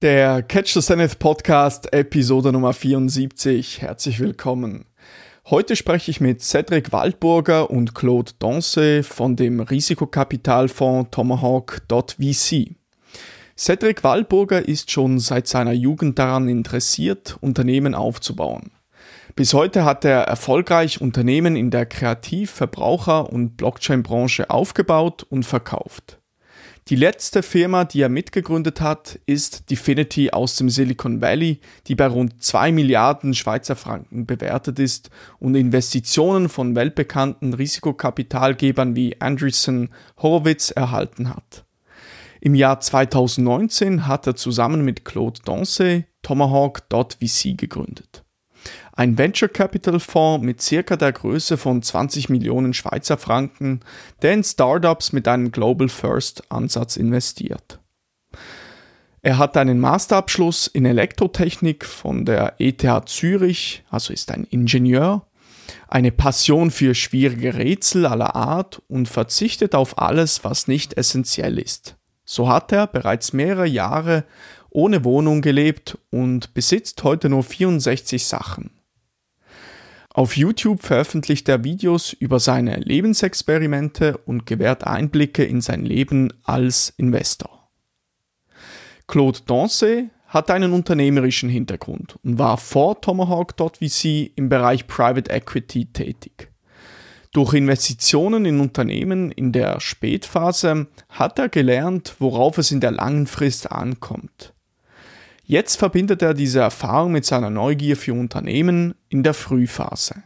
Der 0.00 0.44
Catch 0.44 0.74
the 0.74 0.80
Zenith 0.80 1.18
Podcast, 1.18 1.92
Episode 1.92 2.52
Nummer 2.52 2.72
74. 2.72 3.82
Herzlich 3.82 4.20
willkommen. 4.20 4.84
Heute 5.50 5.74
spreche 5.74 6.12
ich 6.12 6.20
mit 6.20 6.40
Cedric 6.40 6.92
Waldburger 6.92 7.68
und 7.68 7.96
Claude 7.96 8.30
Danse 8.38 9.02
von 9.02 9.34
dem 9.34 9.58
Risikokapitalfonds 9.58 11.10
Tomahawk.vc. 11.10 12.76
Cedric 13.56 14.04
Waldburger 14.04 14.68
ist 14.68 14.92
schon 14.92 15.18
seit 15.18 15.48
seiner 15.48 15.72
Jugend 15.72 16.16
daran 16.20 16.48
interessiert, 16.48 17.36
Unternehmen 17.40 17.96
aufzubauen. 17.96 18.70
Bis 19.34 19.52
heute 19.52 19.84
hat 19.84 20.04
er 20.04 20.20
erfolgreich 20.20 21.00
Unternehmen 21.00 21.56
in 21.56 21.72
der 21.72 21.86
Kreativ-, 21.86 22.52
Verbraucher- 22.52 23.32
und 23.32 23.56
Blockchain-Branche 23.56 24.48
aufgebaut 24.48 25.26
und 25.28 25.42
verkauft. 25.42 26.17
Die 26.88 26.96
letzte 26.96 27.42
Firma, 27.42 27.84
die 27.84 28.00
er 28.00 28.08
mitgegründet 28.08 28.80
hat, 28.80 29.20
ist 29.26 29.70
Definity 29.70 30.30
aus 30.30 30.56
dem 30.56 30.70
Silicon 30.70 31.20
Valley, 31.20 31.60
die 31.86 31.94
bei 31.94 32.06
rund 32.06 32.42
2 32.42 32.72
Milliarden 32.72 33.34
Schweizer 33.34 33.76
Franken 33.76 34.24
bewertet 34.24 34.78
ist 34.78 35.10
und 35.38 35.54
Investitionen 35.54 36.48
von 36.48 36.74
weltbekannten 36.74 37.52
Risikokapitalgebern 37.52 38.96
wie 38.96 39.20
Andreessen 39.20 39.90
Horowitz 40.16 40.70
erhalten 40.70 41.28
hat. 41.28 41.66
Im 42.40 42.54
Jahr 42.54 42.80
2019 42.80 44.06
hat 44.06 44.26
er 44.26 44.36
zusammen 44.36 44.82
mit 44.82 45.04
Claude 45.04 45.40
Danse 45.44 46.04
Tomahawk.vc 46.22 47.58
gegründet 47.58 48.24
ein 48.92 49.16
Venture 49.16 49.48
Capital 49.48 50.00
Fonds 50.00 50.44
mit 50.44 50.60
circa 50.60 50.96
der 50.96 51.12
Größe 51.12 51.56
von 51.56 51.82
20 51.82 52.28
Millionen 52.28 52.74
Schweizer 52.74 53.16
Franken, 53.16 53.80
der 54.22 54.32
in 54.34 54.42
Startups 54.42 55.12
mit 55.12 55.28
einem 55.28 55.52
Global 55.52 55.88
First 55.88 56.50
Ansatz 56.50 56.96
investiert. 56.96 57.78
Er 59.22 59.38
hat 59.38 59.56
einen 59.56 59.80
Masterabschluss 59.80 60.66
in 60.68 60.84
Elektrotechnik 60.84 61.84
von 61.84 62.24
der 62.24 62.54
ETH 62.58 62.86
Zürich, 63.06 63.84
also 63.90 64.12
ist 64.12 64.30
ein 64.30 64.44
Ingenieur, 64.44 65.26
eine 65.88 66.12
Passion 66.12 66.70
für 66.70 66.94
schwierige 66.94 67.54
Rätsel 67.54 68.06
aller 68.06 68.36
Art 68.36 68.82
und 68.88 69.08
verzichtet 69.08 69.74
auf 69.74 69.98
alles, 69.98 70.44
was 70.44 70.68
nicht 70.68 70.94
essentiell 70.94 71.58
ist. 71.58 71.96
So 72.24 72.48
hat 72.48 72.72
er 72.72 72.86
bereits 72.86 73.32
mehrere 73.32 73.66
Jahre 73.66 74.24
ohne 74.70 75.04
Wohnung 75.04 75.42
gelebt 75.42 75.98
und 76.10 76.54
besitzt 76.54 77.02
heute 77.04 77.28
nur 77.28 77.42
64 77.42 78.24
Sachen. 78.24 78.70
Auf 80.18 80.36
YouTube 80.36 80.82
veröffentlicht 80.82 81.48
er 81.48 81.62
Videos 81.62 82.12
über 82.12 82.40
seine 82.40 82.76
Lebensexperimente 82.76 84.16
und 84.16 84.46
gewährt 84.46 84.84
Einblicke 84.84 85.44
in 85.44 85.60
sein 85.60 85.84
Leben 85.84 86.32
als 86.42 86.92
Investor. 86.96 87.70
Claude 89.06 89.38
Danse 89.46 90.10
hat 90.26 90.50
einen 90.50 90.72
unternehmerischen 90.72 91.48
Hintergrund 91.48 92.18
und 92.24 92.38
war 92.38 92.58
vor 92.58 93.00
Tomahawk.vc 93.00 94.32
im 94.34 94.48
Bereich 94.48 94.86
Private 94.86 95.30
Equity 95.30 95.86
tätig. 95.86 96.50
Durch 97.32 97.54
Investitionen 97.54 98.44
in 98.44 98.60
Unternehmen 98.60 99.30
in 99.30 99.52
der 99.52 99.80
Spätphase 99.80 100.88
hat 101.08 101.38
er 101.38 101.48
gelernt, 101.48 102.16
worauf 102.18 102.58
es 102.58 102.72
in 102.72 102.80
der 102.80 102.90
langen 102.90 103.26
Frist 103.26 103.70
ankommt. 103.70 104.54
Jetzt 105.50 105.76
verbindet 105.76 106.20
er 106.20 106.34
diese 106.34 106.60
Erfahrung 106.60 107.12
mit 107.12 107.24
seiner 107.24 107.48
Neugier 107.48 107.96
für 107.96 108.12
Unternehmen 108.12 108.94
in 109.08 109.22
der 109.22 109.32
Frühphase. 109.32 110.22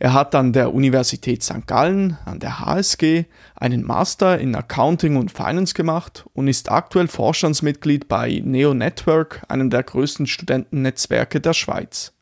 Er 0.00 0.12
hat 0.12 0.34
an 0.34 0.52
der 0.52 0.74
Universität 0.74 1.44
St. 1.44 1.68
Gallen, 1.68 2.18
an 2.24 2.40
der 2.40 2.58
HSG, 2.58 3.26
einen 3.54 3.84
Master 3.84 4.40
in 4.40 4.56
Accounting 4.56 5.14
und 5.14 5.30
Finance 5.30 5.72
gemacht 5.72 6.24
und 6.34 6.48
ist 6.48 6.68
aktuell 6.68 7.06
Vorstandsmitglied 7.06 8.08
bei 8.08 8.42
Neo 8.44 8.74
Network, 8.74 9.44
einem 9.46 9.70
der 9.70 9.84
größten 9.84 10.26
Studentennetzwerke 10.26 11.40
der 11.40 11.52
Schweiz. 11.52 12.12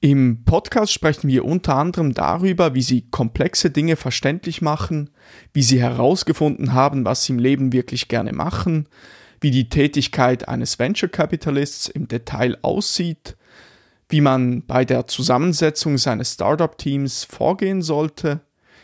Im 0.00 0.44
Podcast 0.44 0.92
sprechen 0.92 1.28
wir 1.28 1.46
unter 1.46 1.76
anderem 1.76 2.12
darüber, 2.12 2.74
wie 2.74 2.82
sie 2.82 3.08
komplexe 3.10 3.70
Dinge 3.70 3.96
verständlich 3.96 4.60
machen, 4.60 5.08
wie 5.54 5.62
sie 5.62 5.80
herausgefunden 5.80 6.74
haben, 6.74 7.06
was 7.06 7.24
sie 7.24 7.32
im 7.32 7.38
Leben 7.38 7.72
wirklich 7.72 8.08
gerne 8.08 8.34
machen, 8.34 8.88
wie 9.40 9.50
die 9.50 9.68
Tätigkeit 9.68 10.48
eines 10.48 10.78
Venture 10.78 11.08
Capitalists 11.08 11.88
im 11.88 12.08
Detail 12.08 12.58
aussieht, 12.62 13.36
wie 14.08 14.20
man 14.20 14.66
bei 14.66 14.84
der 14.84 15.06
Zusammensetzung 15.06 15.98
seines 15.98 16.34
Startup-Teams 16.34 17.24
vorgehen 17.24 17.80
sollte, 17.82 18.40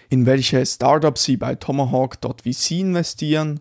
in 0.08 0.24
welche 0.24 0.64
Startups 0.64 1.24
sie 1.24 1.36
bei 1.36 1.56
Tomahawk.vc 1.56 2.70
investieren, 2.70 3.60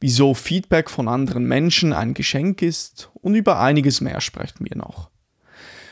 wieso 0.00 0.34
Feedback 0.34 0.90
von 0.90 1.08
anderen 1.08 1.44
Menschen 1.44 1.92
ein 1.92 2.14
Geschenk 2.14 2.62
ist 2.62 3.10
und 3.14 3.34
über 3.34 3.60
einiges 3.60 4.00
mehr 4.00 4.20
sprechen 4.20 4.66
wir 4.68 4.76
noch. 4.76 5.10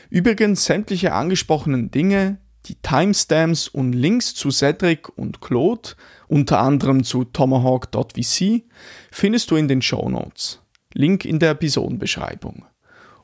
Übrigens 0.09 0.65
sämtliche 0.65 1.13
angesprochenen 1.13 1.91
Dinge, 1.91 2.37
die 2.65 2.75
Timestamps 2.75 3.67
und 3.67 3.93
Links 3.93 4.33
zu 4.35 4.51
Cedric 4.51 5.09
und 5.17 5.41
Claude, 5.41 5.91
unter 6.31 6.59
anderem 6.59 7.03
zu 7.03 7.25
tomahawk.vc, 7.25 8.63
findest 9.11 9.51
du 9.51 9.57
in 9.57 9.67
den 9.67 9.81
Show 9.81 10.09
Notes. 10.09 10.61
Link 10.93 11.25
in 11.25 11.39
der 11.39 11.51
Episodenbeschreibung. 11.51 12.65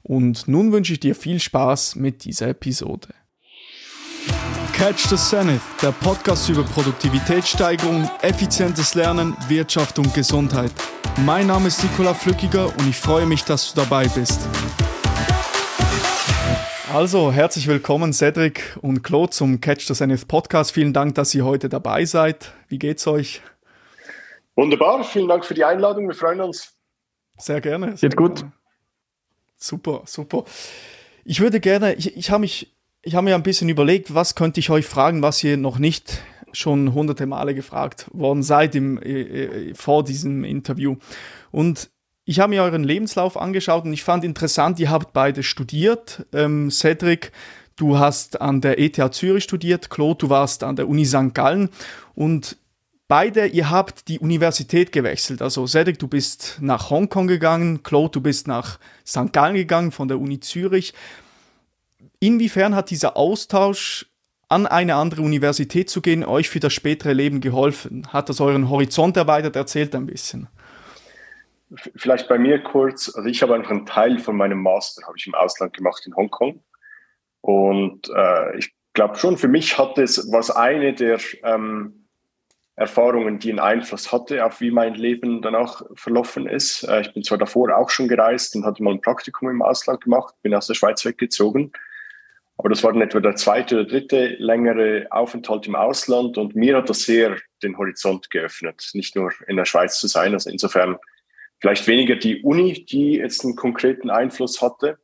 Und 0.04 0.48
nun 0.48 0.74
wünsche 0.74 0.94
ich 0.94 1.00
dir 1.00 1.16
viel 1.16 1.40
Spaß 1.40 1.96
mit 1.96 2.26
dieser 2.26 2.50
Episode. 2.50 3.08
Catch 4.74 5.08
the 5.10 5.16
Zenith, 5.16 5.62
der 5.82 5.94
Podcast 5.94 6.50
über 6.50 6.64
Produktivitätssteigerung, 6.64 8.10
effizientes 8.22 8.94
Lernen, 8.94 9.36
Wirtschaft 9.48 9.98
und 10.00 10.14
Gesundheit. 10.14 10.72
Mein 11.26 11.48
Name 11.48 11.70
ist 11.70 11.82
Nikola 11.82 12.14
Flückiger 12.14 12.68
und 12.78 12.90
ich 12.90 12.98
freue 12.98 13.26
mich, 13.26 13.44
dass 13.44 13.74
du 13.74 13.82
dabei 13.82 14.08
bist. 14.10 14.42
Also, 16.94 17.34
herzlich 17.34 17.68
willkommen 17.68 18.14
Cedric 18.14 18.78
und 18.82 19.04
Claude 19.04 19.32
zum 19.32 19.60
Catch 19.60 19.88
the 19.88 19.94
Zenith 19.94 20.26
Podcast. 20.26 20.72
Vielen 20.72 20.94
Dank, 20.94 21.16
dass 21.16 21.36
ihr 21.36 21.44
heute 21.44 21.68
dabei 21.68 22.06
seid. 22.06 22.54
Wie 22.70 22.80
geht's 22.80 23.06
euch? 23.08 23.42
Wunderbar, 24.56 25.04
vielen 25.04 25.28
Dank 25.28 25.44
für 25.44 25.54
die 25.54 25.66
Einladung. 25.66 26.08
Wir 26.08 26.16
freuen 26.16 26.40
uns. 26.40 26.74
Sehr 27.38 27.60
gerne. 27.60 27.98
Sehr 27.98 28.08
Geht 28.10 28.18
gut. 28.18 28.36
Gerne. 28.36 28.54
Super, 29.58 30.04
super. 30.06 30.46
Ich 31.26 31.42
würde 31.42 31.60
gerne, 31.60 31.94
ich, 31.96 32.16
ich 32.16 32.32
habe 32.32 32.42
mich, 32.42 32.74
ich 33.02 33.16
habe 33.16 33.26
mir 33.26 33.36
ein 33.36 33.44
bisschen 33.44 33.68
überlegt, 33.68 34.16
was 34.16 34.36
könnte 34.36 34.62
ich 34.62 34.70
euch 34.70 34.86
fragen, 34.86 35.22
was 35.22 35.44
ihr 35.44 35.58
noch 35.58 35.80
nicht 35.80 36.22
schon 36.54 36.94
hunderte 36.94 37.26
Male 37.26 37.54
gefragt 37.54 38.06
worden 38.14 38.44
seid 38.44 38.76
im, 38.76 38.98
äh, 39.02 39.22
äh 39.22 39.74
vor 39.76 40.06
diesem 40.06 40.46
Interview. 40.46 40.96
Und 41.52 41.90
ich 42.28 42.42
habe 42.42 42.50
mir 42.50 42.62
euren 42.62 42.84
Lebenslauf 42.84 43.38
angeschaut 43.38 43.86
und 43.86 43.94
ich 43.94 44.04
fand 44.04 44.26
interessant, 44.26 44.80
ihr 44.82 44.92
habt 44.92 45.14
beide 45.14 45.44
studiert. 45.44 46.26
Ähm, 46.34 46.70
Cedric, 46.70 47.32
du 47.78 48.00
hast 48.00 48.42
an 48.42 48.60
der 48.60 48.80
ETH 48.80 49.14
Zürich 49.14 49.46
studiert, 49.46 49.90
Claude, 49.90 50.18
du 50.18 50.30
warst 50.30 50.66
an 50.66 50.76
der 50.76 50.90
Uni 50.90 51.06
St. 51.06 51.34
Gallen 51.34 51.70
und 52.16 52.58
beide, 53.08 53.48
ihr 53.48 53.70
habt 53.70 54.10
die 54.10 54.20
Universität 54.20 54.92
gewechselt. 54.92 55.42
Also 55.42 55.66
Cedric, 55.68 56.00
du 56.00 56.10
bist 56.10 56.58
nach 56.60 56.90
Hongkong 56.90 57.28
gegangen, 57.28 57.82
Claude, 57.82 58.12
du 58.12 58.22
bist 58.22 58.46
nach 58.46 58.78
St. 59.08 59.32
Gallen 59.32 59.56
gegangen 59.56 59.94
von 59.94 60.10
der 60.10 60.20
Uni 60.20 60.42
Zürich. 60.42 60.94
Inwiefern 62.20 62.76
hat 62.76 62.90
dieser 62.90 63.16
Austausch 63.16 64.06
an 64.50 64.68
eine 64.68 64.96
andere 64.96 65.22
Universität 65.22 65.90
zu 65.90 66.02
gehen 66.02 66.26
euch 66.26 66.50
für 66.50 66.60
das 66.60 66.74
spätere 66.74 67.14
Leben 67.14 67.40
geholfen? 67.40 68.06
Hat 68.10 68.28
das 68.28 68.42
euren 68.42 68.70
Horizont 68.70 69.16
erweitert? 69.16 69.56
Erzählt 69.56 69.96
ein 69.96 70.08
bisschen. 70.08 70.50
Vielleicht 71.96 72.28
bei 72.28 72.38
mir 72.38 72.64
kurz. 72.64 73.14
Also 73.16 73.28
ich 73.28 73.42
habe 73.42 73.56
einfach 73.56 73.72
einen 73.72 73.86
Teil 73.86 74.20
von 74.20 74.38
meinem 74.38 74.62
Master 74.62 75.06
habe 75.06 75.18
ich 75.18 75.28
im 75.28 75.36
Ausland 75.36 75.74
gemacht 75.74 76.04
in 76.06 76.16
Hongkong. 76.16 76.64
Und 77.42 78.10
äh, 78.10 78.58
ich 78.58 78.74
glaube 78.94 79.16
schon, 79.16 79.38
für 79.38 79.48
mich 79.48 79.78
hat 79.78 79.98
es 79.98 80.32
was 80.32 80.50
eine 80.50 80.94
der 80.94 81.20
ähm, 81.44 82.08
Erfahrungen, 82.78 83.40
die 83.40 83.50
einen 83.50 83.60
Einfluss 83.60 84.12
hatte 84.12 84.46
auf 84.46 84.62
wie 84.62 84.70
mein 84.70 84.94
Leben 84.94 85.42
danach 85.42 85.82
verlaufen 85.96 86.48
ist. 86.48 86.84
Äh, 86.84 87.02
ich 87.02 87.14
bin 87.14 87.24
zwar 87.24 87.40
davor 87.40 87.76
auch 87.76 87.90
schon 87.90 88.08
gereist 88.08 88.56
und 88.56 88.66
hatte 88.66 88.84
mal 88.84 88.94
ein 88.94 89.02
Praktikum 89.02 89.50
im 89.50 89.64
Ausland 89.64 90.02
gemacht, 90.02 90.36
bin 90.44 90.54
aus 90.54 90.68
der 90.68 90.76
Schweiz 90.76 91.04
weggezogen, 91.04 91.72
aber 92.58 92.70
das 92.70 92.84
war 92.84 92.94
dann 92.94 93.02
etwa 93.02 93.20
der 93.20 93.36
zweite 93.36 93.76
oder 93.76 93.86
dritte 93.86 94.36
längere 94.38 95.08
Aufenthalt 95.10 95.68
im 95.68 95.76
Ausland 95.76 96.38
und 96.38 96.56
mir 96.56 96.78
hat 96.78 96.90
das 96.90 97.00
sehr 97.02 97.38
den 97.64 97.78
Horizont 97.78 98.30
geöffnet, 98.30 98.92
nicht 98.94 99.16
nur 99.16 99.32
in 99.48 99.58
der 99.58 99.66
Schweiz 99.66 100.00
zu 100.00 100.08
sein. 100.08 100.34
Also 100.34 100.52
insofern 100.52 100.98
vielleicht 101.60 101.88
weniger 101.88 102.16
die 102.16 102.42
Uni, 102.42 102.86
die 102.86 103.14
jetzt 103.14 103.44
einen 103.44 103.56
konkreten 103.56 104.10
Einfluss 104.10 104.62
hatte, 104.62 104.98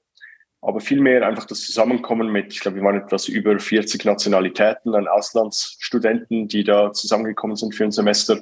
aber 0.61 0.79
vielmehr 0.79 1.27
einfach 1.27 1.45
das 1.45 1.61
Zusammenkommen 1.65 2.31
mit, 2.31 2.53
ich 2.53 2.59
glaube, 2.61 2.77
wir 2.77 2.83
waren 2.83 3.01
etwas 3.01 3.27
über 3.27 3.59
40 3.59 4.05
Nationalitäten 4.05 4.95
an 4.95 5.07
Auslandsstudenten, 5.07 6.47
die 6.47 6.63
da 6.63 6.93
zusammengekommen 6.93 7.57
sind 7.57 7.75
für 7.75 7.83
ein 7.83 7.91
Semester. 7.91 8.41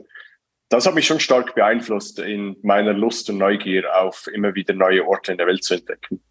Das 0.69 0.85
hat 0.85 0.95
mich 0.95 1.07
schon 1.07 1.19
stark 1.19 1.55
beeinflusst 1.55 2.19
in 2.19 2.57
meiner 2.61 2.93
Lust 2.93 3.29
und 3.29 3.37
Neugier 3.37 3.83
auf 3.99 4.27
immer 4.31 4.55
wieder 4.55 4.73
neue 4.73 5.05
Orte 5.05 5.31
in 5.31 5.37
der 5.37 5.47
Welt 5.47 5.63
zu 5.63 5.73
entdecken. 5.73 6.21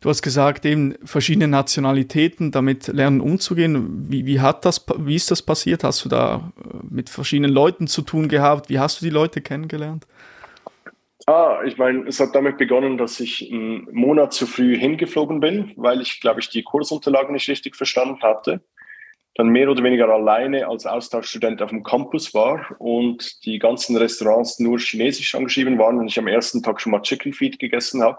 Du 0.00 0.08
hast 0.08 0.22
gesagt, 0.22 0.64
eben 0.64 0.94
verschiedene 1.04 1.48
Nationalitäten, 1.48 2.52
damit 2.52 2.86
lernen 2.86 3.20
umzugehen. 3.20 4.06
Wie, 4.08 4.26
wie, 4.26 4.40
hat 4.40 4.64
das, 4.64 4.86
wie 4.98 5.16
ist 5.16 5.32
das 5.32 5.42
passiert? 5.42 5.82
Hast 5.82 6.04
du 6.04 6.08
da 6.08 6.52
äh, 6.56 6.76
mit 6.88 7.10
verschiedenen 7.10 7.50
Leuten 7.50 7.88
zu 7.88 8.02
tun 8.02 8.28
gehabt? 8.28 8.68
Wie 8.68 8.78
hast 8.78 9.00
du 9.00 9.04
die 9.04 9.10
Leute 9.10 9.40
kennengelernt? 9.40 10.06
Ah, 11.26 11.62
ich 11.66 11.76
meine, 11.76 12.06
es 12.06 12.20
hat 12.20 12.34
damit 12.34 12.58
begonnen, 12.58 12.96
dass 12.96 13.18
ich 13.18 13.50
einen 13.52 13.88
Monat 13.92 14.32
zu 14.32 14.46
früh 14.46 14.78
hingeflogen 14.78 15.40
bin, 15.40 15.72
weil 15.76 16.00
ich, 16.00 16.20
glaube 16.20 16.40
ich, 16.40 16.48
die 16.48 16.62
Kursunterlagen 16.62 17.34
nicht 17.34 17.48
richtig 17.48 17.76
verstanden 17.76 18.22
hatte. 18.22 18.62
Dann 19.34 19.48
mehr 19.48 19.68
oder 19.68 19.82
weniger 19.82 20.08
alleine 20.08 20.68
als 20.68 20.86
Austauschstudent 20.86 21.60
auf 21.60 21.70
dem 21.70 21.82
Campus 21.82 22.34
war 22.34 22.74
und 22.78 23.44
die 23.44 23.58
ganzen 23.58 23.96
Restaurants 23.96 24.58
nur 24.58 24.78
chinesisch 24.78 25.34
angeschrieben 25.34 25.78
waren 25.78 25.98
und 25.98 26.06
ich 26.06 26.18
am 26.18 26.28
ersten 26.28 26.62
Tag 26.62 26.80
schon 26.80 26.92
mal 26.92 27.02
Chicken 27.02 27.32
Feed 27.32 27.58
gegessen 27.58 28.02
habe. 28.02 28.18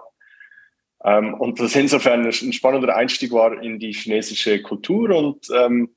Ähm, 1.04 1.34
und 1.34 1.60
das 1.60 1.76
insofern 1.76 2.26
ein 2.26 2.54
spannender 2.54 2.96
Einstieg 2.96 3.32
war 3.32 3.62
in 3.62 3.80
die 3.80 3.94
chinesische 3.94 4.62
Kultur 4.62 5.16
und 5.16 5.48
ähm, 5.56 5.90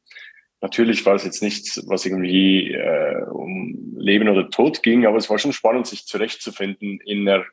Natürlich 0.62 1.04
war 1.04 1.16
es 1.16 1.25
jetzt 1.25 1.43
nichts, 1.43 1.82
was 1.88 2.06
irgendwie 2.06 2.72
äh, 2.72 3.25
um 3.25 3.96
Leben 3.96 4.28
oder 4.28 4.49
Tod 4.49 4.84
ging, 4.84 5.06
aber 5.06 5.16
es 5.16 5.28
war 5.28 5.37
schon 5.40 5.52
spannend, 5.52 5.88
sich 5.88 6.06
zurechtzufinden 6.06 7.00
in 7.00 7.28
einer 7.28 7.44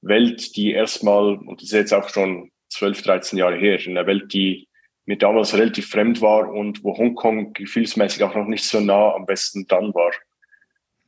Welt, 0.00 0.56
die 0.56 0.72
erstmal, 0.72 1.36
und 1.36 1.62
das 1.62 1.68
ist 1.68 1.72
jetzt 1.72 1.94
auch 1.94 2.08
schon 2.08 2.50
12, 2.70 3.02
13 3.02 3.38
Jahre 3.38 3.56
her, 3.56 3.78
in 3.86 3.96
einer 3.96 4.08
Welt, 4.08 4.32
die 4.32 4.66
mir 5.06 5.16
damals 5.16 5.54
relativ 5.54 5.88
fremd 5.88 6.20
war 6.20 6.52
und 6.52 6.82
wo 6.82 6.98
Hongkong 6.98 7.52
gefühlsmäßig 7.52 8.24
auch 8.24 8.34
noch 8.34 8.48
nicht 8.48 8.64
so 8.64 8.80
nah 8.80 9.14
am 9.14 9.24
besten 9.24 9.68
dran 9.68 9.94
war. 9.94 10.10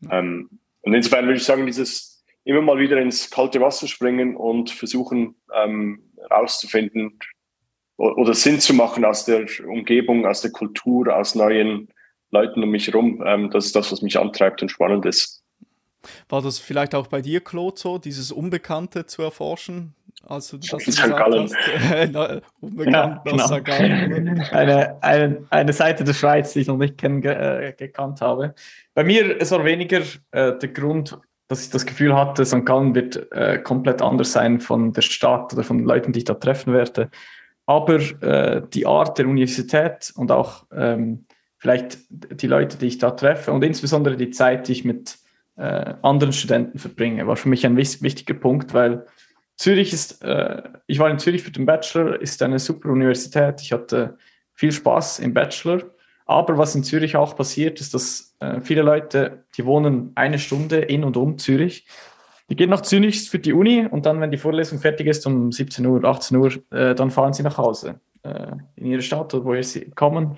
Ähm, 0.08 0.48
und 0.82 0.94
insofern 0.94 1.25
würde 1.26 1.38
ich 1.38 1.44
sagen, 1.44 1.66
dieses 1.66 2.09
immer 2.44 2.62
mal 2.62 2.78
wieder 2.78 3.00
ins 3.00 3.31
kalte 3.31 3.60
Wasser 3.60 3.87
springen 3.87 4.37
und 4.37 4.70
versuchen 4.70 5.37
ähm, 5.54 6.02
rauszufinden, 6.31 7.19
oder 8.00 8.32
Sinn 8.32 8.60
zu 8.60 8.72
machen 8.72 9.04
aus 9.04 9.26
der 9.26 9.46
Umgebung, 9.66 10.25
aus 10.25 10.40
der 10.40 10.50
Kultur, 10.52 11.14
aus 11.14 11.34
neuen 11.34 11.88
Leuten 12.31 12.62
um 12.62 12.70
mich 12.70 12.87
herum. 12.87 13.22
Ähm, 13.26 13.50
das 13.50 13.66
ist 13.66 13.76
das, 13.76 13.92
was 13.92 14.00
mich 14.00 14.19
antreibt 14.19 14.62
und 14.62 14.70
spannend 14.70 15.04
ist. 15.04 15.42
War 16.31 16.40
das 16.40 16.58
vielleicht 16.58 16.94
auch 16.94 17.08
bei 17.08 17.20
dir, 17.20 17.40
Claude, 17.40 17.78
so, 17.78 17.98
dieses 17.98 18.32
Unbekannte 18.32 19.04
zu 19.04 19.22
erforschen? 19.22 19.94
Also, 20.26 20.56
dass 20.56 20.84
du 20.84 20.92
St. 20.92 21.10
Gallen. 21.10 21.50
Hast, 21.50 22.42
unbekannt 22.60 22.94
ja, 22.94 23.22
genau. 23.25 23.46
St. 23.46 23.64
Gallen. 23.64 24.40
Eine, 24.50 25.02
eine, 25.02 25.46
eine 25.50 25.72
Seite 25.72 26.04
der 26.04 26.14
Schweiz, 26.14 26.52
die 26.52 26.60
ich 26.60 26.69
noch 26.69 26.76
nicht 26.76 26.96
kenn, 26.96 27.22
äh, 27.22 27.75
gekannt 27.76 28.20
habe. 28.22 28.54
Bei 28.94 29.04
mir, 29.04 29.40
es 29.40 29.50
war 29.50 29.64
weniger 29.64 30.00
äh, 30.31 30.58
der 30.58 30.69
Grund, 30.69 31.19
dass 31.50 31.64
ich 31.64 31.70
das 31.70 31.85
Gefühl 31.85 32.14
hatte, 32.14 32.47
St. 32.47 32.64
Gallen 32.64 32.94
wird 32.94 33.32
äh, 33.32 33.58
komplett 33.58 34.02
anders 34.02 34.31
sein 34.31 34.61
von 34.61 34.93
der 34.93 35.02
Stadt 35.02 35.52
oder 35.52 35.64
von 35.64 35.79
den 35.79 35.87
Leuten, 35.87 36.12
die 36.12 36.20
ich 36.20 36.25
da 36.25 36.35
treffen 36.35 36.73
werde, 36.73 37.11
aber 37.67 37.97
äh, 38.23 38.62
die 38.73 38.87
Art 38.87 39.19
der 39.19 39.26
Universität 39.26 40.12
und 40.14 40.31
auch 40.31 40.67
ähm, 40.73 41.26
vielleicht 41.58 41.99
die 42.08 42.47
Leute, 42.47 42.79
die 42.79 42.87
ich 42.87 42.99
da 42.99 43.11
treffe 43.11 43.50
und 43.50 43.64
insbesondere 43.64 44.17
die 44.17 44.31
Zeit, 44.31 44.69
die 44.69 44.73
ich 44.73 44.85
mit 44.85 45.19
äh, 45.56 45.94
anderen 46.02 46.32
Studenten 46.32 46.79
verbringe, 46.79 47.26
war 47.26 47.35
für 47.35 47.49
mich 47.49 47.67
ein 47.67 47.76
wichtiger 47.76 48.35
Punkt, 48.35 48.73
weil 48.73 49.05
Zürich 49.56 49.93
ist, 49.93 50.23
äh, 50.23 50.62
ich 50.87 51.00
war 51.00 51.11
in 51.11 51.19
Zürich 51.19 51.43
für 51.43 51.50
den 51.50 51.67
Bachelor, 51.67 52.20
ist 52.20 52.41
eine 52.44 52.61
super 52.61 52.91
Universität. 52.91 53.61
Ich 53.61 53.73
hatte 53.73 54.17
viel 54.55 54.70
Spaß 54.70 55.19
im 55.19 55.35
Bachelor. 55.35 55.82
Aber 56.30 56.58
was 56.58 56.76
in 56.76 56.84
Zürich 56.84 57.16
auch 57.16 57.34
passiert, 57.34 57.80
ist, 57.80 57.92
dass 57.92 58.36
äh, 58.38 58.60
viele 58.60 58.82
Leute, 58.82 59.42
die 59.56 59.64
wohnen 59.66 60.12
eine 60.14 60.38
Stunde 60.38 60.76
in 60.76 61.02
und 61.02 61.16
um 61.16 61.38
Zürich, 61.38 61.88
die 62.48 62.54
gehen 62.54 62.70
nach 62.70 62.82
Zürich 62.82 63.28
für 63.28 63.40
die 63.40 63.52
Uni 63.52 63.84
und 63.90 64.06
dann, 64.06 64.20
wenn 64.20 64.30
die 64.30 64.38
Vorlesung 64.38 64.78
fertig 64.78 65.08
ist, 65.08 65.26
um 65.26 65.50
17 65.50 65.84
Uhr, 65.84 66.04
18 66.04 66.36
Uhr, 66.36 66.52
äh, 66.70 66.94
dann 66.94 67.10
fahren 67.10 67.32
sie 67.32 67.42
nach 67.42 67.58
Hause 67.58 67.98
äh, 68.22 68.52
in 68.76 68.86
ihre 68.86 69.02
Stadt, 69.02 69.34
woher 69.42 69.64
sie 69.64 69.90
kommen. 69.90 70.36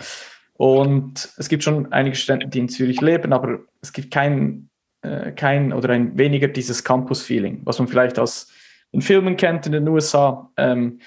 Und 0.55 1.29
es 1.37 1.51
gibt 1.51 1.63
schon 1.63 1.93
einige 1.93 2.17
Studenten, 2.17 2.49
die 2.49 2.61
in 2.61 2.71
Zürich 2.71 3.03
leben, 3.03 3.35
aber 3.35 3.59
es 3.83 3.93
gibt 3.93 4.11
kein, 4.11 4.71
äh, 5.03 5.33
kein 5.33 5.75
oder 5.75 5.91
ein 5.91 6.17
weniger 6.17 6.49
dieses 6.49 6.85
Campus-Feeling, 6.85 7.61
was 7.65 7.79
man 7.79 7.89
vielleicht 7.89 8.19
aus 8.19 8.51
den 8.95 9.03
Filmen 9.03 9.37
kennt 9.37 9.67
in 9.67 9.73
den 9.73 9.87
USA. 9.87 10.51
Ähm, 10.57 11.01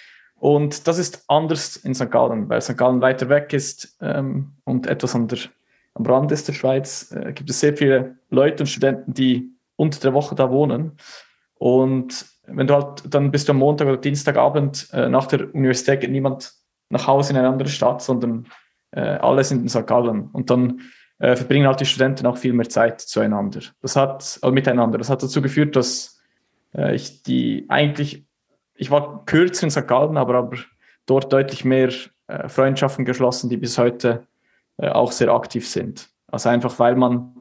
und 0.45 0.87
das 0.87 0.99
ist 0.99 1.23
anders 1.27 1.75
in 1.75 1.95
St. 1.95 2.11
Gallen, 2.11 2.47
weil 2.49 2.61
St. 2.61 2.77
Gallen 2.77 3.01
weiter 3.01 3.29
weg 3.29 3.51
ist 3.51 3.97
ähm, 3.99 4.51
und 4.63 4.85
etwas 4.85 5.15
an 5.15 5.27
der, 5.27 5.39
am 5.95 6.05
Rand 6.05 6.31
ist 6.31 6.47
der 6.47 6.53
Schweiz. 6.53 7.11
Äh, 7.11 7.33
gibt 7.33 7.49
es 7.49 7.59
sehr 7.59 7.75
viele 7.75 8.19
Leute 8.29 8.61
und 8.61 8.67
Studenten, 8.67 9.11
die 9.11 9.49
unter 9.75 9.99
der 9.99 10.13
Woche 10.13 10.35
da 10.35 10.51
wohnen. 10.51 10.91
Und 11.55 12.27
wenn 12.45 12.67
du 12.67 12.75
halt, 12.75 13.11
dann 13.11 13.31
bist 13.31 13.47
du 13.47 13.53
am 13.53 13.57
Montag 13.57 13.87
oder 13.87 13.97
Dienstagabend 13.97 14.87
äh, 14.93 15.09
nach 15.09 15.25
der 15.25 15.51
Universität 15.55 16.01
geht 16.01 16.11
niemand 16.11 16.53
nach 16.89 17.07
Hause 17.07 17.31
in 17.33 17.39
eine 17.39 17.49
andere 17.49 17.69
Stadt, 17.69 18.03
sondern 18.03 18.45
äh, 18.91 18.99
alle 18.99 19.43
sind 19.43 19.63
in 19.63 19.69
St. 19.69 19.87
Gallen. 19.87 20.29
Und 20.31 20.51
dann 20.51 20.81
äh, 21.17 21.35
verbringen 21.35 21.65
halt 21.65 21.79
die 21.79 21.87
Studenten 21.87 22.27
auch 22.27 22.37
viel 22.37 22.53
mehr 22.53 22.69
Zeit 22.69 23.01
zueinander. 23.01 23.61
Das 23.81 23.95
hat, 23.95 24.37
also 24.43 24.51
miteinander. 24.51 24.99
Das 24.99 25.09
hat 25.09 25.23
dazu 25.23 25.41
geführt, 25.41 25.75
dass 25.75 26.21
äh, 26.75 26.93
ich 26.93 27.23
die 27.23 27.65
eigentlich, 27.67 28.27
ich 28.75 28.91
war 28.91 29.25
kürzer 29.25 29.63
in 29.63 29.71
St. 29.71 29.87
Gallen, 29.87 30.17
aber, 30.17 30.35
aber 30.35 30.57
dort 31.05 31.31
deutlich 31.31 31.65
mehr 31.65 31.91
äh, 32.27 32.49
Freundschaften 32.49 33.05
geschlossen, 33.05 33.49
die 33.49 33.57
bis 33.57 33.77
heute 33.77 34.27
äh, 34.77 34.89
auch 34.89 35.11
sehr 35.11 35.29
aktiv 35.29 35.67
sind. 35.67 36.09
Also 36.27 36.49
einfach, 36.49 36.77
weil 36.79 36.95
man 36.95 37.35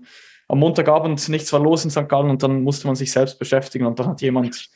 am 0.48 0.58
Montagabend 0.58 1.28
nichts 1.28 1.52
war 1.52 1.60
los 1.60 1.84
in 1.84 1.90
St. 1.90 2.08
Gallen 2.08 2.30
und 2.30 2.42
dann 2.42 2.62
musste 2.62 2.86
man 2.86 2.96
sich 2.96 3.10
selbst 3.10 3.38
beschäftigen 3.38 3.86
und 3.86 3.98
dann 3.98 4.06
hat 4.06 4.20
jemand 4.20 4.70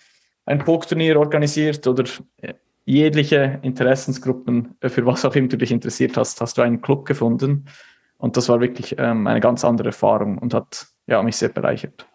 ein 0.46 0.58
Pokturnier 0.60 1.18
organisiert 1.18 1.86
oder 1.86 2.04
äh, 2.38 2.54
jegliche 2.84 3.60
Interessensgruppen, 3.62 4.76
äh, 4.80 4.88
für 4.88 5.04
was 5.04 5.24
auch 5.24 5.34
immer 5.34 5.48
du 5.48 5.58
dich 5.58 5.70
interessiert 5.70 6.16
hast, 6.16 6.40
hast 6.40 6.56
du 6.56 6.62
einen 6.62 6.80
Club 6.80 7.04
gefunden. 7.04 7.66
Und 8.16 8.36
das 8.36 8.48
war 8.48 8.60
wirklich 8.60 8.96
ähm, 8.98 9.26
eine 9.26 9.40
ganz 9.40 9.64
andere 9.64 9.88
Erfahrung 9.88 10.38
und 10.38 10.54
hat 10.54 10.88
ja, 11.06 11.22
mich 11.22 11.36
sehr 11.36 11.50
bereichert. 11.50 12.06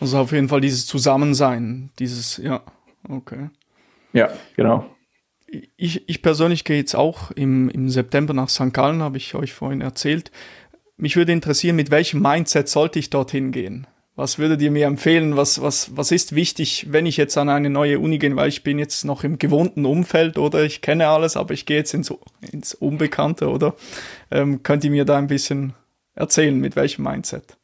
Also 0.00 0.18
auf 0.18 0.32
jeden 0.32 0.48
Fall 0.48 0.60
dieses 0.60 0.86
Zusammensein, 0.86 1.90
dieses, 1.98 2.36
ja, 2.36 2.62
okay. 3.08 3.50
Ja, 4.12 4.30
genau. 4.56 4.86
Ich, 5.76 6.08
ich 6.08 6.22
persönlich 6.22 6.64
gehe 6.64 6.76
jetzt 6.76 6.94
auch 6.94 7.30
im, 7.32 7.68
im 7.70 7.88
September 7.88 8.34
nach 8.34 8.48
St. 8.48 8.72
Gallen, 8.72 9.02
habe 9.02 9.16
ich 9.16 9.34
euch 9.34 9.52
vorhin 9.52 9.80
erzählt. 9.80 10.30
Mich 10.96 11.16
würde 11.16 11.32
interessieren, 11.32 11.76
mit 11.76 11.90
welchem 11.90 12.22
Mindset 12.22 12.68
sollte 12.68 12.98
ich 12.98 13.10
dorthin 13.10 13.50
gehen? 13.52 13.86
Was 14.16 14.38
würdet 14.38 14.60
ihr 14.60 14.70
mir 14.70 14.86
empfehlen? 14.86 15.36
Was, 15.36 15.62
was, 15.62 15.96
was 15.96 16.12
ist 16.12 16.34
wichtig, 16.34 16.88
wenn 16.90 17.06
ich 17.06 17.16
jetzt 17.16 17.38
an 17.38 17.48
eine 17.48 17.70
neue 17.70 17.98
Uni 17.98 18.18
gehe? 18.18 18.36
Weil 18.36 18.48
ich 18.48 18.62
bin 18.62 18.78
jetzt 18.78 19.04
noch 19.04 19.24
im 19.24 19.38
gewohnten 19.38 19.86
Umfeld 19.86 20.36
oder 20.36 20.62
ich 20.62 20.82
kenne 20.82 21.08
alles, 21.08 21.36
aber 21.36 21.54
ich 21.54 21.64
gehe 21.64 21.78
jetzt 21.78 21.94
ins, 21.94 22.12
ins 22.52 22.74
Unbekannte, 22.74 23.48
oder? 23.48 23.74
Ähm, 24.30 24.62
könnt 24.62 24.84
ihr 24.84 24.90
mir 24.90 25.06
da 25.06 25.16
ein 25.16 25.26
bisschen 25.26 25.72
erzählen, 26.14 26.58
mit 26.58 26.76
welchem 26.76 27.04
Mindset? 27.04 27.56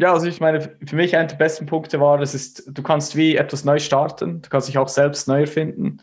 Ja, 0.00 0.14
also 0.14 0.26
ich 0.26 0.40
meine, 0.40 0.62
für 0.62 0.96
mich 0.96 1.14
einer 1.14 1.26
der 1.26 1.36
besten 1.36 1.66
Punkte 1.66 2.00
war, 2.00 2.16
das 2.16 2.34
ist, 2.34 2.64
du 2.66 2.82
kannst 2.82 3.16
wie 3.16 3.36
etwas 3.36 3.66
neu 3.66 3.78
starten, 3.78 4.40
du 4.40 4.48
kannst 4.48 4.66
dich 4.66 4.78
auch 4.78 4.88
selbst 4.88 5.28
neu 5.28 5.42
erfinden. 5.42 5.98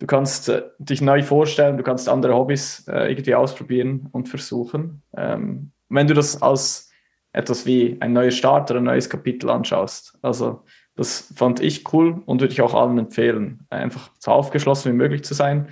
Du 0.00 0.06
kannst 0.06 0.48
äh, 0.48 0.62
dich 0.78 1.00
neu 1.00 1.22
vorstellen, 1.22 1.76
du 1.76 1.84
kannst 1.84 2.08
andere 2.08 2.34
Hobbys 2.34 2.86
äh, 2.88 3.10
irgendwie 3.10 3.36
ausprobieren 3.36 4.08
und 4.10 4.28
versuchen. 4.28 5.02
Ähm, 5.16 5.70
wenn 5.88 6.08
du 6.08 6.14
das 6.14 6.42
als 6.42 6.90
etwas 7.32 7.64
wie 7.64 7.96
ein 8.00 8.12
neuer 8.12 8.32
Start 8.32 8.72
oder 8.72 8.80
ein 8.80 8.84
neues 8.84 9.08
Kapitel 9.08 9.50
anschaust. 9.50 10.18
Also 10.20 10.64
das 10.96 11.32
fand 11.36 11.60
ich 11.60 11.92
cool 11.92 12.20
und 12.26 12.40
würde 12.40 12.52
ich 12.52 12.60
auch 12.60 12.74
allen 12.74 12.98
empfehlen, 12.98 13.66
einfach 13.70 14.10
so 14.18 14.32
aufgeschlossen 14.32 14.92
wie 14.92 14.96
möglich 14.96 15.22
zu 15.22 15.34
sein. 15.34 15.68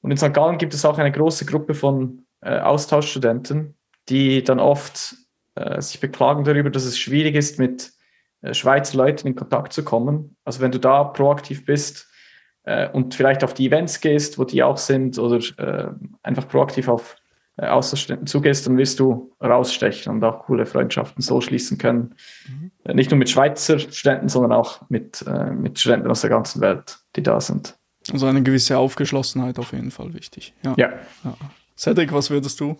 Und 0.00 0.10
in 0.10 0.16
St. 0.16 0.34
Gallen 0.34 0.58
gibt 0.58 0.74
es 0.74 0.84
auch 0.84 0.98
eine 0.98 1.12
große 1.12 1.46
Gruppe 1.46 1.74
von 1.74 2.24
äh, 2.40 2.58
Austauschstudenten, 2.58 3.76
die 4.08 4.42
dann 4.42 4.58
oft 4.58 5.14
äh, 5.58 5.80
sich 5.80 6.00
beklagen 6.00 6.44
darüber, 6.44 6.70
dass 6.70 6.84
es 6.84 6.98
schwierig 6.98 7.34
ist, 7.34 7.58
mit 7.58 7.92
äh, 8.42 8.54
Schweizer 8.54 8.96
Leuten 8.96 9.26
in 9.26 9.36
Kontakt 9.36 9.72
zu 9.72 9.84
kommen. 9.84 10.36
Also 10.44 10.60
wenn 10.60 10.72
du 10.72 10.78
da 10.78 11.04
proaktiv 11.04 11.64
bist, 11.64 12.08
äh, 12.68 12.88
und 12.90 13.14
vielleicht 13.14 13.42
auf 13.44 13.54
die 13.54 13.66
Events 13.66 14.00
gehst, 14.00 14.38
wo 14.38 14.44
die 14.44 14.62
auch 14.62 14.76
sind, 14.76 15.18
oder 15.18 15.38
äh, 15.56 15.90
einfach 16.22 16.46
proaktiv 16.46 16.88
auf 16.88 17.16
äh, 17.56 17.66
Außerstudenten 17.66 18.26
zugehst, 18.26 18.66
dann 18.66 18.76
wirst 18.76 19.00
du 19.00 19.32
rausstechen 19.42 20.12
und 20.12 20.22
auch 20.22 20.44
coole 20.44 20.66
Freundschaften 20.66 21.22
so 21.22 21.40
schließen 21.40 21.78
können. 21.78 22.14
Mhm. 22.46 22.94
Nicht 22.94 23.10
nur 23.10 23.18
mit 23.18 23.30
Schweizer 23.30 23.78
Studenten, 23.78 24.28
sondern 24.28 24.52
auch 24.52 24.82
mit, 24.90 25.24
äh, 25.26 25.50
mit 25.50 25.78
Studenten 25.78 26.10
aus 26.10 26.20
der 26.20 26.30
ganzen 26.30 26.60
Welt, 26.60 26.98
die 27.16 27.22
da 27.22 27.40
sind. 27.40 27.74
Also 28.12 28.26
eine 28.26 28.42
gewisse 28.42 28.76
Aufgeschlossenheit 28.76 29.58
auf 29.58 29.72
jeden 29.72 29.90
Fall 29.90 30.12
wichtig. 30.12 30.54
Ja. 30.62 30.74
ja. 30.76 30.90
ja. 31.24 31.36
Cedric, 31.76 32.12
was 32.12 32.28
würdest 32.28 32.60
du? 32.60 32.76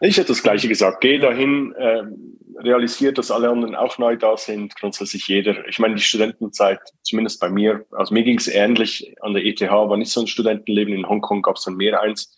Ich 0.00 0.18
hätte 0.18 0.28
das 0.28 0.42
Gleiche 0.42 0.68
gesagt. 0.68 1.00
Geh 1.00 1.18
dahin, 1.18 1.74
ähm, 1.78 2.38
realisiert, 2.58 3.18
dass 3.18 3.30
alle 3.30 3.48
anderen 3.48 3.74
auch 3.74 3.98
neu 3.98 4.16
da 4.16 4.36
sind, 4.36 4.74
grundsätzlich 4.76 5.28
jeder. 5.28 5.66
Ich 5.68 5.78
meine, 5.78 5.94
die 5.94 6.02
Studentenzeit, 6.02 6.80
zumindest 7.02 7.40
bei 7.40 7.48
mir, 7.48 7.84
also 7.92 8.12
mir 8.12 8.22
ging 8.22 8.38
es 8.38 8.48
ähnlich 8.48 9.14
an 9.20 9.34
der 9.34 9.44
ETH, 9.44 9.60
war 9.60 9.96
nicht 9.96 10.10
so 10.10 10.20
ein 10.20 10.26
Studentenleben. 10.26 10.94
In 10.94 11.08
Hongkong 11.08 11.42
gab 11.42 11.56
es 11.56 11.64
dann 11.64 11.76
mehr 11.76 12.00
eins. 12.00 12.34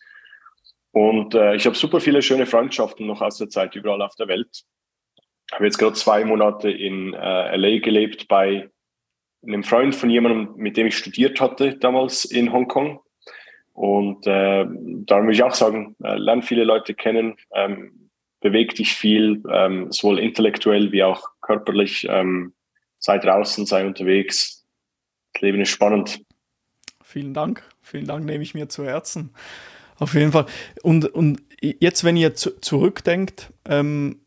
Und 0.92 1.34
äh, 1.34 1.54
ich 1.54 1.66
habe 1.66 1.76
super 1.76 2.00
viele 2.00 2.22
schöne 2.22 2.46
Freundschaften 2.46 3.06
noch 3.06 3.20
aus 3.20 3.38
der 3.38 3.48
Zeit 3.48 3.74
überall 3.74 4.02
auf 4.02 4.14
der 4.16 4.28
Welt. 4.28 4.64
Ich 5.48 5.54
habe 5.54 5.64
jetzt 5.64 5.78
gerade 5.78 5.94
zwei 5.94 6.24
Monate 6.24 6.70
in 6.70 7.14
äh, 7.14 7.56
LA 7.56 7.78
gelebt 7.78 8.28
bei 8.28 8.70
einem 9.46 9.62
Freund 9.62 9.94
von 9.94 10.10
jemandem, 10.10 10.54
mit 10.56 10.76
dem 10.76 10.88
ich 10.88 10.96
studiert 10.96 11.40
hatte 11.40 11.76
damals 11.76 12.24
in 12.24 12.52
Hongkong. 12.52 13.00
Und 13.78 14.26
äh, 14.26 14.66
da 15.06 15.22
muss 15.22 15.36
ich 15.36 15.42
auch 15.44 15.54
sagen, 15.54 15.94
äh, 16.02 16.16
lerne 16.16 16.42
viele 16.42 16.64
Leute 16.64 16.94
kennen, 16.94 17.36
ähm, 17.54 18.10
beweg 18.40 18.74
dich 18.74 18.92
viel, 18.92 19.40
ähm, 19.48 19.92
sowohl 19.92 20.18
intellektuell 20.18 20.90
wie 20.90 21.04
auch 21.04 21.22
körperlich. 21.40 22.04
Ähm, 22.10 22.54
sei 22.98 23.18
draußen, 23.18 23.66
sei 23.66 23.86
unterwegs. 23.86 24.66
Das 25.32 25.42
Leben 25.42 25.60
ist 25.60 25.68
spannend. 25.68 26.20
Vielen 27.04 27.34
Dank. 27.34 27.62
Vielen 27.80 28.06
Dank, 28.06 28.24
nehme 28.24 28.42
ich 28.42 28.52
mir 28.52 28.68
zu 28.68 28.84
Herzen. 28.84 29.32
Auf 30.00 30.14
jeden 30.14 30.32
Fall. 30.32 30.46
Und, 30.82 31.04
und 31.14 31.40
jetzt, 31.62 32.02
wenn 32.02 32.16
ihr 32.16 32.34
zu, 32.34 32.60
zurückdenkt, 32.60 33.52
ähm, 33.64 34.22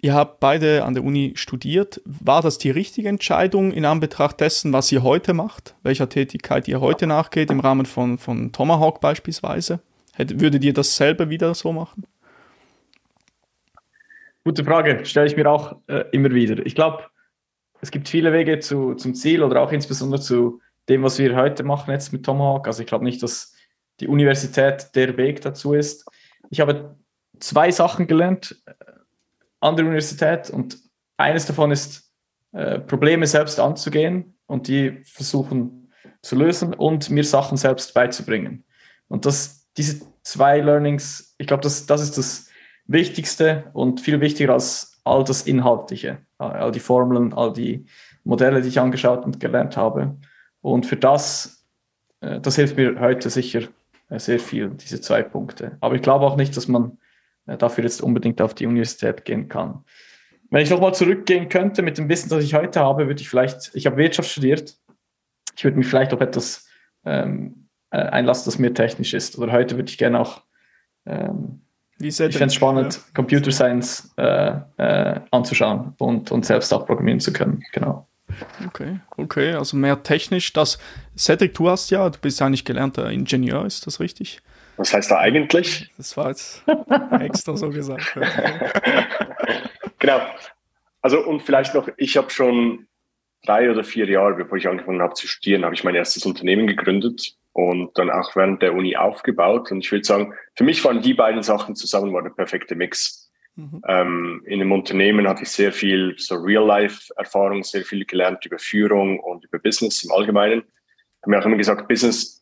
ihr 0.00 0.14
habt 0.14 0.40
beide 0.40 0.84
an 0.84 0.94
der 0.94 1.04
Uni 1.04 1.32
studiert. 1.36 2.00
War 2.04 2.42
das 2.42 2.58
die 2.58 2.70
richtige 2.70 3.08
Entscheidung 3.08 3.72
in 3.72 3.84
Anbetracht 3.84 4.40
dessen, 4.40 4.72
was 4.72 4.90
ihr 4.92 5.02
heute 5.02 5.34
macht? 5.34 5.74
Welcher 5.82 6.08
Tätigkeit 6.08 6.68
ihr 6.68 6.80
heute 6.80 7.06
nachgeht, 7.06 7.50
im 7.50 7.60
Rahmen 7.60 7.86
von, 7.86 8.18
von 8.18 8.52
Tomahawk 8.52 9.00
beispielsweise? 9.00 9.80
Hätt, 10.14 10.40
würdet 10.40 10.64
ihr 10.64 10.72
dasselbe 10.72 11.30
wieder 11.30 11.54
so 11.54 11.72
machen? 11.72 12.04
Gute 14.44 14.64
Frage, 14.64 15.04
stelle 15.04 15.26
ich 15.26 15.36
mir 15.36 15.50
auch 15.50 15.76
äh, 15.88 16.04
immer 16.12 16.30
wieder. 16.30 16.64
Ich 16.64 16.74
glaube, 16.74 17.04
es 17.80 17.90
gibt 17.90 18.08
viele 18.08 18.32
Wege 18.32 18.58
zu, 18.60 18.94
zum 18.94 19.14
Ziel 19.14 19.42
oder 19.42 19.60
auch 19.60 19.72
insbesondere 19.72 20.20
zu 20.20 20.60
dem, 20.88 21.02
was 21.02 21.18
wir 21.18 21.36
heute 21.36 21.64
machen 21.64 21.90
jetzt 21.90 22.12
mit 22.12 22.24
Tomahawk. 22.24 22.66
Also 22.66 22.82
ich 22.82 22.88
glaube 22.88 23.04
nicht, 23.04 23.22
dass 23.22 23.54
die 24.00 24.08
Universität 24.08 24.94
der 24.94 25.16
Weg 25.16 25.42
dazu 25.42 25.74
ist. 25.74 26.06
Ich 26.50 26.60
habe 26.60 26.96
zwei 27.40 27.70
Sachen 27.70 28.06
gelernt 28.06 28.56
an 29.60 29.76
der 29.76 29.84
Universität 29.84 30.50
und 30.50 30.78
eines 31.16 31.46
davon 31.46 31.70
ist, 31.70 32.12
äh, 32.52 32.78
Probleme 32.78 33.26
selbst 33.26 33.60
anzugehen 33.60 34.38
und 34.46 34.68
die 34.68 35.02
versuchen 35.04 35.92
zu 36.22 36.36
lösen 36.36 36.74
und 36.74 37.10
mir 37.10 37.24
Sachen 37.24 37.56
selbst 37.56 37.94
beizubringen. 37.94 38.64
Und 39.08 39.26
das, 39.26 39.68
diese 39.76 40.00
zwei 40.22 40.60
Learnings, 40.60 41.34
ich 41.38 41.46
glaube, 41.46 41.62
das, 41.62 41.86
das 41.86 42.00
ist 42.00 42.18
das 42.18 42.48
Wichtigste 42.86 43.70
und 43.74 44.00
viel 44.00 44.20
wichtiger 44.20 44.54
als 44.54 45.00
all 45.04 45.24
das 45.24 45.42
Inhaltliche, 45.42 46.18
all 46.38 46.72
die 46.72 46.80
Formeln, 46.80 47.32
all 47.32 47.52
die 47.52 47.86
Modelle, 48.24 48.62
die 48.62 48.68
ich 48.68 48.80
angeschaut 48.80 49.24
und 49.24 49.40
gelernt 49.40 49.76
habe. 49.76 50.16
Und 50.60 50.86
für 50.86 50.96
das, 50.96 51.66
äh, 52.20 52.40
das 52.40 52.56
hilft 52.56 52.76
mir 52.76 52.98
heute 53.00 53.30
sicher 53.30 53.62
äh, 54.08 54.18
sehr 54.18 54.38
viel, 54.38 54.70
diese 54.70 55.00
zwei 55.00 55.22
Punkte. 55.22 55.76
Aber 55.80 55.94
ich 55.94 56.02
glaube 56.02 56.26
auch 56.26 56.36
nicht, 56.36 56.56
dass 56.56 56.68
man 56.68 56.98
dafür 57.56 57.84
jetzt 57.84 58.02
unbedingt 58.02 58.40
auf 58.42 58.54
die 58.54 58.66
Universität 58.66 59.24
gehen 59.24 59.48
kann. 59.48 59.84
Wenn 60.50 60.62
ich 60.62 60.70
nochmal 60.70 60.94
zurückgehen 60.94 61.48
könnte 61.48 61.82
mit 61.82 61.98
dem 61.98 62.08
Wissen, 62.08 62.28
das 62.30 62.42
ich 62.42 62.54
heute 62.54 62.80
habe, 62.80 63.06
würde 63.06 63.20
ich 63.20 63.28
vielleicht, 63.28 63.70
ich 63.74 63.86
habe 63.86 63.96
Wirtschaft 63.96 64.30
studiert, 64.30 64.76
ich 65.56 65.64
würde 65.64 65.76
mich 65.76 65.86
vielleicht 65.86 66.12
auf 66.14 66.20
etwas 66.20 66.66
ähm, 67.04 67.68
einlassen, 67.90 68.46
das 68.46 68.58
mehr 68.58 68.72
technisch 68.72 69.14
ist. 69.14 69.38
Oder 69.38 69.52
heute 69.52 69.76
würde 69.76 69.90
ich 69.90 69.98
gerne 69.98 70.20
auch, 70.20 70.42
ähm, 71.06 71.62
ich 72.00 72.14
fände 72.14 72.44
es 72.44 72.54
spannend, 72.54 72.94
ja. 72.94 73.02
Computer 73.14 73.50
Science 73.50 74.12
äh, 74.16 74.52
äh, 74.76 75.20
anzuschauen 75.30 75.94
und, 75.98 76.30
und 76.30 76.46
selbst 76.46 76.72
auch 76.72 76.86
programmieren 76.86 77.20
zu 77.20 77.32
können. 77.32 77.64
Genau. 77.72 78.06
Okay, 78.66 79.00
okay, 79.16 79.54
also 79.54 79.76
mehr 79.76 80.02
technisch. 80.02 80.52
Das, 80.52 80.78
Cedric, 81.16 81.54
du 81.54 81.68
hast 81.68 81.90
ja, 81.90 82.08
du 82.08 82.18
bist 82.20 82.40
ja 82.40 82.46
eigentlich 82.46 82.64
gelernter 82.64 83.10
Ingenieur, 83.10 83.64
ist 83.66 83.86
das 83.86 84.00
richtig? 84.00 84.40
Was 84.78 84.94
heißt 84.94 85.10
da 85.10 85.18
eigentlich? 85.18 85.90
Das 85.96 86.16
war 86.16 86.28
jetzt 86.28 86.62
extra 87.20 87.56
so 87.56 87.68
gesagt. 87.68 88.16
genau. 89.98 90.20
Also 91.02 91.20
und 91.26 91.42
vielleicht 91.42 91.74
noch, 91.74 91.88
ich 91.96 92.16
habe 92.16 92.30
schon 92.30 92.86
drei 93.44 93.70
oder 93.70 93.84
vier 93.84 94.08
Jahre, 94.08 94.34
bevor 94.34 94.56
ich 94.56 94.68
angefangen 94.68 95.02
habe 95.02 95.14
zu 95.14 95.26
studieren, 95.26 95.64
habe 95.64 95.74
ich 95.74 95.84
mein 95.84 95.94
erstes 95.94 96.24
Unternehmen 96.26 96.66
gegründet 96.66 97.34
und 97.52 97.96
dann 97.98 98.10
auch 98.10 98.34
während 98.36 98.62
der 98.62 98.74
Uni 98.74 98.96
aufgebaut. 98.96 99.70
Und 99.72 99.80
ich 99.80 99.90
würde 99.90 100.04
sagen, 100.04 100.34
für 100.54 100.64
mich 100.64 100.84
waren 100.84 101.02
die 101.02 101.14
beiden 101.14 101.42
Sachen 101.42 101.74
zusammen 101.74 102.12
war 102.12 102.22
der 102.22 102.30
perfekte 102.30 102.74
Mix. 102.74 103.30
Mhm. 103.56 103.82
Ähm, 103.88 104.42
in 104.46 104.60
einem 104.60 104.70
Unternehmen 104.70 105.28
hatte 105.28 105.42
ich 105.42 105.50
sehr 105.50 105.72
viel 105.72 106.14
so 106.18 106.36
Real-Life-Erfahrung, 106.36 107.64
sehr 107.64 107.82
viel 107.82 108.04
gelernt 108.04 108.46
über 108.46 108.58
Führung 108.58 109.18
und 109.18 109.44
über 109.44 109.58
Business 109.58 110.04
im 110.04 110.12
Allgemeinen. 110.12 110.60
Ich 110.60 111.22
habe 111.22 111.30
mir 111.30 111.40
auch 111.40 111.46
immer 111.46 111.56
gesagt, 111.56 111.88
Business, 111.88 112.37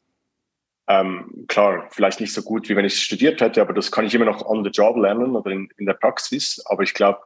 ähm, 0.88 1.46
klar, 1.48 1.88
vielleicht 1.90 2.20
nicht 2.20 2.32
so 2.32 2.42
gut, 2.42 2.68
wie 2.68 2.76
wenn 2.76 2.84
ich 2.84 3.02
studiert 3.02 3.40
hätte, 3.40 3.60
aber 3.60 3.72
das 3.72 3.90
kann 3.90 4.06
ich 4.06 4.14
immer 4.14 4.24
noch 4.24 4.44
on 4.46 4.64
the 4.64 4.70
job 4.70 4.96
lernen 4.96 5.34
oder 5.34 5.50
in, 5.50 5.68
in 5.78 5.86
der 5.86 5.94
Praxis. 5.94 6.62
Aber 6.66 6.82
ich 6.82 6.94
glaube, 6.94 7.20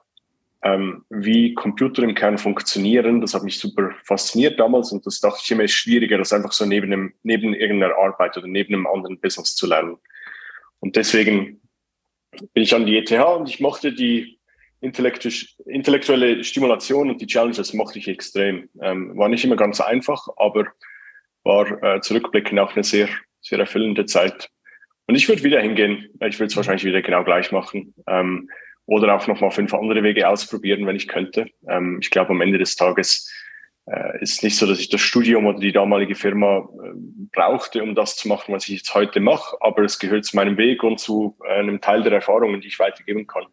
ähm, 0.62 1.04
wie 1.08 1.54
Computer 1.54 2.02
im 2.02 2.14
Kern 2.14 2.38
funktionieren, 2.38 3.20
das 3.20 3.34
hat 3.34 3.42
mich 3.42 3.58
super 3.58 3.90
fasziniert 4.04 4.58
damals 4.60 4.92
und 4.92 5.06
das 5.06 5.20
dachte 5.20 5.40
ich 5.42 5.50
immer 5.50 5.64
ist 5.64 5.72
schwieriger, 5.72 6.18
das 6.18 6.32
einfach 6.32 6.52
so 6.52 6.66
neben, 6.66 6.92
einem, 6.92 7.14
neben 7.22 7.54
irgendeiner 7.54 7.96
Arbeit 7.96 8.36
oder 8.36 8.46
neben 8.46 8.74
einem 8.74 8.86
anderen 8.86 9.18
Business 9.20 9.54
zu 9.54 9.66
lernen. 9.66 9.96
Und 10.80 10.96
deswegen 10.96 11.60
bin 12.52 12.62
ich 12.62 12.74
an 12.74 12.86
die 12.86 12.96
ETH 12.98 13.12
und 13.12 13.48
ich 13.48 13.60
mochte 13.60 13.92
die 13.92 14.38
intellektuelle 14.80 16.42
Stimulation 16.44 17.10
und 17.10 17.20
die 17.20 17.26
Challenges 17.26 17.74
mochte 17.74 17.98
ich 17.98 18.08
extrem. 18.08 18.68
Ähm, 18.80 19.16
war 19.16 19.28
nicht 19.28 19.44
immer 19.44 19.56
ganz 19.56 19.80
einfach, 19.80 20.26
aber 20.36 20.66
war 21.44 21.82
äh, 21.82 22.00
zurückblickend 22.00 22.58
auch 22.58 22.74
eine 22.74 22.84
sehr, 22.84 23.08
sehr 23.50 23.58
erfüllende 23.58 24.06
Zeit. 24.06 24.48
Und 25.06 25.16
ich 25.16 25.28
würde 25.28 25.42
wieder 25.42 25.60
hingehen. 25.60 26.08
Ich 26.26 26.38
würde 26.38 26.46
es 26.46 26.56
wahrscheinlich 26.56 26.84
wieder 26.84 27.02
genau 27.02 27.24
gleich 27.24 27.52
machen. 27.52 27.94
Ähm, 28.06 28.48
oder 28.86 29.14
auch 29.14 29.26
nochmal 29.26 29.50
fünf 29.50 29.74
andere 29.74 30.02
Wege 30.02 30.28
ausprobieren, 30.28 30.86
wenn 30.86 30.96
ich 30.96 31.08
könnte. 31.08 31.46
Ähm, 31.68 31.98
ich 32.00 32.10
glaube, 32.10 32.30
am 32.30 32.40
Ende 32.40 32.58
des 32.58 32.76
Tages 32.76 33.30
äh, 33.86 34.20
ist 34.20 34.42
nicht 34.42 34.56
so, 34.56 34.66
dass 34.66 34.80
ich 34.80 34.88
das 34.88 35.00
Studium 35.00 35.46
oder 35.46 35.58
die 35.58 35.72
damalige 35.72 36.14
Firma 36.14 36.58
äh, 36.58 36.92
brauchte, 37.32 37.82
um 37.82 37.94
das 37.94 38.16
zu 38.16 38.28
machen, 38.28 38.54
was 38.54 38.68
ich 38.68 38.78
jetzt 38.78 38.94
heute 38.94 39.20
mache, 39.20 39.56
aber 39.60 39.82
es 39.82 39.98
gehört 39.98 40.24
zu 40.24 40.36
meinem 40.36 40.56
Weg 40.56 40.82
und 40.82 40.98
zu 40.98 41.36
äh, 41.44 41.58
einem 41.58 41.80
Teil 41.80 42.02
der 42.02 42.12
Erfahrungen, 42.12 42.60
die 42.60 42.68
ich 42.68 42.78
weitergeben 42.78 43.26
kann. 43.26 43.44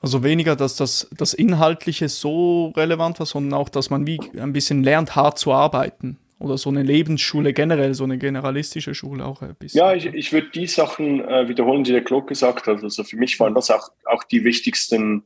Also 0.00 0.22
weniger, 0.22 0.56
dass 0.56 0.76
das, 0.76 1.08
das 1.16 1.34
Inhaltliche 1.34 2.08
so 2.08 2.72
relevant 2.76 3.18
war, 3.18 3.26
sondern 3.26 3.58
auch, 3.58 3.68
dass 3.68 3.90
man 3.90 4.06
wie 4.06 4.20
ein 4.38 4.52
bisschen 4.52 4.82
lernt, 4.82 5.16
hart 5.16 5.38
zu 5.38 5.52
arbeiten. 5.52 6.18
Oder 6.40 6.56
so 6.56 6.70
eine 6.70 6.82
Lebensschule 6.82 7.52
generell, 7.52 7.94
so 7.94 8.04
eine 8.04 8.16
generalistische 8.16 8.94
Schule 8.94 9.24
auch 9.24 9.42
ein 9.42 9.56
bisschen. 9.56 9.78
Ja, 9.78 9.92
ich, 9.92 10.06
ich 10.06 10.32
würde 10.32 10.50
die 10.50 10.68
Sachen 10.68 11.20
äh, 11.20 11.48
wiederholen, 11.48 11.82
die 11.82 11.92
der 11.92 12.04
Klok 12.04 12.28
gesagt 12.28 12.66
hat. 12.66 12.82
Also 12.82 13.02
für 13.02 13.16
mich 13.16 13.38
waren 13.40 13.54
das 13.54 13.70
auch, 13.70 13.90
auch 14.04 14.22
die 14.22 14.44
wichtigsten 14.44 15.24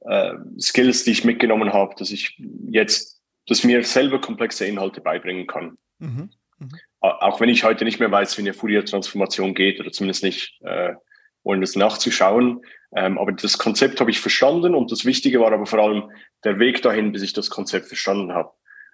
äh, 0.00 0.32
Skills, 0.58 1.04
die 1.04 1.10
ich 1.10 1.24
mitgenommen 1.24 1.72
habe, 1.72 1.94
dass 1.98 2.10
ich 2.10 2.40
jetzt 2.68 3.20
das 3.46 3.64
mir 3.64 3.84
selber 3.84 4.20
komplexe 4.20 4.66
Inhalte 4.66 5.00
beibringen 5.00 5.46
kann. 5.46 5.76
Mhm. 5.98 6.30
Mhm. 6.58 6.70
Auch 7.00 7.40
wenn 7.40 7.50
ich 7.50 7.62
heute 7.62 7.84
nicht 7.84 8.00
mehr 8.00 8.10
weiß, 8.10 8.36
wie 8.38 8.42
eine 8.42 8.54
Fourier-Transformation 8.54 9.54
geht 9.54 9.78
oder 9.78 9.92
zumindest 9.92 10.24
nicht, 10.24 10.58
äh, 10.64 10.94
ohne 11.42 11.60
das 11.60 11.76
nachzuschauen. 11.76 12.64
Ähm, 12.94 13.18
aber 13.18 13.32
das 13.32 13.58
Konzept 13.58 14.00
habe 14.00 14.10
ich 14.10 14.20
verstanden 14.20 14.74
und 14.74 14.90
das 14.90 15.04
Wichtige 15.04 15.40
war 15.40 15.52
aber 15.52 15.66
vor 15.66 15.80
allem 15.80 16.10
der 16.44 16.58
Weg 16.58 16.82
dahin, 16.82 17.12
bis 17.12 17.22
ich 17.22 17.34
das 17.34 17.50
Konzept 17.50 17.86
verstanden 17.86 18.32
habe. 18.32 18.50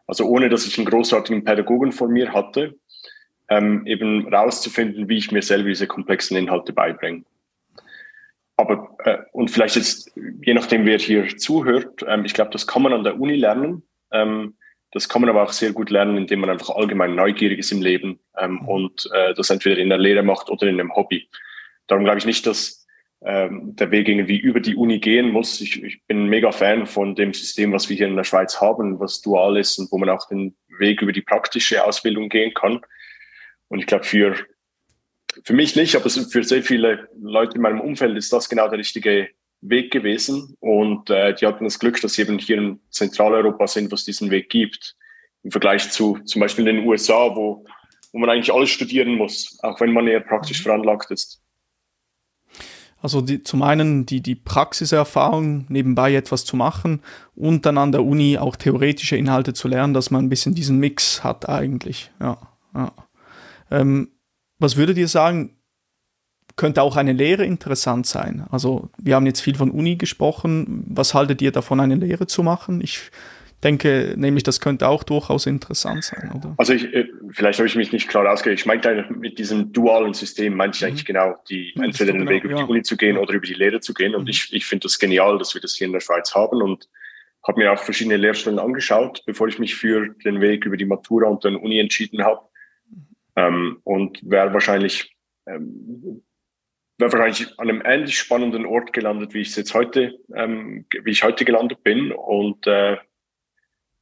Also 0.06 0.26
ohne, 0.26 0.48
dass 0.48 0.66
ich 0.66 0.76
einen 0.78 0.86
großartigen 0.86 1.44
Pädagogen 1.44 1.92
vor 1.92 2.08
mir 2.08 2.32
hatte, 2.32 2.74
ähm, 3.48 3.86
eben 3.86 4.32
rauszufinden, 4.32 5.08
wie 5.08 5.18
ich 5.18 5.32
mir 5.32 5.42
selber 5.42 5.68
diese 5.68 5.86
komplexen 5.86 6.36
Inhalte 6.36 6.72
beibringe. 6.72 7.24
Aber, 8.56 8.96
äh, 9.04 9.18
und 9.32 9.50
vielleicht 9.50 9.76
jetzt, 9.76 10.12
je 10.42 10.54
nachdem, 10.54 10.86
wer 10.86 10.98
hier 10.98 11.36
zuhört, 11.36 12.04
ähm, 12.06 12.24
ich 12.24 12.34
glaube, 12.34 12.50
das 12.50 12.66
kann 12.66 12.82
man 12.82 12.92
an 12.92 13.04
der 13.04 13.18
Uni 13.18 13.36
lernen. 13.36 13.82
Ähm, 14.10 14.54
das 14.92 15.08
kann 15.08 15.22
man 15.22 15.30
aber 15.30 15.42
auch 15.42 15.52
sehr 15.52 15.72
gut 15.72 15.90
lernen, 15.90 16.18
indem 16.18 16.40
man 16.40 16.50
einfach 16.50 16.70
allgemein 16.70 17.14
neugierig 17.14 17.58
ist 17.58 17.72
im 17.72 17.80
Leben 17.80 18.20
ähm, 18.38 18.60
mhm. 18.60 18.68
und 18.68 19.10
äh, 19.14 19.34
das 19.34 19.50
entweder 19.50 19.78
in 19.78 19.88
der 19.88 19.98
Lehre 19.98 20.22
macht 20.22 20.50
oder 20.50 20.66
in 20.66 20.78
einem 20.78 20.94
Hobby. 20.94 21.28
Darum 21.86 22.04
glaube 22.04 22.18
ich 22.18 22.26
nicht, 22.26 22.46
dass 22.46 22.81
ähm, 23.24 23.76
der 23.76 23.90
Weg 23.90 24.08
irgendwie 24.08 24.38
über 24.38 24.60
die 24.60 24.74
Uni 24.74 24.98
gehen 24.98 25.30
muss. 25.30 25.60
Ich, 25.60 25.82
ich 25.82 26.04
bin 26.06 26.26
mega 26.26 26.50
Fan 26.50 26.86
von 26.86 27.14
dem 27.14 27.32
System, 27.32 27.72
was 27.72 27.88
wir 27.88 27.96
hier 27.96 28.08
in 28.08 28.16
der 28.16 28.24
Schweiz 28.24 28.60
haben, 28.60 28.98
was 28.98 29.20
dual 29.20 29.56
ist 29.56 29.78
und 29.78 29.92
wo 29.92 29.98
man 29.98 30.08
auch 30.08 30.26
den 30.28 30.56
Weg 30.78 31.02
über 31.02 31.12
die 31.12 31.22
praktische 31.22 31.84
Ausbildung 31.84 32.28
gehen 32.28 32.52
kann. 32.54 32.80
Und 33.68 33.78
ich 33.78 33.86
glaube, 33.86 34.04
für, 34.04 34.34
für 35.44 35.52
mich 35.52 35.76
nicht, 35.76 35.94
aber 35.94 36.10
für 36.10 36.44
sehr 36.44 36.62
viele 36.62 37.08
Leute 37.20 37.56
in 37.56 37.62
meinem 37.62 37.80
Umfeld 37.80 38.16
ist 38.16 38.32
das 38.32 38.48
genau 38.48 38.68
der 38.68 38.78
richtige 38.78 39.28
Weg 39.60 39.92
gewesen 39.92 40.56
und 40.58 41.08
äh, 41.08 41.34
die 41.34 41.46
hatten 41.46 41.64
das 41.64 41.78
Glück, 41.78 42.00
dass 42.00 42.14
sie 42.14 42.22
eben 42.22 42.38
hier 42.38 42.58
in 42.58 42.80
Zentraleuropa 42.90 43.68
sind, 43.68 43.92
was 43.92 44.04
diesen 44.04 44.30
Weg 44.30 44.50
gibt. 44.50 44.96
Im 45.44 45.52
Vergleich 45.52 45.90
zu 45.90 46.18
zum 46.24 46.40
Beispiel 46.40 46.66
in 46.66 46.76
den 46.76 46.86
USA, 46.86 47.34
wo, 47.36 47.64
wo 48.12 48.18
man 48.18 48.28
eigentlich 48.28 48.52
alles 48.52 48.70
studieren 48.70 49.14
muss, 49.14 49.58
auch 49.62 49.80
wenn 49.80 49.92
man 49.92 50.08
eher 50.08 50.20
praktisch 50.20 50.62
veranlagt 50.62 51.12
ist. 51.12 51.41
Also 53.02 53.20
die, 53.20 53.42
zum 53.42 53.62
einen 53.62 54.06
die, 54.06 54.20
die 54.20 54.36
Praxiserfahrung, 54.36 55.66
nebenbei 55.68 56.14
etwas 56.14 56.44
zu 56.44 56.56
machen 56.56 57.00
und 57.34 57.66
dann 57.66 57.76
an 57.76 57.90
der 57.90 58.04
Uni 58.04 58.38
auch 58.38 58.54
theoretische 58.54 59.16
Inhalte 59.16 59.52
zu 59.52 59.66
lernen, 59.66 59.92
dass 59.92 60.12
man 60.12 60.24
ein 60.24 60.28
bisschen 60.28 60.54
diesen 60.54 60.78
Mix 60.78 61.24
hat 61.24 61.48
eigentlich. 61.48 62.12
Ja, 62.20 62.38
ja. 62.74 62.92
Ähm, 63.72 64.08
was 64.60 64.76
würdet 64.76 64.96
ihr 64.98 65.08
sagen, 65.08 65.56
könnte 66.54 66.82
auch 66.82 66.96
eine 66.96 67.12
Lehre 67.12 67.44
interessant 67.44 68.06
sein. 68.06 68.44
Also 68.50 68.90
wir 68.98 69.16
haben 69.16 69.26
jetzt 69.26 69.40
viel 69.40 69.56
von 69.56 69.70
Uni 69.70 69.96
gesprochen. 69.96 70.84
Was 70.88 71.14
haltet 71.14 71.42
ihr 71.42 71.50
davon, 71.50 71.80
eine 71.80 71.96
Lehre 71.96 72.26
zu 72.26 72.42
machen? 72.42 72.80
Ich 72.80 73.10
denke 73.62 74.14
nämlich, 74.16 74.44
das 74.44 74.60
könnte 74.60 74.88
auch 74.88 75.02
durchaus 75.02 75.46
interessant 75.46 76.04
sein, 76.04 76.30
oder? 76.34 76.54
Also 76.58 76.72
ich, 76.72 76.84
äh, 76.92 77.06
vielleicht 77.32 77.58
habe 77.58 77.68
ich 77.68 77.76
mich 77.76 77.92
nicht 77.92 78.08
klar 78.08 78.30
ausgedrückt. 78.30 78.60
Ich 78.60 78.66
meinte 78.66 79.06
mit 79.10 79.38
diesem 79.38 79.72
dualen 79.72 80.14
System 80.14 80.54
meinte 80.56 80.76
ich 80.76 80.82
mhm. 80.82 80.88
eigentlich 80.88 81.04
genau, 81.04 81.36
die 81.48 81.74
entweder 81.76 82.12
den 82.12 82.20
genau, 82.20 82.30
Weg 82.30 82.44
über 82.44 82.54
ja. 82.54 82.64
die 82.64 82.70
Uni 82.70 82.82
zu 82.82 82.96
gehen 82.96 83.16
oder 83.16 83.34
über 83.34 83.46
die 83.46 83.54
Lehre 83.54 83.80
zu 83.80 83.94
gehen. 83.94 84.14
Und 84.14 84.24
mhm. 84.24 84.28
ich, 84.28 84.52
ich 84.52 84.66
finde 84.66 84.84
das 84.84 84.98
genial, 84.98 85.38
dass 85.38 85.54
wir 85.54 85.60
das 85.60 85.74
hier 85.74 85.86
in 85.86 85.92
der 85.92 86.00
Schweiz 86.00 86.34
haben. 86.34 86.62
Und 86.62 86.88
habe 87.46 87.60
mir 87.60 87.72
auch 87.72 87.82
verschiedene 87.82 88.16
Lehrstellen 88.16 88.58
angeschaut, 88.58 89.22
bevor 89.26 89.48
ich 89.48 89.58
mich 89.58 89.74
für 89.74 90.08
den 90.24 90.40
Weg 90.40 90.64
über 90.64 90.76
die 90.76 90.84
Matura 90.84 91.28
und 91.28 91.44
dann 91.44 91.56
Uni 91.56 91.78
entschieden 91.80 92.22
habe. 92.22 92.40
Ähm, 93.34 93.80
und 93.84 94.20
wäre 94.22 94.52
wahrscheinlich, 94.52 95.16
ähm, 95.46 96.22
wäre 96.98 97.12
wahrscheinlich 97.12 97.58
an 97.58 97.68
einem 97.68 97.82
ähnlich 97.84 98.18
spannenden 98.18 98.66
Ort 98.66 98.92
gelandet, 98.92 99.34
wie 99.34 99.40
ich 99.40 99.56
jetzt 99.56 99.74
heute, 99.74 100.18
ähm, 100.34 100.86
wie 101.02 101.10
ich 101.10 101.24
heute 101.24 101.44
gelandet 101.44 101.82
bin. 101.82 102.12
Und 102.12 102.66
äh, 102.66 102.98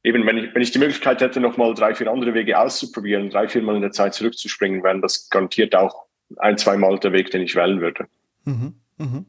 eben, 0.03 0.25
wenn 0.25 0.37
ich, 0.37 0.55
wenn 0.55 0.61
ich 0.61 0.71
die 0.71 0.79
Möglichkeit 0.79 1.21
hätte, 1.21 1.39
nochmal 1.39 1.73
drei, 1.73 1.93
vier 1.95 2.11
andere 2.11 2.33
Wege 2.33 2.59
auszuprobieren, 2.59 3.29
drei, 3.29 3.47
vier 3.47 3.61
Mal 3.61 3.75
in 3.75 3.81
der 3.81 3.91
Zeit 3.91 4.13
zurückzuspringen, 4.13 4.83
wären 4.83 5.01
das 5.01 5.29
garantiert 5.29 5.75
auch 5.75 6.05
ein, 6.37 6.57
zwei 6.57 6.77
Mal 6.77 6.97
der 6.99 7.13
Weg, 7.13 7.31
den 7.31 7.41
ich 7.41 7.55
wählen 7.55 7.81
würde. 7.81 8.07
Mhm, 8.45 8.75
mh. 8.97 9.25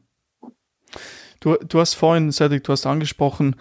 Du, 1.39 1.57
du 1.57 1.79
hast 1.79 1.95
vorhin, 1.95 2.31
Cedric, 2.31 2.63
du 2.63 2.71
hast 2.71 2.85
angesprochen, 2.85 3.57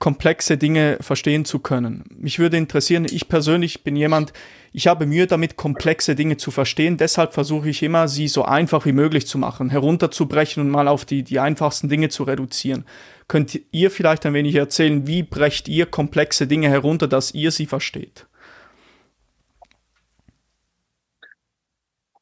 komplexe 0.00 0.56
Dinge 0.56 0.96
verstehen 1.02 1.44
zu 1.44 1.58
können. 1.58 2.04
Mich 2.16 2.38
würde 2.38 2.56
interessieren, 2.56 3.04
ich 3.04 3.28
persönlich 3.28 3.84
bin 3.84 3.96
jemand, 3.96 4.32
ich 4.72 4.86
habe 4.86 5.04
Mühe 5.04 5.26
damit, 5.26 5.56
komplexe 5.56 6.16
Dinge 6.16 6.38
zu 6.38 6.50
verstehen. 6.50 6.96
Deshalb 6.96 7.34
versuche 7.34 7.68
ich 7.68 7.82
immer, 7.82 8.08
sie 8.08 8.26
so 8.26 8.42
einfach 8.42 8.86
wie 8.86 8.92
möglich 8.92 9.26
zu 9.26 9.36
machen, 9.36 9.68
herunterzubrechen 9.68 10.62
und 10.62 10.70
mal 10.70 10.88
auf 10.88 11.04
die, 11.04 11.22
die 11.22 11.38
einfachsten 11.38 11.90
Dinge 11.90 12.08
zu 12.08 12.22
reduzieren. 12.24 12.86
Könnt 13.28 13.60
ihr 13.72 13.90
vielleicht 13.90 14.24
ein 14.24 14.32
wenig 14.32 14.54
erzählen, 14.54 15.06
wie 15.06 15.22
brecht 15.22 15.68
ihr 15.68 15.84
komplexe 15.84 16.46
Dinge 16.46 16.70
herunter, 16.70 17.06
dass 17.06 17.34
ihr 17.34 17.50
sie 17.50 17.66
versteht? 17.66 18.26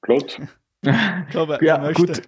Claude? 0.02 0.48
ich 0.82 1.30
glaube, 1.30 1.60
ja, 1.62 1.78
möchte. 1.78 2.06
gut. 2.06 2.22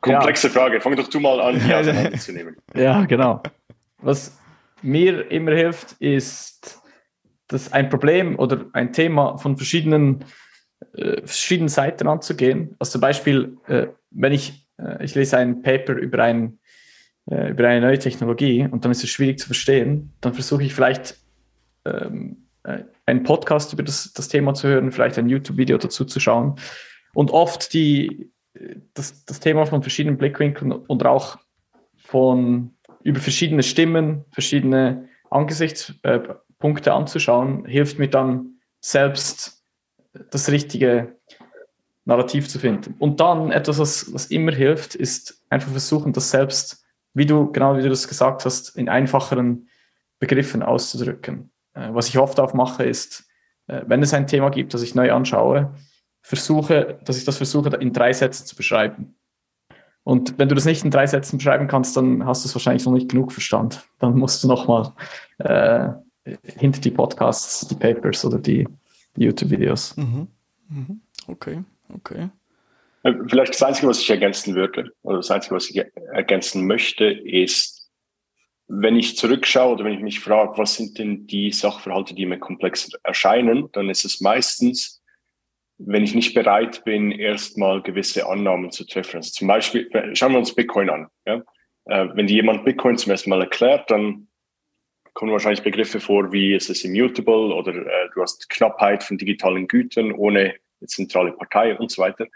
Komplexe 0.00 0.48
ja. 0.48 0.52
Frage. 0.52 0.80
Fang 0.80 0.96
doch 0.96 1.08
du 1.08 1.20
mal 1.20 1.40
an, 1.40 1.60
die 1.64 1.72
auseinanderzunehmen. 1.72 2.56
Ja, 2.74 3.04
genau. 3.04 3.40
Was 3.98 4.39
mir 4.82 5.30
immer 5.30 5.52
hilft, 5.52 5.92
ist, 6.00 6.80
dass 7.48 7.72
ein 7.72 7.88
Problem 7.88 8.38
oder 8.38 8.66
ein 8.72 8.92
Thema 8.92 9.36
von 9.38 9.56
verschiedenen, 9.56 10.24
äh, 10.94 11.18
verschiedenen 11.18 11.68
Seiten 11.68 12.06
anzugehen. 12.06 12.76
Also 12.78 12.92
zum 12.92 13.00
Beispiel, 13.00 13.56
äh, 13.66 13.88
wenn 14.10 14.32
ich, 14.32 14.68
äh, 14.78 15.04
ich 15.04 15.14
lese 15.14 15.38
ein 15.38 15.62
Paper 15.62 15.94
über, 15.94 16.22
ein, 16.22 16.58
äh, 17.30 17.50
über 17.50 17.68
eine 17.68 17.80
neue 17.80 17.98
Technologie 17.98 18.68
und 18.70 18.84
dann 18.84 18.92
ist 18.92 19.02
es 19.02 19.10
schwierig 19.10 19.38
zu 19.38 19.46
verstehen, 19.46 20.12
dann 20.20 20.34
versuche 20.34 20.62
ich 20.62 20.74
vielleicht 20.74 21.16
ähm, 21.84 22.46
äh, 22.62 22.84
einen 23.06 23.24
Podcast 23.24 23.72
über 23.72 23.82
das, 23.82 24.12
das 24.12 24.28
Thema 24.28 24.54
zu 24.54 24.68
hören, 24.68 24.92
vielleicht 24.92 25.18
ein 25.18 25.28
YouTube-Video 25.28 25.78
dazu 25.78 26.04
zu 26.04 26.20
schauen 26.20 26.56
und 27.14 27.32
oft 27.32 27.72
die, 27.74 28.30
das, 28.94 29.24
das 29.24 29.40
Thema 29.40 29.66
von 29.66 29.82
verschiedenen 29.82 30.18
Blickwinkeln 30.18 30.70
und 30.70 31.04
auch 31.04 31.38
von 31.96 32.74
über 33.02 33.20
verschiedene 33.20 33.62
Stimmen, 33.62 34.24
verschiedene 34.30 35.08
Angesichtspunkte 35.30 36.92
anzuschauen, 36.92 37.64
hilft 37.64 37.98
mir 37.98 38.08
dann 38.08 38.60
selbst 38.80 39.64
das 40.30 40.50
richtige 40.50 41.16
Narrativ 42.04 42.48
zu 42.48 42.58
finden. 42.58 42.94
Und 42.98 43.20
dann 43.20 43.52
etwas, 43.52 43.78
was, 43.78 44.12
was 44.12 44.26
immer 44.26 44.52
hilft, 44.52 44.94
ist 44.94 45.42
einfach 45.48 45.70
versuchen, 45.70 46.12
das 46.12 46.30
selbst, 46.30 46.84
wie 47.14 47.26
du, 47.26 47.52
genau 47.52 47.76
wie 47.76 47.82
du 47.82 47.88
das 47.88 48.08
gesagt 48.08 48.44
hast, 48.44 48.76
in 48.76 48.88
einfacheren 48.88 49.68
Begriffen 50.18 50.62
auszudrücken. 50.62 51.50
Äh, 51.74 51.88
was 51.92 52.08
ich 52.08 52.18
oft 52.18 52.40
auch 52.40 52.54
mache, 52.54 52.84
ist, 52.84 53.28
äh, 53.66 53.82
wenn 53.86 54.02
es 54.02 54.14
ein 54.14 54.26
Thema 54.26 54.50
gibt, 54.50 54.74
das 54.74 54.82
ich 54.82 54.94
neu 54.94 55.12
anschaue, 55.12 55.74
versuche, 56.22 56.98
dass 57.04 57.16
ich 57.16 57.24
das 57.24 57.36
versuche, 57.36 57.68
in 57.76 57.92
drei 57.92 58.12
Sätzen 58.12 58.46
zu 58.46 58.56
beschreiben. 58.56 59.14
Und 60.04 60.38
wenn 60.38 60.48
du 60.48 60.54
das 60.54 60.64
nicht 60.64 60.84
in 60.84 60.90
drei 60.90 61.06
Sätzen 61.06 61.38
beschreiben 61.38 61.68
kannst, 61.68 61.96
dann 61.96 62.24
hast 62.26 62.44
du 62.44 62.48
es 62.48 62.54
wahrscheinlich 62.54 62.84
noch 62.84 62.92
nicht 62.92 63.10
genug 63.10 63.32
verstanden. 63.32 63.76
Dann 63.98 64.16
musst 64.16 64.42
du 64.42 64.48
nochmal 64.48 64.92
äh, 65.38 65.90
hinter 66.56 66.80
die 66.80 66.90
Podcasts, 66.90 67.66
die 67.68 67.74
Papers 67.74 68.24
oder 68.24 68.38
die, 68.38 68.66
die 69.16 69.24
YouTube-Videos. 69.24 69.96
Mhm. 69.96 70.28
Mhm. 70.68 71.00
Okay, 71.26 71.62
okay. 71.94 72.30
Äh, 73.02 73.14
vielleicht 73.28 73.54
das 73.54 73.62
Einzige, 73.62 73.88
was 73.88 74.00
ich 74.00 74.10
ergänzen 74.10 74.54
würde, 74.54 74.90
oder 75.02 75.18
das 75.18 75.30
Einzige, 75.30 75.54
was 75.54 75.70
ich 75.70 75.82
ergänzen 76.12 76.66
möchte, 76.66 77.04
ist, 77.04 77.90
wenn 78.68 78.96
ich 78.96 79.16
zurückschaue 79.16 79.74
oder 79.74 79.84
wenn 79.84 79.94
ich 79.94 80.02
mich 80.02 80.20
frage, 80.20 80.56
was 80.56 80.76
sind 80.76 80.98
denn 80.98 81.26
die 81.26 81.50
Sachverhalte, 81.50 82.14
die 82.14 82.26
mir 82.26 82.38
komplex 82.38 82.90
erscheinen, 83.02 83.68
dann 83.72 83.90
ist 83.90 84.04
es 84.04 84.20
meistens 84.20 84.99
wenn 85.86 86.04
ich 86.04 86.14
nicht 86.14 86.34
bereit 86.34 86.84
bin, 86.84 87.10
erstmal 87.10 87.80
gewisse 87.82 88.28
Annahmen 88.28 88.70
zu 88.70 88.84
treffen. 88.86 89.16
Also 89.16 89.30
zum 89.30 89.48
Beispiel, 89.48 89.88
schauen 90.14 90.32
wir 90.32 90.38
uns 90.38 90.54
Bitcoin 90.54 90.90
an. 90.90 91.06
Ja? 91.26 91.42
Äh, 91.86 92.08
wenn 92.14 92.26
dir 92.26 92.34
jemand 92.34 92.64
Bitcoin 92.64 92.98
zum 92.98 93.12
ersten 93.12 93.30
Mal 93.30 93.40
erklärt, 93.40 93.90
dann 93.90 94.28
kommen 95.14 95.32
wahrscheinlich 95.32 95.62
Begriffe 95.62 95.98
vor, 95.98 96.32
wie 96.32 96.54
es 96.54 96.68
ist 96.68 96.84
immutable 96.84 97.54
oder 97.54 97.74
äh, 97.74 98.08
du 98.14 98.22
hast 98.22 98.48
Knappheit 98.50 99.02
von 99.02 99.18
digitalen 99.18 99.66
Gütern 99.68 100.12
ohne 100.12 100.54
zentrale 100.86 101.32
Partei 101.32 101.76
und 101.76 101.90
so 101.90 102.02
weiter. 102.02 102.26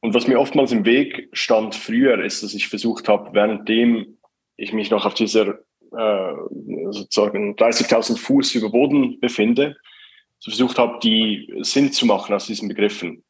Und 0.00 0.14
was 0.14 0.26
mir 0.26 0.40
oftmals 0.40 0.72
im 0.72 0.84
Weg 0.84 1.28
stand 1.32 1.74
früher, 1.74 2.22
ist, 2.24 2.42
dass 2.42 2.54
ich 2.54 2.68
versucht 2.68 3.08
habe, 3.08 3.34
währenddem 3.34 4.18
ich 4.56 4.72
mich 4.72 4.90
noch 4.90 5.04
auf 5.04 5.14
dieser 5.14 5.58
äh, 5.92 6.32
sozusagen 6.90 7.54
30.000 7.56 8.18
Fuß 8.18 8.54
über 8.54 8.70
Boden 8.70 9.20
befinde, 9.20 9.76
versucht 10.44 10.78
habe, 10.78 10.98
die 11.02 11.52
Sinn 11.60 11.92
zu 11.92 12.06
machen 12.06 12.34
aus 12.34 12.46
diesen 12.46 12.68
Begriffen. 12.68 13.24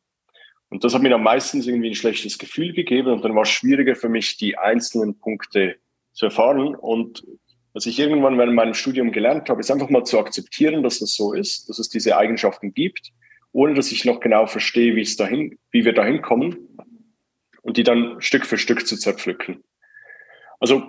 Und 0.71 0.85
das 0.85 0.94
hat 0.94 1.03
mir 1.03 1.09
dann 1.09 1.23
meistens 1.23 1.66
irgendwie 1.66 1.90
ein 1.90 1.94
schlechtes 1.94 2.38
Gefühl 2.38 2.75
gegeben 2.75 3.12
und 3.12 3.25
dann 3.25 3.35
war 3.35 3.42
es 3.42 3.49
schwieriger 3.49 3.97
für 3.97 4.09
mich, 4.09 4.37
die 4.37 4.59
einzelnen 4.59 5.18
Punkte 5.18 5.77
zu 6.12 6.27
erfahren. 6.27 6.75
Und 6.75 7.25
was 7.73 7.87
ich 7.87 7.99
irgendwann 7.99 8.37
während 8.37 8.55
meinem 8.55 8.75
Studium 8.75 9.12
gelernt 9.12 9.49
habe, 9.49 9.61
ist 9.61 9.71
einfach 9.71 9.88
mal 9.88 10.05
zu 10.05 10.18
akzeptieren, 10.18 10.83
dass 10.83 10.99
das 10.99 11.14
so 11.14 11.33
ist, 11.33 11.68
dass 11.68 11.79
es 11.79 11.88
diese 11.88 12.18
Eigenschaften 12.18 12.75
gibt, 12.75 13.12
ohne 13.53 13.75
dass 13.75 13.92
ich 13.92 14.05
noch 14.05 14.21
genau 14.21 14.47
verstehe, 14.47 14.94
wie 14.94 15.01
es 15.01 15.16
dahin, 15.16 15.59
wie 15.71 15.87
wir 15.87 15.94
dahin 15.94 16.21
kommen 16.21 16.77
und 17.62 17.79
die 17.79 17.83
dann 17.83 18.21
Stück 18.21 18.44
für 18.44 18.59
Stück 18.59 18.87
zu 18.87 18.99
zerpflücken. 18.99 19.64
Also 20.61 20.83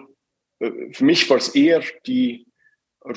äh, 0.60 0.92
für 0.92 1.06
mich 1.06 1.30
war 1.30 1.38
es 1.38 1.56
eher 1.56 1.82
die 2.06 2.46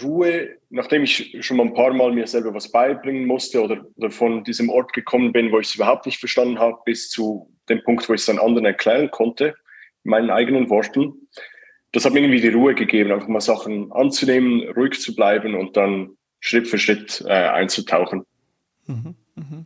Ruhe, 0.00 0.56
nachdem 0.70 1.02
ich 1.02 1.36
schon 1.40 1.56
mal 1.56 1.66
ein 1.66 1.74
paar 1.74 1.92
Mal 1.92 2.12
mir 2.12 2.26
selber 2.26 2.54
was 2.54 2.70
beibringen 2.70 3.26
musste 3.26 3.62
oder, 3.62 3.84
oder 3.96 4.10
von 4.10 4.44
diesem 4.44 4.70
Ort 4.70 4.92
gekommen 4.92 5.32
bin, 5.32 5.52
wo 5.52 5.58
ich 5.58 5.68
es 5.68 5.74
überhaupt 5.74 6.06
nicht 6.06 6.18
verstanden 6.18 6.58
habe, 6.58 6.78
bis 6.84 7.10
zu 7.10 7.50
dem 7.68 7.82
Punkt, 7.84 8.08
wo 8.08 8.14
ich 8.14 8.20
es 8.20 8.26
dann 8.26 8.38
anderen 8.38 8.66
erklären 8.66 9.10
konnte, 9.10 9.54
in 10.04 10.10
meinen 10.10 10.30
eigenen 10.30 10.70
Worten. 10.70 11.28
Das 11.92 12.04
hat 12.04 12.12
mir 12.14 12.20
irgendwie 12.20 12.40
die 12.40 12.48
Ruhe 12.48 12.74
gegeben, 12.74 13.12
einfach 13.12 13.28
mal 13.28 13.40
Sachen 13.40 13.92
anzunehmen, 13.92 14.68
ruhig 14.70 15.00
zu 15.00 15.14
bleiben 15.14 15.54
und 15.54 15.76
dann 15.76 16.16
Schritt 16.40 16.66
für 16.68 16.78
Schritt 16.78 17.22
äh, 17.26 17.32
einzutauchen. 17.32 18.24
Mhm, 18.86 19.14
mh. 19.36 19.64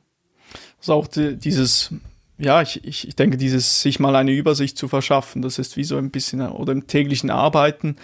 Also 0.78 0.94
auch 0.94 1.06
die, 1.06 1.36
dieses, 1.36 1.92
ja, 2.38 2.62
ich, 2.62 2.84
ich, 2.84 3.08
ich 3.08 3.16
denke, 3.16 3.36
dieses 3.36 3.82
sich 3.82 3.98
mal 3.98 4.14
eine 4.14 4.32
Übersicht 4.32 4.76
zu 4.76 4.88
verschaffen, 4.88 5.42
das 5.42 5.58
ist 5.58 5.76
wie 5.76 5.84
so 5.84 5.96
ein 5.96 6.10
bisschen, 6.10 6.40
oder 6.42 6.72
im 6.72 6.86
täglichen 6.86 7.30
Arbeiten, 7.30 7.96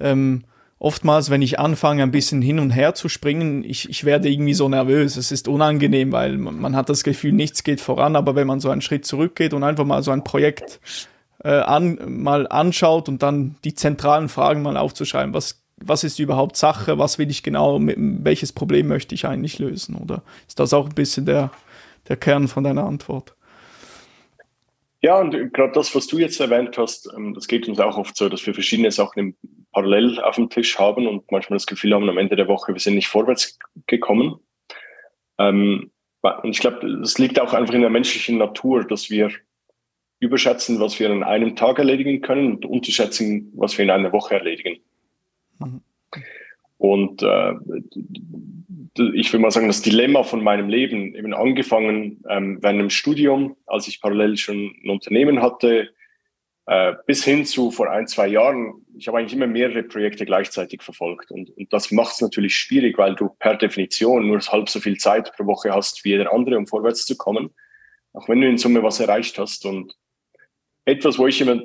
ähm, 0.00 0.44
oftmals, 0.78 1.30
wenn 1.30 1.42
ich 1.42 1.58
anfange, 1.58 2.02
ein 2.02 2.10
bisschen 2.10 2.42
hin 2.42 2.58
und 2.58 2.70
her 2.70 2.94
zu 2.94 3.08
springen, 3.08 3.64
ich, 3.64 3.88
ich 3.88 4.04
werde 4.04 4.28
irgendwie 4.28 4.54
so 4.54 4.68
nervös. 4.68 5.16
Es 5.16 5.32
ist 5.32 5.48
unangenehm, 5.48 6.12
weil 6.12 6.36
man, 6.38 6.76
hat 6.76 6.88
das 6.88 7.04
Gefühl, 7.04 7.32
nichts 7.32 7.64
geht 7.64 7.80
voran. 7.80 8.16
Aber 8.16 8.34
wenn 8.34 8.46
man 8.46 8.60
so 8.60 8.70
einen 8.70 8.80
Schritt 8.80 9.04
zurückgeht 9.04 9.54
und 9.54 9.64
einfach 9.64 9.84
mal 9.84 10.02
so 10.02 10.10
ein 10.10 10.24
Projekt 10.24 10.80
äh, 11.42 11.50
an, 11.50 11.98
mal 12.06 12.46
anschaut 12.48 13.08
und 13.08 13.22
dann 13.22 13.56
die 13.64 13.74
zentralen 13.74 14.28
Fragen 14.28 14.62
mal 14.62 14.76
aufzuschreiben, 14.76 15.34
was, 15.34 15.62
was 15.76 16.04
ist 16.04 16.18
überhaupt 16.18 16.56
Sache, 16.56 16.98
was 16.98 17.18
will 17.18 17.30
ich 17.30 17.42
genau, 17.42 17.78
mit, 17.78 17.96
welches 17.98 18.52
Problem 18.52 18.88
möchte 18.88 19.14
ich 19.14 19.26
eigentlich 19.26 19.58
lösen? 19.58 19.96
Oder 19.96 20.22
ist 20.46 20.60
das 20.60 20.72
auch 20.72 20.88
ein 20.88 20.94
bisschen 20.94 21.26
der, 21.26 21.50
der 22.08 22.16
Kern 22.16 22.48
von 22.48 22.64
deiner 22.64 22.84
Antwort? 22.84 23.34
Ja, 25.00 25.20
und 25.20 25.30
gerade 25.52 25.72
das, 25.74 25.94
was 25.94 26.08
du 26.08 26.18
jetzt 26.18 26.40
erwähnt 26.40 26.76
hast, 26.76 27.08
ähm, 27.16 27.34
das 27.34 27.46
geht 27.46 27.68
uns 27.68 27.78
auch 27.78 27.96
oft 27.98 28.16
so, 28.16 28.28
dass 28.28 28.44
wir 28.46 28.54
verschiedene 28.54 28.90
Sachen 28.90 29.36
parallel 29.78 30.20
auf 30.20 30.34
dem 30.34 30.50
Tisch 30.50 30.76
haben 30.78 31.06
und 31.06 31.30
manchmal 31.30 31.56
das 31.56 31.66
Gefühl 31.66 31.94
haben, 31.94 32.08
am 32.08 32.18
Ende 32.18 32.34
der 32.34 32.48
Woche, 32.48 32.72
wir 32.72 32.80
sind 32.80 32.96
nicht 32.96 33.06
vorwärts 33.06 33.58
gekommen. 33.86 34.40
Ähm, 35.38 35.92
und 36.20 36.50
ich 36.50 36.58
glaube, 36.58 36.84
es 37.02 37.16
liegt 37.18 37.40
auch 37.40 37.54
einfach 37.54 37.74
in 37.74 37.82
der 37.82 37.90
menschlichen 37.90 38.38
Natur, 38.38 38.84
dass 38.84 39.08
wir 39.08 39.30
überschätzen, 40.18 40.80
was 40.80 40.98
wir 40.98 41.10
in 41.10 41.22
einem 41.22 41.54
Tag 41.54 41.78
erledigen 41.78 42.20
können 42.20 42.56
und 42.56 42.66
unterschätzen, 42.66 43.52
was 43.54 43.78
wir 43.78 43.84
in 43.84 43.92
einer 43.92 44.12
Woche 44.12 44.34
erledigen. 44.34 44.80
Mhm. 45.60 45.80
Und 46.78 47.22
äh, 47.22 47.54
ich 49.14 49.32
will 49.32 49.38
mal 49.38 49.52
sagen, 49.52 49.68
das 49.68 49.82
Dilemma 49.82 50.24
von 50.24 50.42
meinem 50.42 50.68
Leben, 50.68 51.14
eben 51.14 51.34
angefangen 51.34 52.20
ähm, 52.28 52.58
während 52.60 52.80
dem 52.80 52.90
Studium, 52.90 53.56
als 53.66 53.86
ich 53.86 54.00
parallel 54.00 54.36
schon 54.38 54.74
ein 54.82 54.90
Unternehmen 54.90 55.40
hatte, 55.40 55.90
äh, 56.68 56.92
bis 57.06 57.24
hin 57.24 57.46
zu 57.46 57.70
vor 57.70 57.90
ein, 57.90 58.06
zwei 58.06 58.28
Jahren, 58.28 58.84
ich 58.94 59.08
habe 59.08 59.16
eigentlich 59.16 59.32
immer 59.32 59.46
mehrere 59.46 59.82
Projekte 59.82 60.26
gleichzeitig 60.26 60.82
verfolgt. 60.82 61.30
Und, 61.30 61.48
und 61.56 61.72
das 61.72 61.90
macht 61.90 62.12
es 62.12 62.20
natürlich 62.20 62.54
schwierig, 62.54 62.98
weil 62.98 63.14
du 63.14 63.30
per 63.38 63.56
Definition 63.56 64.26
nur 64.26 64.38
halb 64.40 64.68
so 64.68 64.78
viel 64.78 64.98
Zeit 64.98 65.32
pro 65.34 65.46
Woche 65.46 65.72
hast 65.72 66.04
wie 66.04 66.10
jeder 66.10 66.30
andere, 66.30 66.58
um 66.58 66.66
vorwärts 66.66 67.06
zu 67.06 67.16
kommen, 67.16 67.54
auch 68.12 68.28
wenn 68.28 68.42
du 68.42 68.46
in 68.46 68.58
Summe 68.58 68.82
was 68.82 69.00
erreicht 69.00 69.38
hast. 69.38 69.64
Und 69.64 69.96
etwas, 70.84 71.18
wo 71.18 71.26
ich 71.26 71.40
immer 71.40 71.62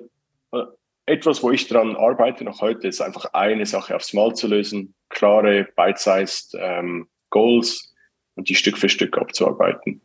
äh, 0.53 0.63
etwas, 1.05 1.43
wo 1.43 1.51
ich 1.51 1.67
daran 1.67 1.97
arbeite 1.97 2.45
noch 2.45 2.61
heute, 2.61 2.87
ist 2.87 3.01
einfach 3.01 3.25
eine 3.33 3.65
Sache 3.65 3.97
aufs 3.97 4.13
Mal 4.13 4.33
zu 4.35 4.47
lösen, 4.47 4.93
klare, 5.09 5.67
bite-sized 5.75 6.55
ähm, 6.57 7.09
Goals 7.29 7.93
und 8.35 8.47
die 8.47 8.55
Stück 8.55 8.77
für 8.77 8.87
Stück 8.87 9.17
abzuarbeiten. 9.17 9.99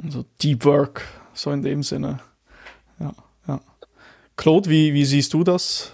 Also 0.00 0.24
Deep 0.40 0.64
Work, 0.64 1.08
so 1.32 1.50
in 1.50 1.62
dem 1.62 1.82
Sinne. 1.82 2.20
Ja. 3.00 3.12
Claude, 4.38 4.70
wie, 4.70 4.94
wie 4.94 5.04
siehst 5.04 5.34
du 5.34 5.42
das? 5.42 5.92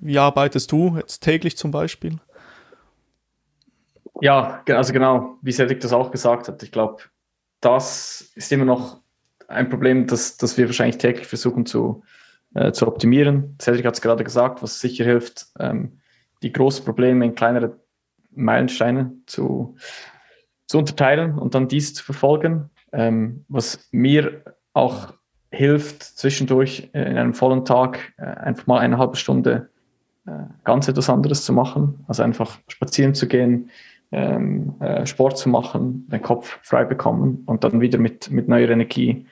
Wie 0.00 0.16
arbeitest 0.16 0.70
du 0.70 0.96
jetzt 0.96 1.20
täglich 1.20 1.56
zum 1.56 1.72
Beispiel? 1.72 2.18
Ja, 4.20 4.62
also 4.68 4.92
genau, 4.92 5.38
wie 5.42 5.50
Cedric 5.50 5.80
das 5.80 5.92
auch 5.92 6.12
gesagt 6.12 6.46
hat. 6.46 6.62
Ich 6.62 6.70
glaube, 6.70 7.02
das 7.60 8.30
ist 8.36 8.52
immer 8.52 8.64
noch 8.64 9.00
ein 9.48 9.68
Problem, 9.68 10.06
das, 10.06 10.36
das 10.36 10.56
wir 10.56 10.66
wahrscheinlich 10.66 10.98
täglich 10.98 11.26
versuchen 11.26 11.66
zu, 11.66 12.04
äh, 12.54 12.70
zu 12.70 12.86
optimieren. 12.86 13.56
Cedric 13.60 13.84
hat 13.84 13.94
es 13.94 14.00
gerade 14.00 14.22
gesagt, 14.22 14.62
was 14.62 14.80
sicher 14.80 15.04
hilft, 15.04 15.48
ähm, 15.58 15.98
die 16.44 16.52
großen 16.52 16.84
Probleme 16.84 17.24
in 17.24 17.34
kleinere 17.34 17.80
Meilensteine 18.30 19.14
zu, 19.26 19.74
zu 20.68 20.78
unterteilen 20.78 21.36
und 21.36 21.56
dann 21.56 21.66
dies 21.66 21.92
zu 21.92 22.04
verfolgen. 22.04 22.70
Ähm, 22.92 23.44
was 23.48 23.88
mir 23.90 24.44
auch 24.74 25.12
hilft, 25.50 26.02
zwischendurch 26.02 26.90
äh, 26.92 27.10
in 27.10 27.16
einem 27.16 27.34
vollen 27.34 27.64
Tag 27.64 28.12
äh, 28.16 28.22
einfach 28.22 28.66
mal 28.66 28.78
eine 28.78 28.98
halbe 28.98 29.16
Stunde 29.16 29.68
äh, 30.26 30.32
ganz 30.64 30.88
etwas 30.88 31.10
anderes 31.10 31.44
zu 31.44 31.52
machen. 31.52 32.04
Also 32.08 32.22
einfach 32.22 32.58
spazieren 32.68 33.14
zu 33.14 33.26
gehen, 33.26 33.70
ähm, 34.12 34.74
äh, 34.80 35.06
Sport 35.06 35.38
zu 35.38 35.48
machen, 35.48 36.08
den 36.08 36.22
Kopf 36.22 36.58
frei 36.62 36.84
bekommen 36.84 37.42
und 37.46 37.64
dann 37.64 37.80
wieder 37.80 37.98
mit, 37.98 38.30
mit 38.30 38.48
neuer 38.48 38.70
Energie 38.70 39.26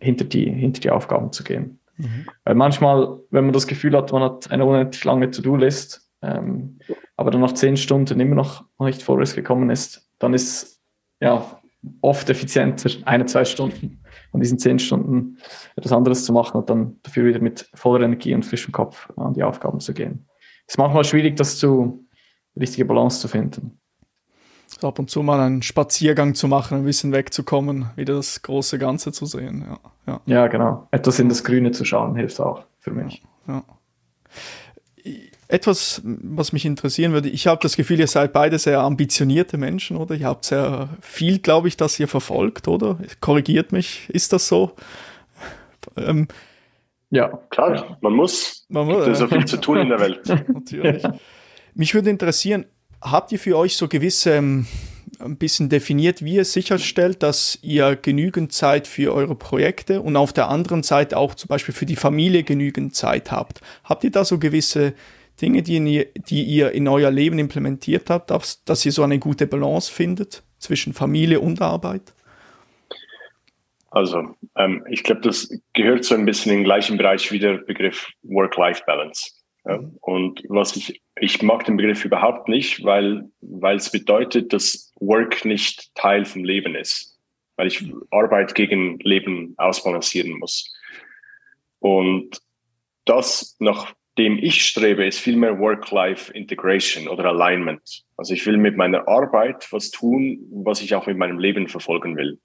hinter, 0.00 0.24
die, 0.24 0.50
hinter 0.50 0.80
die 0.80 0.90
Aufgaben 0.90 1.30
zu 1.30 1.44
gehen. 1.44 1.78
Mhm. 1.96 2.26
Weil 2.42 2.56
manchmal, 2.56 3.20
wenn 3.30 3.44
man 3.44 3.52
das 3.52 3.68
Gefühl 3.68 3.96
hat, 3.96 4.10
man 4.10 4.20
hat 4.20 4.50
eine 4.50 4.64
unendlich 4.64 5.04
lange 5.04 5.30
To-Do-List, 5.30 6.10
ähm, 6.22 6.80
aber 7.16 7.30
dann 7.30 7.40
nach 7.40 7.52
zehn 7.52 7.76
Stunden 7.76 8.18
immer 8.18 8.34
noch 8.34 8.64
nicht 8.80 9.00
vorwärts 9.00 9.36
gekommen 9.36 9.70
ist, 9.70 10.10
dann 10.18 10.34
ist 10.34 10.80
ja 11.20 11.44
oft 12.00 12.28
effizienter, 12.30 12.90
eine, 13.04 13.26
zwei 13.26 13.44
Stunden 13.44 14.00
von 14.30 14.40
diesen 14.40 14.58
zehn 14.58 14.78
Stunden 14.78 15.38
etwas 15.76 15.92
anderes 15.92 16.24
zu 16.24 16.32
machen 16.32 16.58
und 16.58 16.70
dann 16.70 16.98
dafür 17.02 17.24
wieder 17.24 17.40
mit 17.40 17.70
voller 17.74 18.04
Energie 18.04 18.34
und 18.34 18.44
frischem 18.44 18.72
Kopf 18.72 19.10
an 19.16 19.34
die 19.34 19.42
Aufgaben 19.42 19.80
zu 19.80 19.94
gehen. 19.94 20.26
Es 20.66 20.74
ist 20.74 20.78
manchmal 20.78 21.04
schwierig, 21.04 21.36
das 21.36 21.58
zu, 21.58 22.06
richtige 22.58 22.84
Balance 22.84 23.20
zu 23.20 23.28
finden. 23.28 23.80
So 24.66 24.86
ab 24.86 24.98
und 24.98 25.10
zu 25.10 25.22
mal 25.22 25.40
einen 25.40 25.62
Spaziergang 25.62 26.34
zu 26.34 26.46
machen, 26.46 26.78
ein 26.78 26.84
bisschen 26.84 27.12
wegzukommen, 27.12 27.90
wieder 27.96 28.14
das 28.14 28.42
große 28.42 28.78
Ganze 28.78 29.12
zu 29.12 29.24
sehen. 29.24 29.64
Ja, 29.66 29.78
ja. 30.06 30.20
ja 30.26 30.46
genau. 30.48 30.88
Etwas 30.90 31.18
in 31.18 31.28
das 31.28 31.42
Grüne 31.42 31.70
zu 31.70 31.84
schauen, 31.84 32.14
hilft 32.16 32.38
auch 32.40 32.64
für 32.78 32.90
mich. 32.90 33.22
Ja. 33.46 33.64
Etwas, 35.50 36.02
was 36.04 36.52
mich 36.52 36.66
interessieren 36.66 37.12
würde, 37.12 37.30
ich 37.30 37.46
habe 37.46 37.58
das 37.62 37.76
Gefühl, 37.76 37.98
ihr 37.98 38.06
seid 38.06 38.34
beide 38.34 38.58
sehr 38.58 38.80
ambitionierte 38.80 39.56
Menschen, 39.56 39.96
oder? 39.96 40.14
Ihr 40.14 40.26
habt 40.26 40.44
sehr 40.44 40.90
viel, 41.00 41.38
glaube 41.38 41.68
ich, 41.68 41.76
das 41.78 41.98
ihr 41.98 42.06
verfolgt, 42.06 42.68
oder? 42.68 42.98
Korrigiert 43.20 43.72
mich, 43.72 44.08
ist 44.10 44.34
das 44.34 44.46
so? 44.46 44.72
Ähm, 45.96 46.28
ja, 47.10 47.28
klar, 47.48 47.96
man 48.02 48.12
muss. 48.12 48.66
Man 48.68 48.86
muss 48.86 49.04
Gibt 49.04 49.08
ja. 49.08 49.14
so 49.14 49.28
viel 49.28 49.44
zu 49.46 49.56
tun 49.58 49.78
in 49.78 49.88
der 49.88 50.00
Welt. 50.00 50.20
Natürlich. 50.48 51.02
Mich 51.74 51.94
würde 51.94 52.10
interessieren, 52.10 52.66
habt 53.00 53.32
ihr 53.32 53.38
für 53.38 53.56
euch 53.56 53.76
so 53.76 53.88
gewisse 53.88 54.32
ähm, 54.32 54.66
ein 55.18 55.36
bisschen 55.36 55.68
definiert, 55.68 56.22
wie 56.22 56.34
ihr 56.34 56.44
sicherstellt, 56.44 57.22
dass 57.22 57.58
ihr 57.62 57.96
genügend 57.96 58.52
Zeit 58.52 58.86
für 58.86 59.14
eure 59.14 59.34
Projekte 59.34 60.00
und 60.02 60.16
auf 60.16 60.32
der 60.32 60.48
anderen 60.48 60.82
Seite 60.82 61.16
auch 61.16 61.34
zum 61.34 61.48
Beispiel 61.48 61.74
für 61.74 61.86
die 61.86 61.96
Familie 61.96 62.42
genügend 62.42 62.94
Zeit 62.94 63.32
habt? 63.32 63.60
Habt 63.84 64.04
ihr 64.04 64.10
da 64.10 64.24
so 64.24 64.38
gewisse 64.38 64.94
Dinge, 65.40 65.62
die 65.62 65.78
ihr, 65.78 66.06
die 66.14 66.42
ihr 66.42 66.72
in 66.72 66.88
euer 66.88 67.10
Leben 67.10 67.38
implementiert 67.38 68.10
habt, 68.10 68.30
dass, 68.30 68.64
dass 68.64 68.84
ihr 68.84 68.92
so 68.92 69.02
eine 69.02 69.18
gute 69.18 69.46
Balance 69.46 69.92
findet 69.92 70.42
zwischen 70.58 70.92
Familie 70.92 71.40
und 71.40 71.60
Arbeit? 71.62 72.14
Also, 73.90 74.34
ähm, 74.56 74.84
ich 74.90 75.02
glaube, 75.02 75.22
das 75.22 75.48
gehört 75.72 76.04
so 76.04 76.14
ein 76.14 76.26
bisschen 76.26 76.52
in 76.52 76.58
den 76.58 76.64
gleichen 76.64 76.98
Bereich 76.98 77.32
wie 77.32 77.38
der 77.38 77.58
Begriff 77.58 78.10
Work-Life-Balance. 78.22 79.30
Ja? 79.64 79.78
Mhm. 79.78 79.96
Und 80.00 80.42
was 80.48 80.76
ich, 80.76 81.00
ich 81.20 81.42
mag 81.42 81.64
den 81.64 81.76
Begriff 81.76 82.04
überhaupt 82.04 82.48
nicht, 82.48 82.84
weil, 82.84 83.28
weil 83.40 83.76
es 83.76 83.90
bedeutet, 83.90 84.52
dass 84.52 84.92
Work 85.00 85.44
nicht 85.44 85.94
Teil 85.94 86.24
vom 86.24 86.44
Leben 86.44 86.74
ist. 86.74 87.18
Weil 87.56 87.68
ich 87.68 87.92
Arbeit 88.10 88.54
gegen 88.54 88.98
Leben 89.00 89.54
ausbalancieren 89.56 90.38
muss. 90.38 90.72
Und 91.80 92.40
das 93.04 93.56
nach 93.58 93.94
dem 94.18 94.38
ich 94.38 94.64
strebe, 94.64 95.06
ist 95.06 95.20
vielmehr 95.20 95.58
Work-Life-Integration 95.58 97.08
oder 97.08 97.26
Alignment. 97.26 98.04
Also 98.16 98.34
ich 98.34 98.44
will 98.46 98.56
mit 98.56 98.76
meiner 98.76 99.06
Arbeit 99.08 99.72
was 99.72 99.90
tun, 99.90 100.40
was 100.50 100.82
ich 100.82 100.94
auch 100.94 101.06
mit 101.06 101.16
meinem 101.16 101.38
Leben 101.38 101.68
verfolgen 101.68 102.16
will. 102.16 102.38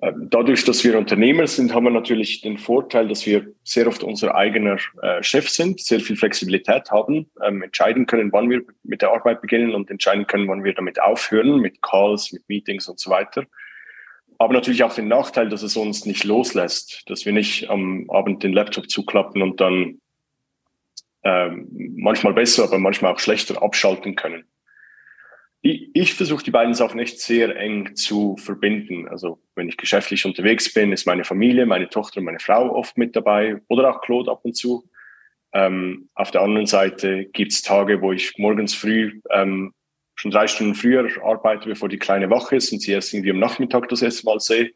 Ähm, 0.00 0.28
dadurch, 0.30 0.64
dass 0.64 0.84
wir 0.84 0.98
Unternehmer 0.98 1.46
sind, 1.46 1.74
haben 1.74 1.84
wir 1.84 1.90
natürlich 1.90 2.40
den 2.40 2.58
Vorteil, 2.58 3.08
dass 3.08 3.26
wir 3.26 3.46
sehr 3.62 3.86
oft 3.86 4.04
unser 4.04 4.34
eigener 4.34 4.76
äh, 5.02 5.22
Chef 5.22 5.48
sind, 5.48 5.80
sehr 5.80 6.00
viel 6.00 6.16
Flexibilität 6.16 6.90
haben, 6.90 7.30
ähm, 7.42 7.62
entscheiden 7.62 8.06
können, 8.06 8.32
wann 8.32 8.50
wir 8.50 8.62
mit 8.82 9.02
der 9.02 9.12
Arbeit 9.12 9.40
beginnen 9.40 9.74
und 9.74 9.90
entscheiden 9.90 10.26
können, 10.26 10.48
wann 10.48 10.64
wir 10.64 10.74
damit 10.74 11.00
aufhören, 11.00 11.60
mit 11.60 11.80
Calls, 11.82 12.32
mit 12.32 12.48
Meetings 12.48 12.88
und 12.88 13.00
so 13.00 13.10
weiter. 13.10 13.44
Aber 14.38 14.52
natürlich 14.52 14.82
auch 14.84 14.94
den 14.94 15.08
Nachteil, 15.08 15.48
dass 15.48 15.62
es 15.62 15.76
uns 15.76 16.06
nicht 16.06 16.24
loslässt, 16.24 17.08
dass 17.08 17.24
wir 17.24 17.32
nicht 17.32 17.70
am 17.70 18.08
Abend 18.10 18.42
den 18.42 18.52
Laptop 18.52 18.90
zuklappen 18.90 19.42
und 19.42 19.60
dann 19.60 20.00
ähm, 21.24 21.68
manchmal 21.96 22.34
besser, 22.34 22.64
aber 22.64 22.78
manchmal 22.78 23.12
auch 23.12 23.18
schlechter 23.18 23.62
abschalten 23.62 24.14
können. 24.14 24.44
Ich, 25.62 25.90
ich 25.94 26.14
versuche 26.14 26.44
die 26.44 26.50
beiden 26.50 26.74
Sachen 26.74 27.00
echt 27.00 27.20
sehr 27.20 27.56
eng 27.56 27.96
zu 27.96 28.36
verbinden. 28.36 29.08
Also 29.08 29.42
wenn 29.54 29.68
ich 29.68 29.78
geschäftlich 29.78 30.26
unterwegs 30.26 30.72
bin, 30.72 30.92
ist 30.92 31.06
meine 31.06 31.24
Familie, 31.24 31.64
meine 31.64 31.88
Tochter 31.88 32.18
und 32.18 32.26
meine 32.26 32.40
Frau 32.40 32.74
oft 32.74 32.98
mit 32.98 33.16
dabei 33.16 33.60
oder 33.68 33.90
auch 33.90 34.02
Claude 34.02 34.30
ab 34.30 34.40
und 34.42 34.54
zu. 34.54 34.88
Ähm, 35.54 36.10
auf 36.14 36.30
der 36.30 36.42
anderen 36.42 36.66
Seite 36.66 37.24
gibt's 37.26 37.62
Tage, 37.62 38.02
wo 38.02 38.12
ich 38.12 38.36
morgens 38.36 38.74
früh 38.74 39.20
ähm, 39.30 39.72
schon 40.16 40.30
drei 40.30 40.46
Stunden 40.46 40.74
früher 40.74 41.08
arbeite, 41.24 41.68
bevor 41.68 41.88
die 41.88 41.98
Kleine 41.98 42.28
wach 42.28 42.52
ist 42.52 42.72
und 42.72 42.80
sie 42.80 42.92
erst 42.92 43.14
irgendwie 43.14 43.30
am 43.30 43.38
Nachmittag 43.38 43.88
das 43.88 44.02
erste 44.02 44.26
Mal 44.26 44.40
sehe. 44.40 44.72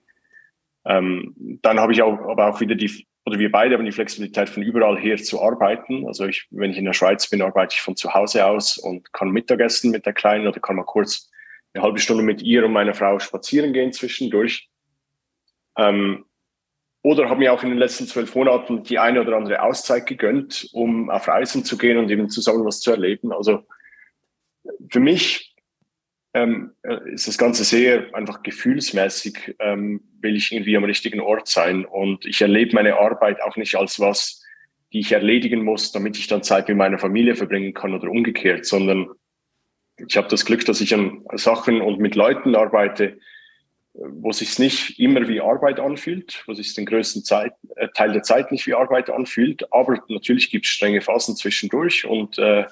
Ähm, 0.89 1.35
dann 1.63 1.79
habe 1.79 1.93
ich 1.93 2.03
auch, 2.03 2.19
aber 2.29 2.49
auch 2.49 2.61
wieder 2.61 2.75
die 2.75 3.07
oder 3.29 3.39
wir 3.39 3.53
beide 3.53 3.75
haben 3.75 3.85
die 3.85 3.93
Flexibilität, 3.93 4.49
von 4.49 4.63
überall 4.63 4.99
her 4.99 5.19
zu 5.19 5.43
arbeiten. 5.43 6.07
Also 6.07 6.25
ich, 6.25 6.47
wenn 6.51 6.71
ich 6.71 6.79
in 6.79 6.87
der 6.87 6.95
Schweiz 6.95 7.29
bin, 7.29 7.43
arbeite 7.43 7.75
ich 7.75 7.83
von 7.83 7.95
zu 7.95 8.15
Hause 8.15 8.47
aus 8.47 8.79
und 8.79 9.13
kann 9.13 9.31
Mittagessen 9.31 9.91
mit 9.91 10.07
der 10.07 10.15
Kleinen 10.15 10.47
oder 10.47 10.61
kann 10.61 10.77
mal 10.77 10.85
kurz 10.85 11.31
eine 11.75 11.85
halbe 11.85 11.99
Stunde 11.99 12.23
mit 12.23 12.41
ihr 12.41 12.65
und 12.65 12.73
meiner 12.73 12.95
Frau 12.95 13.19
spazieren 13.19 13.75
gehen 13.75 13.93
zwischendurch. 13.93 14.71
Ähm, 15.77 16.25
oder 17.03 17.29
habe 17.29 17.41
mir 17.41 17.53
auch 17.53 17.63
in 17.63 17.69
den 17.69 17.79
letzten 17.79 18.07
zwölf 18.07 18.35
Monaten 18.35 18.83
die 18.83 18.99
eine 18.99 19.21
oder 19.21 19.37
andere 19.37 19.63
Auszeit 19.63 20.07
gegönnt, 20.07 20.69
um 20.73 21.11
auf 21.11 21.29
Reisen 21.29 21.65
zu 21.65 21.77
gehen 21.77 21.99
und 21.99 22.11
eben 22.11 22.31
zusammen 22.31 22.65
was 22.65 22.81
zu 22.81 22.91
erleben. 22.91 23.33
Also 23.33 23.63
für 24.91 25.01
mich 25.01 25.48
ähm, 26.43 26.73
äh, 26.83 27.13
ist 27.13 27.29
das 27.29 27.39
Ganze 27.39 27.65
sehr 27.65 28.15
einfach 28.15 28.43
gefühlsmäßig, 28.43 29.57
ähm, 29.59 30.01
will 30.21 30.37
ich 30.37 30.53
irgendwie 30.53 30.77
am 30.77 30.85
richtigen 30.85 31.21
Ort 31.21 31.49
sein. 31.49 31.85
Und 31.85 32.25
ich 32.27 32.41
erlebe 32.41 32.75
meine 32.75 32.99
Arbeit 32.99 33.43
auch 33.43 33.57
nicht 33.57 33.77
als 33.77 34.01
was, 34.01 34.43
die 34.93 35.01
ich 35.01 35.13
erledigen 35.13 35.65
muss, 35.65 35.93
damit 35.93 36.17
ich 36.17 36.29
dann 36.29 36.43
Zeit 36.43 36.69
mit 36.69 36.77
meiner 36.77 36.99
Familie 36.99 37.35
verbringen 37.35 37.75
kann 37.75 37.95
oder 37.95 38.11
umgekehrt, 38.11 38.65
sondern 38.65 39.09
ich 40.07 40.17
habe 40.17 40.29
das 40.29 40.45
Glück, 40.45 40.65
dass 40.65 40.81
ich 40.81 40.95
an 40.95 41.25
Sachen 41.35 41.81
und 41.81 41.99
mit 41.99 42.15
Leuten 42.15 42.55
arbeite, 42.55 43.19
wo 43.95 44.31
sich 44.31 44.59
nicht 44.59 45.01
immer 45.01 45.27
wie 45.29 45.41
Arbeit 45.41 45.81
anfühlt, 45.81 46.45
wo 46.47 46.55
sich 46.55 46.73
den 46.75 46.87
größten 46.87 47.25
Zeit, 47.25 47.53
äh, 47.77 47.89
Teil 47.95 48.13
der 48.13 48.23
Zeit 48.23 48.53
nicht 48.53 48.67
wie 48.67 48.75
Arbeit 48.75 49.11
anfühlt, 49.11 49.73
aber 49.73 50.01
natürlich 50.09 50.51
gibt 50.51 50.67
es 50.67 50.73
strenge 50.73 51.01
Phasen 51.01 51.35
zwischendurch 51.37 52.07
und 52.07 52.39
äh, 52.39 52.65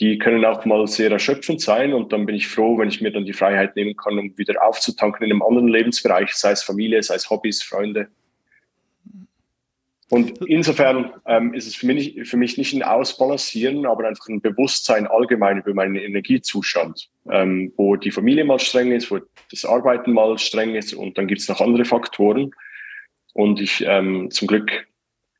die 0.00 0.18
können 0.18 0.44
auch 0.44 0.64
mal 0.64 0.86
sehr 0.86 1.10
erschöpfend 1.10 1.60
sein 1.60 1.92
und 1.92 2.12
dann 2.12 2.24
bin 2.24 2.36
ich 2.36 2.46
froh, 2.46 2.78
wenn 2.78 2.88
ich 2.88 3.00
mir 3.00 3.10
dann 3.10 3.24
die 3.24 3.32
Freiheit 3.32 3.74
nehmen 3.74 3.96
kann, 3.96 4.18
um 4.18 4.38
wieder 4.38 4.62
aufzutanken 4.62 5.24
in 5.24 5.32
einem 5.32 5.42
anderen 5.42 5.68
Lebensbereich, 5.68 6.32
sei 6.34 6.52
es 6.52 6.62
Familie, 6.62 7.02
sei 7.02 7.16
es 7.16 7.28
Hobbys, 7.30 7.62
Freunde. 7.62 8.08
Und 10.10 10.38
insofern 10.46 11.12
ähm, 11.26 11.52
ist 11.52 11.66
es 11.66 11.74
für 11.74 11.86
mich, 11.86 12.18
für 12.24 12.38
mich 12.38 12.56
nicht 12.56 12.72
ein 12.72 12.82
Ausbalancieren, 12.82 13.84
aber 13.84 14.08
einfach 14.08 14.28
ein 14.28 14.40
Bewusstsein 14.40 15.06
allgemein 15.06 15.58
über 15.58 15.74
meinen 15.74 15.96
Energiezustand, 15.96 17.10
ähm, 17.30 17.72
wo 17.76 17.96
die 17.96 18.10
Familie 18.10 18.44
mal 18.44 18.58
streng 18.58 18.92
ist, 18.92 19.10
wo 19.10 19.18
das 19.50 19.64
Arbeiten 19.66 20.12
mal 20.12 20.38
streng 20.38 20.76
ist 20.76 20.94
und 20.94 21.18
dann 21.18 21.26
gibt 21.26 21.42
es 21.42 21.48
noch 21.48 21.60
andere 21.60 21.84
Faktoren. 21.84 22.52
Und 23.34 23.60
ich 23.60 23.84
ähm, 23.86 24.30
zum 24.30 24.48
Glück 24.48 24.86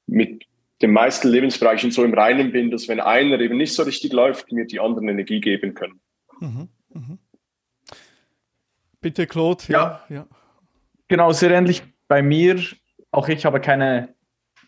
mit 0.06 0.44
den 0.80 0.92
meisten 0.92 1.28
Lebensbereichen 1.28 1.90
so 1.90 2.04
im 2.04 2.14
Reinen 2.14 2.52
bin, 2.52 2.70
dass 2.70 2.88
wenn 2.88 3.00
einer 3.00 3.40
eben 3.40 3.56
nicht 3.56 3.74
so 3.74 3.82
richtig 3.82 4.12
läuft, 4.12 4.52
mir 4.52 4.66
die 4.66 4.80
anderen 4.80 5.08
Energie 5.08 5.40
geben 5.40 5.74
können. 5.74 6.00
Mhm, 6.40 6.68
mhm. 6.94 7.18
Bitte, 9.00 9.26
Claude. 9.26 9.64
Ja, 9.68 10.02
ja. 10.08 10.26
Genau, 11.08 11.32
sehr 11.32 11.50
ähnlich 11.50 11.82
bei 12.06 12.22
mir. 12.22 12.60
Auch 13.10 13.28
ich 13.28 13.44
habe 13.44 13.60
keine, 13.60 14.14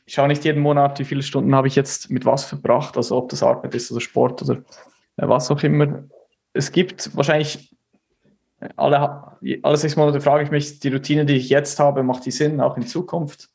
ich 0.07 0.15
schaue 0.15 0.29
nicht 0.29 0.45
jeden 0.45 0.63
Monat, 0.63 0.99
wie 0.99 1.05
viele 1.05 1.23
Stunden 1.23 1.55
habe 1.55 1.69
ich 1.69 1.77
jetzt 1.77 2.11
mit 2.11 2.25
was 2.25 2.45
verbracht, 2.45 2.97
also 2.97 3.17
ob 3.17 3.29
das 3.29 3.43
Arbeit 3.43 3.75
ist 3.75 3.91
oder 3.91 4.01
Sport 4.01 4.43
oder 4.43 4.63
äh, 5.17 5.29
was 5.29 5.51
auch 5.51 5.63
immer. 5.63 6.05
Es 6.53 6.73
gibt 6.73 7.15
wahrscheinlich 7.17 7.77
alle, 8.77 9.39
alle 9.63 9.77
sechs 9.77 9.97
Monate 9.97 10.21
frage 10.21 10.45
ich 10.45 10.51
mich, 10.51 10.81
die 10.81 10.89
Routine, 10.89 11.25
die 11.25 11.37
ich 11.37 11.49
jetzt 11.49 11.79
habe, 11.79 12.03
macht 12.03 12.27
die 12.27 12.31
Sinn, 12.31 12.61
auch 12.61 12.77
in 12.77 12.87
Zukunft? 12.87 13.49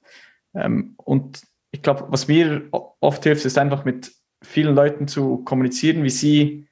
Ähm, 0.53 0.95
und 0.97 1.41
ich 1.75 1.81
glaube, 1.81 2.05
was 2.09 2.29
mir 2.29 2.63
oft 2.71 3.23
hilft, 3.23 3.43
ist 3.43 3.57
einfach 3.57 3.83
mit 3.83 4.13
vielen 4.41 4.73
Leuten 4.73 5.09
zu 5.09 5.39
kommunizieren, 5.39 6.03
wie 6.03 6.09
sie 6.09 6.67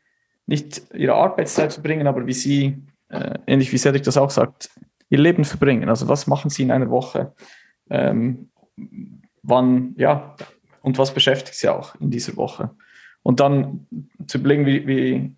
nicht 0.46 0.82
ihre 0.94 1.16
Arbeitszeit 1.16 1.74
verbringen, 1.74 2.08
aber 2.08 2.26
wie 2.26 2.34
sie, 2.34 2.78
äh, 3.10 3.38
ähnlich 3.46 3.74
wie 3.74 3.78
Cedric 3.78 4.04
das 4.04 4.16
auch 4.16 4.30
sagt, 4.30 4.70
ihr 5.10 5.18
Leben 5.18 5.44
verbringen. 5.44 5.90
Also 5.90 6.08
was 6.08 6.26
machen 6.26 6.50
sie 6.50 6.64
in 6.64 6.72
einer 6.72 6.90
Woche? 6.90 7.34
Ähm, 7.90 8.50
wann, 9.42 9.94
ja, 9.98 10.38
und 10.82 10.98
was 10.98 11.14
beschäftigt 11.14 11.58
sie 11.58 11.68
auch 11.68 11.96
in 12.00 12.10
dieser 12.10 12.38
Woche? 12.38 12.70
Und 13.24 13.42
dann 13.42 13.86
zu 14.26 14.38
überlegen, 14.38 14.66
wie, 14.66 14.88
wie, 14.88 15.36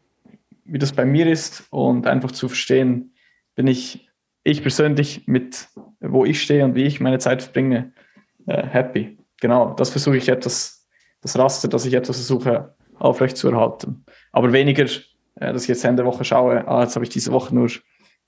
wie 0.65 0.77
das 0.77 0.93
bei 0.93 1.05
mir 1.05 1.25
ist 1.25 1.65
und 1.71 2.05
einfach 2.05 2.31
zu 2.31 2.49
verstehen, 2.49 3.15
bin 3.55 3.65
ich, 3.65 4.07
ich 4.43 4.61
persönlich 4.61 5.27
mit, 5.27 5.69
wo 5.99 6.23
ich 6.23 6.39
stehe 6.43 6.63
und 6.65 6.75
wie 6.75 6.83
ich 6.83 6.99
meine 6.99 7.17
Zeit 7.17 7.41
verbringe, 7.41 7.93
äh, 8.45 8.63
happy. 8.67 9.17
Genau, 9.41 9.73
das 9.73 9.89
versuche 9.89 10.17
ich 10.17 10.29
etwas, 10.29 10.87
das 11.21 11.37
Raster, 11.37 11.67
dass 11.67 11.85
ich 11.85 11.93
etwas 11.93 12.17
versuche 12.17 12.75
aufrecht 12.97 13.37
zu 13.37 13.49
erhalten. 13.49 14.05
Aber 14.31 14.53
weniger, 14.53 14.85
äh, 15.35 15.53
dass 15.53 15.63
ich 15.63 15.69
jetzt 15.69 15.83
Ende 15.83 16.05
Woche 16.05 16.23
schaue, 16.23 16.67
ah, 16.67 16.83
jetzt 16.83 16.95
habe 16.95 17.05
ich 17.05 17.09
diese 17.09 17.31
Woche 17.31 17.53
nur 17.53 17.69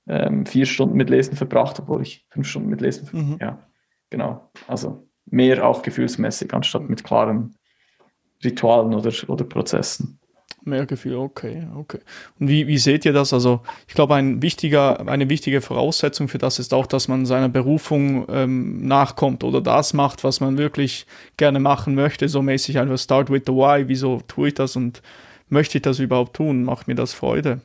ähm, 0.06 0.46
vier 0.46 0.66
Stunden 0.66 0.96
mit 0.96 1.10
Lesen 1.10 1.36
verbracht, 1.36 1.78
obwohl 1.80 2.02
ich 2.02 2.26
fünf 2.30 2.48
Stunden 2.48 2.68
mit 2.68 2.80
Lesen 2.80 3.06
verbracht 3.06 3.28
mhm. 3.28 3.38
Ja, 3.40 3.58
genau. 4.10 4.50
Also 4.66 5.08
mehr 5.26 5.66
auch 5.66 5.82
gefühlsmäßig, 5.82 6.52
anstatt 6.54 6.88
mit 6.88 7.04
klaren 7.04 7.54
Ritualen 8.44 8.94
oder, 8.94 9.12
oder 9.28 9.44
Prozessen. 9.44 10.17
Mehr 10.68 10.86
Gefühl, 10.86 11.16
okay, 11.16 11.66
okay. 11.76 12.00
Und 12.38 12.48
wie, 12.48 12.66
wie 12.66 12.78
seht 12.78 13.04
ihr 13.04 13.12
das? 13.12 13.32
Also, 13.32 13.60
ich 13.86 13.94
glaube, 13.94 14.14
ein 14.14 14.42
wichtiger, 14.42 15.08
eine 15.08 15.28
wichtige 15.28 15.60
Voraussetzung 15.60 16.28
für 16.28 16.38
das 16.38 16.58
ist 16.58 16.74
auch, 16.74 16.86
dass 16.86 17.08
man 17.08 17.26
seiner 17.26 17.48
Berufung 17.48 18.26
ähm, 18.28 18.86
nachkommt 18.86 19.44
oder 19.44 19.60
das 19.60 19.94
macht, 19.94 20.24
was 20.24 20.40
man 20.40 20.58
wirklich 20.58 21.06
gerne 21.36 21.60
machen 21.60 21.94
möchte. 21.94 22.28
So 22.28 22.42
mäßig 22.42 22.78
einfach 22.78 22.98
start 22.98 23.30
with 23.30 23.42
the 23.46 23.52
why. 23.52 23.88
Wieso 23.88 24.20
tue 24.28 24.48
ich 24.48 24.54
das 24.54 24.76
und 24.76 25.02
möchte 25.48 25.78
ich 25.78 25.82
das 25.82 25.98
überhaupt 25.98 26.36
tun? 26.36 26.64
Macht 26.64 26.88
mir 26.88 26.94
das 26.94 27.12
Freude? 27.12 27.60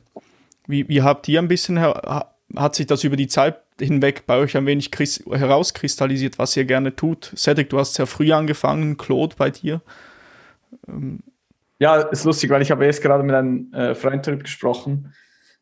Wie, 0.66 0.88
wie 0.88 1.02
habt 1.02 1.28
ihr 1.28 1.40
ein 1.40 1.48
bisschen, 1.48 1.78
hat 1.78 2.74
sich 2.74 2.86
das 2.86 3.04
über 3.04 3.16
die 3.16 3.28
Zeit 3.28 3.60
hinweg 3.80 4.24
bei 4.26 4.38
euch 4.38 4.56
ein 4.56 4.66
wenig 4.66 4.90
herauskristallisiert, 5.30 6.38
was 6.38 6.56
ihr 6.56 6.64
gerne 6.64 6.94
tut? 6.96 7.32
Cedric, 7.36 7.70
du 7.70 7.78
hast 7.78 7.94
sehr 7.94 8.06
früh 8.06 8.32
angefangen, 8.32 8.96
Claude 8.96 9.36
bei 9.36 9.50
dir. 9.50 9.82
Ähm, 10.88 11.20
ja, 11.78 11.96
ist 11.96 12.24
lustig, 12.24 12.50
weil 12.50 12.62
ich 12.62 12.70
habe 12.70 12.86
erst 12.86 13.02
gerade 13.02 13.22
mit 13.22 13.34
einem 13.34 13.72
äh, 13.72 13.94
Freund 13.94 14.26
darüber 14.26 14.42
gesprochen. 14.42 15.12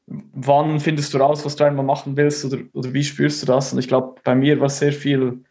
Wann 0.07 0.81
findest 0.81 1.15
du 1.15 1.19
raus, 1.19 1.45
was 1.45 1.57
du 1.57 1.65
einmal 1.65 1.85
machen 1.85 2.17
willst 2.17 2.45
oder, 2.45 2.59
oder 2.73 2.93
wie 2.93 3.05
spürst 3.05 3.43
du 3.43 3.47
das? 3.47 3.73
Und 3.73 3.79
ich 3.79 3.89
glaube, 3.89 4.21
bei 4.23 4.35
mir 4.35 4.61
war 4.61 4.69
sehr 4.69 4.93
viel 4.93 5.45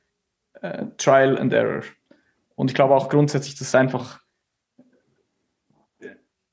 äh, 0.61 0.85
Trial 0.97 1.37
and 1.37 1.53
Error. 1.53 1.83
Und 2.55 2.69
ich 2.69 2.75
glaube 2.75 2.95
auch 2.95 3.09
grundsätzlich, 3.09 3.55
dass 3.55 3.73
einfach, 3.73 4.19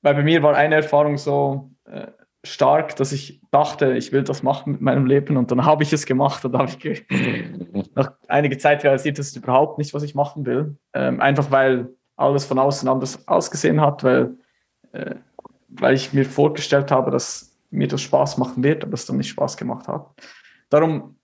weil 0.01 0.15
bei 0.15 0.23
mir 0.23 0.43
war 0.43 0.55
eine 0.55 0.77
Erfahrung 0.77 1.19
so 1.19 1.71
äh, 1.85 2.07
stark, 2.45 2.97
dass 2.97 3.13
ich 3.13 3.43
dachte, 3.51 3.97
ich 3.97 4.13
will 4.13 4.23
das 4.23 4.43
machen 4.43 4.73
mit 4.73 4.81
meinem 4.81 5.07
Leben 5.07 5.37
und 5.37 5.51
dann 5.51 5.65
habe 5.65 5.83
ich 5.83 5.93
es 5.93 6.07
gemacht 6.07 6.45
und 6.45 6.57
habe 6.57 6.71
ich 6.71 7.05
nach 7.95 8.13
einiger 8.29 8.59
Zeit 8.59 8.85
realisiert, 8.85 9.19
das 9.19 9.29
ist 9.29 9.37
überhaupt 9.37 9.79
nicht, 9.79 9.93
was 9.93 10.03
ich 10.03 10.15
machen 10.15 10.47
will. 10.47 10.77
Ähm, 10.95 11.21
einfach 11.21 11.51
weil 11.51 11.91
alles 12.19 12.45
von 12.45 12.59
außen 12.59 12.89
anders 12.89 13.27
ausgesehen 13.27 13.81
hat, 13.81 14.05
weil, 14.05 14.37
äh, 14.93 15.15
weil 15.69 15.95
ich 15.95 16.13
mir 16.13 16.25
vorgestellt 16.25 16.91
habe, 16.91 17.11
dass 17.11 17.57
mir 17.71 17.89
das 17.89 18.03
Spaß 18.03 18.39
machen 18.39 18.63
wird, 18.63 18.85
aber 18.85 18.95
es 18.95 19.07
dann 19.07 19.17
nicht 19.17 19.29
Spaß 19.29 19.57
gemacht 19.57 19.89
hat. 19.89 20.07
Darum, 20.69 21.17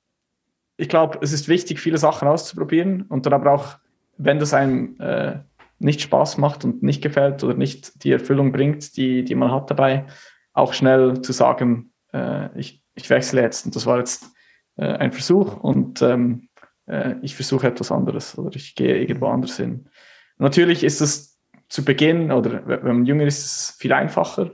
ich 0.76 0.88
glaube, 0.88 1.18
es 1.22 1.33
ist 1.33 1.48
wichtig, 1.48 1.80
viele 1.80 1.98
Sachen 1.98 2.28
auszuprobieren 2.28 3.02
und 3.02 3.26
dann 3.26 3.33
aber 3.33 3.52
auch, 3.52 3.76
wenn 4.16 4.38
das 4.38 4.54
einem 4.54 4.98
äh, 5.00 5.38
nicht 5.78 6.00
Spaß 6.02 6.38
macht 6.38 6.64
und 6.64 6.83
nicht 6.83 7.02
gefällt 7.02 7.42
oder 7.42 7.54
nicht 7.54 8.04
die 8.04 8.12
Erfüllung 8.12 8.52
bringt, 8.52 8.96
die, 8.96 9.24
die 9.24 9.35
man 9.35 9.50
hat 9.50 9.70
dabei, 9.70 10.07
auch 10.52 10.72
schnell 10.72 11.20
zu 11.22 11.33
sagen, 11.33 11.92
äh, 12.12 12.57
ich, 12.59 12.83
ich 12.94 13.11
wechsle 13.11 13.42
jetzt. 13.42 13.66
Und 13.66 13.74
das 13.74 13.87
war 13.87 13.98
jetzt 13.98 14.30
äh, 14.76 14.85
ein 14.85 15.12
Versuch 15.12 15.57
und 15.57 16.02
ähm, 16.02 16.48
äh, 16.87 17.14
ich 17.22 17.35
versuche 17.35 17.66
etwas 17.66 17.90
anderes 17.90 18.38
oder 18.38 18.54
ich 18.57 18.74
gehe 18.74 18.98
irgendwo 19.00 19.26
anders 19.26 19.57
hin. 19.57 19.88
Natürlich 20.38 20.84
ist 20.84 21.00
es 21.00 21.38
zu 21.68 21.84
Beginn 21.84 22.30
oder 22.30 22.66
wenn 22.66 22.82
man 22.82 23.06
jünger 23.06 23.24
ist, 23.24 23.38
ist 23.38 23.70
es 23.70 23.76
viel 23.78 23.92
einfacher. 23.92 24.52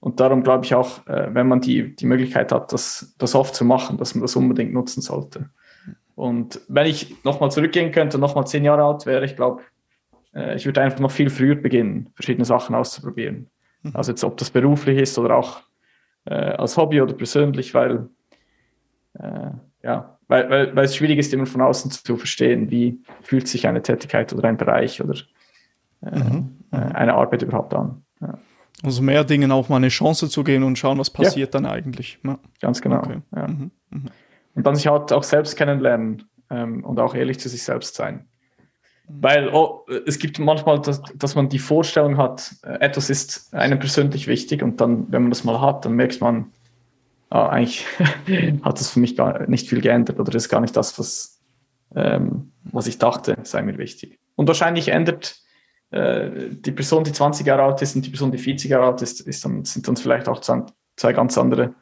Und 0.00 0.20
darum 0.20 0.42
glaube 0.42 0.64
ich 0.64 0.74
auch, 0.74 1.06
äh, 1.06 1.34
wenn 1.34 1.48
man 1.48 1.60
die, 1.60 1.94
die 1.96 2.06
Möglichkeit 2.06 2.52
hat, 2.52 2.72
das, 2.72 3.14
das 3.18 3.34
oft 3.34 3.54
zu 3.54 3.64
machen, 3.64 3.98
dass 3.98 4.14
man 4.14 4.22
das 4.22 4.36
unbedingt 4.36 4.72
nutzen 4.72 5.00
sollte. 5.00 5.50
Und 6.14 6.60
wenn 6.68 6.86
ich 6.86 7.22
nochmal 7.24 7.50
zurückgehen 7.50 7.92
könnte, 7.92 8.18
nochmal 8.18 8.46
zehn 8.46 8.64
Jahre 8.64 8.84
alt 8.84 9.06
wäre, 9.06 9.24
ich 9.24 9.36
glaube, 9.36 9.62
äh, 10.34 10.56
ich 10.56 10.66
würde 10.66 10.82
einfach 10.82 11.00
noch 11.00 11.10
viel 11.10 11.30
früher 11.30 11.56
beginnen, 11.56 12.10
verschiedene 12.14 12.44
Sachen 12.44 12.74
auszuprobieren. 12.74 13.50
Mhm. 13.82 13.92
Also 13.94 14.12
jetzt, 14.12 14.24
ob 14.24 14.36
das 14.36 14.50
beruflich 14.50 14.98
ist 14.98 15.18
oder 15.18 15.36
auch 15.36 15.62
äh, 16.24 16.34
als 16.34 16.76
Hobby 16.76 17.00
oder 17.00 17.14
persönlich, 17.14 17.74
weil 17.74 18.08
äh, 19.14 19.50
ja, 19.82 20.17
weil, 20.28 20.48
weil, 20.50 20.76
weil 20.76 20.84
es 20.84 20.94
schwierig 20.94 21.18
ist, 21.18 21.32
immer 21.32 21.46
von 21.46 21.62
außen 21.62 21.90
zu 21.90 22.16
verstehen, 22.16 22.70
wie 22.70 23.00
fühlt 23.22 23.48
sich 23.48 23.66
eine 23.66 23.82
Tätigkeit 23.82 24.32
oder 24.32 24.48
ein 24.48 24.58
Bereich 24.58 25.02
oder 25.02 25.14
äh, 26.02 26.18
mhm. 26.18 26.50
eine 26.70 27.14
Arbeit 27.14 27.42
überhaupt 27.42 27.74
an. 27.74 28.02
Ja. 28.20 28.38
Also 28.82 29.02
mehr 29.02 29.24
Dingen 29.24 29.50
auch 29.50 29.68
mal 29.68 29.76
eine 29.76 29.88
Chance 29.88 30.28
zu 30.28 30.44
geben 30.44 30.64
und 30.64 30.78
schauen, 30.78 30.98
was 30.98 31.10
passiert 31.10 31.54
ja. 31.54 31.60
dann 31.60 31.70
eigentlich. 31.70 32.20
Ja. 32.24 32.38
Ganz 32.60 32.80
genau. 32.80 32.98
Okay. 32.98 33.20
Mhm. 33.32 33.70
Mhm. 33.90 34.10
Und 34.54 34.66
dann 34.66 34.76
sich 34.76 34.86
halt 34.86 35.12
auch 35.12 35.22
selbst 35.24 35.56
kennenlernen 35.56 36.24
ähm, 36.50 36.84
und 36.84 37.00
auch 37.00 37.14
ehrlich 37.14 37.40
zu 37.40 37.48
sich 37.48 37.62
selbst 37.62 37.96
sein. 37.96 38.26
Mhm. 39.08 39.22
Weil 39.22 39.48
oh, 39.48 39.86
es 40.06 40.18
gibt 40.18 40.38
manchmal, 40.38 40.80
dass, 40.80 41.02
dass 41.14 41.34
man 41.34 41.48
die 41.48 41.58
Vorstellung 41.58 42.18
hat, 42.18 42.54
äh, 42.62 42.80
etwas 42.80 43.10
ist 43.10 43.52
einem 43.54 43.78
persönlich 43.78 44.26
wichtig 44.26 44.62
und 44.62 44.80
dann, 44.80 45.10
wenn 45.10 45.22
man 45.22 45.30
das 45.30 45.42
mal 45.42 45.60
hat, 45.60 45.84
dann 45.84 45.94
merkt 45.94 46.20
man, 46.20 46.52
ah, 47.30 47.48
eigentlich 47.48 47.86
hat 48.62 48.80
das 48.80 48.90
für 48.90 49.00
mich 49.00 49.16
gar 49.16 49.48
nicht 49.48 49.68
viel 49.68 49.80
geändert 49.80 50.18
oder 50.18 50.34
ist 50.34 50.48
gar 50.48 50.60
nicht 50.60 50.76
das, 50.76 50.98
was, 50.98 51.40
ähm, 51.94 52.52
was 52.64 52.86
ich 52.86 52.98
dachte, 52.98 53.38
sei 53.42 53.62
mir 53.62 53.78
wichtig. 53.78 54.18
Und 54.36 54.46
wahrscheinlich 54.46 54.88
ändert 54.88 55.40
äh, 55.90 56.50
die 56.50 56.72
Person, 56.72 57.04
die 57.04 57.12
20 57.12 57.46
Jahre 57.46 57.62
alt 57.62 57.82
ist 57.82 57.96
und 57.96 58.04
die 58.04 58.10
Person, 58.10 58.30
die 58.30 58.38
40 58.38 58.70
Jahre 58.70 58.86
alt 58.86 59.02
ist, 59.02 59.20
ist 59.20 59.44
dann, 59.44 59.64
sind 59.64 59.88
dann 59.88 59.96
vielleicht 59.96 60.28
auch 60.28 60.40
zwei 60.40 61.12
ganz 61.12 61.38
andere 61.38 61.74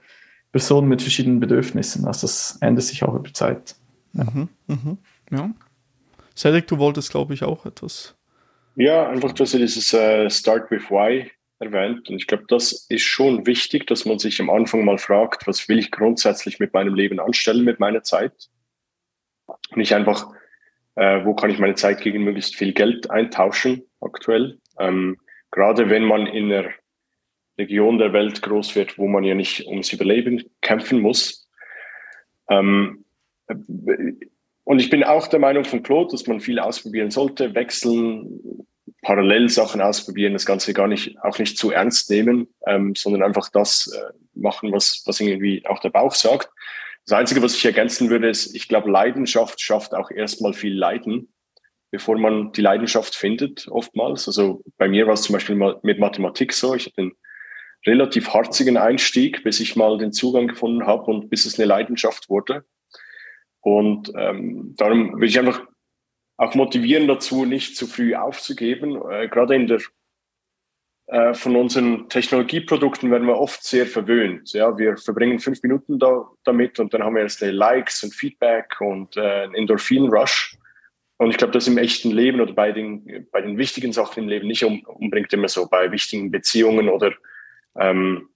Personen 0.52 0.88
mit 0.88 1.02
verschiedenen 1.02 1.40
Bedürfnissen. 1.40 2.06
Also 2.06 2.26
das 2.26 2.58
ändert 2.60 2.84
sich 2.84 3.02
auch 3.02 3.14
über 3.14 3.32
Zeit. 3.32 3.74
Ja. 4.12 4.24
Mhm, 4.24 4.48
mhm, 4.66 4.98
ja. 5.30 5.50
Cedric, 6.36 6.66
du 6.66 6.78
wolltest, 6.78 7.10
glaube 7.10 7.34
ich, 7.34 7.42
auch 7.42 7.66
etwas. 7.66 8.14
Ja, 8.76 9.08
einfach, 9.08 9.32
dass 9.32 9.54
ihr 9.54 9.60
dieses 9.60 9.92
uh, 9.94 10.28
Start 10.28 10.70
with 10.70 10.90
Why 10.90 11.30
erwähnt. 11.58 12.08
Und 12.08 12.16
ich 12.16 12.26
glaube, 12.26 12.44
das 12.48 12.86
ist 12.88 13.02
schon 13.02 13.46
wichtig, 13.46 13.86
dass 13.86 14.04
man 14.04 14.18
sich 14.18 14.40
am 14.40 14.50
Anfang 14.50 14.84
mal 14.84 14.98
fragt, 14.98 15.46
was 15.46 15.68
will 15.68 15.78
ich 15.78 15.90
grundsätzlich 15.90 16.58
mit 16.58 16.72
meinem 16.72 16.94
Leben 16.94 17.20
anstellen, 17.20 17.64
mit 17.64 17.80
meiner 17.80 18.02
Zeit? 18.02 18.48
Nicht 19.74 19.94
einfach, 19.94 20.32
äh, 20.96 21.24
wo 21.24 21.34
kann 21.34 21.50
ich 21.50 21.58
meine 21.58 21.74
Zeit 21.74 22.00
gegen 22.00 22.24
möglichst 22.24 22.56
viel 22.56 22.72
Geld 22.72 23.10
eintauschen 23.10 23.84
aktuell. 24.00 24.58
Ähm, 24.78 25.18
gerade 25.50 25.88
wenn 25.88 26.04
man 26.04 26.26
in 26.26 26.52
einer 26.52 26.70
Region 27.58 27.98
der 27.98 28.12
Welt 28.12 28.42
groß 28.42 28.76
wird, 28.76 28.98
wo 28.98 29.06
man 29.06 29.24
ja 29.24 29.34
nicht 29.34 29.66
ums 29.66 29.92
Überleben 29.92 30.44
kämpfen 30.60 31.00
muss. 31.00 31.48
Ähm, 32.50 33.04
und 33.48 34.80
ich 34.80 34.90
bin 34.90 35.04
auch 35.04 35.28
der 35.28 35.38
Meinung 35.38 35.64
von 35.64 35.82
Claude, 35.82 36.10
dass 36.10 36.26
man 36.26 36.40
viel 36.40 36.58
ausprobieren 36.58 37.10
sollte, 37.10 37.54
wechseln, 37.54 38.66
parallel 39.02 39.48
Sachen 39.48 39.80
ausprobieren, 39.80 40.32
das 40.32 40.46
Ganze 40.46 40.72
gar 40.74 40.88
nicht, 40.88 41.16
auch 41.22 41.38
nicht 41.38 41.58
zu 41.58 41.70
ernst 41.70 42.10
nehmen, 42.10 42.48
ähm, 42.66 42.94
sondern 42.94 43.22
einfach 43.22 43.48
das 43.50 43.86
äh, 43.88 44.12
machen, 44.34 44.72
was, 44.72 45.02
was 45.06 45.20
irgendwie 45.20 45.64
auch 45.66 45.80
der 45.80 45.90
Bauch 45.90 46.14
sagt. 46.14 46.50
Das 47.06 47.16
Einzige, 47.16 47.42
was 47.42 47.54
ich 47.54 47.64
ergänzen 47.64 48.10
würde, 48.10 48.28
ist, 48.28 48.54
ich 48.54 48.68
glaube, 48.68 48.90
Leidenschaft 48.90 49.60
schafft 49.60 49.94
auch 49.94 50.10
erstmal 50.10 50.54
viel 50.54 50.74
Leiden, 50.74 51.32
bevor 51.92 52.18
man 52.18 52.52
die 52.52 52.62
Leidenschaft 52.62 53.14
findet, 53.14 53.68
oftmals. 53.68 54.26
Also 54.26 54.62
bei 54.76 54.88
mir 54.88 55.06
war 55.06 55.14
es 55.14 55.22
zum 55.22 55.34
Beispiel 55.34 55.54
mal 55.54 55.78
mit 55.82 56.00
Mathematik 56.00 56.52
so. 56.52 56.74
Ich 56.74 56.86
hatte 56.86 57.02
einen 57.02 57.12
relativ 57.86 58.30
harzigen 58.30 58.76
Einstieg, 58.76 59.44
bis 59.44 59.60
ich 59.60 59.76
mal 59.76 59.98
den 59.98 60.12
Zugang 60.12 60.48
gefunden 60.48 60.84
habe 60.84 61.04
und 61.04 61.30
bis 61.30 61.46
es 61.46 61.58
eine 61.58 61.66
Leidenschaft 61.66 62.28
wurde. 62.28 62.64
Und 63.60 64.12
ähm, 64.16 64.74
darum 64.76 65.12
würde 65.14 65.26
ich 65.26 65.38
einfach 65.38 65.62
auch 66.36 66.54
motivieren 66.54 67.08
dazu, 67.08 67.44
nicht 67.44 67.76
zu 67.76 67.86
früh 67.86 68.14
aufzugeben. 68.14 69.00
Äh, 69.10 69.28
gerade 69.28 69.54
in 69.54 69.66
der 69.66 69.80
äh, 71.08 71.34
von 71.34 71.54
unseren 71.54 72.08
Technologieprodukten 72.08 73.10
werden 73.10 73.28
wir 73.28 73.38
oft 73.38 73.62
sehr 73.62 73.86
verwöhnt. 73.86 74.52
Ja, 74.52 74.76
wir 74.76 74.96
verbringen 74.96 75.38
fünf 75.38 75.62
Minuten 75.62 75.98
da, 75.98 76.28
damit 76.42 76.80
und 76.80 76.92
dann 76.92 77.04
haben 77.04 77.14
wir 77.14 77.22
erst 77.22 77.40
Likes 77.42 78.02
und 78.02 78.12
Feedback 78.12 78.80
und 78.80 79.16
äh, 79.16 79.44
Endorphin-Rush. 79.44 80.58
und 81.18 81.30
ich 81.30 81.36
glaube, 81.36 81.52
das 81.52 81.68
im 81.68 81.78
echten 81.78 82.10
Leben 82.10 82.40
oder 82.40 82.52
bei 82.52 82.72
den, 82.72 83.28
bei 83.30 83.40
den 83.40 83.56
wichtigen 83.56 83.92
Sachen 83.92 84.24
im 84.24 84.28
Leben 84.28 84.48
nicht 84.48 84.64
unbedingt 84.64 85.32
immer 85.32 85.48
so, 85.48 85.68
bei 85.68 85.92
wichtigen 85.92 86.32
Beziehungen 86.32 86.88
oder 86.88 87.12
ähm, 87.78 88.28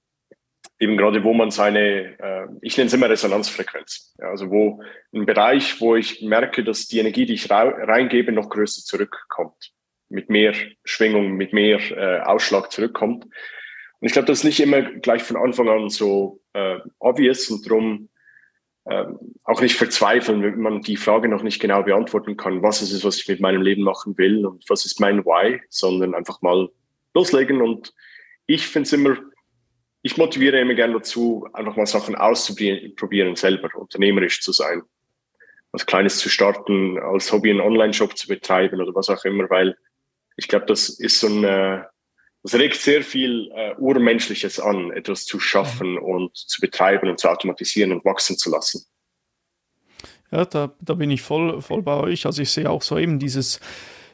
eben 0.80 0.96
gerade, 0.96 1.22
wo 1.22 1.34
man 1.34 1.50
seine, 1.50 2.18
äh, 2.18 2.46
ich 2.62 2.76
nenne 2.76 2.88
es 2.88 2.94
immer 2.94 3.10
Resonanzfrequenz. 3.10 4.14
Ja, 4.18 4.30
also 4.30 4.50
wo 4.50 4.82
ein 5.12 5.26
Bereich, 5.26 5.80
wo 5.80 5.94
ich 5.94 6.22
merke, 6.22 6.64
dass 6.64 6.88
die 6.88 6.98
Energie, 6.98 7.26
die 7.26 7.34
ich 7.34 7.50
reingebe, 7.50 8.32
noch 8.32 8.48
größer 8.48 8.82
zurückkommt. 8.82 9.72
Mit 10.08 10.30
mehr 10.30 10.54
Schwingung, 10.84 11.32
mit 11.32 11.52
mehr 11.52 11.78
äh, 11.90 12.20
Ausschlag 12.22 12.72
zurückkommt. 12.72 13.24
Und 13.24 14.06
ich 14.06 14.12
glaube, 14.12 14.26
das 14.26 14.38
ist 14.38 14.44
nicht 14.44 14.60
immer 14.60 14.80
gleich 14.80 15.22
von 15.22 15.36
Anfang 15.36 15.68
an 15.68 15.90
so 15.90 16.40
äh, 16.54 16.78
obvious 16.98 17.50
und 17.50 17.64
darum 17.66 18.08
äh, 18.86 19.04
auch 19.44 19.60
nicht 19.60 19.76
verzweifeln, 19.76 20.42
wenn 20.42 20.60
man 20.60 20.80
die 20.80 20.96
Frage 20.96 21.28
noch 21.28 21.42
nicht 21.42 21.60
genau 21.60 21.82
beantworten 21.82 22.38
kann, 22.38 22.62
was 22.62 22.80
ist 22.80 22.92
es, 22.92 23.04
was 23.04 23.18
ich 23.18 23.28
mit 23.28 23.40
meinem 23.40 23.60
Leben 23.60 23.82
machen 23.82 24.16
will 24.16 24.46
und 24.46 24.64
was 24.68 24.86
ist 24.86 24.98
mein 24.98 25.26
Why, 25.26 25.60
sondern 25.68 26.14
einfach 26.14 26.40
mal 26.40 26.70
loslegen. 27.12 27.60
Und 27.60 27.92
ich 28.46 28.66
finde 28.66 28.86
es 28.86 28.92
immer 28.94 29.18
ich 30.02 30.16
motiviere 30.16 30.60
immer 30.60 30.74
gerne 30.74 30.94
dazu, 30.94 31.46
einfach 31.52 31.76
mal 31.76 31.86
Sachen 31.86 32.14
auszuprobieren, 32.14 33.36
selber 33.36 33.68
unternehmerisch 33.74 34.40
zu 34.40 34.52
sein. 34.52 34.82
Was 35.72 35.86
Kleines 35.86 36.18
zu 36.18 36.28
starten, 36.28 36.98
als 36.98 37.30
Hobby 37.32 37.50
einen 37.50 37.60
Online-Shop 37.60 38.16
zu 38.16 38.26
betreiben 38.26 38.80
oder 38.80 38.94
was 38.94 39.08
auch 39.08 39.24
immer, 39.24 39.48
weil 39.50 39.76
ich 40.36 40.48
glaube, 40.48 40.66
das 40.66 40.88
ist 40.88 41.20
so 41.20 41.28
ein, 41.28 41.44
äh, 41.44 41.82
das 42.42 42.54
regt 42.54 42.76
sehr 42.76 43.02
viel 43.02 43.50
äh, 43.54 43.74
Urmenschliches 43.76 44.58
an, 44.58 44.90
etwas 44.90 45.26
zu 45.26 45.38
schaffen 45.38 45.98
und 45.98 46.34
zu 46.36 46.60
betreiben 46.60 47.08
und 47.08 47.20
zu 47.20 47.28
automatisieren 47.28 47.92
und 47.92 48.04
wachsen 48.04 48.38
zu 48.38 48.50
lassen. 48.50 48.86
Ja, 50.32 50.44
da, 50.44 50.72
da 50.80 50.94
bin 50.94 51.10
ich 51.10 51.22
voll, 51.22 51.60
voll 51.60 51.82
bei 51.82 51.96
euch. 51.96 52.24
Also 52.24 52.40
ich 52.40 52.50
sehe 52.50 52.70
auch 52.70 52.82
so 52.82 52.98
eben 52.98 53.18
dieses 53.18 53.60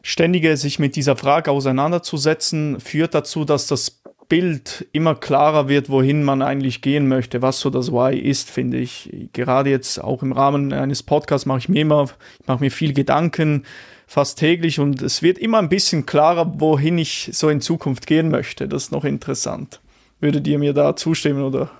ständige 0.02 0.56
sich 0.56 0.78
mit 0.78 0.96
dieser 0.96 1.16
Frage 1.16 1.50
auseinanderzusetzen, 1.50 2.80
führt 2.80 3.14
dazu, 3.14 3.44
dass 3.44 3.66
das 3.66 4.02
Bild 4.28 4.86
immer 4.92 5.14
klarer 5.14 5.68
wird, 5.68 5.88
wohin 5.88 6.24
man 6.24 6.42
eigentlich 6.42 6.82
gehen 6.82 7.08
möchte, 7.08 7.42
was 7.42 7.60
so 7.60 7.70
das 7.70 7.92
Why 7.92 8.18
ist, 8.18 8.50
finde 8.50 8.78
ich. 8.78 9.28
Gerade 9.32 9.70
jetzt 9.70 10.02
auch 10.02 10.22
im 10.22 10.32
Rahmen 10.32 10.72
eines 10.72 11.02
Podcasts 11.02 11.46
mache 11.46 11.58
ich 11.58 11.68
mir 11.68 11.82
immer, 11.82 12.08
ich 12.40 12.46
mache 12.46 12.60
mir 12.60 12.70
viel 12.70 12.92
Gedanken, 12.92 13.64
fast 14.06 14.38
täglich 14.38 14.80
und 14.80 15.02
es 15.02 15.22
wird 15.22 15.38
immer 15.38 15.58
ein 15.58 15.68
bisschen 15.68 16.06
klarer, 16.06 16.60
wohin 16.60 16.98
ich 16.98 17.30
so 17.32 17.48
in 17.48 17.60
Zukunft 17.60 18.06
gehen 18.06 18.30
möchte. 18.30 18.68
Das 18.68 18.84
ist 18.84 18.92
noch 18.92 19.04
interessant. 19.04 19.80
Würdet 20.20 20.46
ihr 20.46 20.58
mir 20.58 20.72
da 20.72 20.96
zustimmen 20.96 21.42
oder? 21.42 21.70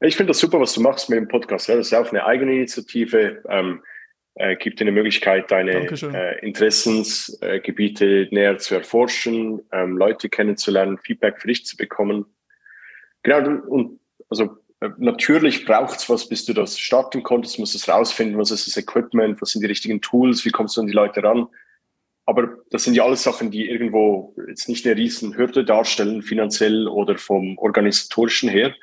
Ich 0.00 0.16
finde 0.16 0.30
das 0.30 0.38
super, 0.38 0.60
was 0.60 0.72
du 0.72 0.80
machst 0.80 1.10
mit 1.10 1.18
dem 1.18 1.28
Podcast. 1.28 1.68
Ja, 1.68 1.76
das 1.76 1.86
ist 1.86 1.92
ja 1.92 2.00
auch 2.00 2.10
eine 2.10 2.24
eigene 2.24 2.54
Initiative. 2.54 3.42
Ähm, 3.48 3.82
äh, 4.40 4.56
gibt 4.56 4.80
dir 4.80 4.84
eine 4.84 4.92
Möglichkeit, 4.92 5.50
deine 5.50 5.72
äh, 5.72 6.46
Interessensgebiete 6.46 8.22
äh, 8.22 8.28
näher 8.30 8.58
zu 8.58 8.74
erforschen, 8.74 9.60
ähm, 9.70 9.98
Leute 9.98 10.28
kennenzulernen, 10.30 10.98
Feedback 10.98 11.40
für 11.40 11.48
dich 11.48 11.66
zu 11.66 11.76
bekommen. 11.76 12.24
Genau, 13.22 13.60
und 13.66 14.00
also 14.30 14.56
äh, 14.80 14.88
natürlich 14.96 15.66
braucht's 15.66 16.08
was, 16.08 16.26
bis 16.26 16.46
du 16.46 16.54
das 16.54 16.78
starten 16.78 17.22
konntest, 17.22 17.58
musst 17.58 17.74
es 17.74 17.88
rausfinden, 17.88 18.38
was 18.38 18.50
ist 18.50 18.66
das 18.66 18.78
Equipment, 18.78 19.40
was 19.42 19.50
sind 19.50 19.60
die 19.60 19.68
richtigen 19.68 20.00
Tools, 20.00 20.44
wie 20.46 20.50
kommst 20.50 20.76
du 20.76 20.80
an 20.80 20.86
die 20.86 20.94
Leute 20.94 21.22
ran. 21.22 21.46
Aber 22.24 22.56
das 22.70 22.84
sind 22.84 22.94
ja 22.94 23.04
alles 23.04 23.22
Sachen, 23.22 23.50
die 23.50 23.68
irgendwo 23.68 24.34
jetzt 24.48 24.68
nicht 24.68 24.86
eine 24.86 24.96
riesen 24.96 25.36
Hürde 25.36 25.64
darstellen, 25.64 26.22
finanziell 26.22 26.88
oder 26.88 27.18
vom 27.18 27.58
organisatorischen 27.58 28.48
her. 28.48 28.74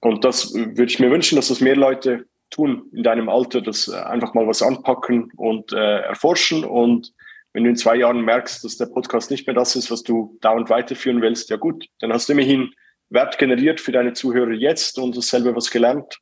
Und 0.00 0.24
das 0.24 0.52
würde 0.54 0.84
ich 0.84 0.98
mir 0.98 1.10
wünschen, 1.10 1.36
dass 1.36 1.48
das 1.48 1.60
mehr 1.60 1.76
Leute 1.76 2.26
tun 2.54 2.88
in 2.92 3.02
deinem 3.02 3.28
Alter, 3.28 3.60
das 3.60 3.88
äh, 3.88 3.96
einfach 3.96 4.34
mal 4.34 4.46
was 4.46 4.62
anpacken 4.62 5.32
und 5.36 5.72
äh, 5.72 6.00
erforschen. 6.00 6.64
Und 6.64 7.12
wenn 7.52 7.64
du 7.64 7.70
in 7.70 7.76
zwei 7.76 7.96
Jahren 7.96 8.24
merkst, 8.24 8.64
dass 8.64 8.76
der 8.76 8.86
Podcast 8.86 9.30
nicht 9.30 9.46
mehr 9.46 9.54
das 9.54 9.76
ist, 9.76 9.90
was 9.90 10.02
du 10.02 10.38
dauernd 10.40 10.70
weiterführen 10.70 11.20
willst, 11.20 11.50
ja 11.50 11.56
gut, 11.56 11.86
dann 12.00 12.12
hast 12.12 12.28
du 12.28 12.32
immerhin 12.32 12.72
Wert 13.10 13.38
generiert 13.38 13.80
für 13.80 13.92
deine 13.92 14.12
Zuhörer 14.12 14.52
jetzt 14.52 14.98
und 14.98 15.16
dasselbe 15.16 15.54
was 15.54 15.70
gelernt 15.70 16.18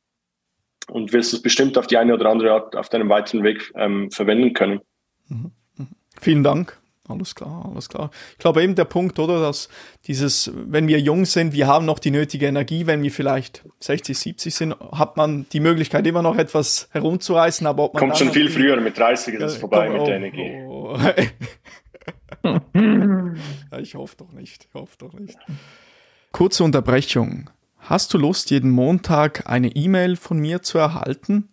und 0.89 1.13
wirst 1.13 1.33
es 1.33 1.41
bestimmt 1.41 1.77
auf 1.77 1.87
die 1.87 1.97
eine 1.97 2.13
oder 2.13 2.29
andere 2.29 2.51
Art 2.51 2.75
auf 2.75 2.89
deinem 2.89 3.09
weiteren 3.09 3.43
Weg 3.43 3.71
ähm, 3.75 4.11
verwenden 4.11 4.53
können. 4.53 4.81
Mhm. 5.27 5.51
Mhm. 5.77 5.87
Vielen 6.19 6.43
Dank. 6.43 6.77
Alles 7.09 7.35
klar, 7.35 7.69
alles 7.69 7.89
klar. 7.89 8.11
Ich 8.31 8.37
glaube 8.37 8.63
eben 8.63 8.75
der 8.75 8.85
Punkt, 8.85 9.19
oder, 9.19 9.41
dass 9.41 9.67
dieses, 10.07 10.49
wenn 10.55 10.87
wir 10.87 11.01
jung 11.01 11.25
sind, 11.25 11.51
wir 11.51 11.67
haben 11.67 11.85
noch 11.85 11.99
die 11.99 12.11
nötige 12.11 12.45
Energie, 12.45 12.87
wenn 12.87 13.03
wir 13.03 13.11
vielleicht 13.11 13.65
60, 13.79 14.17
70 14.17 14.55
sind, 14.55 14.75
hat 14.93 15.17
man 15.17 15.45
die 15.51 15.59
Möglichkeit 15.59 16.07
immer 16.07 16.21
noch 16.21 16.37
etwas 16.37 16.87
herumzureißen, 16.91 17.67
aber 17.67 17.83
ob 17.83 17.95
man 17.95 17.99
Kommt 17.99 18.17
schon 18.17 18.31
viel 18.31 18.49
früher, 18.49 18.79
mit 18.79 18.97
30 18.97 19.33
ist 19.33 19.43
es 19.43 19.57
vorbei 19.57 19.87
komm, 19.87 19.95
mit 19.95 20.01
oh, 20.01 20.05
der 20.05 20.15
Energie. 20.15 20.63
Oh. 20.65 20.97
ja, 23.71 23.79
ich 23.79 23.95
hoffe 23.95 24.15
doch 24.17 24.31
nicht, 24.31 24.67
ich 24.69 24.73
hoffe 24.73 24.95
doch 24.97 25.13
nicht. 25.13 25.37
Kurze 26.31 26.63
Unterbrechung. 26.63 27.49
Hast 27.79 28.13
du 28.13 28.17
Lust, 28.17 28.49
jeden 28.49 28.71
Montag 28.71 29.49
eine 29.49 29.67
E-Mail 29.67 30.15
von 30.15 30.39
mir 30.39 30.61
zu 30.61 30.77
erhalten? 30.77 31.52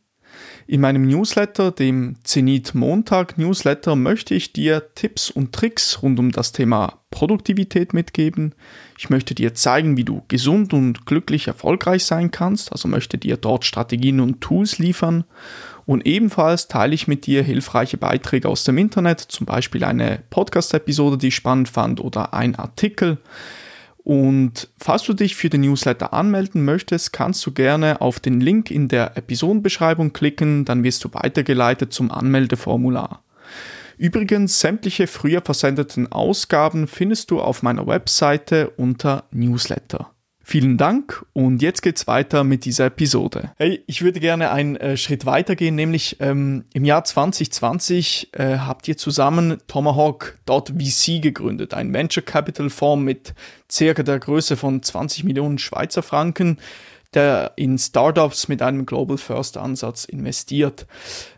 In 0.70 0.83
meinem 0.83 1.04
Newsletter, 1.09 1.72
dem 1.72 2.14
Zenit 2.22 2.76
Montag 2.76 3.37
Newsletter, 3.37 3.96
möchte 3.96 4.37
ich 4.37 4.52
dir 4.52 4.94
Tipps 4.94 5.28
und 5.28 5.52
Tricks 5.52 6.00
rund 6.00 6.20
um 6.20 6.30
das 6.30 6.52
Thema 6.52 7.00
Produktivität 7.11 7.92
mitgeben. 7.92 8.54
Ich 8.96 9.11
möchte 9.11 9.35
dir 9.35 9.52
zeigen, 9.54 9.96
wie 9.96 10.04
du 10.04 10.22
gesund 10.28 10.72
und 10.72 11.06
glücklich 11.06 11.48
erfolgreich 11.48 12.04
sein 12.04 12.30
kannst, 12.30 12.70
also 12.70 12.87
möchte 12.87 13.18
dir 13.18 13.37
dort 13.37 13.64
Strategien 13.64 14.20
und 14.20 14.42
Tools 14.42 14.78
liefern. 14.78 15.24
Und 15.87 16.06
ebenfalls 16.06 16.68
teile 16.68 16.94
ich 16.94 17.09
mit 17.09 17.26
dir 17.26 17.42
hilfreiche 17.42 17.96
Beiträge 17.96 18.48
aus 18.48 18.62
dem 18.62 18.78
Internet, 18.78 19.18
zum 19.18 19.46
Beispiel 19.46 19.83
eine 19.83 20.22
Podcast-Episode, 20.30 21.18
die 21.18 21.28
ich 21.28 21.35
spannend 21.35 21.68
fand, 21.68 21.98
oder 21.98 22.33
ein 22.33 22.54
Artikel. 22.54 23.18
Und 24.02 24.68
falls 24.78 25.02
du 25.04 25.12
dich 25.12 25.36
für 25.36 25.50
den 25.50 25.60
Newsletter 25.60 26.12
anmelden 26.12 26.64
möchtest, 26.64 27.12
kannst 27.12 27.44
du 27.46 27.52
gerne 27.52 28.00
auf 28.00 28.18
den 28.18 28.40
Link 28.40 28.70
in 28.70 28.88
der 28.88 29.16
Episodenbeschreibung 29.16 30.12
klicken, 30.12 30.64
dann 30.64 30.84
wirst 30.84 31.04
du 31.04 31.10
weitergeleitet 31.12 31.92
zum 31.92 32.10
Anmeldeformular. 32.10 33.22
Übrigens, 33.98 34.60
sämtliche 34.60 35.06
früher 35.06 35.42
versendeten 35.42 36.10
Ausgaben 36.10 36.86
findest 36.86 37.30
du 37.30 37.40
auf 37.40 37.62
meiner 37.62 37.86
Webseite 37.86 38.70
unter 38.70 39.24
Newsletter. 39.30 40.10
Vielen 40.50 40.78
Dank 40.78 41.24
und 41.32 41.62
jetzt 41.62 41.80
geht's 41.80 42.08
weiter 42.08 42.42
mit 42.42 42.64
dieser 42.64 42.86
Episode. 42.86 43.52
Hey, 43.56 43.84
ich 43.86 44.02
würde 44.02 44.18
gerne 44.18 44.50
einen 44.50 44.74
äh, 44.74 44.96
Schritt 44.96 45.24
weitergehen, 45.24 45.76
nämlich 45.76 46.16
ähm, 46.18 46.64
im 46.74 46.84
Jahr 46.84 47.04
2020 47.04 48.30
äh, 48.32 48.58
habt 48.58 48.88
ihr 48.88 48.96
zusammen 48.96 49.58
Tomahawk.vc 49.68 51.22
gegründet, 51.22 51.72
ein 51.72 51.94
Venture 51.94 52.24
Capital 52.24 52.68
Fonds 52.68 53.04
mit 53.04 53.32
circa 53.70 54.02
der 54.02 54.18
Größe 54.18 54.56
von 54.56 54.82
20 54.82 55.22
Millionen 55.22 55.58
Schweizer 55.58 56.02
Franken, 56.02 56.58
der 57.14 57.52
in 57.54 57.78
Startups 57.78 58.48
mit 58.48 58.60
einem 58.60 58.86
Global 58.86 59.18
First 59.18 59.56
Ansatz 59.56 60.04
investiert. 60.04 60.88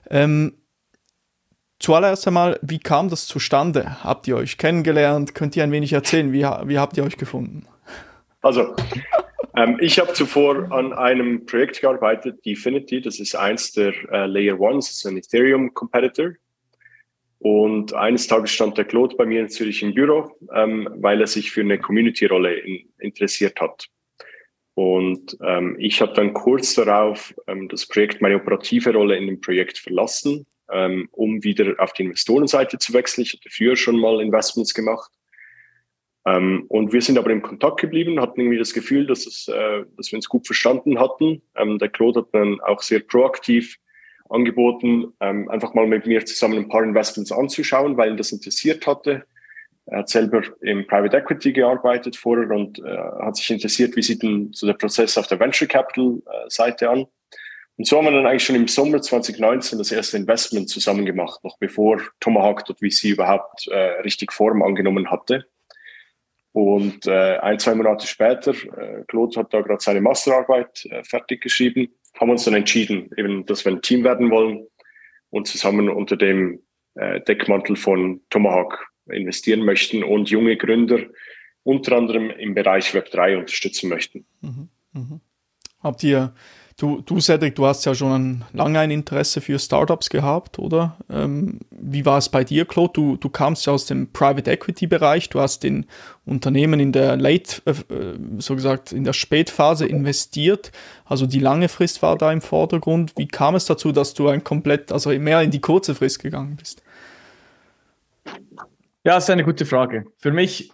Ähm, 0.09 0.55
Zuallererst 1.81 2.29
einmal, 2.29 2.59
wie 2.63 2.79
kam 2.79 3.11
das 3.11 3.27
zustande? 3.27 4.03
Habt 4.05 4.27
ihr 4.27 4.37
euch 4.37 4.57
kennengelernt? 4.57 5.35
Könnt 5.35 5.55
ihr 5.55 5.65
ein 5.65 5.73
wenig 5.73 5.93
erzählen? 5.93 6.33
Wie, 6.33 6.45
wie 6.45 6.79
habt 6.79 6.97
ihr 6.97 7.05
euch 7.05 7.19
gefunden? 7.19 7.67
Also, 8.43 8.75
ähm, 9.57 9.79
ich 9.81 9.99
habe 9.99 10.13
zuvor 10.13 10.71
an 10.73 10.93
einem 10.93 11.47
Projekt 11.47 11.81
gearbeitet, 11.81 12.45
Definity. 12.45 13.01
Das 13.01 13.21
ist 13.21 13.35
eins 13.37 13.73
der 13.73 13.95
äh, 14.11 14.27
Layer 14.27 14.59
Ones, 14.59 14.87
das 14.89 14.97
ist 14.99 15.07
ein 15.07 15.17
Ethereum 15.17 15.73
Competitor. 15.73 16.33
Und 17.39 17.93
eines 17.95 18.27
Tages 18.27 18.53
stand 18.53 18.79
der 18.79 18.85
Claude 18.85 19.17
bei 19.17 19.27
mir 19.27 19.41
in 19.41 19.49
Zürich 19.49 19.83
im 19.83 19.95
Büro, 19.95 20.37
ähm, 20.55 20.89
weil 20.97 21.21
er 21.21 21.27
sich 21.27 21.51
für 21.51 21.61
eine 21.61 21.79
Community-Rolle 21.79 22.55
in, 22.55 22.89
interessiert 22.99 23.61
hat. 23.61 23.87
Und 24.75 25.37
ähm, 25.45 25.77
ich 25.79 26.01
habe 26.01 26.15
dann 26.15 26.33
kurz 26.33 26.75
darauf 26.75 27.35
ähm, 27.47 27.69
das 27.69 27.87
Projekt, 27.87 28.23
meine 28.23 28.37
operative 28.37 28.93
Rolle 28.93 29.17
in 29.17 29.27
dem 29.27 29.41
Projekt 29.41 29.79
verlassen, 29.79 30.47
ähm, 30.71 31.09
um 31.13 31.43
wieder 31.45 31.75
auf 31.79 31.93
die 31.93 32.05
Investorenseite 32.05 32.79
zu 32.79 32.93
wechseln. 32.93 33.23
Ich 33.23 33.35
hatte 33.35 33.51
früher 33.51 33.77
schon 33.77 33.99
mal 33.99 34.21
Investments 34.21 34.73
gemacht 34.73 35.11
ähm, 36.25 36.65
und 36.69 36.93
wir 36.93 37.03
sind 37.03 37.19
aber 37.19 37.31
im 37.31 37.43
Kontakt 37.43 37.81
geblieben, 37.81 38.21
hatten 38.21 38.41
irgendwie 38.41 38.59
das 38.59 38.73
Gefühl, 38.73 39.07
dass, 39.07 39.27
es, 39.27 39.49
äh, 39.49 39.85
dass 39.97 40.13
wir 40.13 40.19
uns 40.19 40.29
gut 40.29 40.47
verstanden 40.47 41.01
hatten. 41.01 41.43
Ähm, 41.57 41.79
der 41.79 41.89
Claude 41.89 42.21
hat 42.21 42.29
dann 42.33 42.61
auch 42.61 42.81
sehr 42.81 43.01
proaktiv 43.01 43.79
angeboten, 44.29 45.13
ähm, 45.21 45.49
einfach 45.51 45.75
mal 45.75 45.87
mit 45.87 46.07
mir 46.07 46.25
zusammen 46.25 46.59
ein 46.59 46.69
paar 46.69 46.85
Investments 46.85 47.33
anzuschauen, 47.33 47.97
weil 47.97 48.11
ihn 48.11 48.17
das 48.17 48.33
interessiert 48.33 48.87
hatte. 48.87 49.25
Er 49.87 49.99
hat 49.99 50.09
selber 50.09 50.43
im 50.61 50.87
Private 50.87 51.17
Equity 51.17 51.53
gearbeitet 51.53 52.17
vorher 52.17 52.51
und 52.51 52.79
äh, 52.79 52.97
hat 53.21 53.37
sich 53.37 53.51
interessiert, 53.51 53.97
wie 53.97 54.03
sieht 54.03 54.23
denn 54.23 54.51
so 54.53 54.67
der 54.67 54.75
Prozess 54.75 55.19
auf 55.19 55.27
der 55.27 55.41
Venture 55.41 55.67
Capital 55.67 56.23
äh, 56.25 56.49
Seite 56.49 56.89
an. 56.89 57.07
Und 57.77 57.87
so 57.87 57.99
haben 57.99 58.05
wir 58.05 58.13
dann 58.13 58.27
eigentlich 58.27 58.45
schon 58.45 58.55
im 58.55 58.69
Sommer 58.69 59.03
2019 59.03 59.79
das 59.79 59.91
erste 59.91 60.17
Investment 60.19 60.69
zusammen 60.69 61.05
gemacht, 61.05 61.43
noch 61.43 61.59
bevor 61.59 62.01
Tomahawk.vc 62.21 63.05
überhaupt 63.05 63.67
äh, 63.69 64.01
richtig 64.03 64.33
Form 64.33 64.63
angenommen 64.63 65.11
hatte. 65.11 65.47
Und 66.53 67.07
äh, 67.07 67.39
ein, 67.39 67.59
zwei 67.59 67.75
Monate 67.75 68.07
später, 68.07 68.53
äh, 68.53 69.05
Claude 69.09 69.41
hat 69.41 69.55
da 69.55 69.63
gerade 69.63 69.83
seine 69.83 70.03
Masterarbeit 70.03 70.85
äh, 70.91 71.03
fertig 71.03 71.41
geschrieben, 71.41 71.89
haben 72.21 72.31
uns 72.31 72.45
dann 72.45 72.55
entschieden, 72.55 73.11
eben, 73.17 73.47
dass 73.47 73.65
wir 73.65 73.73
ein 73.73 73.81
Team 73.81 74.05
werden 74.05 74.31
wollen 74.31 74.67
und 75.31 75.49
zusammen 75.49 75.89
unter 75.89 76.17
dem 76.17 76.61
äh, 76.95 77.21
Deckmantel 77.23 77.77
von 77.77 78.21
Tomahawk 78.29 78.87
investieren 79.07 79.65
möchten 79.65 80.05
und 80.05 80.29
junge 80.29 80.57
Gründer 80.57 80.99
unter 81.65 81.97
anderem 81.97 82.31
im 82.31 82.55
Bereich 82.55 82.91
Web3 82.91 83.39
unterstützen 83.39 83.89
möchten. 83.89 84.27
Mhm, 84.41 84.69
mh. 84.93 85.21
Habt 85.83 86.05
ihr 86.05 86.35
Du, 86.79 87.03
du, 87.03 87.21
Cedric, 87.21 87.55
du 87.55 87.67
hast 87.67 87.85
ja 87.85 87.95
schon 87.95 88.45
lange 88.53 88.79
ein 88.79 88.91
Interesse 88.91 89.41
für 89.41 89.59
Startups 89.59 90.09
gehabt, 90.09 90.59
oder? 90.59 90.97
Ähm, 91.11 91.61
wie 91.71 92.05
war 92.07 92.19
es 92.19 92.29
bei 92.29 92.45
dir, 92.45 92.65
Claude? 92.65 92.93
Du, 92.95 93.17
du 93.17 93.29
kamst 93.29 93.67
ja 93.67 93.73
aus 93.73 93.87
dem 93.87 94.11
Private 94.13 94.51
Equity 94.51 94.87
Bereich, 94.87 95.29
du 95.29 95.41
hast 95.41 95.65
in 95.65 95.87
Unternehmen 96.25 96.81
in 96.81 96.93
der 96.93 97.17
Late, 97.17 97.63
äh, 97.67 97.71
äh, 97.71 98.19
so 98.39 98.55
gesagt, 98.55 98.93
in 98.93 99.05
der 99.05 99.13
Spätphase 99.13 99.87
investiert. 99.87 100.73
Also 101.05 101.27
die 101.27 101.41
lange 101.41 101.69
Frist 101.69 102.03
war 102.03 102.17
da 102.17 102.33
im 102.33 102.41
Vordergrund. 102.41 103.13
Wie 103.17 103.29
kam 103.29 103.55
es 103.55 103.67
dazu, 103.67 103.93
dass 103.93 104.15
du 104.15 104.29
ein 104.29 104.43
komplett, 104.43 104.93
also 104.93 105.11
mehr 105.11 105.43
in 105.43 105.51
die 105.51 105.61
kurze 105.61 105.95
Frist 105.95 106.21
gegangen 106.21 106.57
bist? 106.57 106.83
Ja, 109.05 109.15
das 109.15 109.25
ist 109.25 109.31
eine 109.31 109.45
gute 109.45 109.67
Frage. 109.67 110.07
Für 110.17 110.33
mich, 110.33 110.73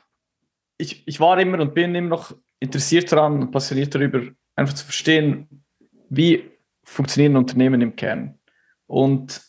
ich, 0.77 1.03
ich 1.07 1.19
war 1.19 1.39
immer 1.41 1.59
und 1.61 1.75
bin 1.75 1.95
immer 1.95 2.09
noch 2.09 2.35
interessiert 2.61 3.11
daran 3.11 3.51
passioniert 3.51 3.95
darüber, 3.95 4.23
einfach 4.57 4.75
zu 4.75 4.85
verstehen, 4.85 5.65
wie 6.09 6.51
funktionieren 6.85 7.37
Unternehmen 7.37 7.81
im 7.81 7.97
Kern. 7.97 8.39
Und 8.87 9.43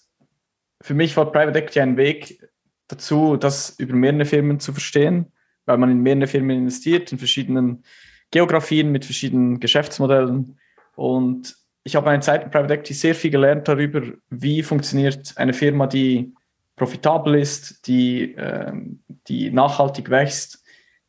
für 0.82 0.93
mich 0.93 1.16
war 1.18 1.32
Private 1.32 1.60
Equity 1.60 1.80
ein 1.80 1.97
Weg 1.97 2.41
dazu, 2.88 3.38
das 3.38 3.80
über 3.80 3.93
mehrere 3.93 4.26
Firmen 4.26 4.60
zu 4.60 4.74
verstehen, 4.74 5.32
weil 5.66 5.78
man 5.78 5.91
in 5.91 6.01
mehrere 6.01 6.28
Firmen 6.28 6.57
investiert, 6.57 7.12
in 7.12 7.18
verschiedenen 7.18 7.84
Geografien, 8.32 8.91
mit 8.91 9.05
verschiedenen 9.05 9.60
Geschäftsmodellen. 9.60 10.57
Und 10.95 11.55
ich 11.84 11.95
habe 11.95 12.10
eine 12.10 12.22
Zeit 12.22 12.43
in 12.43 12.51
Private 12.51 12.74
Equity 12.74 12.93
sehr 12.93 13.16
viel 13.16 13.32
gelernt 13.32 13.68
darüber, 13.68 14.01
wie 14.30 14.64
funktioniert 14.64 15.34
eine 15.38 15.53
Firma, 15.53 15.88
die 15.88 16.34
profitabel 16.76 17.36
ist, 17.36 17.88
die, 17.88 18.36
ähm, 18.38 19.01
die 19.28 19.51
nachhaltig 19.51 20.10
wächst, 20.10 20.64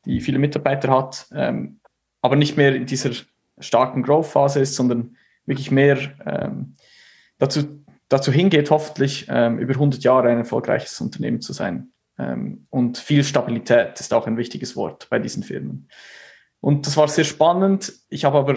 die 0.05 0.21
viele 0.21 0.39
Mitarbeiter 0.39 0.91
hat, 0.91 1.27
ähm, 1.35 1.81
aber 2.23 2.37
nicht 2.37 2.57
mehr 2.57 2.75
in 2.75 2.87
dieser 2.87 3.11
starken 3.59 4.03
Growth-Phase 4.03 4.61
ist, 4.61 4.75
sondern 4.75 5.17
wirklich 5.51 5.71
mehr 5.71 5.99
ähm, 6.25 6.77
dazu, 7.39 7.85
dazu 8.09 8.33
hingeht, 8.33 8.71
hoffentlich 8.71 9.27
ähm, 9.29 9.59
über 9.59 9.75
100 9.75 10.03
Jahre 10.03 10.29
ein 10.29 10.39
erfolgreiches 10.39 11.01
Unternehmen 11.01 11.41
zu 11.41 11.53
sein. 11.53 11.93
Ähm, 12.19 12.67
und 12.71 12.99
viel 12.99 13.25
Stabilität 13.25 13.99
ist 14.01 14.15
auch 14.15 14.27
ein 14.27 14.37
wichtiges 14.37 14.77
Wort 14.77 15.09
bei 15.11 15.19
diesen 15.19 15.43
Firmen. 15.43 15.89
Und 16.61 16.87
das 16.87 16.97
war 16.97 17.09
sehr 17.09 17.25
spannend. 17.25 17.93
Ich 18.09 18.25
habe 18.25 18.39
aber 18.39 18.55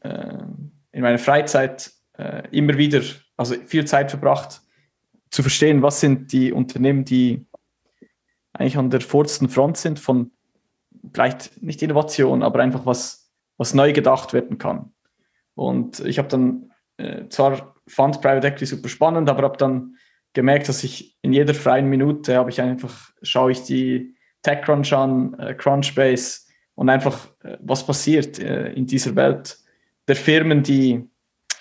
äh, 0.00 0.44
in 0.92 1.02
meiner 1.02 1.18
Freizeit 1.18 1.92
äh, 2.18 2.42
immer 2.50 2.76
wieder, 2.76 3.02
also 3.36 3.54
viel 3.66 3.84
Zeit 3.84 4.10
verbracht, 4.10 4.60
zu 5.30 5.42
verstehen, 5.42 5.82
was 5.82 6.00
sind 6.00 6.32
die 6.32 6.52
Unternehmen, 6.52 7.04
die 7.04 7.46
eigentlich 8.52 8.78
an 8.78 8.90
der 8.90 9.00
vordersten 9.00 9.48
Front 9.48 9.76
sind 9.76 9.98
von 10.00 10.30
vielleicht 11.12 11.62
nicht 11.62 11.82
Innovation, 11.82 12.42
aber 12.42 12.60
einfach 12.60 12.86
was, 12.86 13.30
was 13.56 13.74
neu 13.74 13.92
gedacht 13.92 14.32
werden 14.32 14.58
kann. 14.58 14.93
Und 15.54 16.00
ich 16.00 16.18
habe 16.18 16.28
dann 16.28 16.72
äh, 16.96 17.28
zwar 17.28 17.74
fand 17.86 18.20
Private 18.20 18.46
Equity 18.46 18.66
super 18.66 18.88
spannend, 18.88 19.28
aber 19.28 19.42
habe 19.42 19.58
dann 19.58 19.96
gemerkt, 20.32 20.68
dass 20.68 20.84
ich 20.84 21.16
in 21.22 21.32
jeder 21.32 21.54
freien 21.54 21.88
Minute 21.88 22.36
habe 22.36 22.50
ich 22.50 22.60
einfach, 22.60 23.10
schaue 23.22 23.52
ich 23.52 23.62
die 23.62 24.14
TechCrunch 24.42 24.92
an, 24.92 25.34
äh, 25.38 25.54
Crunchbase 25.54 26.42
und 26.74 26.88
einfach, 26.88 27.28
äh, 27.42 27.56
was 27.60 27.86
passiert 27.86 28.38
äh, 28.38 28.72
in 28.72 28.86
dieser 28.86 29.16
Welt 29.16 29.58
der 30.08 30.16
Firmen, 30.16 30.62
die, 30.62 31.08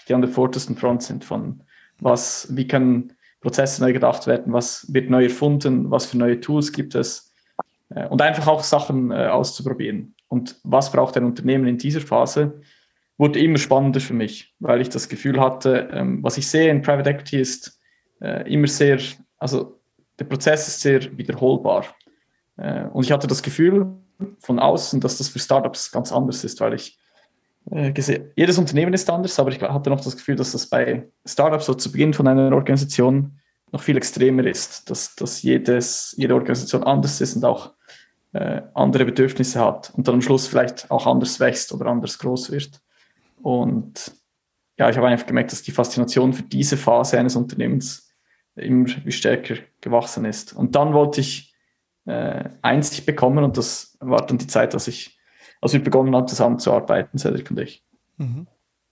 die 0.08 0.14
an 0.14 0.22
der 0.22 0.30
vordersten 0.30 0.76
Front 0.76 1.04
sind 1.04 1.24
von 1.24 1.64
was, 2.00 2.48
wie 2.56 2.68
können 2.68 3.14
Prozesse 3.40 3.82
neu 3.82 3.94
gedacht 3.94 4.26
werden, 4.28 4.54
was 4.54 4.92
wird 4.94 5.10
neu 5.10 5.26
erfunden, 5.26 5.92
was 5.92 6.08
für 6.08 6.18
neue 6.18 6.40
Tools 6.40 6.72
gibt 6.72 6.96
es 6.96 7.34
äh, 7.90 8.08
und 8.08 8.22
einfach 8.22 8.48
auch 8.48 8.64
Sachen 8.64 9.12
äh, 9.12 9.28
auszuprobieren. 9.28 10.16
Und 10.28 10.60
was 10.64 10.92
braucht 10.92 11.16
ein 11.16 11.26
Unternehmen 11.26 11.68
in 11.68 11.78
dieser 11.78 12.02
Phase? 12.02 12.62
Wurde 13.18 13.40
immer 13.40 13.58
spannender 13.58 14.00
für 14.00 14.14
mich, 14.14 14.54
weil 14.60 14.82
ich 14.82 14.90
das 14.90 15.10
Gefühl 15.10 15.40
hatte, 15.40 15.90
ähm, 15.92 16.24
was 16.24 16.38
ich 16.38 16.48
sehe 16.48 16.70
in 16.70 16.82
Private 16.82 17.10
Equity 17.10 17.40
ist 17.40 17.80
äh, 18.22 18.52
immer 18.52 18.68
sehr, 18.68 19.00
also 19.38 19.80
der 20.20 20.26
Prozess 20.26 20.68
ist 20.68 20.82
sehr 20.82 21.18
wiederholbar. 21.18 21.86
Äh, 22.58 22.86
und 22.86 23.04
ich 23.04 23.12
hatte 23.12 23.28
das 23.28 23.44
Gefühl 23.44 23.94
von 24.40 24.60
außen, 24.60 25.00
dass 25.00 25.18
das 25.18 25.30
für 25.30 25.40
Startups 25.40 25.92
ganz 25.92 26.12
anders 26.12 26.44
ist, 26.44 26.60
weil 26.62 26.74
ich 26.74 26.98
äh, 27.72 27.92
gesehen, 27.92 28.32
jedes 28.36 28.58
Unternehmen 28.58 28.94
ist 28.94 29.10
anders, 29.10 29.40
aber 29.40 29.52
ich 29.52 29.62
hatte 29.62 29.90
noch 29.90 30.02
das 30.02 30.16
Gefühl, 30.16 30.36
dass 30.36 30.52
das 30.52 30.68
bei 30.68 31.08
Startups 31.26 31.66
so 31.66 31.74
zu 31.74 31.92
Beginn 31.92 32.14
von 32.14 32.28
einer 32.28 32.54
Organisation 32.54 33.40
noch 33.72 33.82
viel 33.82 33.98
extremer 33.98 34.46
ist, 34.46 34.90
dass, 34.90 35.16
dass 35.16 35.42
jedes, 35.42 36.14
jede 36.18 36.36
Organisation 36.36 36.84
anders 36.84 37.22
ist 37.22 37.36
und 37.36 37.46
auch 37.46 37.74
äh, 38.34 38.62
andere 38.74 39.06
Bedürfnisse 39.06 39.60
hat 39.60 39.92
und 39.96 40.08
dann 40.08 40.16
am 40.16 40.22
Schluss 40.22 40.48
vielleicht 40.48 40.90
auch 40.92 41.08
anders 41.08 41.40
wächst 41.40 41.72
oder 41.74 41.88
anders 41.88 42.20
groß 42.20 42.52
wird. 42.52 42.82
Und 43.44 44.14
ja, 44.80 44.90
ich 44.90 44.98
habe 44.98 45.08
einfach 45.08 45.28
gemerkt, 45.28 45.52
dass 45.52 45.62
die 45.62 45.72
Faszination 45.72 46.34
für 46.34 46.44
diese 46.44 46.78
Phase 46.78 47.20
eines 47.20 47.36
Unternehmens 47.36 48.10
immer 48.56 48.88
stärker 49.10 49.56
gewachsen 49.82 50.26
ist. 50.26 50.54
Und 50.54 50.76
dann 50.76 50.94
wollte 50.94 51.22
ich 51.22 51.54
äh, 52.06 52.46
Einsicht 52.62 53.06
bekommen 53.06 53.44
und 53.44 53.58
das 53.58 53.98
war 54.00 54.26
dann 54.26 54.38
die 54.38 54.48
Zeit, 54.48 54.74
dass 54.74 54.88
ich, 54.88 55.20
als 55.62 55.74
wir 55.74 55.84
begonnen 55.84 56.16
haben, 56.16 56.28
zusammenzuarbeiten, 56.28 57.20
Cedric 57.20 57.52
und 57.52 57.60
ich. 57.60 57.84
Mhm. 58.18 58.48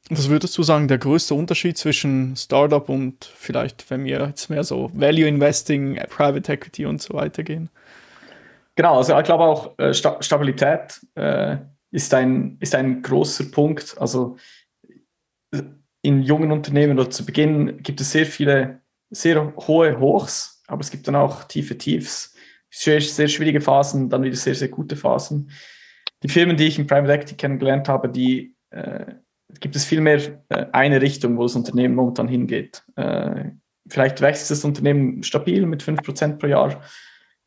Was 0.09 0.29
würdest 0.29 0.57
du 0.57 0.63
sagen, 0.63 0.87
der 0.87 0.97
größte 0.97 1.33
Unterschied 1.33 1.77
zwischen 1.77 2.35
Startup 2.35 2.89
und 2.89 3.23
vielleicht, 3.23 3.89
wenn 3.89 4.03
wir 4.03 4.25
jetzt 4.27 4.49
mehr 4.49 4.63
so 4.63 4.89
Value 4.93 5.27
Investing, 5.27 5.95
Private 6.09 6.51
Equity 6.51 6.85
und 6.85 7.01
so 7.01 7.13
weiter 7.13 7.43
gehen? 7.43 7.69
Genau, 8.75 8.97
also 8.97 9.17
ich 9.17 9.23
glaube 9.23 9.43
auch 9.43 9.77
äh, 9.77 9.93
Stabilität 9.93 10.99
äh, 11.15 11.57
ist 11.91 12.13
ein, 12.13 12.57
ist 12.59 12.73
ein 12.75 13.01
großer 13.01 13.45
Punkt. 13.45 13.95
Also 13.99 14.37
in 16.01 16.21
jungen 16.23 16.51
Unternehmen 16.51 16.97
oder 16.97 17.09
zu 17.09 17.25
Beginn 17.25 17.83
gibt 17.83 18.01
es 18.01 18.11
sehr 18.11 18.25
viele, 18.25 18.81
sehr 19.09 19.53
hohe 19.67 19.99
Hochs, 19.99 20.63
aber 20.67 20.81
es 20.81 20.89
gibt 20.89 21.07
dann 21.07 21.15
auch 21.15 21.43
tiefe 21.43 21.77
Tiefs. 21.77 22.35
Sehr, 22.69 23.01
sehr 23.01 23.27
schwierige 23.27 23.59
Phasen, 23.59 24.09
dann 24.09 24.23
wieder 24.23 24.37
sehr, 24.37 24.55
sehr 24.55 24.69
gute 24.69 24.95
Phasen. 24.95 25.51
Die 26.23 26.29
Firmen, 26.29 26.55
die 26.55 26.67
ich 26.67 26.79
im 26.79 26.87
Private 26.87 27.11
Equity 27.11 27.35
kennengelernt 27.35 27.89
habe, 27.89 28.07
die 28.07 28.55
äh, 28.69 29.05
gibt 29.59 29.75
es 29.75 29.83
viel 29.83 29.99
mehr 29.99 30.21
äh, 30.49 30.67
eine 30.71 31.01
Richtung, 31.01 31.37
wo 31.37 31.43
das 31.43 31.55
Unternehmen 31.55 31.95
momentan 31.95 32.29
hingeht. 32.29 32.83
Äh, 32.95 33.49
vielleicht 33.89 34.21
wächst 34.21 34.49
das 34.49 34.63
Unternehmen 34.63 35.23
stabil 35.23 35.65
mit 35.65 35.83
5% 35.83 36.37
pro 36.37 36.47
Jahr 36.47 36.81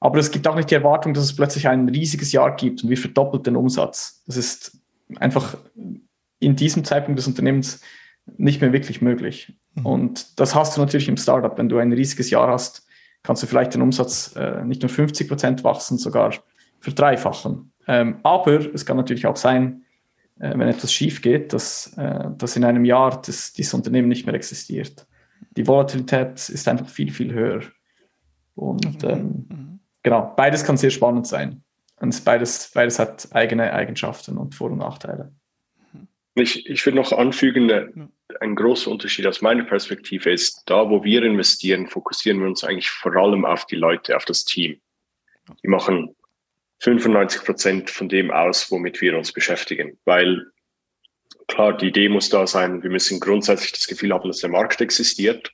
aber 0.04 0.18
es 0.18 0.30
gibt 0.30 0.46
auch 0.46 0.54
nicht 0.54 0.70
die 0.70 0.74
Erwartung, 0.74 1.14
dass 1.14 1.24
es 1.24 1.34
plötzlich 1.34 1.66
ein 1.66 1.88
riesiges 1.88 2.30
Jahr 2.30 2.54
gibt 2.56 2.84
und 2.84 2.90
wir 2.90 2.98
verdoppelt 2.98 3.46
den 3.46 3.56
Umsatz. 3.56 4.22
Das 4.26 4.36
ist 4.36 4.76
einfach 5.16 5.56
in 6.40 6.56
diesem 6.56 6.84
Zeitpunkt 6.84 7.18
des 7.18 7.26
Unternehmens 7.26 7.80
nicht 8.36 8.60
mehr 8.60 8.74
wirklich 8.74 9.00
möglich. 9.00 9.54
Mhm. 9.72 9.86
Und 9.86 10.38
das 10.38 10.54
hast 10.54 10.76
du 10.76 10.82
natürlich 10.82 11.08
im 11.08 11.16
Startup. 11.16 11.56
Wenn 11.56 11.70
du 11.70 11.78
ein 11.78 11.90
riesiges 11.90 12.28
Jahr 12.28 12.48
hast, 12.48 12.86
kannst 13.22 13.42
du 13.42 13.46
vielleicht 13.46 13.72
den 13.72 13.80
Umsatz 13.80 14.36
äh, 14.36 14.62
nicht 14.66 14.82
nur 14.82 14.90
50 14.90 15.26
Prozent 15.26 15.64
wachsen, 15.64 15.96
sogar 15.96 16.34
verdreifachen. 16.80 17.72
Ähm, 17.86 18.18
aber 18.24 18.74
es 18.74 18.84
kann 18.84 18.98
natürlich 18.98 19.24
auch 19.24 19.36
sein, 19.36 19.84
äh, 20.38 20.50
wenn 20.50 20.68
etwas 20.68 20.92
schief 20.92 21.22
geht, 21.22 21.54
dass, 21.54 21.94
äh, 21.96 22.28
dass 22.36 22.56
in 22.56 22.64
einem 22.64 22.84
Jahr 22.84 23.22
das, 23.22 23.54
dieses 23.54 23.72
Unternehmen 23.72 24.08
nicht 24.08 24.26
mehr 24.26 24.34
existiert. 24.34 25.06
Die 25.56 25.66
Volatilität 25.66 26.50
ist 26.50 26.68
einfach 26.68 26.90
viel, 26.90 27.10
viel 27.10 27.32
höher. 27.32 27.62
Und 28.54 29.02
mhm. 29.02 29.08
ähm, 29.08 29.46
mhm 29.48 29.73
genau, 30.04 30.32
beides 30.36 30.64
kann 30.64 30.76
sehr 30.76 30.90
spannend 30.90 31.26
sein. 31.26 31.64
Und 31.96 32.24
beides, 32.24 32.70
beides 32.72 33.00
hat 33.00 33.28
eigene 33.32 33.72
Eigenschaften 33.72 34.38
und 34.38 34.54
Vor- 34.54 34.70
und 34.70 34.78
Nachteile. 34.78 35.32
Ich, 36.36 36.68
ich 36.68 36.84
würde 36.84 36.96
noch 36.96 37.12
anfügen, 37.12 38.10
ein 38.40 38.54
großer 38.56 38.90
Unterschied 38.90 39.26
aus 39.26 39.40
meiner 39.40 39.64
Perspektive 39.64 40.32
ist, 40.32 40.62
da 40.66 40.90
wo 40.90 41.04
wir 41.04 41.22
investieren, 41.22 41.86
fokussieren 41.86 42.40
wir 42.40 42.46
uns 42.46 42.64
eigentlich 42.64 42.90
vor 42.90 43.14
allem 43.16 43.44
auf 43.44 43.66
die 43.66 43.76
Leute, 43.76 44.16
auf 44.16 44.24
das 44.24 44.44
Team. 44.44 44.80
Die 45.62 45.68
machen 45.68 46.14
95 46.80 47.44
Prozent 47.44 47.90
von 47.90 48.08
dem 48.08 48.30
aus, 48.30 48.70
womit 48.70 49.00
wir 49.00 49.16
uns 49.16 49.32
beschäftigen. 49.32 49.98
Weil 50.04 50.46
klar, 51.46 51.76
die 51.76 51.88
Idee 51.88 52.08
muss 52.08 52.28
da 52.28 52.46
sein, 52.46 52.82
wir 52.82 52.90
müssen 52.90 53.20
grundsätzlich 53.20 53.72
das 53.72 53.86
Gefühl 53.86 54.12
haben, 54.12 54.28
dass 54.28 54.40
der 54.40 54.50
Markt 54.50 54.80
existiert. 54.80 55.52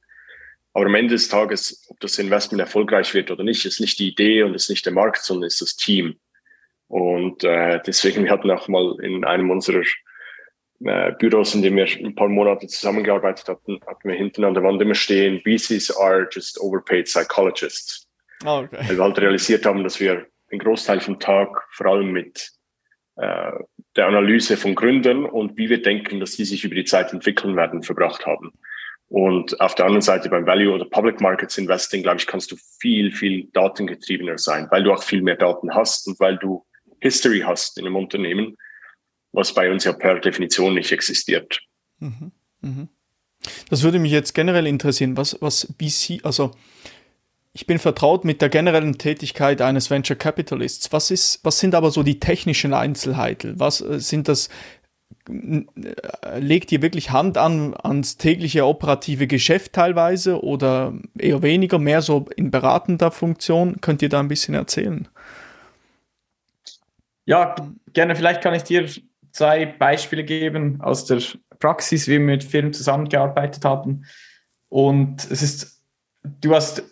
Aber 0.72 0.86
am 0.86 0.94
Ende 0.94 1.14
des 1.14 1.28
Tages, 1.28 1.86
ob 1.88 1.98
das 2.00 2.18
Investment 2.18 2.60
erfolgreich 2.60 3.12
wird 3.14 3.30
oder 3.30 3.42
nicht, 3.42 3.64
ist 3.64 3.80
nicht 3.80 3.98
die 3.98 4.08
Idee 4.08 4.42
und 4.44 4.54
ist 4.54 4.70
nicht 4.70 4.86
der 4.86 4.92
Markt, 4.92 5.24
sondern 5.24 5.48
ist 5.48 5.60
das 5.60 5.76
Team. 5.76 6.16
Und 6.86 7.44
äh, 7.44 7.80
deswegen, 7.86 8.24
wir 8.24 8.30
hatten 8.30 8.50
auch 8.50 8.68
mal 8.68 8.96
in 9.02 9.24
einem 9.24 9.50
unserer 9.50 9.82
äh, 10.84 11.12
Büros, 11.18 11.54
in 11.54 11.62
dem 11.62 11.76
wir 11.76 11.86
ein 11.86 12.14
paar 12.14 12.28
Monate 12.28 12.66
zusammengearbeitet 12.66 13.48
hatten, 13.48 13.80
hatten 13.86 14.08
wir 14.08 14.16
hinten 14.16 14.44
an 14.44 14.54
der 14.54 14.62
Wand 14.62 14.80
immer 14.80 14.94
stehen, 14.94 15.42
BCs 15.42 15.90
are 15.96 16.28
just 16.30 16.60
overpaid 16.60 17.06
psychologists. 17.06 18.06
Oh, 18.44 18.62
okay. 18.64 18.78
Weil 18.88 18.96
wir 18.96 19.04
halt 19.04 19.18
realisiert 19.18 19.66
haben, 19.66 19.84
dass 19.84 20.00
wir 20.00 20.26
einen 20.50 20.60
Großteil 20.60 21.00
vom 21.00 21.20
Tag 21.20 21.48
vor 21.70 21.86
allem 21.86 22.12
mit 22.12 22.50
äh, 23.16 23.52
der 23.96 24.06
Analyse 24.06 24.56
von 24.56 24.74
Gründern 24.74 25.26
und 25.26 25.56
wie 25.56 25.68
wir 25.68 25.82
denken, 25.82 26.20
dass 26.20 26.32
die 26.32 26.44
sich 26.44 26.64
über 26.64 26.74
die 26.74 26.84
Zeit 26.84 27.12
entwickeln 27.12 27.56
werden, 27.56 27.82
verbracht 27.82 28.24
haben. 28.26 28.52
Und 29.10 29.60
auf 29.60 29.74
der 29.74 29.86
anderen 29.86 30.02
Seite 30.02 30.28
beim 30.28 30.46
Value 30.46 30.72
oder 30.72 30.84
Public 30.84 31.20
Markets 31.20 31.58
Investing, 31.58 32.04
glaube 32.04 32.18
ich, 32.18 32.28
kannst 32.28 32.52
du 32.52 32.56
viel, 32.78 33.10
viel 33.10 33.48
datengetriebener 33.52 34.38
sein, 34.38 34.68
weil 34.70 34.84
du 34.84 34.92
auch 34.92 35.02
viel 35.02 35.20
mehr 35.20 35.34
Daten 35.34 35.74
hast 35.74 36.06
und 36.06 36.20
weil 36.20 36.38
du 36.38 36.64
History 37.00 37.40
hast 37.40 37.76
in 37.76 37.86
einem 37.86 37.96
Unternehmen, 37.96 38.56
was 39.32 39.52
bei 39.52 39.68
uns 39.68 39.82
ja 39.82 39.92
per 39.92 40.20
Definition 40.20 40.74
nicht 40.74 40.92
existiert. 40.92 41.60
Mhm, 41.98 42.30
mh. 42.60 42.88
Das 43.68 43.82
würde 43.82 43.98
mich 43.98 44.12
jetzt 44.12 44.32
generell 44.32 44.68
interessieren, 44.68 45.16
was, 45.16 45.36
was, 45.40 45.66
Sie, 45.80 46.20
also 46.22 46.52
ich 47.52 47.66
bin 47.66 47.80
vertraut 47.80 48.24
mit 48.24 48.40
der 48.40 48.48
generellen 48.48 48.96
Tätigkeit 48.96 49.60
eines 49.60 49.90
Venture 49.90 50.16
Capitalists. 50.16 50.92
Was 50.92 51.10
ist, 51.10 51.40
was 51.44 51.58
sind 51.58 51.74
aber 51.74 51.90
so 51.90 52.04
die 52.04 52.20
technischen 52.20 52.74
Einzelheiten? 52.74 53.58
Was 53.58 53.80
äh, 53.80 53.98
sind 53.98 54.28
das 54.28 54.50
legt 56.38 56.72
ihr 56.72 56.82
wirklich 56.82 57.10
Hand 57.10 57.38
an 57.38 57.74
ans 57.74 58.16
tägliche 58.16 58.66
operative 58.66 59.26
Geschäft 59.26 59.72
teilweise 59.74 60.42
oder 60.42 60.94
eher 61.18 61.42
weniger, 61.42 61.78
mehr 61.78 62.02
so 62.02 62.26
in 62.36 62.50
beratender 62.50 63.10
Funktion? 63.10 63.80
Könnt 63.80 64.02
ihr 64.02 64.08
da 64.08 64.20
ein 64.20 64.28
bisschen 64.28 64.54
erzählen? 64.54 65.08
Ja, 67.26 67.54
gerne. 67.92 68.16
Vielleicht 68.16 68.42
kann 68.42 68.54
ich 68.54 68.64
dir 68.64 68.88
zwei 69.32 69.66
Beispiele 69.66 70.24
geben 70.24 70.80
aus 70.80 71.04
der 71.04 71.20
Praxis, 71.58 72.08
wie 72.08 72.12
wir 72.12 72.20
mit 72.20 72.42
Firmen 72.42 72.72
zusammengearbeitet 72.72 73.64
haben. 73.64 74.04
Und 74.68 75.30
es 75.30 75.42
ist, 75.42 75.82
du 76.22 76.54
hast 76.54 76.82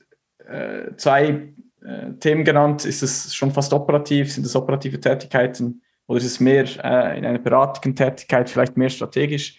äh, 0.46 0.94
zwei 0.96 1.52
äh, 1.82 2.12
Themen 2.20 2.44
genannt. 2.44 2.84
Ist 2.84 3.02
es 3.02 3.34
schon 3.34 3.52
fast 3.52 3.72
operativ? 3.72 4.32
Sind 4.32 4.46
es 4.46 4.54
operative 4.54 5.00
Tätigkeiten? 5.00 5.82
Oder 6.09 6.18
ist 6.18 6.24
es 6.24 6.40
mehr 6.40 6.64
äh, 6.82 7.18
in 7.18 7.24
einer 7.24 7.38
beratenden 7.38 7.94
Tätigkeit, 7.94 8.50
vielleicht 8.50 8.76
mehr 8.76 8.88
strategisch? 8.88 9.59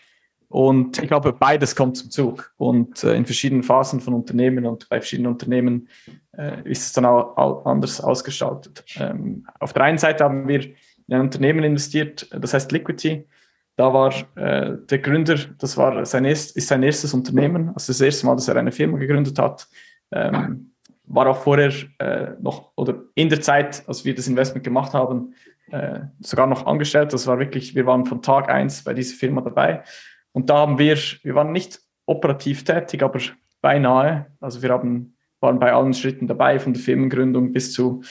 Und 0.49 0.97
ich 0.97 1.07
glaube, 1.07 1.31
beides 1.31 1.75
kommt 1.75 1.95
zum 1.95 2.09
Zug. 2.09 2.51
Und 2.57 3.03
äh, 3.03 3.13
in 3.13 3.25
verschiedenen 3.25 3.61
Phasen 3.61 4.01
von 4.01 4.15
Unternehmen 4.15 4.65
und 4.65 4.89
bei 4.89 4.99
verschiedenen 4.99 5.31
Unternehmen 5.31 5.87
äh, 6.35 6.63
ist 6.63 6.87
es 6.87 6.93
dann 6.93 7.05
auch 7.05 7.65
anders 7.65 8.01
ausgestaltet. 8.01 8.83
Ähm, 8.99 9.45
auf 9.59 9.73
der 9.73 9.83
einen 9.83 9.99
Seite 9.99 10.23
haben 10.23 10.47
wir 10.47 10.63
in 10.65 11.13
ein 11.13 11.21
Unternehmen 11.21 11.63
investiert, 11.63 12.27
das 12.31 12.53
heißt 12.55 12.71
Liquidity. 12.71 13.27
Da 13.75 13.93
war 13.93 14.11
äh, 14.35 14.75
der 14.89 14.99
Gründer, 14.99 15.37
das 15.59 15.77
war 15.77 16.03
sein, 16.05 16.25
erst, 16.25 16.57
ist 16.57 16.67
sein 16.67 16.81
erstes 16.81 17.13
Unternehmen, 17.13 17.69
also 17.69 17.93
das 17.93 18.01
erste 18.01 18.25
Mal, 18.25 18.35
dass 18.35 18.47
er 18.47 18.57
eine 18.57 18.71
Firma 18.71 18.97
gegründet 18.97 19.37
hat. 19.37 19.67
Ähm, 20.11 20.71
war 21.05 21.27
auch 21.27 21.37
vorher 21.37 21.73
äh, 21.99 22.31
noch 22.39 22.71
oder 22.75 23.03
in 23.15 23.29
der 23.29 23.41
Zeit, 23.41 23.83
als 23.87 24.05
wir 24.05 24.15
das 24.15 24.27
Investment 24.27 24.63
gemacht 24.63 24.93
haben, 24.93 25.33
äh, 25.71 26.01
sogar 26.19 26.47
noch 26.47 26.65
angestellt. 26.65 27.13
Das 27.13 27.27
war 27.27 27.39
wirklich, 27.39 27.75
wir 27.75 27.85
waren 27.85 28.05
von 28.05 28.21
Tag 28.21 28.49
eins 28.49 28.83
bei 28.83 28.93
dieser 28.93 29.15
Firma 29.15 29.41
dabei. 29.41 29.83
Und 30.31 30.49
da 30.49 30.57
haben 30.57 30.77
wir, 30.77 30.97
wir 31.23 31.35
waren 31.35 31.51
nicht 31.51 31.79
operativ 32.05 32.63
tätig, 32.63 33.03
aber 33.03 33.19
beinahe. 33.61 34.27
Also 34.39 34.61
wir 34.61 34.69
haben, 34.69 35.15
waren 35.39 35.59
bei 35.59 35.73
allen 35.73 35.93
Schritten 35.93 36.27
dabei, 36.27 36.59
von 36.59 36.73
der 36.73 36.81
Firmengründung 36.81 37.51
bis 37.51 37.73
zu 37.73 38.01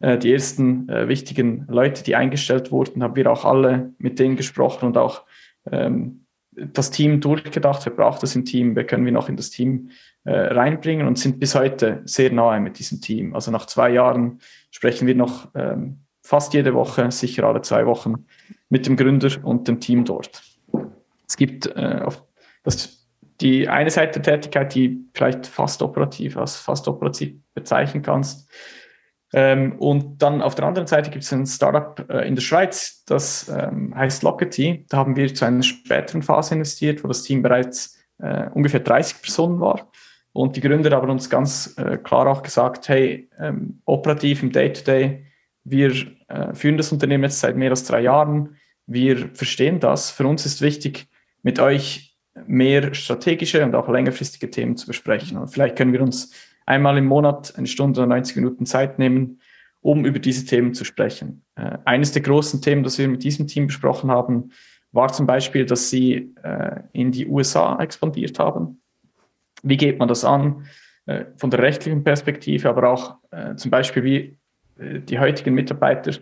äh, 0.00 0.18
die 0.18 0.32
ersten 0.32 0.88
äh, 0.88 1.08
wichtigen 1.08 1.66
Leute, 1.68 2.04
die 2.04 2.16
eingestellt 2.16 2.70
wurden, 2.70 3.02
haben 3.02 3.16
wir 3.16 3.30
auch 3.30 3.44
alle 3.44 3.92
mit 3.98 4.18
denen 4.18 4.36
gesprochen 4.36 4.86
und 4.86 4.98
auch 4.98 5.24
ähm, 5.70 6.26
das 6.52 6.90
Team 6.90 7.20
durchgedacht, 7.20 7.84
wer 7.84 7.92
braucht 7.92 8.22
das 8.22 8.34
im 8.34 8.44
Team, 8.44 8.76
wer 8.76 8.84
können 8.84 9.04
wir 9.04 9.12
noch 9.12 9.28
in 9.28 9.36
das 9.36 9.50
Team 9.50 9.90
äh, 10.24 10.32
reinbringen 10.32 11.06
und 11.06 11.18
sind 11.18 11.38
bis 11.38 11.54
heute 11.54 12.00
sehr 12.04 12.32
nahe 12.32 12.60
mit 12.60 12.78
diesem 12.78 13.00
Team. 13.00 13.34
Also 13.34 13.50
nach 13.50 13.66
zwei 13.66 13.90
Jahren 13.90 14.40
sprechen 14.70 15.06
wir 15.06 15.14
noch 15.14 15.48
ähm, 15.54 16.05
fast 16.26 16.54
jede 16.54 16.74
Woche, 16.74 17.10
sicher 17.12 17.44
alle 17.44 17.62
zwei 17.62 17.86
Wochen, 17.86 18.26
mit 18.68 18.86
dem 18.86 18.96
Gründer 18.96 19.30
und 19.44 19.68
dem 19.68 19.80
Team 19.80 20.04
dort. 20.04 20.42
Es 21.28 21.36
gibt 21.36 21.66
äh, 21.66 22.00
auf, 22.04 22.24
das, 22.64 23.06
die 23.40 23.68
eine 23.68 23.90
Seite 23.90 24.20
der 24.20 24.40
Tätigkeit, 24.40 24.74
die 24.74 25.04
vielleicht 25.14 25.46
fast 25.46 25.82
operativ 25.82 26.36
als 26.36 26.56
fast 26.56 26.88
operativ 26.88 27.36
bezeichnen 27.54 28.02
kannst. 28.02 28.50
Ähm, 29.32 29.78
und 29.78 30.22
dann 30.22 30.42
auf 30.42 30.56
der 30.56 30.66
anderen 30.66 30.88
Seite 30.88 31.10
gibt 31.10 31.24
es 31.24 31.32
ein 31.32 31.46
Startup 31.46 32.04
äh, 32.10 32.26
in 32.26 32.34
der 32.34 32.42
Schweiz, 32.42 33.04
das 33.06 33.48
ähm, 33.48 33.94
heißt 33.94 34.22
Lockety. 34.24 34.84
Da 34.88 34.98
haben 34.98 35.14
wir 35.14 35.32
zu 35.32 35.44
einer 35.44 35.62
späteren 35.62 36.22
Phase 36.22 36.54
investiert, 36.54 37.04
wo 37.04 37.08
das 37.08 37.22
Team 37.22 37.42
bereits 37.42 37.98
äh, 38.18 38.48
ungefähr 38.50 38.80
30 38.80 39.22
Personen 39.22 39.60
war. 39.60 39.90
Und 40.32 40.56
die 40.56 40.60
Gründer 40.60 40.90
haben 40.90 41.10
uns 41.10 41.30
ganz 41.30 41.74
äh, 41.78 41.98
klar 41.98 42.26
auch 42.26 42.42
gesagt, 42.42 42.88
hey, 42.88 43.30
ähm, 43.38 43.80
operativ 43.84 44.42
im 44.42 44.52
Day-to-Day, 44.52 45.04
-Day, 45.04 45.25
wir 45.68 45.92
äh, 46.28 46.54
führen 46.54 46.76
das 46.76 46.92
Unternehmen 46.92 47.24
jetzt 47.24 47.40
seit 47.40 47.56
mehr 47.56 47.70
als 47.70 47.84
drei 47.84 48.00
Jahren. 48.00 48.56
Wir 48.86 49.30
verstehen 49.34 49.80
das. 49.80 50.12
Für 50.12 50.26
uns 50.26 50.46
ist 50.46 50.62
wichtig, 50.62 51.08
mit 51.42 51.58
euch 51.58 52.16
mehr 52.46 52.94
strategische 52.94 53.64
und 53.64 53.74
auch 53.74 53.88
längerfristige 53.88 54.50
Themen 54.50 54.76
zu 54.76 54.86
besprechen. 54.86 55.36
Und 55.38 55.48
vielleicht 55.48 55.74
können 55.76 55.92
wir 55.92 56.02
uns 56.02 56.32
einmal 56.66 56.96
im 56.98 57.06
Monat 57.06 57.54
eine 57.56 57.66
Stunde 57.66 58.00
oder 58.00 58.08
90 58.08 58.36
Minuten 58.36 58.64
Zeit 58.64 59.00
nehmen, 59.00 59.40
um 59.80 60.04
über 60.04 60.20
diese 60.20 60.46
Themen 60.46 60.72
zu 60.72 60.84
sprechen. 60.84 61.42
Äh, 61.56 61.78
eines 61.84 62.12
der 62.12 62.22
großen 62.22 62.62
Themen, 62.62 62.84
das 62.84 62.98
wir 62.98 63.08
mit 63.08 63.24
diesem 63.24 63.48
Team 63.48 63.66
besprochen 63.66 64.10
haben, 64.10 64.52
war 64.92 65.12
zum 65.12 65.26
Beispiel, 65.26 65.66
dass 65.66 65.90
sie 65.90 66.32
äh, 66.44 66.80
in 66.92 67.10
die 67.10 67.26
USA 67.26 67.80
expandiert 67.82 68.38
haben. 68.38 68.80
Wie 69.64 69.76
geht 69.76 69.98
man 69.98 70.06
das 70.06 70.24
an? 70.24 70.66
Äh, 71.06 71.24
von 71.36 71.50
der 71.50 71.60
rechtlichen 71.60 72.04
Perspektive, 72.04 72.68
aber 72.68 72.88
auch 72.88 73.16
äh, 73.32 73.56
zum 73.56 73.72
Beispiel, 73.72 74.04
wie 74.04 74.38
die 74.78 75.18
heutigen 75.18 75.54
Mitarbeiter, 75.54 76.12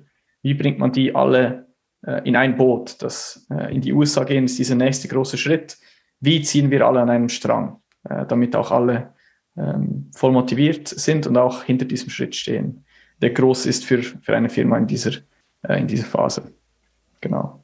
wie 0.43 0.55
bringt 0.55 0.79
man 0.79 0.93
die 0.93 1.15
alle 1.15 1.67
äh, 2.07 2.27
in 2.29 2.37
ein 2.37 2.57
Boot? 2.57 3.03
Das 3.03 3.47
äh, 3.51 3.75
in 3.75 3.81
die 3.81 3.93
USA 3.93 4.25
gehen 4.25 4.45
ist 4.45 4.59
dieser 4.59 4.75
nächste 4.75 5.09
große 5.09 5.37
Schritt. 5.39 5.79
Wie 6.21 6.43
ziehen 6.43 6.71
wir 6.71 6.87
alle 6.87 7.01
an 7.01 7.11
einem 7.11 7.29
Strang, 7.29 7.83
damit 8.03 8.57
auch 8.57 8.71
alle 8.71 9.13
ähm, 9.59 10.11
voll 10.15 10.33
motiviert 10.33 10.89
sind 10.89 11.27
und 11.27 11.37
auch 11.37 11.65
hinter 11.65 11.85
diesem 11.85 12.09
Schritt 12.09 12.35
stehen, 12.35 12.87
der 13.21 13.31
groß 13.31 13.67
ist 13.67 13.85
für, 13.85 14.03
für 14.03 14.35
eine 14.35 14.49
Firma 14.49 14.79
in 14.79 14.87
dieser, 14.87 15.13
in 15.69 15.87
dieser 15.87 16.07
Phase. 16.07 16.55
Genau. 17.21 17.64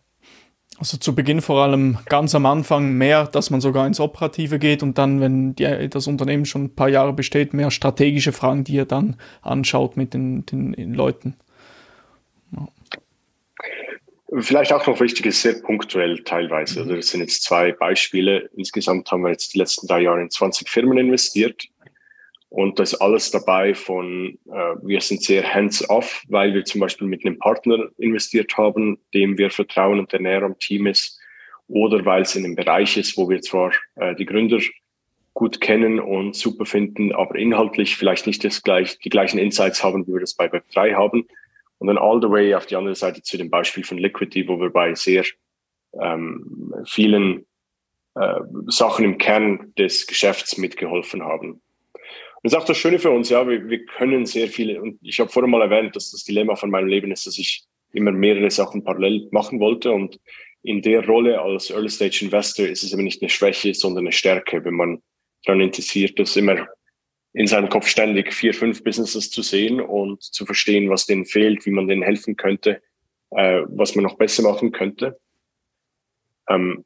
Also 0.80 0.96
zu 0.96 1.14
Beginn 1.14 1.42
vor 1.42 1.62
allem 1.62 1.98
ganz 2.06 2.34
am 2.34 2.46
Anfang 2.46 2.94
mehr, 2.94 3.26
dass 3.26 3.50
man 3.50 3.60
sogar 3.60 3.86
ins 3.86 4.00
Operative 4.00 4.58
geht 4.58 4.82
und 4.82 4.96
dann, 4.96 5.20
wenn 5.20 5.54
die, 5.54 5.90
das 5.90 6.06
Unternehmen 6.06 6.46
schon 6.46 6.64
ein 6.64 6.74
paar 6.74 6.88
Jahre 6.88 7.12
besteht, 7.12 7.52
mehr 7.52 7.70
strategische 7.70 8.32
Fragen, 8.32 8.64
die 8.64 8.76
ihr 8.76 8.86
dann 8.86 9.16
anschaut 9.42 9.98
mit 9.98 10.14
den, 10.14 10.46
den, 10.46 10.72
den 10.72 10.94
Leuten. 10.94 11.36
Ja. 12.56 12.66
Vielleicht 14.40 14.72
auch 14.72 14.86
noch 14.86 15.00
wichtig 15.00 15.26
ist, 15.26 15.42
sehr 15.42 15.60
punktuell 15.60 16.20
teilweise. 16.24 16.80
Also 16.80 16.96
das 16.96 17.08
sind 17.08 17.20
jetzt 17.20 17.42
zwei 17.42 17.72
Beispiele. 17.72 18.48
Insgesamt 18.56 19.12
haben 19.12 19.22
wir 19.22 19.32
jetzt 19.32 19.52
die 19.52 19.58
letzten 19.58 19.86
drei 19.86 20.00
Jahre 20.00 20.22
in 20.22 20.30
20 20.30 20.66
Firmen 20.66 20.96
investiert. 20.96 21.64
Und 22.50 22.80
das 22.80 23.00
alles 23.00 23.30
dabei 23.30 23.74
von, 23.74 24.36
äh, 24.46 24.74
wir 24.82 25.00
sind 25.00 25.22
sehr 25.22 25.54
hands-off, 25.54 26.24
weil 26.28 26.52
wir 26.52 26.64
zum 26.64 26.80
Beispiel 26.80 27.06
mit 27.06 27.24
einem 27.24 27.38
Partner 27.38 27.88
investiert 27.96 28.56
haben, 28.58 28.98
dem 29.14 29.38
wir 29.38 29.50
vertrauen 29.50 30.00
und 30.00 30.12
der 30.12 30.20
näher 30.20 30.42
am 30.42 30.58
Team 30.58 30.88
ist. 30.88 31.20
Oder 31.68 32.04
weil 32.04 32.22
es 32.22 32.34
in 32.34 32.44
einem 32.44 32.56
Bereich 32.56 32.96
ist, 32.96 33.16
wo 33.16 33.28
wir 33.28 33.40
zwar 33.40 33.72
äh, 33.94 34.16
die 34.16 34.26
Gründer 34.26 34.58
gut 35.32 35.60
kennen 35.60 36.00
und 36.00 36.34
super 36.34 36.66
finden, 36.66 37.12
aber 37.12 37.36
inhaltlich 37.36 37.96
vielleicht 37.96 38.26
nicht 38.26 38.42
das 38.44 38.64
gleich, 38.64 38.98
die 38.98 39.10
gleichen 39.10 39.38
Insights 39.38 39.84
haben, 39.84 40.04
wie 40.08 40.12
wir 40.12 40.20
das 40.20 40.34
bei 40.34 40.46
Web3 40.46 40.94
haben. 40.94 41.28
Und 41.78 41.86
dann 41.86 41.98
all 41.98 42.20
the 42.20 42.28
way 42.28 42.52
auf 42.54 42.66
die 42.66 42.74
andere 42.74 42.96
Seite 42.96 43.22
zu 43.22 43.38
dem 43.38 43.48
Beispiel 43.48 43.84
von 43.84 43.96
Liquidity, 43.96 44.48
wo 44.48 44.60
wir 44.60 44.70
bei 44.70 44.92
sehr 44.96 45.24
ähm, 46.00 46.74
vielen 46.84 47.46
äh, 48.16 48.40
Sachen 48.66 49.04
im 49.04 49.18
Kern 49.18 49.72
des 49.78 50.08
Geschäfts 50.08 50.58
mitgeholfen 50.58 51.22
haben. 51.22 51.62
Das 52.42 52.52
ist 52.52 52.58
auch 52.58 52.64
das 52.64 52.78
Schöne 52.78 52.98
für 52.98 53.10
uns, 53.10 53.28
ja, 53.28 53.46
wir, 53.46 53.68
wir 53.68 53.84
können 53.84 54.24
sehr 54.24 54.48
viele, 54.48 54.80
und 54.80 54.98
ich 55.02 55.20
habe 55.20 55.30
vorher 55.30 55.48
mal 55.48 55.60
erwähnt, 55.60 55.94
dass 55.94 56.10
das 56.10 56.24
Dilemma 56.24 56.56
von 56.56 56.70
meinem 56.70 56.88
Leben 56.88 57.12
ist, 57.12 57.26
dass 57.26 57.38
ich 57.38 57.64
immer 57.92 58.12
mehrere 58.12 58.50
Sachen 58.50 58.82
parallel 58.82 59.28
machen 59.30 59.60
wollte. 59.60 59.90
Und 59.92 60.18
in 60.62 60.82
der 60.82 61.06
Rolle 61.06 61.40
als 61.40 61.70
Early 61.70 61.88
Stage 61.90 62.24
Investor 62.24 62.66
ist 62.66 62.82
es 62.82 62.92
aber 62.92 63.02
nicht 63.02 63.22
eine 63.22 63.28
Schwäche, 63.28 63.74
sondern 63.74 64.04
eine 64.04 64.12
Stärke, 64.12 64.64
wenn 64.64 64.74
man 64.74 65.02
daran 65.44 65.60
interessiert 65.60 66.18
ist, 66.18 66.36
immer 66.36 66.66
in 67.32 67.46
seinem 67.46 67.68
Kopf 67.68 67.86
ständig 67.86 68.32
vier, 68.32 68.54
fünf 68.54 68.82
Businesses 68.82 69.30
zu 69.30 69.42
sehen 69.42 69.80
und 69.80 70.22
zu 70.22 70.44
verstehen, 70.44 70.90
was 70.90 71.06
denen 71.06 71.24
fehlt, 71.24 71.64
wie 71.64 71.70
man 71.70 71.86
denen 71.86 72.02
helfen 72.02 72.36
könnte, 72.36 72.82
äh, 73.30 73.62
was 73.68 73.94
man 73.94 74.04
noch 74.04 74.16
besser 74.16 74.42
machen 74.42 74.72
könnte. 74.72 75.20
Ähm, 76.48 76.84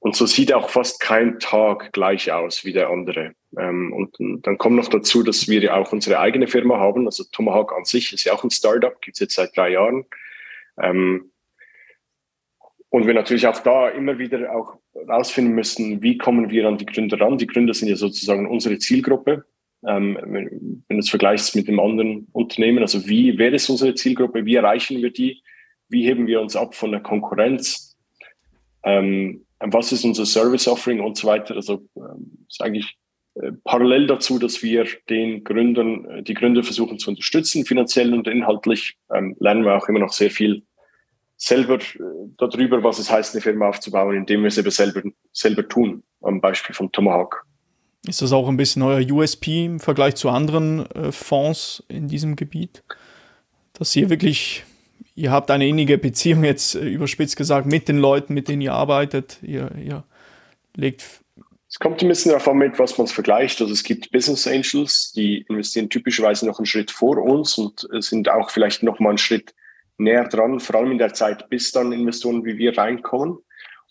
und 0.00 0.16
so 0.16 0.24
sieht 0.24 0.52
auch 0.52 0.70
fast 0.70 0.98
kein 1.00 1.38
Tag 1.38 1.92
gleich 1.92 2.32
aus 2.32 2.64
wie 2.64 2.72
der 2.72 2.88
andere. 2.88 3.34
Ähm, 3.58 3.92
und 3.92 4.16
dann 4.46 4.56
kommt 4.56 4.76
noch 4.76 4.88
dazu, 4.88 5.22
dass 5.22 5.46
wir 5.46 5.60
ja 5.60 5.76
auch 5.76 5.92
unsere 5.92 6.18
eigene 6.18 6.48
Firma 6.48 6.78
haben. 6.78 7.06
Also 7.06 7.24
Tomahawk 7.30 7.74
an 7.76 7.84
sich 7.84 8.12
ist 8.12 8.24
ja 8.24 8.32
auch 8.32 8.42
ein 8.42 8.50
Startup, 8.50 8.98
gibt's 9.02 9.20
jetzt 9.20 9.34
seit 9.34 9.54
drei 9.54 9.72
Jahren. 9.72 10.06
Ähm, 10.82 11.30
und 12.88 13.06
wir 13.06 13.14
natürlich 13.14 13.46
auch 13.46 13.60
da 13.62 13.90
immer 13.90 14.18
wieder 14.18 14.56
auch 14.56 14.78
rausfinden 15.06 15.54
müssen, 15.54 16.02
wie 16.02 16.16
kommen 16.16 16.50
wir 16.50 16.66
an 16.66 16.78
die 16.78 16.86
Gründer 16.86 17.20
ran. 17.20 17.36
Die 17.36 17.46
Gründer 17.46 17.74
sind 17.74 17.88
ja 17.88 17.96
sozusagen 17.96 18.48
unsere 18.48 18.78
Zielgruppe. 18.78 19.44
Ähm, 19.86 20.18
wenn 20.22 20.82
du 20.88 20.98
es 20.98 21.10
vergleichst 21.10 21.54
mit 21.56 21.68
dem 21.68 21.78
anderen 21.78 22.26
Unternehmen, 22.32 22.80
also 22.80 23.06
wie, 23.06 23.38
wer 23.38 23.52
ist 23.52 23.68
unsere 23.68 23.94
Zielgruppe, 23.94 24.46
wie 24.46 24.56
erreichen 24.56 25.02
wir 25.02 25.12
die, 25.12 25.42
wie 25.88 26.04
heben 26.04 26.26
wir 26.26 26.40
uns 26.40 26.56
ab 26.56 26.74
von 26.74 26.90
der 26.90 27.00
Konkurrenz, 27.00 27.98
ähm, 28.82 29.44
was 29.60 29.92
ist 29.92 30.04
unser 30.04 30.26
Service 30.26 30.66
Offering 30.66 31.00
und 31.00 31.16
so 31.16 31.28
weiter. 31.28 31.54
Also 31.54 31.82
ist 32.48 32.62
eigentlich 32.62 32.96
äh, 33.34 33.52
parallel 33.64 34.06
dazu, 34.06 34.38
dass 34.38 34.62
wir 34.62 34.86
den 35.08 35.44
Gründern, 35.44 36.04
äh, 36.06 36.22
die 36.22 36.34
Gründer 36.34 36.62
versuchen 36.62 36.98
zu 36.98 37.10
unterstützen, 37.10 37.64
finanziell 37.64 38.12
und 38.12 38.26
inhaltlich, 38.26 38.96
ähm, 39.14 39.36
lernen 39.38 39.64
wir 39.64 39.76
auch 39.76 39.88
immer 39.88 40.00
noch 40.00 40.12
sehr 40.12 40.30
viel 40.30 40.62
selber 41.36 41.76
äh, 41.76 41.98
darüber, 42.38 42.82
was 42.82 42.98
es 42.98 43.10
heißt, 43.10 43.34
eine 43.34 43.42
Firma 43.42 43.68
aufzubauen, 43.68 44.16
indem 44.16 44.42
wir 44.42 44.48
es 44.48 44.58
eben 44.58 44.70
selber, 44.70 45.02
selber 45.32 45.66
tun, 45.66 46.02
am 46.22 46.40
Beispiel 46.40 46.74
von 46.74 46.90
Tomahawk. 46.92 47.46
Ist 48.06 48.22
das 48.22 48.32
auch 48.32 48.48
ein 48.48 48.56
bisschen 48.56 48.82
euer 48.82 49.00
USP 49.10 49.66
im 49.66 49.80
Vergleich 49.80 50.16
zu 50.16 50.30
anderen 50.30 50.86
äh, 50.90 51.12
Fonds 51.12 51.84
in 51.88 52.08
diesem 52.08 52.34
Gebiet? 52.34 52.82
Dass 53.74 53.94
ihr 53.94 54.10
wirklich, 54.10 54.64
ihr 55.14 55.30
habt 55.30 55.50
eine 55.50 55.66
innige 55.66 55.98
Beziehung 55.98 56.44
jetzt 56.44 56.74
äh, 56.74 56.88
überspitzt 56.88 57.36
gesagt 57.36 57.66
mit 57.66 57.88
den 57.88 57.98
Leuten, 57.98 58.34
mit 58.34 58.48
denen 58.48 58.62
ihr 58.62 58.72
arbeitet. 58.72 59.38
Ihr, 59.42 59.70
ihr 59.76 60.04
legt. 60.76 61.04
Es 61.68 61.78
kommt 61.78 62.02
ein 62.02 62.08
bisschen 62.08 62.32
davon 62.32 62.58
mit, 62.58 62.78
was 62.78 62.98
man 62.98 63.06
vergleicht. 63.06 63.60
Also 63.60 63.72
es 63.72 63.84
gibt 63.84 64.10
Business 64.10 64.46
Angels, 64.46 65.12
die 65.12 65.44
investieren 65.48 65.88
typischerweise 65.88 66.46
noch 66.46 66.58
einen 66.58 66.66
Schritt 66.66 66.90
vor 66.90 67.18
uns 67.18 67.58
und 67.58 67.86
sind 68.02 68.28
auch 68.28 68.50
vielleicht 68.50 68.82
noch 68.82 68.98
mal 68.98 69.10
einen 69.10 69.18
Schritt 69.18 69.54
näher 69.98 70.26
dran, 70.28 70.58
vor 70.58 70.76
allem 70.76 70.92
in 70.92 70.98
der 70.98 71.14
Zeit, 71.14 71.48
bis 71.48 71.70
dann 71.70 71.92
Investoren 71.92 72.44
wie 72.44 72.58
wir 72.58 72.76
reinkommen. 72.76 73.38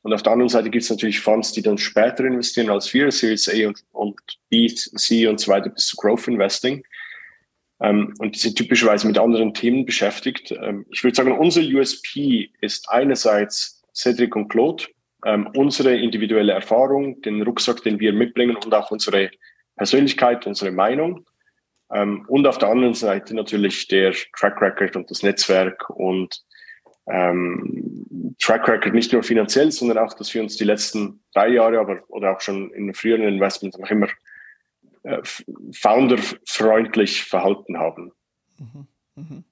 Und 0.02 0.14
auf 0.14 0.24
der 0.24 0.34
anderen 0.34 0.50
Seite 0.50 0.70
gibt 0.70 0.84
es 0.84 0.90
natürlich 0.90 1.20
Fonds, 1.20 1.52
die 1.52 1.62
dann 1.62 1.78
später 1.78 2.24
investieren 2.26 2.70
als 2.70 2.94
wir, 2.94 3.12
Series 3.12 3.50
A 3.50 3.68
und, 3.68 3.84
und 3.92 4.20
B, 4.50 4.68
C 4.74 5.28
und 5.28 5.40
so 5.40 5.52
weiter 5.52 5.70
bis 5.70 5.88
zu 5.88 5.98
Growth 5.98 6.28
Investing. 6.28 6.84
Ähm, 7.82 8.14
und 8.20 8.36
die 8.36 8.40
sind 8.40 8.58
typischerweise 8.58 9.08
mit 9.08 9.18
anderen 9.18 9.54
Themen 9.54 9.86
beschäftigt. 9.86 10.52
Ähm, 10.52 10.86
ich 10.92 11.04
würde 11.04 11.16
sagen, 11.16 11.38
unser 11.38 11.62
USP 11.62 12.52
ist 12.62 12.90
einerseits 12.90 13.84
Cedric 13.94 14.36
und 14.36 14.50
Claude, 14.50 14.86
ähm, 15.26 15.50
unsere 15.56 15.96
individuelle 15.96 16.54
Erfahrung, 16.54 17.22
den 17.22 17.42
Rucksack, 17.42 17.84
den 17.84 18.00
wir 18.00 18.14
mitbringen 18.14 18.58
und 18.58 18.74
auch 18.74 18.92
unsere 18.92 19.32
Persönlichkeit, 19.76 20.46
unsere 20.46 20.72
Meinung. 20.72 21.26
Ähm, 21.94 22.26
und 22.28 22.46
auf 22.48 22.58
der 22.58 22.70
anderen 22.70 22.94
Seite 22.94 23.36
natürlich 23.36 23.88
der 23.88 24.14
Track 24.38 24.62
Record 24.62 24.96
und 24.96 25.10
das 25.10 25.24
Netzwerk 25.24 25.90
und 25.90 26.42
ähm, 27.10 28.36
Track 28.40 28.68
Record 28.68 28.94
nicht 28.94 29.12
nur 29.12 29.24
finanziell, 29.24 29.72
sondern 29.72 29.98
auch, 29.98 30.14
dass 30.14 30.34
wir 30.34 30.42
uns 30.42 30.58
die 30.58 30.66
letzten 30.66 31.22
drei 31.34 31.50
Jahre, 31.50 31.80
aber 31.80 32.04
oder 32.10 32.36
auch 32.36 32.42
schon 32.42 32.72
in 32.72 32.94
früheren 32.94 33.24
Investments 33.24 33.78
noch 33.78 33.90
immer 33.90 34.08
äh, 35.04 35.20
founderfreundlich 35.72 37.24
verhalten 37.24 37.78
haben. 37.78 38.12
Mhm, 38.58 38.88
mh. 39.16 39.44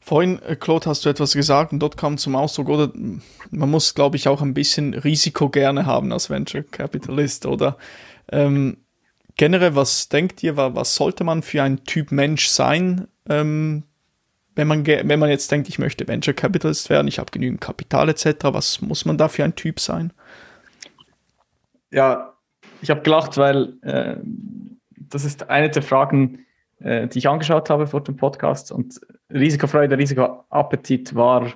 Vorhin, 0.00 0.40
äh, 0.42 0.54
Claude, 0.54 0.88
hast 0.88 1.04
du 1.04 1.08
etwas 1.08 1.32
gesagt 1.32 1.72
und 1.72 1.80
dort 1.80 1.96
kam 1.96 2.16
zum 2.16 2.36
Ausdruck, 2.36 2.68
oder 2.68 2.92
man 2.94 3.70
muss, 3.70 3.94
glaube 3.94 4.16
ich, 4.16 4.28
auch 4.28 4.40
ein 4.40 4.54
bisschen 4.54 4.94
Risiko 4.94 5.48
gerne 5.48 5.84
haben 5.84 6.12
als 6.12 6.30
Venture 6.30 6.62
Capitalist, 6.62 7.44
oder? 7.44 7.76
Ähm, 8.30 8.76
generell, 9.36 9.74
was 9.74 10.08
denkt 10.08 10.44
ihr, 10.44 10.56
was 10.56 10.94
sollte 10.94 11.24
man 11.24 11.42
für 11.42 11.62
ein 11.64 11.82
Typ 11.82 12.12
Mensch 12.12 12.46
sein, 12.46 13.08
ähm, 13.28 13.82
wenn 14.54 14.68
man, 14.68 14.86
wenn 14.86 15.18
man 15.18 15.28
jetzt 15.28 15.50
denkt, 15.50 15.68
ich 15.68 15.80
möchte 15.80 16.06
Venture 16.06 16.34
Capitalist 16.34 16.88
werden, 16.88 17.08
ich 17.08 17.18
habe 17.18 17.32
genügend 17.32 17.60
Kapital 17.60 18.08
etc., 18.08 18.26
was 18.42 18.80
muss 18.80 19.04
man 19.04 19.18
da 19.18 19.28
für 19.28 19.42
ein 19.42 19.56
Typ 19.56 19.80
sein? 19.80 20.12
Ja, 21.90 22.35
ich 22.82 22.90
habe 22.90 23.02
gelacht, 23.02 23.36
weil 23.36 23.74
äh, 23.82 24.16
das 24.90 25.24
ist 25.24 25.48
eine 25.50 25.70
der 25.70 25.82
Fragen, 25.82 26.46
äh, 26.80 27.08
die 27.08 27.18
ich 27.18 27.28
angeschaut 27.28 27.70
habe 27.70 27.86
vor 27.86 28.02
dem 28.02 28.16
Podcast 28.16 28.72
und 28.72 29.00
Risikofreude, 29.32 29.98
Risikoappetit 29.98 31.14
war 31.14 31.52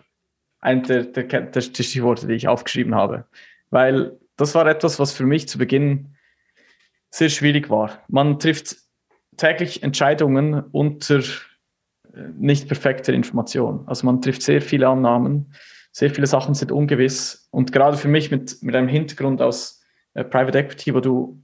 eine 0.60 0.82
der, 0.82 1.04
der, 1.04 1.42
der 1.42 1.60
Stichworte, 1.60 2.26
die 2.26 2.34
ich 2.34 2.48
aufgeschrieben 2.48 2.94
habe, 2.94 3.26
weil 3.70 4.18
das 4.36 4.54
war 4.54 4.66
etwas, 4.66 4.98
was 4.98 5.12
für 5.12 5.24
mich 5.24 5.48
zu 5.48 5.58
Beginn 5.58 6.14
sehr 7.10 7.28
schwierig 7.28 7.70
war. 7.70 7.98
Man 8.08 8.38
trifft 8.38 8.76
täglich 9.36 9.82
Entscheidungen 9.82 10.60
unter 10.72 11.22
nicht 12.36 12.66
perfekte 12.66 13.12
Information. 13.12 13.84
Also 13.86 14.06
man 14.06 14.20
trifft 14.20 14.42
sehr 14.42 14.62
viele 14.62 14.88
Annahmen, 14.88 15.52
sehr 15.92 16.10
viele 16.10 16.26
Sachen 16.26 16.54
sind 16.54 16.72
ungewiss. 16.72 17.48
Und 17.50 17.72
gerade 17.72 17.96
für 17.96 18.08
mich 18.08 18.30
mit, 18.30 18.62
mit 18.62 18.74
einem 18.74 18.88
Hintergrund 18.88 19.42
aus 19.42 19.79
äh, 19.79 19.79
Private 20.14 20.58
Equity, 20.58 20.94
wo 20.94 21.00
du, 21.00 21.42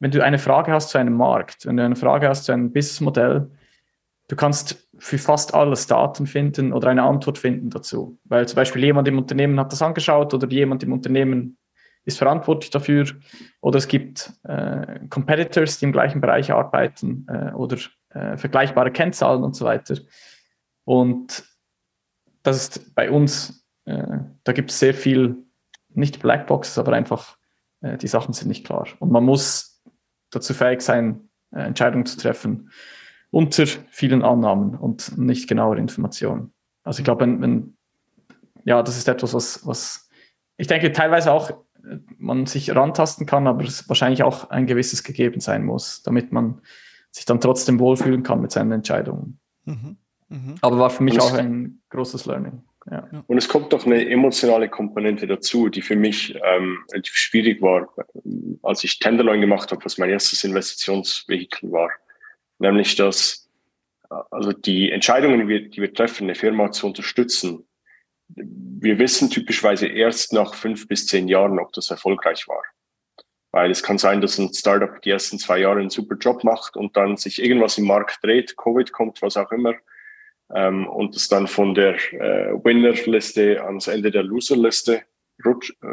wenn 0.00 0.10
du 0.10 0.22
eine 0.22 0.38
Frage 0.38 0.72
hast 0.72 0.90
zu 0.90 0.98
einem 0.98 1.16
Markt, 1.16 1.66
wenn 1.66 1.76
du 1.76 1.84
eine 1.84 1.96
Frage 1.96 2.28
hast 2.28 2.44
zu 2.44 2.52
einem 2.52 2.72
Businessmodell, 2.72 3.50
du 4.28 4.36
kannst 4.36 4.88
für 4.98 5.18
fast 5.18 5.54
alles 5.54 5.86
Daten 5.86 6.26
finden 6.26 6.72
oder 6.72 6.88
eine 6.88 7.02
Antwort 7.02 7.38
finden 7.38 7.70
dazu. 7.70 8.18
Weil 8.24 8.48
zum 8.48 8.56
Beispiel 8.56 8.84
jemand 8.84 9.08
im 9.08 9.18
Unternehmen 9.18 9.58
hat 9.60 9.72
das 9.72 9.82
angeschaut 9.82 10.32
oder 10.34 10.48
jemand 10.48 10.82
im 10.82 10.92
Unternehmen 10.92 11.58
ist 12.04 12.18
verantwortlich 12.18 12.70
dafür. 12.70 13.06
Oder 13.60 13.78
es 13.78 13.88
gibt 13.88 14.32
äh, 14.44 15.06
Competitors, 15.08 15.78
die 15.78 15.86
im 15.86 15.92
gleichen 15.92 16.20
Bereich 16.20 16.52
arbeiten 16.52 17.26
äh, 17.28 17.52
oder 17.52 17.78
äh, 18.10 18.36
vergleichbare 18.36 18.90
Kennzahlen 18.90 19.42
und 19.42 19.56
so 19.56 19.64
weiter. 19.64 19.96
Und 20.84 21.44
das 22.42 22.56
ist 22.56 22.94
bei 22.94 23.10
uns, 23.10 23.66
äh, 23.86 24.18
da 24.44 24.52
gibt 24.52 24.70
es 24.70 24.78
sehr 24.78 24.94
viel, 24.94 25.36
nicht 25.88 26.20
Blackboxes, 26.20 26.78
aber 26.78 26.92
einfach, 26.92 27.36
äh, 27.84 27.98
die 27.98 28.08
Sachen 28.08 28.32
sind 28.32 28.48
nicht 28.48 28.66
klar. 28.66 28.88
Und 28.98 29.12
man 29.12 29.24
muss 29.24 29.82
dazu 30.30 30.54
fähig 30.54 30.80
sein, 30.80 31.28
äh, 31.52 31.60
Entscheidungen 31.60 32.06
zu 32.06 32.18
treffen 32.18 32.70
unter 33.30 33.66
vielen 33.90 34.22
Annahmen 34.22 34.76
und 34.76 35.18
nicht 35.18 35.48
genauer 35.48 35.76
Informationen. 35.76 36.52
Also 36.84 37.00
ich 37.00 37.04
glaube, 37.04 37.22
wenn, 37.22 37.42
wenn, 37.42 37.76
ja, 38.64 38.82
das 38.82 38.96
ist 38.96 39.08
etwas, 39.08 39.34
was, 39.34 39.66
was 39.66 40.08
ich 40.56 40.68
denke 40.68 40.92
teilweise 40.92 41.32
auch 41.32 41.50
äh, 41.50 41.98
man 42.16 42.46
sich 42.46 42.74
rantasten 42.74 43.26
kann, 43.26 43.46
aber 43.46 43.64
es 43.64 43.88
wahrscheinlich 43.88 44.22
auch 44.22 44.50
ein 44.50 44.66
gewisses 44.66 45.02
gegeben 45.02 45.40
sein 45.40 45.64
muss, 45.64 46.02
damit 46.02 46.32
man 46.32 46.60
sich 47.10 47.24
dann 47.24 47.40
trotzdem 47.40 47.78
wohlfühlen 47.78 48.22
kann 48.22 48.40
mit 48.40 48.50
seinen 48.50 48.72
Entscheidungen. 48.72 49.38
Mhm. 49.64 49.96
Mhm. 50.28 50.54
Aber 50.60 50.78
war 50.78 50.90
für 50.90 51.02
mich 51.02 51.20
auch 51.20 51.34
ein 51.34 51.82
großes 51.90 52.26
Learning. 52.26 52.62
Ja. 52.90 53.24
Und 53.26 53.38
es 53.38 53.48
kommt 53.48 53.72
doch 53.72 53.86
eine 53.86 54.08
emotionale 54.08 54.68
Komponente 54.68 55.26
dazu, 55.26 55.68
die 55.68 55.80
für 55.80 55.96
mich 55.96 56.38
ähm, 56.44 56.84
schwierig 57.02 57.62
war, 57.62 57.88
als 58.62 58.84
ich 58.84 58.98
Tenderloin 58.98 59.40
gemacht 59.40 59.70
habe, 59.72 59.84
was 59.84 59.96
mein 59.96 60.10
erstes 60.10 60.44
Investitionsvehikel 60.44 61.72
war. 61.72 61.90
Nämlich, 62.58 62.94
dass 62.96 63.48
also 64.30 64.52
die 64.52 64.90
Entscheidungen, 64.90 65.40
die 65.40 65.48
wir, 65.48 65.68
die 65.68 65.80
wir 65.80 65.92
treffen, 65.92 66.24
eine 66.24 66.34
Firma 66.34 66.70
zu 66.70 66.86
unterstützen, 66.86 67.66
wir 68.28 68.98
wissen 68.98 69.30
typischerweise 69.30 69.86
erst 69.86 70.32
nach 70.32 70.54
fünf 70.54 70.88
bis 70.88 71.06
zehn 71.06 71.28
Jahren, 71.28 71.58
ob 71.58 71.72
das 71.72 71.90
erfolgreich 71.90 72.48
war. 72.48 72.62
Weil 73.50 73.70
es 73.70 73.82
kann 73.82 73.98
sein, 73.98 74.20
dass 74.20 74.38
ein 74.38 74.52
Startup 74.52 75.00
die 75.02 75.10
ersten 75.10 75.38
zwei 75.38 75.58
Jahre 75.58 75.80
einen 75.80 75.90
super 75.90 76.16
Job 76.16 76.42
macht 76.42 76.76
und 76.76 76.96
dann 76.96 77.16
sich 77.16 77.42
irgendwas 77.42 77.78
im 77.78 77.86
Markt 77.86 78.22
dreht, 78.22 78.56
Covid 78.56 78.92
kommt, 78.92 79.22
was 79.22 79.36
auch 79.36 79.52
immer, 79.52 79.74
ähm, 80.54 80.86
und 80.86 81.14
es 81.14 81.28
dann 81.28 81.46
von 81.46 81.74
der 81.74 81.94
äh, 82.12 82.52
Winner-Liste 82.64 83.62
ans 83.64 83.86
Ende 83.86 84.10
der 84.10 84.22
Loser-Liste 84.22 85.02
rutscht, 85.44 85.76
äh, 85.82 85.86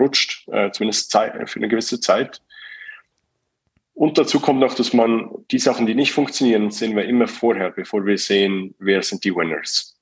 rutscht 0.00 0.48
äh, 0.48 0.70
zumindest 0.70 1.10
Zeit, 1.10 1.48
für 1.48 1.58
eine 1.58 1.68
gewisse 1.68 2.00
Zeit. 2.00 2.42
Und 3.94 4.18
dazu 4.18 4.40
kommt 4.40 4.60
noch, 4.60 4.74
dass 4.74 4.92
man 4.92 5.30
die 5.50 5.58
Sachen, 5.58 5.86
die 5.86 5.94
nicht 5.94 6.12
funktionieren, 6.12 6.70
sehen 6.70 6.96
wir 6.96 7.04
immer 7.04 7.28
vorher, 7.28 7.70
bevor 7.70 8.04
wir 8.06 8.18
sehen, 8.18 8.74
wer 8.78 9.02
sind 9.02 9.24
die 9.24 9.34
Winners 9.34 9.92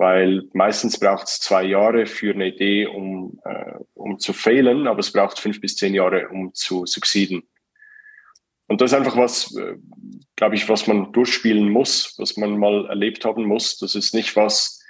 weil 0.00 0.48
meistens 0.54 0.98
braucht 0.98 1.28
es 1.28 1.40
zwei 1.40 1.62
Jahre 1.62 2.06
für 2.06 2.32
eine 2.32 2.46
Idee, 2.48 2.86
um, 2.86 3.38
äh, 3.44 3.74
um 3.92 4.18
zu 4.18 4.32
failen, 4.32 4.86
aber 4.86 5.00
es 5.00 5.12
braucht 5.12 5.38
fünf 5.38 5.60
bis 5.60 5.76
zehn 5.76 5.92
Jahre, 5.92 6.30
um 6.30 6.54
zu 6.54 6.86
succeeden. 6.86 7.42
Und 8.70 8.80
das 8.80 8.92
ist 8.92 8.96
einfach 8.96 9.16
was, 9.16 9.52
äh, 9.56 9.74
glaube 10.36 10.54
ich, 10.54 10.68
was 10.68 10.86
man 10.86 11.12
durchspielen 11.12 11.68
muss, 11.70 12.14
was 12.18 12.36
man 12.36 12.56
mal 12.56 12.86
erlebt 12.86 13.24
haben 13.24 13.44
muss. 13.44 13.78
Das 13.78 13.96
ist 13.96 14.14
nicht 14.14 14.36
was, 14.36 14.80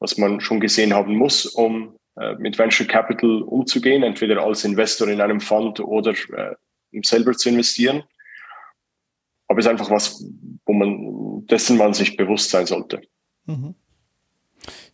was 0.00 0.18
man 0.18 0.40
schon 0.40 0.58
gesehen 0.58 0.92
haben 0.92 1.14
muss, 1.14 1.46
um 1.46 1.96
äh, 2.16 2.34
mit 2.34 2.58
Venture 2.58 2.88
Capital 2.88 3.42
umzugehen, 3.42 4.02
entweder 4.02 4.42
als 4.42 4.64
Investor 4.64 5.06
in 5.06 5.20
einem 5.20 5.40
Fund 5.40 5.78
oder 5.78 6.14
äh, 6.32 6.56
um 6.92 7.04
selber 7.04 7.32
zu 7.32 7.48
investieren. 7.50 8.02
Aber 9.46 9.60
es 9.60 9.66
ist 9.66 9.70
einfach 9.70 9.92
was, 9.92 10.24
wo 10.66 10.72
man, 10.72 11.46
dessen 11.46 11.78
man 11.78 11.94
sich 11.94 12.16
bewusst 12.16 12.50
sein 12.50 12.66
sollte. 12.66 13.02
Mhm. 13.46 13.76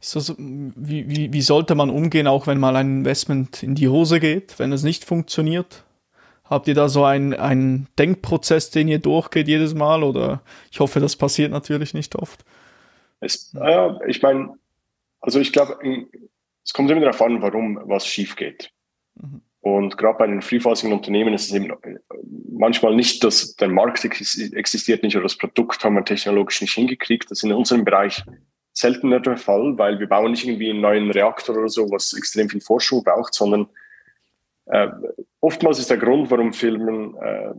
So, 0.01 0.21
wie, 0.37 1.09
wie, 1.09 1.33
wie 1.33 1.41
sollte 1.41 1.75
man 1.75 1.89
umgehen, 1.89 2.27
auch 2.27 2.47
wenn 2.47 2.61
mal 2.61 2.77
ein 2.77 2.99
Investment 2.99 3.63
in 3.63 3.75
die 3.75 3.89
Hose 3.89 4.21
geht, 4.21 4.59
wenn 4.59 4.71
es 4.71 4.83
nicht 4.83 5.07
funktioniert? 5.07 5.83
Habt 6.45 6.69
ihr 6.69 6.75
da 6.75 6.89
so 6.89 7.05
einen, 7.05 7.33
einen 7.35 7.89
Denkprozess, 7.99 8.71
den 8.71 8.89
ihr 8.89 8.99
durchgeht 8.99 9.49
jedes 9.49 9.75
Mal? 9.75 10.03
Oder 10.03 10.43
ich 10.71 10.81
hoffe, 10.81 11.01
das 11.01 11.17
passiert 11.17 11.51
natürlich 11.51 11.95
nicht 11.95 12.17
oft. 12.17 12.45
Es, 13.21 13.55
äh, 13.59 13.91
ich 14.07 14.21
meine, 14.23 14.55
also 15.21 15.41
ich 15.41 15.53
glaube, 15.53 15.79
es 16.65 16.73
kommt 16.73 16.91
immer 16.91 17.01
darauf 17.01 17.23
an, 17.23 17.41
warum 17.41 17.81
was 17.85 18.07
schief 18.07 18.37
geht. 18.37 18.71
Mhm. 19.15 19.41
Und 19.65 19.97
gerade 19.97 20.19
bei 20.19 20.27
den 20.27 20.43
freephasigen 20.43 20.93
Unternehmen 20.93 21.33
ist 21.33 21.47
es 21.47 21.55
eben 21.55 21.73
manchmal 22.51 22.95
nicht, 22.95 23.25
dass 23.25 23.57
der 23.57 23.69
Markt 23.69 24.05
existiert 24.05 25.03
nicht 25.03 25.17
oder 25.17 25.23
das 25.23 25.39
Produkt 25.39 25.83
haben 25.83 25.95
wir 25.95 26.05
technologisch 26.05 26.61
nicht 26.61 26.75
hingekriegt. 26.75 27.31
Das 27.31 27.39
ist 27.39 27.45
in 27.45 27.53
unserem 27.53 27.83
Bereich 27.83 28.23
seltener 28.75 29.21
der 29.21 29.39
Fall, 29.39 29.79
weil 29.79 29.99
wir 29.99 30.07
bauen 30.07 30.33
nicht 30.33 30.45
irgendwie 30.47 30.69
einen 30.69 30.83
neuen 30.83 31.11
Reaktor 31.11 31.57
oder 31.57 31.71
so, 31.71 31.91
was 31.91 32.13
extrem 32.13 32.51
viel 32.51 32.61
Forschung 32.61 33.03
braucht, 33.03 33.33
sondern 33.33 33.67
äh, 34.67 34.89
oftmals 35.45 35.79
ist 35.79 35.91
der 35.91 35.99
Grund, 35.99 36.31
warum 36.31 36.53
Firmen 36.53 37.15
äh, 37.17 37.55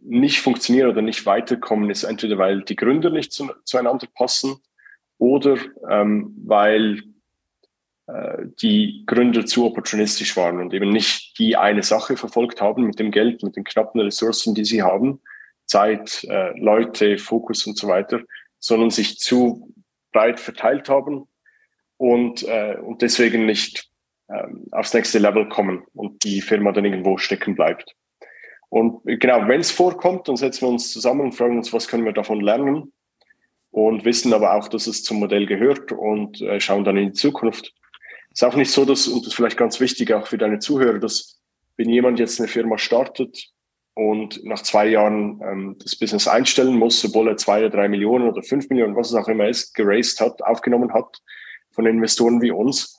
nicht 0.00 0.40
funktionieren 0.40 0.90
oder 0.90 1.02
nicht 1.02 1.26
weiterkommen, 1.26 1.90
ist 1.90 2.04
entweder, 2.04 2.38
weil 2.38 2.62
die 2.62 2.76
Gründer 2.76 3.10
nicht 3.10 3.32
zu, 3.32 3.50
zueinander 3.64 4.06
passen 4.14 4.56
oder 5.18 5.58
ähm, 5.90 6.34
weil 6.44 7.02
äh, 8.06 8.46
die 8.62 9.02
Gründer 9.04 9.44
zu 9.44 9.66
opportunistisch 9.66 10.36
waren 10.36 10.58
und 10.58 10.72
eben 10.72 10.90
nicht 10.90 11.38
die 11.38 11.56
eine 11.56 11.82
Sache 11.82 12.16
verfolgt 12.16 12.62
haben 12.62 12.84
mit 12.84 12.98
dem 12.98 13.10
Geld, 13.10 13.42
mit 13.42 13.56
den 13.56 13.64
knappen 13.64 14.00
Ressourcen, 14.00 14.54
die 14.54 14.64
sie 14.64 14.82
haben, 14.82 15.20
Zeit, 15.66 16.24
äh, 16.24 16.58
Leute, 16.58 17.18
Fokus 17.18 17.66
und 17.66 17.76
so 17.76 17.88
weiter, 17.88 18.20
sondern 18.58 18.90
sich 18.90 19.18
zu 19.18 19.74
breit 20.12 20.40
verteilt 20.40 20.88
haben 20.88 21.28
und, 21.98 22.42
äh, 22.44 22.76
und 22.80 23.02
deswegen 23.02 23.44
nicht 23.44 23.90
äh, 24.28 24.46
aufs 24.72 24.94
nächste 24.94 25.18
Level 25.18 25.48
kommen 25.48 25.84
und 25.94 26.24
die 26.24 26.40
Firma 26.40 26.72
dann 26.72 26.84
irgendwo 26.84 27.18
stecken 27.18 27.54
bleibt. 27.54 27.94
Und 28.68 29.00
genau, 29.04 29.46
wenn 29.48 29.60
es 29.60 29.70
vorkommt, 29.70 30.28
dann 30.28 30.36
setzen 30.36 30.62
wir 30.62 30.68
uns 30.68 30.92
zusammen 30.92 31.20
und 31.20 31.32
fragen 31.32 31.56
uns, 31.56 31.72
was 31.72 31.88
können 31.88 32.04
wir 32.04 32.12
davon 32.12 32.40
lernen 32.40 32.92
und 33.70 34.04
wissen 34.04 34.32
aber 34.32 34.54
auch, 34.54 34.68
dass 34.68 34.86
es 34.86 35.04
zum 35.04 35.18
Modell 35.20 35.46
gehört 35.46 35.92
und 35.92 36.40
äh, 36.40 36.60
schauen 36.60 36.84
dann 36.84 36.96
in 36.96 37.08
die 37.08 37.12
Zukunft. 37.12 37.72
Es 38.32 38.42
ist 38.42 38.44
auch 38.44 38.56
nicht 38.56 38.70
so, 38.70 38.84
dass, 38.84 39.06
und 39.06 39.20
das 39.20 39.28
ist 39.28 39.34
vielleicht 39.34 39.56
ganz 39.56 39.80
wichtig 39.80 40.12
auch 40.12 40.26
für 40.26 40.38
deine 40.38 40.58
Zuhörer, 40.58 40.98
dass 40.98 41.40
wenn 41.76 41.88
jemand 41.88 42.18
jetzt 42.18 42.40
eine 42.40 42.48
Firma 42.48 42.78
startet 42.78 43.50
und 43.94 44.44
nach 44.44 44.62
zwei 44.62 44.88
Jahren 44.88 45.40
ähm, 45.42 45.76
das 45.82 45.96
Business 45.96 46.26
einstellen 46.28 46.76
muss, 46.76 47.04
obwohl 47.04 47.28
er 47.28 47.36
zwei 47.36 47.60
oder 47.60 47.70
drei 47.70 47.88
Millionen 47.88 48.28
oder 48.28 48.42
fünf 48.42 48.68
Millionen, 48.68 48.96
was 48.96 49.08
es 49.08 49.14
auch 49.14 49.28
immer 49.28 49.48
ist, 49.48 49.74
geraced 49.74 50.20
hat, 50.20 50.42
aufgenommen 50.42 50.92
hat 50.92 51.18
von 51.70 51.86
Investoren 51.86 52.42
wie 52.42 52.50
uns, 52.50 52.96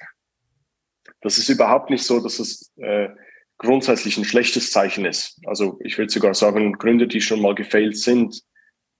das 1.27 1.37
ist 1.37 1.49
überhaupt 1.49 1.89
nicht 1.89 2.03
so, 2.03 2.21
dass 2.21 2.39
es 2.39 2.71
äh, 2.77 3.09
grundsätzlich 3.57 4.17
ein 4.17 4.23
schlechtes 4.23 4.71
Zeichen 4.71 5.05
ist. 5.05 5.39
Also 5.45 5.77
ich 5.83 5.97
würde 5.97 6.11
sogar 6.11 6.33
sagen, 6.33 6.73
Gründer, 6.73 7.05
die 7.05 7.19
schon 7.19 7.41
mal 7.41 7.53
gefailt 7.53 7.97
sind, 7.97 8.41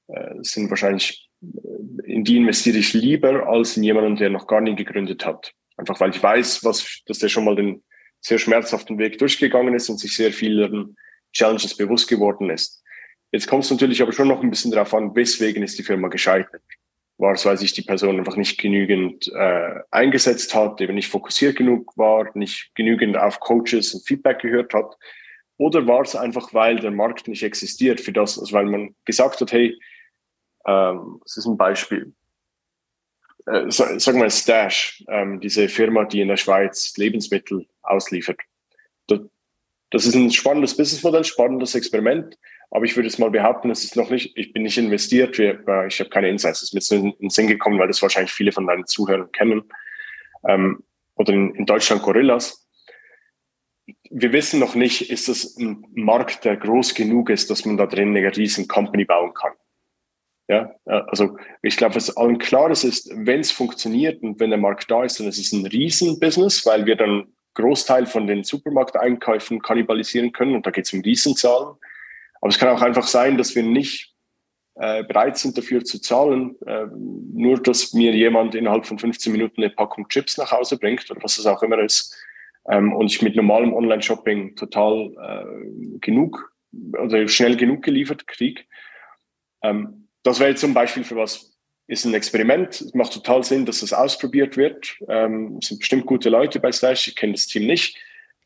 äh, 0.08 0.36
sind 0.42 0.70
wahrscheinlich, 0.70 1.30
äh, 1.42 2.12
in 2.12 2.26
die 2.26 2.38
investiere 2.38 2.78
ich 2.78 2.94
lieber 2.94 3.48
als 3.48 3.78
in 3.78 3.84
jemanden, 3.84 4.18
der 4.18 4.30
noch 4.30 4.48
gar 4.48 4.60
nie 4.60 4.76
gegründet 4.76 5.26
hat. 5.26 5.54
Einfach 5.78 6.00
weil 6.02 6.10
ich 6.10 6.22
weiß, 6.22 6.66
was, 6.66 7.02
dass 7.06 7.20
der 7.20 7.30
schon 7.30 7.46
mal 7.46 7.56
den 7.56 7.84
sehr 8.20 8.40
schmerzhaften 8.40 8.98
Weg 8.98 9.18
durchgegangen 9.20 9.74
ist 9.74 9.90
und 9.90 10.00
sich 10.00 10.16
sehr 10.16 10.34
vielen 10.34 10.98
Challenges 11.32 11.78
bewusst 11.78 12.10
geworden 12.10 12.50
ist. 12.50 12.84
Jetzt 13.32 13.48
kommt 13.48 13.64
es 13.64 13.72
natürlich 13.72 14.02
aber 14.02 14.12
schon 14.12 14.28
noch 14.28 14.42
ein 14.42 14.50
bisschen 14.50 14.72
darauf 14.72 14.94
an, 14.94 15.16
weswegen 15.16 15.64
ist 15.64 15.78
die 15.78 15.84
Firma 15.84 16.08
gescheitert 16.10 16.64
war 17.18 17.34
es, 17.34 17.46
weil 17.46 17.58
sich 17.58 17.74
die 17.74 17.82
Person 17.82 18.18
einfach 18.18 18.36
nicht 18.36 18.60
genügend 18.60 19.32
äh, 19.34 19.80
eingesetzt 19.92 20.54
hat, 20.54 20.80
eben 20.82 20.96
nicht 20.96 21.10
fokussiert 21.10 21.56
genug 21.56 21.98
war, 21.98 22.30
nicht 22.36 22.72
genügend 22.76 23.18
auf 23.18 23.40
Coaches 23.40 23.94
und 23.94 24.06
Feedback 24.06 24.40
gehört 24.40 24.74
hat? 24.74 24.98
Oder 25.58 25.88
war 25.88 26.02
es 26.02 26.16
einfach, 26.16 26.54
weil 26.54 26.80
der 26.80 26.92
Markt 26.92 27.28
nicht 27.28 27.44
existiert 27.44 28.00
für 28.00 28.12
das, 28.12 28.38
also 28.38 28.54
weil 28.54 28.66
man 28.66 28.96
gesagt 29.06 29.42
hat, 29.42 29.52
hey, 29.52 29.80
ähm, 30.68 31.20
das 31.24 31.38
ist 31.38 31.48
ein 31.48 31.58
Beispiel. 31.58 32.14
Äh, 33.48 33.72
sagen 33.72 34.22
wir 34.22 34.30
Stash, 34.30 35.04
ähm, 35.10 35.40
diese 35.40 35.70
Firma, 35.70 36.06
die 36.06 36.22
in 36.22 36.28
der 36.28 36.38
Schweiz 36.38 36.96
Lebensmittel 36.98 37.66
ausliefert. 37.82 38.40
Das 39.90 40.06
ist 40.06 40.16
ein 40.16 40.32
spannendes 40.32 40.76
Businessmodell, 40.76 41.24
spannendes 41.24 41.74
Experiment. 41.74 42.38
Aber 42.70 42.86
ich 42.86 42.96
würde 42.96 43.08
jetzt 43.08 43.20
mal 43.20 43.32
behaupten, 43.32 43.70
es 43.70 43.84
ist 43.84 43.96
noch 43.96 44.10
nicht, 44.10 44.38
ich 44.38 44.52
bin 44.52 44.64
nicht 44.64 44.78
investiert, 44.78 45.38
wir, 45.38 45.66
äh, 45.68 45.88
ich 45.88 46.00
habe 46.00 46.10
keine 46.10 46.30
Insights. 46.30 46.60
Das 46.60 46.70
ist 46.70 46.74
mir 46.74 46.80
jetzt 46.80 46.92
in 46.92 47.18
den 47.20 47.30
Sinn 47.30 47.48
gekommen, 47.48 47.80
weil 47.80 47.88
das 47.88 48.02
wahrscheinlich 48.02 48.32
viele 48.32 48.52
von 48.52 48.68
deinen 48.68 48.86
Zuhörern 48.86 49.32
kennen. 49.32 49.64
Ähm, 50.48 50.84
oder 51.16 51.34
in, 51.34 51.56
in 51.56 51.66
Deutschland 51.66 52.04
Gorillas. 52.04 52.68
Wir 54.10 54.34
wissen 54.34 54.60
noch 54.60 54.76
nicht, 54.76 55.10
ist 55.10 55.30
das 55.30 55.58
ein 55.58 55.86
Markt, 55.94 56.44
der 56.44 56.58
groß 56.58 56.94
genug 56.94 57.30
ist, 57.30 57.50
dass 57.50 57.66
man 57.66 57.78
da 57.78 57.86
drin 57.86 58.16
eine 58.16 58.36
riesen 58.36 58.68
Company 58.68 59.06
bauen 59.06 59.34
kann. 59.34 59.54
Ja, 60.50 60.74
äh, 60.86 61.02
also 61.08 61.38
ich 61.62 61.78
glaube, 61.78 61.96
was 61.96 62.16
allen 62.16 62.38
klar 62.38 62.70
ist, 62.72 62.84
ist, 62.84 63.10
wenn 63.14 63.42
es 63.42 63.52
funktioniert 63.52 64.22
und 64.24 64.40
wenn 64.40 64.50
der 64.50 64.60
Markt 64.60 64.90
da 64.90 65.04
ist, 65.04 65.20
dann 65.20 65.28
ist 65.28 65.40
es 65.40 65.52
ein 65.54 65.66
Riesenbusiness, 65.66 66.66
weil 66.66 66.86
wir 66.86 66.96
dann 66.96 67.28
Großteil 67.54 68.06
von 68.06 68.28
den 68.28 68.44
Supermarkteinkäufen 68.44 69.62
kannibalisieren 69.62 70.32
können 70.32 70.56
und 70.56 70.66
da 70.66 70.72
geht 70.72 70.86
es 70.86 70.94
um 70.94 71.02
Riesenzahlen. 71.02 71.76
Aber 72.42 72.50
es 72.50 72.58
kann 72.58 72.70
auch 72.70 72.82
einfach 72.82 73.08
sein, 73.08 73.38
dass 73.38 73.56
wir 73.56 73.64
nicht 73.64 74.14
äh, 74.76 75.04
bereit 75.04 75.38
sind 75.38 75.58
dafür 75.58 75.84
zu 75.84 76.00
zahlen, 76.00 76.56
äh, 76.66 76.86
nur 76.92 77.62
dass 77.62 77.94
mir 77.94 78.14
jemand 78.14 78.54
innerhalb 78.56 78.86
von 78.86 79.00
15 79.00 79.32
Minuten 79.32 79.64
eine 79.64 79.72
Packung 79.72 80.08
Chips 80.08 80.38
nach 80.38 80.52
Hause 80.52 80.78
bringt 80.78 81.10
oder 81.10 81.22
was 81.24 81.38
es 81.38 81.46
auch 81.46 81.64
immer 81.64 81.80
ist 81.80 82.16
ähm, 82.70 82.94
und 82.94 83.08
ich 83.08 83.22
mit 83.22 83.36
normalem 83.36 83.74
Online-Shopping 83.74 84.56
total 84.56 85.12
äh, 85.20 86.00
genug 86.00 86.54
oder 87.00 87.28
schnell 87.28 87.56
genug 87.56 87.84
geliefert 87.84 88.28
kriege. 88.28 88.62
Ähm, 89.64 90.08
das 90.24 90.40
wäre 90.40 90.56
zum 90.56 90.74
Beispiel 90.74 91.04
für 91.04 91.16
was 91.16 91.58
ist 91.88 92.06
ein 92.06 92.14
Experiment. 92.14 92.82
Es 92.82 92.94
macht 92.94 93.14
total 93.14 93.44
Sinn, 93.44 93.66
dass 93.66 93.80
das 93.80 93.94
ausprobiert 93.94 94.58
wird. 94.58 94.98
Ähm, 95.08 95.58
es 95.62 95.70
sind 95.70 95.80
bestimmt 95.80 96.06
gute 96.06 96.30
Leute 96.30 96.60
bei 96.60 96.72
Slash. 96.72 97.08
Ich 97.08 97.16
kenne 97.16 97.34
das 97.34 97.48
Team 97.48 97.66
nicht. 97.66 97.98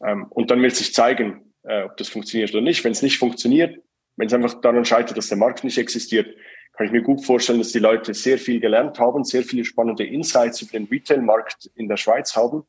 Ähm, 0.05 0.27
und 0.29 0.51
dann 0.51 0.61
wird 0.61 0.75
sich 0.75 0.93
zeigen, 0.93 1.50
äh, 1.63 1.83
ob 1.83 1.97
das 1.97 2.09
funktioniert 2.09 2.51
oder 2.51 2.61
nicht. 2.61 2.83
Wenn 2.83 2.91
es 2.91 3.01
nicht 3.01 3.17
funktioniert, 3.17 3.79
wenn 4.17 4.27
es 4.27 4.33
einfach 4.33 4.59
daran 4.61 4.85
scheitert, 4.85 5.17
dass 5.17 5.29
der 5.29 5.37
Markt 5.37 5.63
nicht 5.63 5.77
existiert, 5.77 6.35
kann 6.73 6.85
ich 6.85 6.91
mir 6.91 7.01
gut 7.01 7.25
vorstellen, 7.25 7.59
dass 7.59 7.71
die 7.71 7.79
Leute 7.79 8.13
sehr 8.13 8.37
viel 8.37 8.59
gelernt 8.59 8.97
haben, 8.99 9.23
sehr 9.23 9.43
viele 9.43 9.65
spannende 9.65 10.05
Insights 10.05 10.61
über 10.61 10.71
den 10.71 10.85
Retail-Markt 10.85 11.69
in 11.75 11.87
der 11.87 11.97
Schweiz 11.97 12.35
haben 12.35 12.63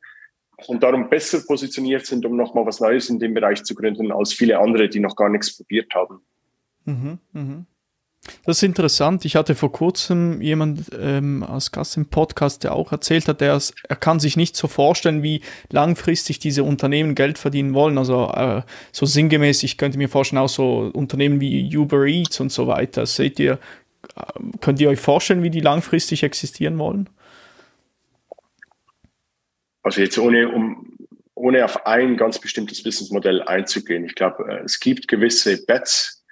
und 0.67 0.83
darum 0.83 1.09
besser 1.09 1.41
positioniert 1.45 2.05
sind, 2.05 2.25
um 2.25 2.35
nochmal 2.35 2.65
was 2.65 2.79
Neues 2.79 3.09
in 3.09 3.19
dem 3.19 3.33
Bereich 3.33 3.63
zu 3.63 3.75
gründen, 3.75 4.11
als 4.11 4.33
viele 4.33 4.59
andere, 4.59 4.89
die 4.89 4.99
noch 4.99 5.15
gar 5.15 5.29
nichts 5.29 5.55
probiert 5.55 5.93
haben. 5.95 6.19
Mhm, 6.85 7.19
mh. 7.31 7.65
Das 8.45 8.57
ist 8.57 8.63
interessant. 8.63 9.25
Ich 9.25 9.35
hatte 9.35 9.53
vor 9.53 9.71
kurzem 9.71 10.41
jemand 10.41 10.91
ähm, 10.97 11.43
als 11.43 11.71
Gast 11.71 11.97
im 11.97 12.05
Podcast, 12.05 12.63
der 12.63 12.73
auch 12.73 12.91
erzählt 12.91 13.27
hat, 13.27 13.41
er, 13.41 13.59
er 13.89 13.95
kann 13.95 14.19
sich 14.19 14.37
nicht 14.37 14.55
so 14.55 14.67
vorstellen, 14.67 15.23
wie 15.23 15.41
langfristig 15.71 16.39
diese 16.39 16.63
Unternehmen 16.63 17.15
Geld 17.15 17.37
verdienen 17.37 17.73
wollen. 17.73 17.97
Also 17.97 18.29
äh, 18.33 18.61
so 18.91 19.05
sinngemäß, 19.05 19.63
ich 19.63 19.77
könnte 19.77 19.97
mir 19.97 20.09
vorstellen, 20.09 20.41
auch 20.41 20.49
so 20.49 20.91
Unternehmen 20.93 21.41
wie 21.41 21.75
Uber 21.75 22.05
Eats 22.05 22.39
und 22.39 22.51
so 22.51 22.67
weiter. 22.67 23.05
Seht 23.05 23.39
ihr, 23.39 23.59
äh, 24.15 24.21
könnt 24.61 24.79
ihr 24.79 24.89
euch 24.89 24.99
vorstellen, 24.99 25.43
wie 25.43 25.49
die 25.49 25.61
langfristig 25.61 26.23
existieren 26.23 26.77
wollen? 26.79 27.09
Also 29.83 29.99
jetzt 29.99 30.17
ohne, 30.17 30.47
um, 30.47 30.97
ohne 31.35 31.65
auf 31.65 31.85
ein 31.85 32.15
ganz 32.15 32.39
bestimmtes 32.39 32.83
Businessmodell 32.83 33.41
einzugehen. 33.41 34.05
Ich 34.05 34.15
glaube, 34.15 34.45
äh, 34.49 34.63
es 34.63 34.79
gibt 34.79 35.09
gewisse 35.09 35.65
Bets, 35.65 36.22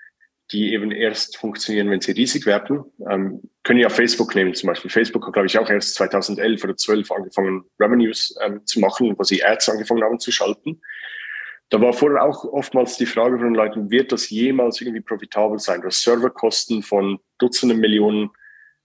die 0.51 0.73
eben 0.73 0.91
erst 0.91 1.37
funktionieren, 1.37 1.89
wenn 1.89 2.01
sie 2.01 2.11
riesig 2.11 2.45
werden. 2.45 2.83
Ähm, 3.09 3.41
können 3.63 3.79
ja 3.79 3.89
Facebook 3.89 4.35
nehmen 4.35 4.53
zum 4.53 4.67
Beispiel. 4.67 4.91
Facebook 4.91 5.25
hat, 5.25 5.33
glaube 5.33 5.47
ich, 5.47 5.57
auch 5.57 5.69
erst 5.69 5.95
2011 5.95 6.63
oder 6.63 6.75
12 6.75 7.11
angefangen, 7.11 7.63
Revenues 7.79 8.35
ähm, 8.41 8.65
zu 8.65 8.79
machen, 8.79 9.15
wo 9.17 9.23
sie 9.23 9.43
Ads 9.43 9.69
angefangen 9.69 10.03
haben 10.03 10.19
zu 10.19 10.31
schalten. 10.31 10.81
Da 11.69 11.79
war 11.79 11.93
vorher 11.93 12.23
auch 12.23 12.43
oftmals 12.43 12.97
die 12.97 13.05
Frage 13.05 13.37
von 13.37 13.47
den 13.47 13.55
Leuten, 13.55 13.89
wird 13.89 14.11
das 14.11 14.29
jemals 14.29 14.81
irgendwie 14.81 15.01
profitabel 15.01 15.57
sein? 15.57 15.81
Das 15.81 16.01
Serverkosten 16.01 16.83
von 16.83 17.19
Dutzenden 17.37 17.79
Millionen 17.79 18.31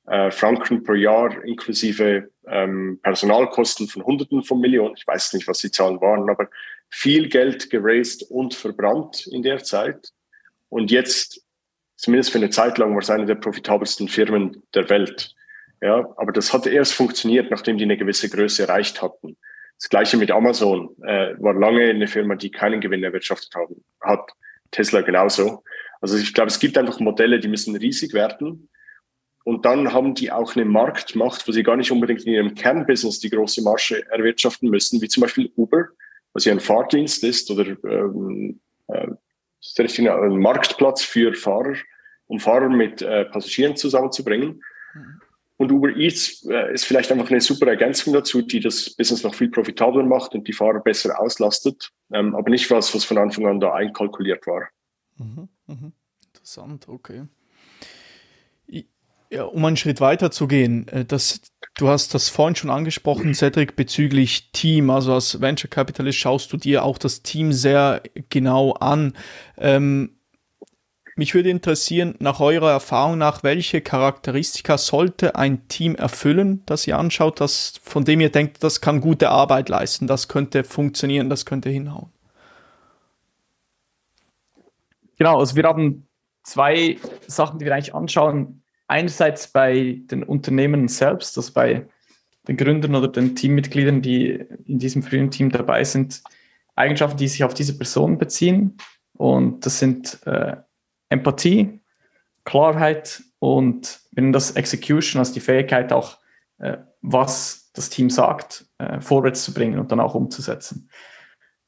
äh, 0.06 0.30
Franken 0.30 0.84
pro 0.84 0.94
Jahr 0.94 1.42
inklusive 1.44 2.30
ähm, 2.46 3.00
Personalkosten 3.02 3.88
von 3.88 4.04
Hunderten 4.04 4.44
von 4.44 4.60
Millionen. 4.60 4.94
Ich 4.96 5.06
weiß 5.06 5.32
nicht, 5.32 5.48
was 5.48 5.58
die 5.58 5.70
Zahlen 5.72 6.00
waren, 6.00 6.30
aber 6.30 6.48
viel 6.88 7.28
Geld 7.28 7.70
geraced 7.70 8.22
und 8.30 8.54
verbrannt 8.54 9.26
in 9.26 9.42
der 9.42 9.64
Zeit. 9.64 10.12
Und 10.68 10.92
jetzt 10.92 11.45
zumindest 11.96 12.30
für 12.30 12.38
eine 12.38 12.50
Zeit 12.50 12.78
lang 12.78 12.92
war 12.92 13.00
es 13.00 13.10
eine 13.10 13.26
der 13.26 13.34
profitabelsten 13.34 14.08
Firmen 14.08 14.62
der 14.74 14.88
Welt. 14.88 15.34
Ja, 15.82 16.08
aber 16.16 16.32
das 16.32 16.52
hat 16.52 16.66
erst 16.66 16.94
funktioniert, 16.94 17.50
nachdem 17.50 17.76
die 17.76 17.84
eine 17.84 17.98
gewisse 17.98 18.30
Größe 18.30 18.62
erreicht 18.62 19.02
hatten. 19.02 19.36
Das 19.78 19.90
gleiche 19.90 20.16
mit 20.16 20.30
Amazon 20.30 20.96
äh, 21.02 21.34
war 21.38 21.52
lange 21.52 21.90
eine 21.90 22.08
Firma, 22.08 22.34
die 22.34 22.50
keinen 22.50 22.80
Gewinn 22.80 23.04
erwirtschaftet 23.04 23.54
haben, 23.54 23.84
hat. 24.00 24.30
Tesla 24.70 25.02
genauso. 25.02 25.62
Also 26.00 26.16
ich 26.16 26.32
glaube, 26.34 26.48
es 26.48 26.58
gibt 26.58 26.78
einfach 26.78 26.98
Modelle, 26.98 27.40
die 27.40 27.48
müssen 27.48 27.76
riesig 27.76 28.14
werden. 28.14 28.68
Und 29.44 29.64
dann 29.64 29.92
haben 29.92 30.14
die 30.14 30.32
auch 30.32 30.56
eine 30.56 30.64
Marktmacht, 30.64 31.46
wo 31.46 31.52
sie 31.52 31.62
gar 31.62 31.76
nicht 31.76 31.92
unbedingt 31.92 32.24
in 32.24 32.32
ihrem 32.32 32.54
Kernbusiness 32.54 33.20
die 33.20 33.30
große 33.30 33.62
Marge 33.62 34.04
erwirtschaften 34.10 34.68
müssen, 34.68 35.00
wie 35.00 35.08
zum 35.08 35.20
Beispiel 35.20 35.52
Uber, 35.56 35.88
was 36.32 36.44
ja 36.46 36.52
ein 36.52 36.60
Fahrdienst 36.60 37.22
ist 37.22 37.50
oder 37.50 37.76
ähm, 37.84 38.60
äh, 38.88 39.06
ist 39.60 39.78
richtig 39.78 40.10
ein 40.10 40.38
Marktplatz 40.38 41.02
für 41.02 41.34
Fahrer, 41.34 41.74
um 42.26 42.40
Fahrer 42.40 42.68
mit 42.68 43.02
äh, 43.02 43.24
Passagieren 43.26 43.76
zusammenzubringen. 43.76 44.62
Mhm. 44.94 45.20
Und 45.58 45.72
Uber 45.72 45.96
Eats 45.96 46.44
äh, 46.44 46.74
ist 46.74 46.84
vielleicht 46.84 47.10
einfach 47.10 47.30
eine 47.30 47.40
super 47.40 47.66
Ergänzung 47.66 48.12
dazu, 48.12 48.42
die 48.42 48.60
das 48.60 48.90
Business 48.90 49.22
noch 49.22 49.34
viel 49.34 49.48
profitabler 49.48 50.02
macht 50.02 50.34
und 50.34 50.46
die 50.46 50.52
Fahrer 50.52 50.80
besser 50.80 51.18
auslastet, 51.18 51.92
ähm, 52.12 52.34
aber 52.34 52.50
nicht 52.50 52.70
was, 52.70 52.94
was 52.94 53.04
von 53.04 53.16
Anfang 53.16 53.46
an 53.46 53.60
da 53.60 53.72
einkalkuliert 53.72 54.46
war. 54.46 54.68
Mhm, 55.16 55.48
mh. 55.66 55.92
Interessant, 56.26 56.88
okay. 56.88 57.24
Ja, 59.30 59.44
um 59.44 59.64
einen 59.64 59.76
Schritt 59.76 60.00
weiter 60.00 60.30
zu 60.30 60.46
gehen, 60.46 60.86
äh, 60.88 61.04
das 61.04 61.40
Du 61.78 61.88
hast 61.88 62.14
das 62.14 62.30
vorhin 62.30 62.56
schon 62.56 62.70
angesprochen, 62.70 63.34
Cedric, 63.34 63.76
bezüglich 63.76 64.50
Team. 64.52 64.88
Also 64.88 65.12
als 65.12 65.42
Venture 65.42 65.68
Capitalist 65.68 66.18
schaust 66.18 66.50
du 66.52 66.56
dir 66.56 66.82
auch 66.82 66.96
das 66.96 67.22
Team 67.22 67.52
sehr 67.52 68.02
genau 68.30 68.72
an. 68.72 69.12
Ähm, 69.58 70.16
mich 71.16 71.34
würde 71.34 71.50
interessieren, 71.50 72.14
nach 72.18 72.40
eurer 72.40 72.70
Erfahrung 72.70 73.18
nach, 73.18 73.42
welche 73.42 73.82
Charakteristika 73.82 74.78
sollte 74.78 75.36
ein 75.36 75.68
Team 75.68 75.94
erfüllen, 75.94 76.62
das 76.64 76.86
ihr 76.86 76.98
anschaut, 76.98 77.40
das, 77.40 77.78
von 77.82 78.04
dem 78.04 78.20
ihr 78.20 78.30
denkt, 78.30 78.62
das 78.64 78.80
kann 78.80 79.02
gute 79.02 79.28
Arbeit 79.28 79.68
leisten, 79.68 80.06
das 80.06 80.28
könnte 80.28 80.64
funktionieren, 80.64 81.28
das 81.28 81.44
könnte 81.44 81.68
hinhauen? 81.68 82.10
Genau, 85.18 85.38
also 85.38 85.56
wir 85.56 85.64
haben 85.64 86.06
zwei 86.42 86.98
Sachen, 87.26 87.58
die 87.58 87.66
wir 87.66 87.74
eigentlich 87.74 87.94
anschauen. 87.94 88.62
Einerseits 88.88 89.48
bei 89.48 90.00
den 90.04 90.22
Unternehmen 90.22 90.88
selbst, 90.88 91.36
also 91.36 91.52
bei 91.52 91.86
den 92.46 92.56
Gründern 92.56 92.94
oder 92.94 93.08
den 93.08 93.34
Teammitgliedern, 93.34 94.02
die 94.02 94.44
in 94.64 94.78
diesem 94.78 95.02
frühen 95.02 95.30
Team 95.30 95.50
dabei 95.50 95.82
sind, 95.84 96.22
Eigenschaften, 96.76 97.16
die 97.16 97.28
sich 97.28 97.42
auf 97.42 97.54
diese 97.54 97.76
Person 97.76 98.18
beziehen. 98.18 98.76
Und 99.14 99.66
das 99.66 99.78
sind 99.78 100.20
äh, 100.26 100.56
Empathie, 101.08 101.80
Klarheit 102.44 103.22
und 103.38 104.00
wenn 104.12 104.32
das 104.32 104.52
Execution, 104.52 105.18
also 105.18 105.34
die 105.34 105.40
Fähigkeit 105.40 105.92
auch, 105.92 106.18
äh, 106.58 106.78
was 107.02 107.70
das 107.72 107.90
Team 107.90 108.10
sagt, 108.10 108.66
äh, 108.78 109.00
vorwärts 109.00 109.44
zu 109.44 109.52
bringen 109.52 109.78
und 109.78 109.90
dann 109.90 110.00
auch 110.00 110.14
umzusetzen. 110.14 110.90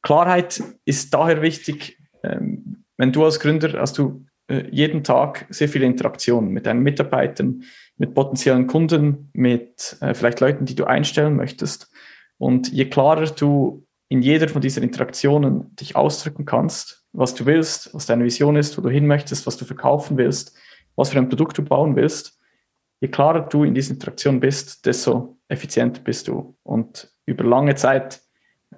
Klarheit 0.03 0.63
ist 0.85 1.13
daher 1.13 1.43
wichtig, 1.43 1.99
ähm, 2.23 2.85
wenn 2.97 3.13
du 3.13 3.25
als 3.25 3.41
Gründer 3.41 3.81
hast 3.81 3.99
du 3.99 4.27
jeden 4.71 5.05
Tag 5.05 5.47
sehr 5.51 5.69
viele 5.69 5.87
Interaktionen 5.87 6.51
mit 6.51 6.67
deinen 6.67 6.83
Mitarbeitern, 6.83 7.65
mit 7.97 8.15
potenziellen 8.15 8.67
Kunden, 8.67 9.31
mit 9.33 9.97
äh, 10.01 10.15
vielleicht 10.15 10.41
Leuten, 10.41 10.65
die 10.65 10.75
du 10.75 10.85
einstellen 10.85 11.37
möchtest. 11.37 11.91
Und 12.39 12.73
je 12.73 12.87
klarer 12.87 13.27
du 13.27 13.85
in 14.09 14.23
jeder 14.23 14.49
von 14.49 14.63
diesen 14.63 14.83
Interaktionen 14.83 15.75
dich 15.77 15.97
ausdrücken 15.97 16.45
kannst, 16.45 17.05
was 17.13 17.35
du 17.35 17.47
willst, 17.47 17.93
was 17.95 18.07
deine 18.07 18.25
Vision 18.25 18.57
ist, 18.57 18.79
wo 18.79 18.83
du 18.83 18.89
hin 18.89 19.07
möchtest, 19.07 19.47
was 19.47 19.57
du 19.57 19.65
verkaufen 19.65 20.17
willst, 20.17 20.57
was 20.97 21.11
für 21.11 21.19
ein 21.19 21.29
Produkt 21.29 21.59
du 21.59 21.63
bauen 21.63 21.97
willst, 21.97 22.39
je 23.01 23.09
klarer 23.09 23.49
du 23.49 23.65
in 23.65 23.75
diesen 23.75 23.95
Interaktionen 23.95 24.41
bist, 24.41 24.87
desto 24.87 25.39
effizienter 25.49 26.01
bist 26.03 26.29
du. 26.29 26.57
Und 26.63 27.13
über 27.27 27.45
lange 27.45 27.75
Zeit 27.75 28.21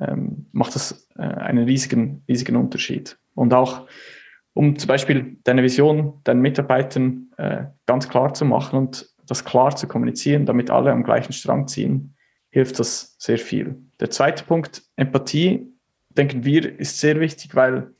ähm, 0.00 0.46
macht 0.52 0.74
das 0.74 1.08
äh, 1.16 1.22
einen 1.22 1.64
riesigen, 1.64 2.24
riesigen 2.28 2.56
Unterschied. 2.56 3.18
Und 3.34 3.54
auch, 3.54 3.86
um 4.54 4.78
zum 4.78 4.88
Beispiel 4.88 5.36
deine 5.44 5.62
Vision 5.62 6.20
deinen 6.24 6.40
Mitarbeitern 6.40 7.30
äh, 7.36 7.64
ganz 7.86 8.08
klar 8.08 8.34
zu 8.34 8.44
machen 8.44 8.78
und 8.78 9.08
das 9.26 9.44
klar 9.44 9.74
zu 9.76 9.86
kommunizieren, 9.86 10.46
damit 10.46 10.70
alle 10.70 10.90
am 10.90 11.04
gleichen 11.04 11.32
Strang 11.32 11.68
ziehen, 11.68 12.16
hilft 12.50 12.78
das 12.78 13.14
sehr 13.18 13.38
viel. 13.38 13.76
Der 14.00 14.10
zweite 14.10 14.44
Punkt, 14.44 14.82
Empathie, 14.96 15.68
denken 16.10 16.44
wir, 16.44 16.78
ist 16.78 16.98
sehr 16.98 17.20
wichtig, 17.20 17.54
weil 17.54 17.92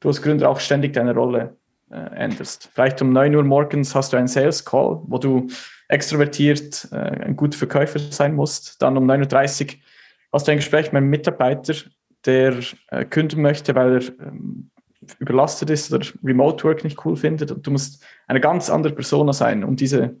du 0.00 0.08
als 0.08 0.20
Gründer 0.20 0.50
auch 0.50 0.58
ständig 0.58 0.92
deine 0.94 1.14
Rolle 1.14 1.56
äh, 1.90 1.96
änderst. 1.96 2.70
Vielleicht 2.74 3.00
um 3.02 3.12
9 3.12 3.34
Uhr 3.36 3.44
morgens 3.44 3.94
hast 3.94 4.12
du 4.12 4.16
einen 4.16 4.26
Sales 4.26 4.64
Call, 4.64 5.00
wo 5.06 5.18
du 5.18 5.46
extrovertiert 5.88 6.88
äh, 6.90 6.96
ein 6.96 7.36
guter 7.36 7.56
Verkäufer 7.56 7.98
sein 7.98 8.34
musst. 8.34 8.82
Dann 8.82 8.96
um 8.96 9.08
9.30 9.08 9.64
Uhr 9.66 9.78
hast 10.32 10.48
du 10.48 10.52
ein 10.52 10.58
Gespräch 10.58 10.86
mit 10.86 10.96
einem 10.96 11.10
Mitarbeiter, 11.10 11.74
der 12.26 12.56
äh, 12.88 13.04
kündigen 13.04 13.42
möchte, 13.42 13.74
weil 13.74 13.96
er 13.96 14.26
ähm, 14.26 14.70
überlastet 15.18 15.70
ist 15.70 15.92
oder 15.92 16.06
Remote 16.22 16.64
Work 16.64 16.84
nicht 16.84 17.04
cool 17.04 17.16
findet. 17.16 17.50
Und 17.50 17.66
du 17.66 17.70
musst 17.70 18.04
eine 18.26 18.40
ganz 18.40 18.70
andere 18.70 18.92
Persona 18.92 19.32
sein, 19.32 19.64
um 19.64 19.76
diese, 19.76 20.16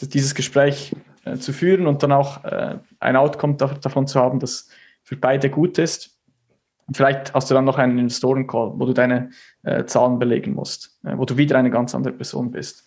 dieses 0.00 0.34
Gespräch 0.34 0.94
äh, 1.24 1.36
zu 1.36 1.52
führen 1.52 1.86
und 1.86 2.02
dann 2.02 2.12
auch 2.12 2.44
äh, 2.44 2.78
ein 3.00 3.16
Outcome 3.16 3.56
davon 3.56 4.06
zu 4.06 4.20
haben, 4.20 4.40
das 4.40 4.68
für 5.02 5.16
beide 5.16 5.50
gut 5.50 5.78
ist. 5.78 6.18
Vielleicht 6.92 7.32
hast 7.32 7.50
du 7.50 7.54
dann 7.54 7.64
noch 7.64 7.78
einen 7.78 7.98
Investoren-Call, 7.98 8.72
wo 8.74 8.86
du 8.86 8.92
deine 8.92 9.30
äh, 9.62 9.84
Zahlen 9.84 10.18
belegen 10.18 10.54
musst, 10.54 10.98
äh, 11.04 11.16
wo 11.16 11.24
du 11.24 11.36
wieder 11.36 11.56
eine 11.56 11.70
ganz 11.70 11.94
andere 11.94 12.12
Person 12.12 12.50
bist. 12.50 12.84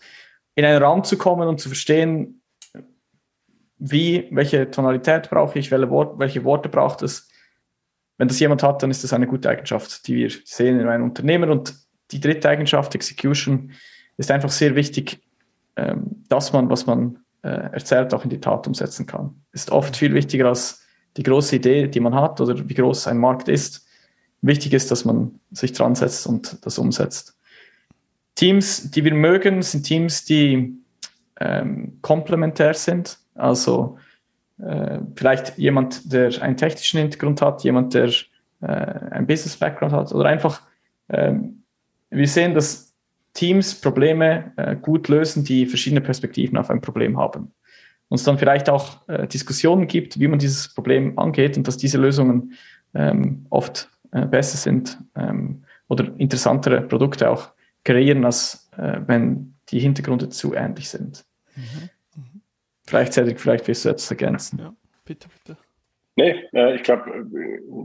In 0.56 0.66
einen 0.66 0.82
Raum 0.82 1.04
zu 1.04 1.18
kommen 1.18 1.48
und 1.48 1.60
zu 1.60 1.70
verstehen, 1.70 2.42
wie, 3.78 4.28
welche 4.32 4.70
Tonalität 4.72 5.30
brauche 5.30 5.60
ich, 5.60 5.72
welche, 5.72 5.90
Wort, 5.90 6.20
welche 6.20 6.44
Worte 6.44 6.70
braucht 6.70 7.02
es. 7.02 7.30
Wenn 8.18 8.28
das 8.28 8.40
jemand 8.40 8.64
hat, 8.64 8.82
dann 8.82 8.92
ist 8.92 9.04
das 9.04 9.14
eine 9.14 9.28
gute 9.28 9.50
Eigenschaft, 9.50 10.08
die 10.08 10.16
wir 10.16 10.32
sehen 10.44 10.80
in 10.80 10.88
einem 10.88 11.04
Unternehmen. 11.04 11.50
Und 11.50 11.74
die 12.12 12.20
dritte 12.20 12.48
Eigenschaft, 12.48 12.96
Execution, 12.96 13.72
ist 14.18 14.32
einfach 14.32 14.52
sehr 14.52 14.76
wichtig, 14.76 15.22
ähm, 15.76 16.24
dass 16.30 16.54
man, 16.54 16.70
was 16.70 16.86
man 16.86 17.20
äh, 17.42 17.50
erzählt, 17.50 18.14
auch 18.14 18.24
in 18.24 18.30
die 18.30 18.40
Tat 18.40 18.68
umsetzen 18.68 19.06
kann. 19.06 19.42
Ist 19.52 19.72
oft 19.72 19.98
viel 19.98 20.14
wichtiger 20.14 20.48
als 20.48 20.86
die 21.18 21.24
große 21.24 21.58
Idee, 21.58 21.88
die 21.88 22.00
man 22.00 22.16
hat 22.16 22.40
oder 22.40 22.68
wie 22.68 22.74
groß 22.74 23.08
ein 23.08 23.18
Markt 23.18 23.48
ist 23.50 23.86
wichtig 24.46 24.74
ist, 24.74 24.92
dass 24.92 25.06
man 25.06 25.40
sich 25.52 25.74
dran 25.74 25.96
setzt 25.96 26.28
und 26.28 26.66
das 26.66 26.78
umsetzt. 26.78 27.38
Teams, 28.36 28.92
die 28.92 29.04
wir 29.04 29.14
mögen, 29.14 29.62
sind 29.62 29.84
Teams, 29.84 30.26
die 30.26 30.78
ähm, 31.40 32.00
komplementär 32.02 32.74
sind. 32.74 33.18
Also 33.34 33.98
äh, 34.60 35.00
vielleicht 35.16 35.58
jemand, 35.58 36.12
der 36.12 36.42
einen 36.42 36.58
technischen 36.58 37.00
Hintergrund 37.00 37.42
hat, 37.42 37.64
jemand, 37.64 37.94
der 37.94 38.10
äh, 38.62 38.68
ein 38.68 39.28
Business-Background 39.28 39.94
hat 39.94 40.14
oder 40.14 40.30
einfach, 40.30 40.62
ähm, 41.10 41.64
wir 42.10 42.28
sehen, 42.28 42.54
dass 42.54 42.94
Teams 43.34 43.76
Probleme 43.76 44.54
äh, 44.56 44.76
gut 44.76 45.10
lösen, 45.10 45.44
die 45.44 45.66
verschiedene 45.66 46.02
Perspektiven 46.02 46.58
auf 46.58 46.70
ein 46.70 46.82
Problem 46.82 47.18
haben. 47.18 47.52
Und 48.08 48.20
es 48.20 48.24
dann 48.24 48.38
vielleicht 48.38 48.70
auch 48.70 49.08
äh, 49.10 49.28
Diskussionen 49.28 49.88
gibt, 49.88 50.20
wie 50.20 50.28
man 50.28 50.40
dieses 50.40 50.74
Problem 50.74 51.20
angeht 51.20 51.58
und 51.58 51.68
dass 51.68 51.78
diese 51.78 51.98
Lösungen 51.98 52.54
ähm, 52.94 53.46
oft 53.50 53.90
äh, 54.12 54.26
besser 54.26 54.58
sind 54.58 54.98
ähm, 55.16 55.64
oder 55.90 56.14
interessantere 56.18 56.82
Produkte 56.82 57.30
auch 57.30 57.50
kreieren, 57.84 58.24
als 58.24 58.70
äh, 58.78 59.00
wenn 59.06 59.56
die 59.70 59.80
Hintergründe 59.80 60.30
zu 60.30 60.54
ähnlich 60.54 60.90
sind. 60.90 61.26
Mhm. 61.56 61.90
Mhm. 62.86 63.38
Vielleicht, 63.38 63.68
willst 63.68 63.86
du 63.86 63.90
etwas 63.90 64.12
ergänzen. 64.12 64.60
Ja, 64.60 64.76
bitte, 65.06 65.28
bitte. 65.30 65.58
Nee, 66.18 66.46
äh, 66.54 66.76
ich 66.76 66.84
glaube, 66.84 67.28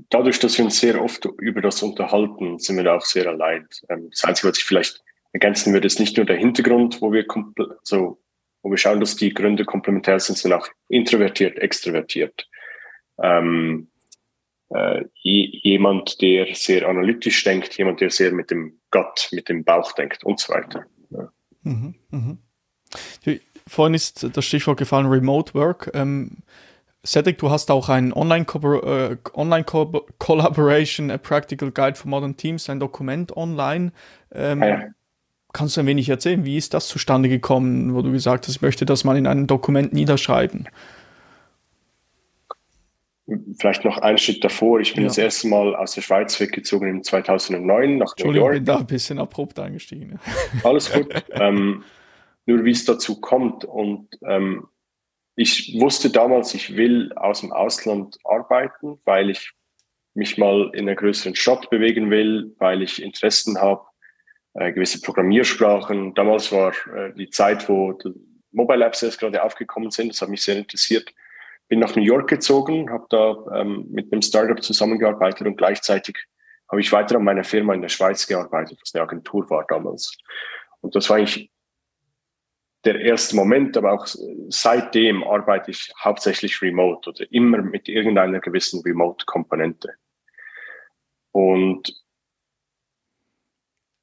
dadurch, 0.08 0.38
dass 0.38 0.56
wir 0.56 0.64
uns 0.64 0.78
sehr 0.78 1.02
oft 1.02 1.26
über 1.40 1.60
das 1.60 1.82
unterhalten, 1.82 2.58
sind 2.58 2.76
wir 2.76 2.84
da 2.84 2.96
auch 2.96 3.04
sehr 3.04 3.26
allein. 3.26 3.66
Ähm, 3.88 4.08
das 4.10 4.24
Einzige, 4.24 4.48
was 4.48 4.58
ich 4.58 4.64
vielleicht 4.64 5.02
ergänzen 5.32 5.72
würde, 5.72 5.86
ist 5.86 5.98
nicht 5.98 6.16
nur 6.16 6.26
der 6.26 6.36
Hintergrund, 6.36 7.02
wo 7.02 7.12
wir 7.12 7.24
so, 7.82 8.20
wo 8.62 8.70
wir 8.70 8.76
schauen, 8.76 9.00
dass 9.00 9.16
die 9.16 9.34
Gründe 9.34 9.64
komplementär 9.64 10.20
sind, 10.20 10.38
sondern 10.38 10.60
auch 10.60 10.68
introvertiert, 10.88 11.58
extrovertiert. 11.58 12.48
Ähm, 13.20 13.88
äh, 14.70 15.04
jemand, 15.14 16.20
der 16.22 16.54
sehr 16.54 16.88
analytisch 16.88 17.42
denkt, 17.42 17.76
jemand, 17.76 18.00
der 18.00 18.10
sehr 18.10 18.32
mit 18.32 18.50
dem 18.50 18.80
Gut, 18.92 19.28
mit 19.32 19.48
dem 19.48 19.64
Bauch 19.64 19.92
denkt 19.92 20.24
und 20.24 20.38
so 20.38 20.52
weiter. 20.52 20.86
Ja. 21.10 21.32
Mhm, 21.62 21.94
mhm. 22.10 22.38
Vorhin 23.70 23.94
ist 23.94 24.36
das 24.36 24.44
Stichwort 24.44 24.78
gefallen, 24.78 25.06
Remote 25.06 25.54
Work. 25.54 25.92
Ähm, 25.94 26.38
Cedric, 27.06 27.38
du 27.38 27.52
hast 27.52 27.70
auch 27.70 27.88
ein 27.88 28.12
Online-Collaboration, 28.12 29.20
äh, 31.08 31.12
Online 31.12 31.14
a 31.14 31.18
Practical 31.18 31.70
Guide 31.70 31.94
for 31.94 32.10
Modern 32.10 32.36
Teams, 32.36 32.68
ein 32.68 32.80
Dokument 32.80 33.36
online. 33.36 33.92
Ähm, 34.34 34.60
ja. 34.60 34.86
Kannst 35.52 35.76
du 35.76 35.82
ein 35.82 35.86
wenig 35.86 36.08
erzählen, 36.08 36.44
wie 36.44 36.56
ist 36.56 36.74
das 36.74 36.88
zustande 36.88 37.28
gekommen, 37.28 37.94
wo 37.94 38.02
du 38.02 38.10
gesagt 38.10 38.48
hast, 38.48 38.56
ich 38.56 38.62
möchte 38.62 38.86
das 38.86 39.04
mal 39.04 39.16
in 39.16 39.28
einem 39.28 39.46
Dokument 39.46 39.92
niederschreiben? 39.92 40.68
vielleicht 43.60 43.84
noch 43.84 43.98
einen 43.98 44.18
Schritt 44.18 44.42
davor. 44.42 44.80
Ich 44.80 44.94
bin 44.94 45.04
ja. 45.04 45.08
das 45.08 45.16
erste 45.16 45.46
Mal 45.46 45.76
aus 45.76 45.92
der 45.92 46.02
Schweiz 46.02 46.40
weggezogen 46.40 46.88
in 46.88 47.04
2009 47.04 47.98
nach 47.98 48.16
New 48.18 48.32
York. 48.32 48.54
Ich 48.54 48.58
bin 48.58 48.64
da 48.64 48.78
ein 48.78 48.86
bisschen 48.86 49.20
abrupt 49.20 49.60
eingestiegen. 49.60 50.18
Alles 50.64 50.92
gut. 50.92 51.06
ähm, 51.30 51.84
nur 52.50 52.64
wie 52.64 52.70
es 52.70 52.84
dazu 52.84 53.20
kommt. 53.20 53.64
Und 53.64 54.08
ähm, 54.26 54.66
ich 55.36 55.78
wusste 55.80 56.10
damals, 56.10 56.54
ich 56.54 56.76
will 56.76 57.12
aus 57.14 57.40
dem 57.40 57.52
Ausland 57.52 58.18
arbeiten, 58.24 59.00
weil 59.04 59.30
ich 59.30 59.52
mich 60.14 60.38
mal 60.38 60.70
in 60.74 60.88
einer 60.88 60.96
größeren 60.96 61.36
Stadt 61.36 61.70
bewegen 61.70 62.10
will, 62.10 62.54
weil 62.58 62.82
ich 62.82 63.02
Interessen 63.02 63.60
habe, 63.60 63.84
äh, 64.54 64.72
gewisse 64.72 65.00
Programmiersprachen. 65.00 66.14
Damals 66.14 66.52
war 66.52 66.72
äh, 66.94 67.14
die 67.14 67.30
Zeit, 67.30 67.68
wo 67.68 67.92
die 67.92 68.12
Mobile 68.52 68.84
Apps 68.84 69.02
erst 69.02 69.20
gerade 69.20 69.42
aufgekommen 69.42 69.90
sind. 69.90 70.12
Das 70.12 70.22
hat 70.22 70.28
mich 70.28 70.42
sehr 70.42 70.56
interessiert 70.56 71.12
bin 71.70 71.78
nach 71.78 71.94
New 71.94 72.02
York 72.02 72.28
gezogen, 72.28 72.90
habe 72.90 73.06
da 73.08 73.36
ähm, 73.54 73.86
mit 73.90 74.12
einem 74.12 74.22
Startup 74.22 74.60
zusammengearbeitet 74.60 75.46
und 75.46 75.56
gleichzeitig 75.56 76.18
habe 76.68 76.80
ich 76.80 76.92
weiter 76.92 77.16
an 77.16 77.24
meiner 77.24 77.44
Firma 77.44 77.74
in 77.74 77.80
der 77.80 77.88
Schweiz 77.88 78.26
gearbeitet, 78.26 78.78
was 78.82 78.92
eine 78.92 79.04
Agentur 79.04 79.48
war 79.50 79.64
damals. 79.68 80.18
Und 80.80 80.96
das 80.96 81.08
war 81.08 81.16
eigentlich 81.16 81.49
der 82.84 83.00
erste 83.00 83.36
Moment, 83.36 83.76
aber 83.76 83.92
auch 83.92 84.06
seitdem 84.48 85.22
arbeite 85.22 85.70
ich 85.70 85.92
hauptsächlich 86.02 86.62
remote 86.62 87.10
oder 87.10 87.30
immer 87.30 87.62
mit 87.62 87.88
irgendeiner 87.88 88.40
gewissen 88.40 88.80
Remote-Komponente. 88.80 89.90
Und 91.32 91.94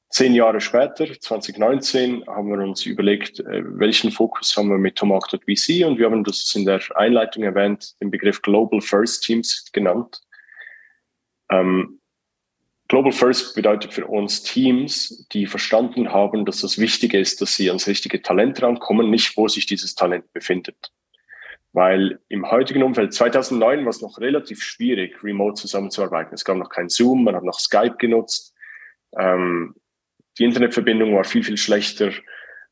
zehn 0.09 0.34
Jahre 0.34 0.61
später, 0.61 1.07
2019, 1.19 2.25
haben 2.28 2.49
wir 2.49 2.59
uns 2.59 2.86
überlegt, 2.86 3.39
äh, 3.39 3.63
welchen 3.65 4.11
Fokus 4.11 4.55
haben 4.55 4.69
wir 4.69 4.78
mit 4.78 4.95
Tomac.vc 4.95 5.86
und 5.86 5.97
wir 5.97 6.05
haben 6.05 6.23
das 6.23 6.53
in 6.55 6.65
der 6.65 6.82
Einleitung 6.95 7.43
erwähnt, 7.43 7.99
den 7.99 8.11
Begriff 8.11 8.41
Global 8.41 8.82
First 8.82 9.23
Teams 9.23 9.71
genannt. 9.71 10.21
Ähm, 11.49 11.99
Global 12.88 13.11
First 13.11 13.53
bedeutet 13.55 13.93
für 13.93 14.07
uns 14.07 14.43
Teams, 14.43 15.27
die 15.33 15.45
verstanden 15.45 16.13
haben, 16.13 16.45
dass 16.45 16.61
das 16.61 16.77
Wichtige 16.77 17.19
ist, 17.19 17.41
dass 17.41 17.55
sie 17.55 17.69
ans 17.69 17.88
richtige 17.88 18.21
Talent 18.21 18.61
rankommen, 18.61 19.09
nicht 19.09 19.35
wo 19.35 19.47
sich 19.47 19.65
dieses 19.65 19.95
Talent 19.95 20.31
befindet. 20.31 20.91
Weil 21.73 22.19
im 22.29 22.49
heutigen 22.49 22.83
Umfeld, 22.83 23.13
2009 23.13 23.83
war 23.83 23.89
es 23.89 24.01
noch 24.01 24.19
relativ 24.19 24.63
schwierig, 24.63 25.21
remote 25.21 25.55
zusammenzuarbeiten. 25.55 26.33
Es 26.33 26.45
gab 26.45 26.57
noch 26.57 26.69
kein 26.69 26.88
Zoom, 26.88 27.25
man 27.25 27.35
hat 27.35 27.43
noch 27.43 27.59
Skype 27.59 27.97
genutzt. 27.97 28.55
Ähm, 29.17 29.75
die 30.39 30.45
Internetverbindung 30.45 31.13
war 31.13 31.25
viel, 31.25 31.43
viel 31.43 31.57
schlechter. 31.57 32.11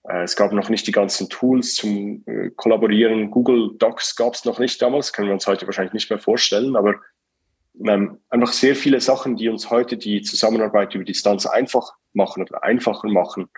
Äh, 0.07 0.23
es 0.23 0.37
gab 0.37 0.53
noch 0.53 0.69
nicht 0.69 0.87
die 0.87 0.93
ganzen 0.93 1.29
Tools 1.29 1.75
zum 1.75 2.23
äh, 2.25 2.51
Kollaborieren. 2.55 3.31
Google 3.31 3.71
Docs 3.77 4.15
gab 4.15 4.33
es 4.33 4.45
noch 4.45 4.59
nicht 4.59 4.81
damals, 4.81 5.11
können 5.11 5.27
wir 5.27 5.33
uns 5.33 5.45
heute 5.45 5.65
wahrscheinlich 5.65 5.93
nicht 5.93 6.09
mehr 6.09 6.19
vorstellen, 6.19 6.77
aber 6.77 6.95
ähm, 7.85 8.19
einfach 8.29 8.53
sehr 8.53 8.75
viele 8.75 9.01
Sachen, 9.01 9.35
die 9.35 9.49
uns 9.49 9.69
heute 9.69 9.97
die 9.97 10.21
Zusammenarbeit 10.21 10.95
über 10.95 11.03
Distanz 11.03 11.45
einfach 11.45 11.93
machen 12.13 12.43
oder 12.43 12.63
einfacher 12.63 13.07
machen, 13.07 13.49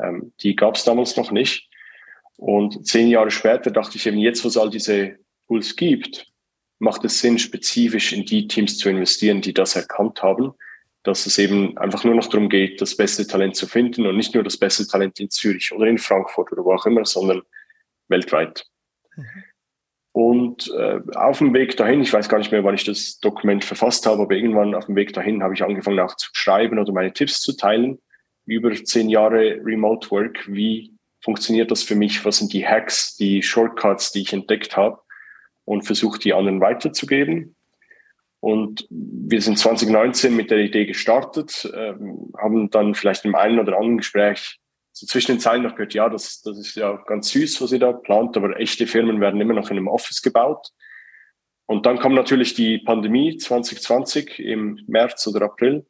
ähm, 0.00 0.32
die 0.40 0.54
gab 0.56 0.76
es 0.76 0.84
damals 0.84 1.16
noch 1.16 1.30
nicht. 1.30 1.68
Und 2.36 2.86
zehn 2.86 3.08
Jahre 3.08 3.30
später 3.30 3.70
dachte 3.70 3.96
ich 3.96 4.06
eben, 4.06 4.18
jetzt, 4.18 4.44
wo 4.44 4.48
es 4.48 4.56
all 4.56 4.70
diese 4.70 5.16
Tools 5.48 5.74
gibt, 5.74 6.26
macht 6.78 7.04
es 7.04 7.20
Sinn, 7.20 7.38
spezifisch 7.38 8.12
in 8.12 8.24
die 8.24 8.46
Teams 8.46 8.78
zu 8.78 8.88
investieren, 8.88 9.40
die 9.40 9.52
das 9.52 9.74
erkannt 9.74 10.22
haben, 10.22 10.52
dass 11.02 11.26
es 11.26 11.38
eben 11.38 11.76
einfach 11.78 12.04
nur 12.04 12.14
noch 12.14 12.28
darum 12.28 12.48
geht, 12.48 12.80
das 12.80 12.96
beste 12.96 13.26
Talent 13.26 13.56
zu 13.56 13.66
finden 13.66 14.06
und 14.06 14.16
nicht 14.16 14.34
nur 14.34 14.44
das 14.44 14.56
beste 14.56 14.86
Talent 14.86 15.18
in 15.18 15.30
Zürich 15.30 15.72
oder 15.72 15.86
in 15.86 15.98
Frankfurt 15.98 16.52
oder 16.52 16.64
wo 16.64 16.74
auch 16.74 16.86
immer, 16.86 17.04
sondern 17.04 17.42
weltweit. 18.08 18.66
Mhm. 19.16 19.44
Und 20.18 20.68
äh, 20.76 20.98
auf 21.14 21.38
dem 21.38 21.54
Weg 21.54 21.76
dahin, 21.76 22.00
ich 22.00 22.12
weiß 22.12 22.28
gar 22.28 22.38
nicht 22.38 22.50
mehr, 22.50 22.64
wann 22.64 22.74
ich 22.74 22.82
das 22.82 23.20
Dokument 23.20 23.64
verfasst 23.64 24.04
habe, 24.04 24.22
aber 24.22 24.34
irgendwann 24.34 24.74
auf 24.74 24.86
dem 24.86 24.96
Weg 24.96 25.12
dahin 25.12 25.44
habe 25.44 25.54
ich 25.54 25.62
angefangen 25.62 26.00
auch 26.00 26.16
zu 26.16 26.30
schreiben 26.32 26.80
oder 26.80 26.92
meine 26.92 27.12
Tipps 27.12 27.40
zu 27.40 27.56
teilen 27.56 28.00
über 28.44 28.72
zehn 28.72 29.10
Jahre 29.10 29.60
Remote 29.64 30.10
Work. 30.10 30.52
Wie 30.52 30.92
funktioniert 31.20 31.70
das 31.70 31.84
für 31.84 31.94
mich? 31.94 32.24
Was 32.24 32.38
sind 32.38 32.52
die 32.52 32.66
Hacks, 32.66 33.14
die 33.14 33.44
Shortcuts, 33.44 34.10
die 34.10 34.22
ich 34.22 34.32
entdeckt 34.32 34.76
habe? 34.76 34.98
Und 35.64 35.82
versuche 35.82 36.18
die 36.18 36.34
anderen 36.34 36.60
weiterzugeben. 36.60 37.54
Und 38.40 38.88
wir 38.90 39.40
sind 39.40 39.56
2019 39.56 40.34
mit 40.34 40.50
der 40.50 40.58
Idee 40.58 40.86
gestartet, 40.86 41.72
ähm, 41.76 42.32
haben 42.36 42.70
dann 42.70 42.96
vielleicht 42.96 43.24
im 43.24 43.36
einen 43.36 43.60
oder 43.60 43.76
anderen 43.76 43.98
Gespräch 43.98 44.58
so 44.98 45.06
zwischen 45.06 45.32
den 45.32 45.40
Zeilen 45.40 45.62
noch 45.62 45.76
gehört, 45.76 45.94
ja, 45.94 46.08
das, 46.08 46.42
das 46.42 46.58
ist 46.58 46.74
ja 46.74 46.96
ganz 47.06 47.28
süß, 47.30 47.60
was 47.62 47.70
ihr 47.70 47.78
da 47.78 47.92
plant, 47.92 48.36
aber 48.36 48.58
echte 48.58 48.86
Firmen 48.88 49.20
werden 49.20 49.40
immer 49.40 49.54
noch 49.54 49.70
in 49.70 49.76
einem 49.76 49.86
Office 49.86 50.22
gebaut. 50.22 50.70
Und 51.66 51.86
dann 51.86 52.00
kam 52.00 52.14
natürlich 52.14 52.54
die 52.54 52.78
Pandemie 52.78 53.36
2020 53.36 54.40
im 54.40 54.80
März 54.88 55.26
oder 55.28 55.44
April. 55.44 55.86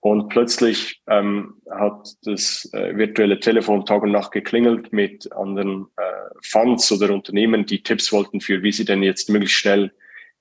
Und 0.00 0.28
plötzlich 0.28 1.02
ähm, 1.08 1.62
hat 1.70 2.14
das 2.22 2.68
äh, 2.72 2.96
virtuelle 2.96 3.40
Telefon 3.40 3.86
Tag 3.86 4.02
und 4.02 4.12
Nacht 4.12 4.30
geklingelt 4.30 4.92
mit 4.92 5.32
anderen 5.32 5.86
äh, 5.96 6.02
Funds 6.42 6.92
oder 6.92 7.12
Unternehmen, 7.14 7.64
die 7.64 7.82
Tipps 7.82 8.12
wollten 8.12 8.40
für, 8.40 8.62
wie 8.62 8.72
sie 8.72 8.84
denn 8.84 9.02
jetzt 9.02 9.30
möglichst 9.30 9.56
schnell 9.56 9.92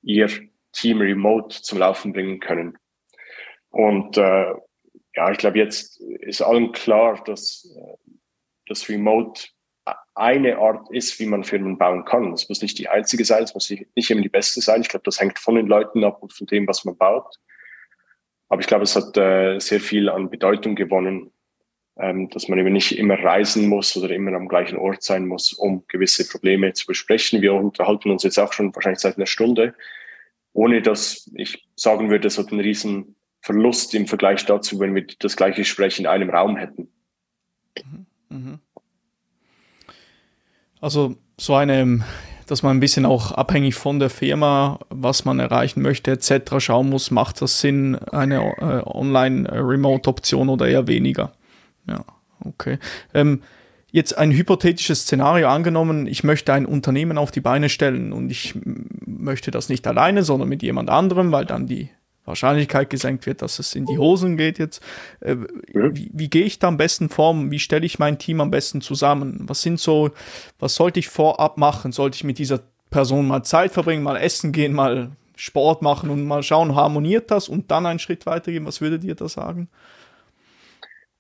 ihr 0.04 0.30
Team 0.74 1.00
remote 1.00 1.62
zum 1.62 1.80
Laufen 1.80 2.14
bringen 2.14 2.40
können. 2.40 2.78
Und 3.70 4.18
äh, 4.18 4.54
ja, 5.18 5.32
ich 5.32 5.40
glaube, 5.40 5.58
jetzt 5.58 6.00
ist 6.00 6.44
allen 6.44 6.72
klar, 6.72 7.22
dass 7.26 7.66
äh, 7.76 8.12
das 8.68 8.88
Remote 8.88 9.48
eine 10.14 10.58
Art 10.58 10.92
ist, 10.92 11.20
wie 11.20 11.26
man 11.26 11.44
Firmen 11.44 11.78
bauen 11.78 12.06
kann. 12.06 12.34
Es 12.34 12.48
muss 12.50 12.62
nicht 12.62 12.78
die 12.78 12.88
einzige 12.88 13.26
sein, 13.26 13.44
es 13.44 13.56
muss 13.56 13.70
nicht 13.70 14.12
immer 14.12 14.22
die 14.22 14.30
beste 14.30 14.62
sein. 14.62 14.82
Ich 14.82 14.90
glaube, 14.90 15.06
das 15.06 15.20
hängt 15.20 15.40
von 15.40 15.56
den 15.56 15.66
Leuten 15.66 16.04
ab 16.04 16.22
und 16.22 16.34
von 16.34 16.46
dem, 16.46 16.68
was 16.68 16.86
man 16.86 16.98
baut. 16.98 17.36
Aber 18.50 18.62
ich 18.62 18.68
glaube, 18.68 18.84
es 18.84 18.96
hat 18.96 19.18
äh, 19.18 19.58
sehr 19.60 19.80
viel 19.80 20.08
an 20.08 20.30
Bedeutung 20.30 20.76
gewonnen, 20.76 21.32
ähm, 21.98 22.30
dass 22.30 22.48
man 22.48 22.60
eben 22.60 22.74
nicht 22.74 22.98
immer 23.00 23.18
reisen 23.18 23.68
muss 23.68 23.98
oder 23.98 24.12
immer 24.12 24.34
am 24.34 24.48
gleichen 24.48 24.78
Ort 24.78 25.02
sein 25.02 25.26
muss, 25.26 25.52
um 25.52 25.84
gewisse 25.88 26.28
Probleme 26.28 26.74
zu 26.74 26.86
besprechen. 26.86 27.42
Wir 27.42 27.56
unterhalten 27.56 28.12
uns 28.12 28.22
jetzt 28.22 28.38
auch 28.38 28.54
schon 28.54 28.76
wahrscheinlich 28.76 29.00
seit 29.00 29.18
einer 29.18 29.26
Stunde, 29.26 29.74
ohne 30.54 30.84
dass 30.84 31.32
ich 31.34 31.68
sagen 31.76 32.12
würde, 32.12 32.28
es 32.28 32.38
hat 32.38 32.52
einen 32.52 32.62
riesen 32.62 33.17
Verlust 33.48 33.96
im 33.96 34.08
Vergleich 34.08 34.46
dazu, 34.46 34.78
wenn 34.82 34.94
wir 34.94 35.08
das 35.20 35.38
gleiche 35.38 35.62
Gespräch 35.62 36.00
in 36.00 36.06
einem 36.06 36.30
Raum 36.30 36.58
hätten. 36.58 36.90
Mhm. 38.28 38.60
Also 40.82 41.16
so 41.40 41.56
eine, 41.56 42.04
dass 42.46 42.62
man 42.62 42.76
ein 42.76 42.82
bisschen 42.82 43.06
auch 43.06 43.32
abhängig 43.32 43.76
von 43.76 44.00
der 44.00 44.10
Firma, 44.10 44.80
was 44.90 45.24
man 45.24 45.40
erreichen 45.40 45.82
möchte, 45.82 46.12
etc. 46.12 46.60
schauen 46.60 46.90
muss, 46.90 47.10
macht 47.10 47.42
das 47.42 47.62
Sinn, 47.62 47.96
eine 47.96 48.36
äh, 48.58 48.82
Online-Remote-Option 48.86 50.50
oder 50.50 50.68
eher 50.68 50.88
weniger? 50.88 51.32
Ja, 51.88 52.04
okay. 52.44 52.80
Ähm, 53.14 53.44
jetzt 53.92 54.18
ein 54.18 54.34
hypothetisches 54.34 55.04
Szenario 55.04 55.48
angenommen, 55.48 56.06
ich 56.06 56.26
möchte 56.26 56.52
ein 56.52 56.66
Unternehmen 56.66 57.18
auf 57.18 57.32
die 57.32 57.40
Beine 57.40 57.70
stellen 57.70 58.12
und 58.12 58.30
ich 58.30 58.56
möchte 59.06 59.52
das 59.52 59.70
nicht 59.70 59.88
alleine, 59.88 60.24
sondern 60.24 60.50
mit 60.50 60.64
jemand 60.64 60.90
anderem, 60.90 61.32
weil 61.32 61.46
dann 61.46 61.66
die 61.66 61.90
Wahrscheinlichkeit 62.28 62.90
gesenkt 62.90 63.26
wird, 63.26 63.42
dass 63.42 63.60
es 63.60 63.74
in 63.74 63.86
die 63.86 63.98
Hosen 63.98 64.38
geht 64.38 64.60
jetzt. 64.60 64.84
Äh, 65.22 65.38
wie, 65.74 66.12
wie 66.14 66.30
gehe 66.30 66.46
ich 66.46 66.60
da 66.60 66.68
am 66.68 66.78
besten 66.78 67.10
vor? 67.10 67.34
Wie 67.50 67.60
stelle 67.60 67.86
ich 67.86 68.00
mein 68.00 68.20
Team 68.20 68.42
am 68.42 68.52
besten 68.52 68.82
zusammen? 68.82 69.46
Was 69.48 69.62
sind 69.62 69.80
so, 69.80 70.12
was 70.60 70.76
sollte 70.76 71.00
ich 71.00 71.08
vorab 71.08 71.58
machen? 71.58 71.92
Sollte 71.92 72.16
ich 72.16 72.24
mit 72.24 72.38
dieser 72.38 72.62
Person 72.90 73.28
mal 73.28 73.44
Zeit 73.44 73.72
verbringen, 73.72 74.04
mal 74.04 74.18
essen 74.18 74.52
gehen, 74.52 74.74
mal 74.74 75.12
Sport 75.36 75.82
machen 75.82 76.10
und 76.10 76.26
mal 76.26 76.44
schauen, 76.44 76.76
harmoniert 76.76 77.32
das 77.32 77.48
und 77.48 77.72
dann 77.72 77.86
einen 77.86 78.00
Schritt 78.00 78.26
weitergehen? 78.26 78.66
Was 78.66 78.82
würdet 78.82 79.04
ihr 79.04 79.16
da 79.16 79.30
sagen? 79.30 79.70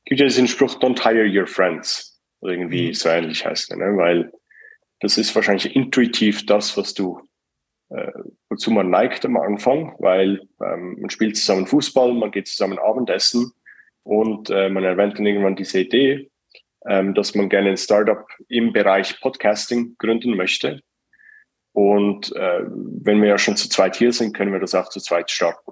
Gibt 0.05 0.21
ja 0.21 0.27
diesen 0.27 0.47
Spruch, 0.47 0.79
don't 0.79 1.01
hire 1.01 1.27
your 1.27 1.47
friends. 1.47 2.19
Irgendwie 2.41 2.89
mhm. 2.89 2.93
so 2.93 3.09
ähnlich 3.09 3.45
heißt 3.45 3.71
er, 3.71 3.77
ne? 3.77 3.97
weil 3.97 4.31
das 4.99 5.17
ist 5.17 5.35
wahrscheinlich 5.35 5.75
intuitiv 5.75 6.45
das, 6.45 6.77
was 6.77 6.93
du 6.93 7.21
äh, 7.89 8.11
wozu 8.49 8.71
man 8.71 8.89
neigt 8.89 9.25
am 9.25 9.37
Anfang, 9.37 9.95
weil 9.99 10.41
ähm, 10.61 10.97
man 10.99 11.09
spielt 11.09 11.37
zusammen 11.37 11.67
Fußball, 11.67 12.13
man 12.13 12.31
geht 12.31 12.47
zusammen 12.47 12.79
Abendessen 12.79 13.51
und 14.03 14.49
äh, 14.49 14.69
man 14.69 14.83
erwähnt 14.83 15.17
dann 15.17 15.25
irgendwann 15.25 15.55
diese 15.55 15.79
Idee, 15.79 16.29
ähm, 16.85 17.13
dass 17.13 17.35
man 17.35 17.49
gerne 17.49 17.69
ein 17.69 17.77
Startup 17.77 18.25
im 18.49 18.73
Bereich 18.73 19.19
Podcasting 19.21 19.95
gründen 19.97 20.35
möchte. 20.35 20.81
Und 21.73 22.35
äh, 22.35 22.63
wenn 22.65 23.21
wir 23.21 23.29
ja 23.29 23.37
schon 23.37 23.55
zu 23.55 23.69
zweit 23.69 23.95
hier 23.95 24.11
sind, 24.11 24.35
können 24.35 24.51
wir 24.51 24.59
das 24.59 24.73
auch 24.75 24.89
zu 24.89 24.99
zweit 24.99 25.29
starten. 25.29 25.71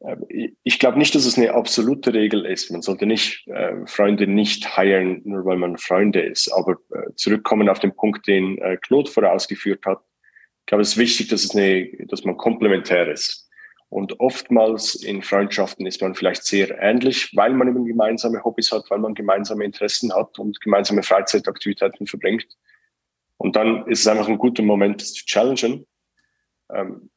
Äh, 0.00 0.16
ich 0.62 0.78
glaube 0.78 0.98
nicht, 0.98 1.14
dass 1.14 1.24
es 1.24 1.38
eine 1.38 1.54
absolute 1.54 2.12
Regel 2.12 2.44
ist. 2.44 2.70
Man 2.70 2.82
sollte 2.82 3.06
nicht 3.06 3.46
äh, 3.46 3.86
Freunde 3.86 4.26
nicht 4.26 4.76
heiren, 4.76 5.22
nur 5.24 5.44
weil 5.44 5.56
man 5.56 5.78
Freunde 5.78 6.20
ist. 6.20 6.50
Aber 6.52 6.72
äh, 6.92 7.14
zurückkommen 7.14 7.68
auf 7.68 7.78
den 7.78 7.94
Punkt, 7.94 8.26
den 8.26 8.58
äh, 8.58 8.76
Claude 8.76 9.10
vorausgeführt 9.10 9.86
hat, 9.86 10.00
ich 10.64 10.66
glaube, 10.66 10.80
es 10.80 10.92
ist 10.92 10.96
wichtig, 10.96 11.28
dass, 11.28 11.44
es 11.44 11.54
eine, 11.54 11.90
dass 12.06 12.24
man 12.24 12.38
komplementär 12.38 13.06
ist. 13.12 13.50
Und 13.90 14.18
oftmals 14.18 14.94
in 14.94 15.20
Freundschaften 15.20 15.84
ist 15.84 16.00
man 16.00 16.14
vielleicht 16.14 16.44
sehr 16.44 16.78
ähnlich, 16.80 17.36
weil 17.36 17.52
man 17.52 17.68
eben 17.68 17.84
gemeinsame 17.84 18.42
Hobbys 18.42 18.72
hat, 18.72 18.86
weil 18.88 18.98
man 18.98 19.12
gemeinsame 19.12 19.62
Interessen 19.62 20.14
hat 20.14 20.38
und 20.38 20.58
gemeinsame 20.62 21.02
Freizeitaktivitäten 21.02 22.06
verbringt. 22.06 22.46
Und 23.36 23.56
dann 23.56 23.86
ist 23.88 24.00
es 24.00 24.06
einfach 24.06 24.26
ein 24.26 24.38
guter 24.38 24.62
Moment, 24.62 25.02
das 25.02 25.12
zu 25.12 25.26
challengen. 25.26 25.86
Ähm, 26.72 27.10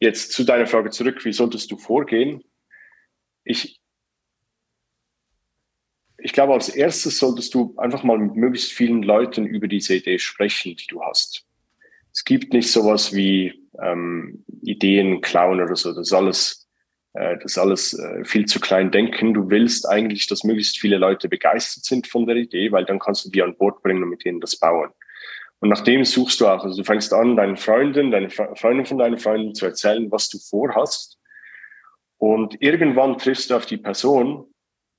jetzt 0.00 0.32
zu 0.32 0.44
deiner 0.44 0.66
Frage 0.66 0.88
zurück, 0.88 1.22
wie 1.26 1.34
solltest 1.34 1.70
du 1.70 1.76
vorgehen? 1.76 2.42
Ich, 3.44 3.78
ich 6.16 6.32
glaube, 6.32 6.54
als 6.54 6.70
erstes 6.70 7.18
solltest 7.18 7.52
du 7.52 7.74
einfach 7.76 8.04
mal 8.04 8.16
mit 8.16 8.36
möglichst 8.36 8.72
vielen 8.72 9.02
Leuten 9.02 9.44
über 9.44 9.68
diese 9.68 9.96
Idee 9.96 10.18
sprechen, 10.18 10.76
die 10.76 10.86
du 10.86 11.02
hast 11.02 11.45
es 12.16 12.24
gibt 12.24 12.54
nicht 12.54 12.72
sowas 12.72 13.14
wie 13.14 13.68
ähm, 13.78 14.42
Ideen 14.62 15.20
klauen 15.20 15.60
oder 15.60 15.76
so. 15.76 15.90
Das 15.90 16.06
ist 16.06 16.12
alles, 16.14 16.66
äh, 17.12 17.36
das 17.36 17.52
ist 17.52 17.58
alles 17.58 17.92
äh, 17.92 18.24
viel 18.24 18.46
zu 18.46 18.58
klein 18.58 18.90
denken. 18.90 19.34
Du 19.34 19.50
willst 19.50 19.86
eigentlich, 19.86 20.26
dass 20.26 20.42
möglichst 20.42 20.78
viele 20.78 20.96
Leute 20.96 21.28
begeistert 21.28 21.84
sind 21.84 22.06
von 22.06 22.26
der 22.26 22.36
Idee, 22.36 22.72
weil 22.72 22.86
dann 22.86 22.98
kannst 22.98 23.26
du 23.26 23.30
die 23.30 23.42
an 23.42 23.54
Bord 23.58 23.82
bringen 23.82 24.02
und 24.02 24.08
mit 24.08 24.24
denen 24.24 24.40
das 24.40 24.56
bauen. 24.56 24.88
Und 25.60 25.68
nach 25.68 25.82
dem 25.82 26.06
suchst 26.06 26.40
du 26.40 26.46
auch. 26.46 26.64
Also 26.64 26.78
du 26.78 26.84
fängst 26.84 27.12
an, 27.12 27.36
deinen 27.36 27.58
Freunden, 27.58 28.10
deine 28.10 28.30
Freundin 28.30 28.86
von 28.86 28.96
deinen 28.96 29.18
Freunden 29.18 29.54
zu 29.54 29.66
erzählen, 29.66 30.10
was 30.10 30.30
du 30.30 30.38
vorhast. 30.38 31.18
Und 32.16 32.56
irgendwann 32.62 33.18
triffst 33.18 33.50
du 33.50 33.56
auf 33.56 33.66
die 33.66 33.76
Person, 33.76 34.46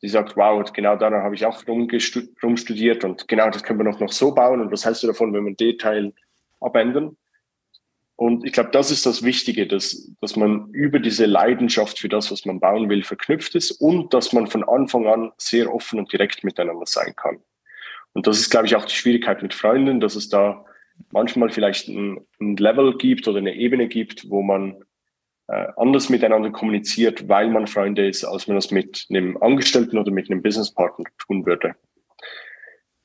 die 0.04 0.08
sagt, 0.10 0.38
wow, 0.38 0.64
genau 0.72 0.96
daran 0.96 1.24
habe 1.24 1.34
ich 1.34 1.48
auch 1.48 1.64
rumstudiert 1.66 3.04
und 3.04 3.28
genau 3.28 3.50
das 3.50 3.64
können 3.64 3.80
wir 3.80 3.86
noch, 3.86 4.00
noch 4.00 4.12
so 4.12 4.36
bauen 4.36 4.62
und 4.62 4.72
was 4.72 4.86
hältst 4.86 5.02
du 5.02 5.08
davon, 5.08 5.34
wenn 5.34 5.44
wir 5.44 5.52
ein 5.54 5.58
Detail 5.58 6.14
abändern. 6.60 7.18
Und 8.16 8.46
ich 8.46 8.52
glaube, 8.52 8.72
das 8.72 8.90
ist 8.90 9.06
das 9.06 9.24
Wichtige, 9.24 9.68
dass, 9.68 10.12
dass 10.22 10.36
man 10.36 10.70
über 10.72 11.00
diese 11.00 11.28
Leidenschaft 11.28 12.00
für 12.00 12.10
das, 12.10 12.32
was 12.32 12.46
man 12.46 12.60
bauen 12.60 12.90
will, 12.90 13.04
verknüpft 13.04 13.54
ist 13.54 13.72
und 13.72 14.12
dass 14.14 14.34
man 14.34 14.48
von 14.48 14.64
Anfang 14.64 15.06
an 15.06 15.32
sehr 15.38 15.72
offen 15.72 16.00
und 16.00 16.12
direkt 16.12 16.44
miteinander 16.44 16.88
sein 16.88 17.16
kann. 17.16 17.40
Und 18.14 18.26
das 18.26 18.40
ist, 18.40 18.50
glaube 18.50 18.66
ich, 18.66 18.76
auch 18.76 18.86
die 18.86 18.96
Schwierigkeit 18.96 19.44
mit 19.44 19.54
Freunden, 19.54 20.00
dass 20.00 20.16
es 20.16 20.30
da 20.30 20.66
manchmal 21.12 21.52
vielleicht 21.52 21.90
ein, 21.90 22.26
ein 22.40 22.58
Level 22.58 22.98
gibt 22.98 23.28
oder 23.28 23.38
eine 23.38 23.54
Ebene 23.54 23.88
gibt, 23.88 24.28
wo 24.32 24.42
man 24.42 24.84
äh, 25.48 25.68
anders 25.78 26.10
miteinander 26.10 26.50
kommuniziert, 26.50 27.30
weil 27.30 27.50
man 27.50 27.68
Freunde 27.68 28.08
ist, 28.08 28.26
als 28.26 28.48
man 28.48 28.56
das 28.56 28.72
mit 28.72 29.06
einem 29.10 29.38
Angestellten 29.38 29.98
oder 29.98 30.12
mit 30.12 30.32
einem 30.32 30.42
Businesspartner 30.42 31.06
tun 31.20 31.46
würde. 31.46 31.76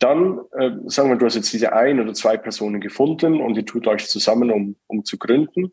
Dann, 0.03 0.40
äh, 0.59 0.70
sagen 0.86 1.11
wir, 1.11 1.16
du 1.16 1.26
hast 1.26 1.36
jetzt 1.36 1.53
diese 1.53 1.72
ein 1.72 2.00
oder 2.00 2.12
zwei 2.12 2.36
Personen 2.36 2.80
gefunden 2.80 3.40
und 3.40 3.57
ihr 3.57 3.64
tut 3.64 3.86
euch 3.86 4.09
zusammen, 4.09 4.50
um, 4.50 4.74
um 4.88 5.05
zu 5.05 5.16
gründen. 5.16 5.70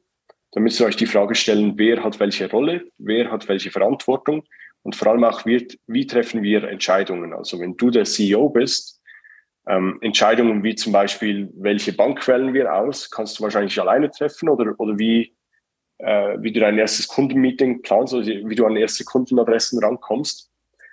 Dann 0.51 0.61
müsst 0.61 0.79
ihr 0.79 0.85
euch 0.85 0.95
die 0.95 1.07
Frage 1.07 1.33
stellen, 1.33 1.73
wer 1.77 2.03
hat 2.03 2.19
welche 2.19 2.47
Rolle, 2.47 2.83
wer 2.99 3.31
hat 3.31 3.47
welche 3.47 3.71
Verantwortung 3.71 4.43
und 4.83 4.95
vor 4.95 5.07
allem 5.07 5.23
auch, 5.23 5.47
wie, 5.47 5.67
wie 5.87 6.05
treffen 6.05 6.43
wir 6.43 6.63
Entscheidungen. 6.65 7.33
Also 7.33 7.59
wenn 7.59 7.75
du 7.75 7.89
der 7.89 8.05
CEO 8.05 8.49
bist, 8.49 9.01
ähm, 9.67 9.97
Entscheidungen 10.01 10.63
wie 10.63 10.75
zum 10.75 10.93
Beispiel, 10.93 11.49
welche 11.55 11.93
Bank 11.93 12.27
wählen 12.27 12.53
wir 12.53 12.71
aus, 12.71 13.09
kannst 13.09 13.39
du 13.39 13.43
wahrscheinlich 13.43 13.81
alleine 13.81 14.11
treffen 14.11 14.47
oder, 14.47 14.75
oder 14.77 14.99
wie, 14.99 15.35
äh, 15.97 16.37
wie 16.39 16.51
du 16.51 16.59
dein 16.59 16.77
erstes 16.77 17.07
Kundenmeeting 17.07 17.81
planst, 17.81 18.13
also 18.13 18.29
wie 18.29 18.55
du 18.55 18.67
an 18.67 18.75
erste 18.75 19.05
Kundenadressen 19.05 19.83
rankommst. 19.83 20.51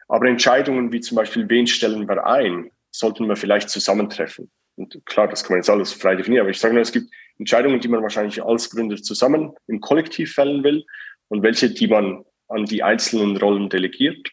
Aber 0.08 0.26
Entscheidungen 0.26 0.90
wie 0.90 1.00
zum 1.00 1.16
Beispiel, 1.16 1.46
wen 1.50 1.66
stellen 1.66 2.08
wir 2.08 2.26
ein, 2.26 2.70
sollten 2.98 3.28
wir 3.28 3.36
vielleicht 3.36 3.70
zusammentreffen. 3.70 4.50
Und 4.76 5.00
klar, 5.06 5.28
das 5.28 5.42
kann 5.42 5.54
man 5.54 5.58
jetzt 5.58 5.70
alles 5.70 5.92
frei 5.92 6.16
definieren, 6.16 6.42
aber 6.42 6.50
ich 6.50 6.58
sage 6.58 6.74
nur, 6.74 6.82
es 6.82 6.92
gibt 6.92 7.10
Entscheidungen, 7.38 7.80
die 7.80 7.88
man 7.88 8.02
wahrscheinlich 8.02 8.42
als 8.42 8.70
Gründer 8.70 8.96
zusammen 8.96 9.54
im 9.66 9.80
Kollektiv 9.80 10.34
fällen 10.34 10.64
will 10.64 10.84
und 11.28 11.42
welche, 11.42 11.70
die 11.70 11.88
man 11.88 12.24
an 12.48 12.64
die 12.64 12.82
einzelnen 12.82 13.36
Rollen 13.36 13.68
delegiert. 13.68 14.30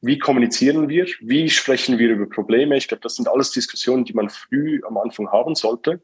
Wie 0.00 0.18
kommunizieren 0.18 0.88
wir? 0.88 1.06
Wie 1.20 1.48
sprechen 1.48 1.98
wir 1.98 2.10
über 2.10 2.28
Probleme? 2.28 2.76
Ich 2.76 2.88
glaube, 2.88 3.02
das 3.02 3.16
sind 3.16 3.28
alles 3.28 3.52
Diskussionen, 3.52 4.04
die 4.04 4.14
man 4.14 4.30
früh 4.30 4.80
am 4.86 4.98
Anfang 4.98 5.30
haben 5.30 5.54
sollte. 5.54 6.02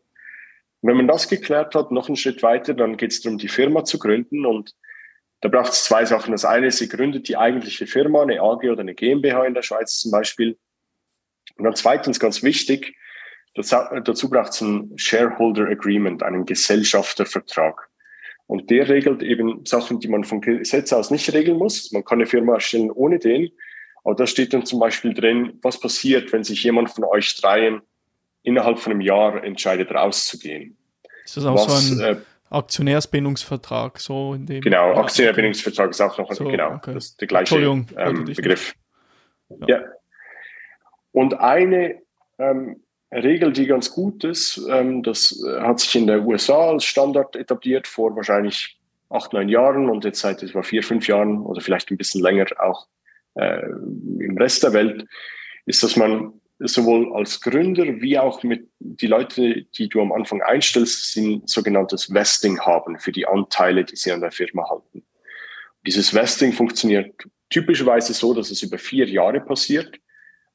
Und 0.81 0.89
wenn 0.89 0.97
man 0.97 1.09
das 1.09 1.29
geklärt 1.29 1.75
hat, 1.75 1.91
noch 1.91 2.09
einen 2.09 2.17
Schritt 2.17 2.43
weiter, 2.43 2.75
dann 2.75 2.97
geht 2.97 3.11
es 3.11 3.21
darum, 3.21 3.39
die 3.39 3.49
Firma 3.49 3.85
zu 3.85 3.99
gründen. 3.99 4.47
Und 4.47 4.75
da 5.41 5.49
braucht 5.49 5.73
es 5.73 5.85
zwei 5.85 6.05
Sachen. 6.05 6.33
Das 6.33 6.45
eine 6.45 6.69
ist, 6.69 6.79
sie 6.79 6.89
gründet 6.89 7.29
die 7.29 7.37
eigentliche 7.37 7.87
Firma, 7.87 8.23
eine 8.23 8.41
AG 8.41 8.71
oder 8.71 8.81
eine 8.81 8.95
GmbH 8.95 9.45
in 9.45 9.55
der 9.55 9.63
Schweiz 9.63 9.99
zum 9.99 10.13
Beispiel. 10.13 10.57
Und 11.59 11.65
dann 11.65 11.75
zweitens 11.75 12.19
ganz 12.19 12.43
wichtig, 12.43 12.97
dazu 13.55 14.31
braucht 14.31 14.53
es 14.53 14.61
ein 14.61 14.93
Shareholder 14.97 15.69
Agreement, 15.69 16.23
einen 16.23 16.47
Gesellschaftervertrag. 16.47 17.89
Und 18.47 18.71
der 18.71 18.89
regelt 18.89 19.23
eben 19.23 19.67
Sachen, 19.67 20.01
die 20.01 20.09
man 20.09 20.25
vom 20.25 20.41
Gesetz 20.41 20.93
aus 20.93 21.11
nicht 21.11 21.31
regeln 21.35 21.59
muss. 21.59 21.93
Man 21.93 22.05
kann 22.05 22.19
eine 22.19 22.27
Firma 22.27 22.55
erstellen 22.55 22.91
ohne 22.91 23.19
den. 23.19 23.51
Aber 24.05 24.15
da 24.15 24.27
steht 24.27 24.55
dann 24.55 24.65
zum 24.65 24.81
Beispiel 24.81 25.13
drin, 25.13 25.59
was 25.61 25.79
passiert, 25.79 26.33
wenn 26.33 26.45
sich 26.45 26.63
jemand 26.65 26.91
von 26.91 27.05
euch 27.05 27.39
dreien 27.41 27.83
innerhalb 28.43 28.79
von 28.79 28.93
einem 28.93 29.03
Jahr 29.03 29.45
entscheidet, 29.45 29.91
rauszugehen. 29.91 30.79
Ist 31.25 31.37
das 31.37 31.45
auch 31.45 31.57
was, 31.57 31.89
so 31.89 32.03
ein 32.03 32.17
äh, 32.17 32.21
Aktionärsbindungsvertrag? 32.49 34.01
So 34.01 34.33
in 34.33 34.47
dem, 34.47 34.63
genau, 34.63 34.93
ja, 34.93 35.01
Aktionärsbindungsvertrag 35.01 35.91
ist 35.91 36.01
auch 36.01 36.17
noch 36.17 36.33
so, 36.33 36.45
genau, 36.45 36.77
okay. 36.77 36.95
das 36.95 37.17
der 37.17 37.29
gleiche 37.29 37.59
ähm, 37.59 38.25
Begriff. 38.25 38.75
Ja. 39.51 39.69
ja. 39.69 39.81
Und 41.13 41.41
eine 41.41 42.01
ähm, 42.39 42.83
Regel, 43.13 43.53
die 43.53 43.67
ganz 43.67 43.91
gut 43.91 44.25
ist, 44.25 44.61
ähm, 44.69 45.03
das 45.03 45.43
hat 45.61 45.81
sich 45.81 45.95
in 45.97 46.07
der 46.07 46.25
USA 46.27 46.71
als 46.71 46.85
Standard 46.85 47.37
etabliert 47.37 47.87
vor 47.87 48.15
wahrscheinlich 48.17 48.79
acht, 49.11 49.33
neun 49.33 49.49
Jahren 49.49 49.89
und 49.89 50.05
jetzt 50.05 50.21
seit 50.21 50.43
etwa 50.43 50.63
vier, 50.63 50.83
fünf 50.83 51.09
Jahren 51.09 51.41
oder 51.41 51.61
vielleicht 51.61 51.91
ein 51.91 51.97
bisschen 51.97 52.23
länger 52.23 52.47
auch 52.59 52.87
äh, 53.35 53.63
im 53.63 54.37
Rest 54.39 54.63
der 54.63 54.73
Welt, 54.75 55.07
ist, 55.65 55.83
dass 55.83 55.97
man 55.97 56.33
sowohl 56.59 57.15
als 57.15 57.41
Gründer 57.41 57.85
wie 58.01 58.19
auch 58.19 58.43
mit 58.43 58.69
die 58.81 59.07
Leute, 59.07 59.63
die 59.77 59.89
du 59.89 60.01
am 60.01 60.13
Anfang 60.13 60.43
einstellst, 60.43 61.17
ein 61.17 61.43
sogenanntes 61.47 62.13
Vesting 62.13 62.61
haben 62.61 62.99
für 62.99 63.13
die 63.13 63.27
Anteile, 63.27 63.85
die 63.85 63.97
sie 63.97 64.11
an 64.11 64.21
der 64.21 64.33
Firma 64.33 64.69
halten. 64.69 65.05
Dieses 65.87 66.13
Vesting 66.13 66.53
funktioniert 66.53 67.15
typischerweise 67.49 68.13
so, 68.13 68.35
dass 68.35 68.51
es 68.51 68.63
über 68.63 68.77
vier 68.77 69.09
Jahre 69.09 69.41
passiert 69.41 69.99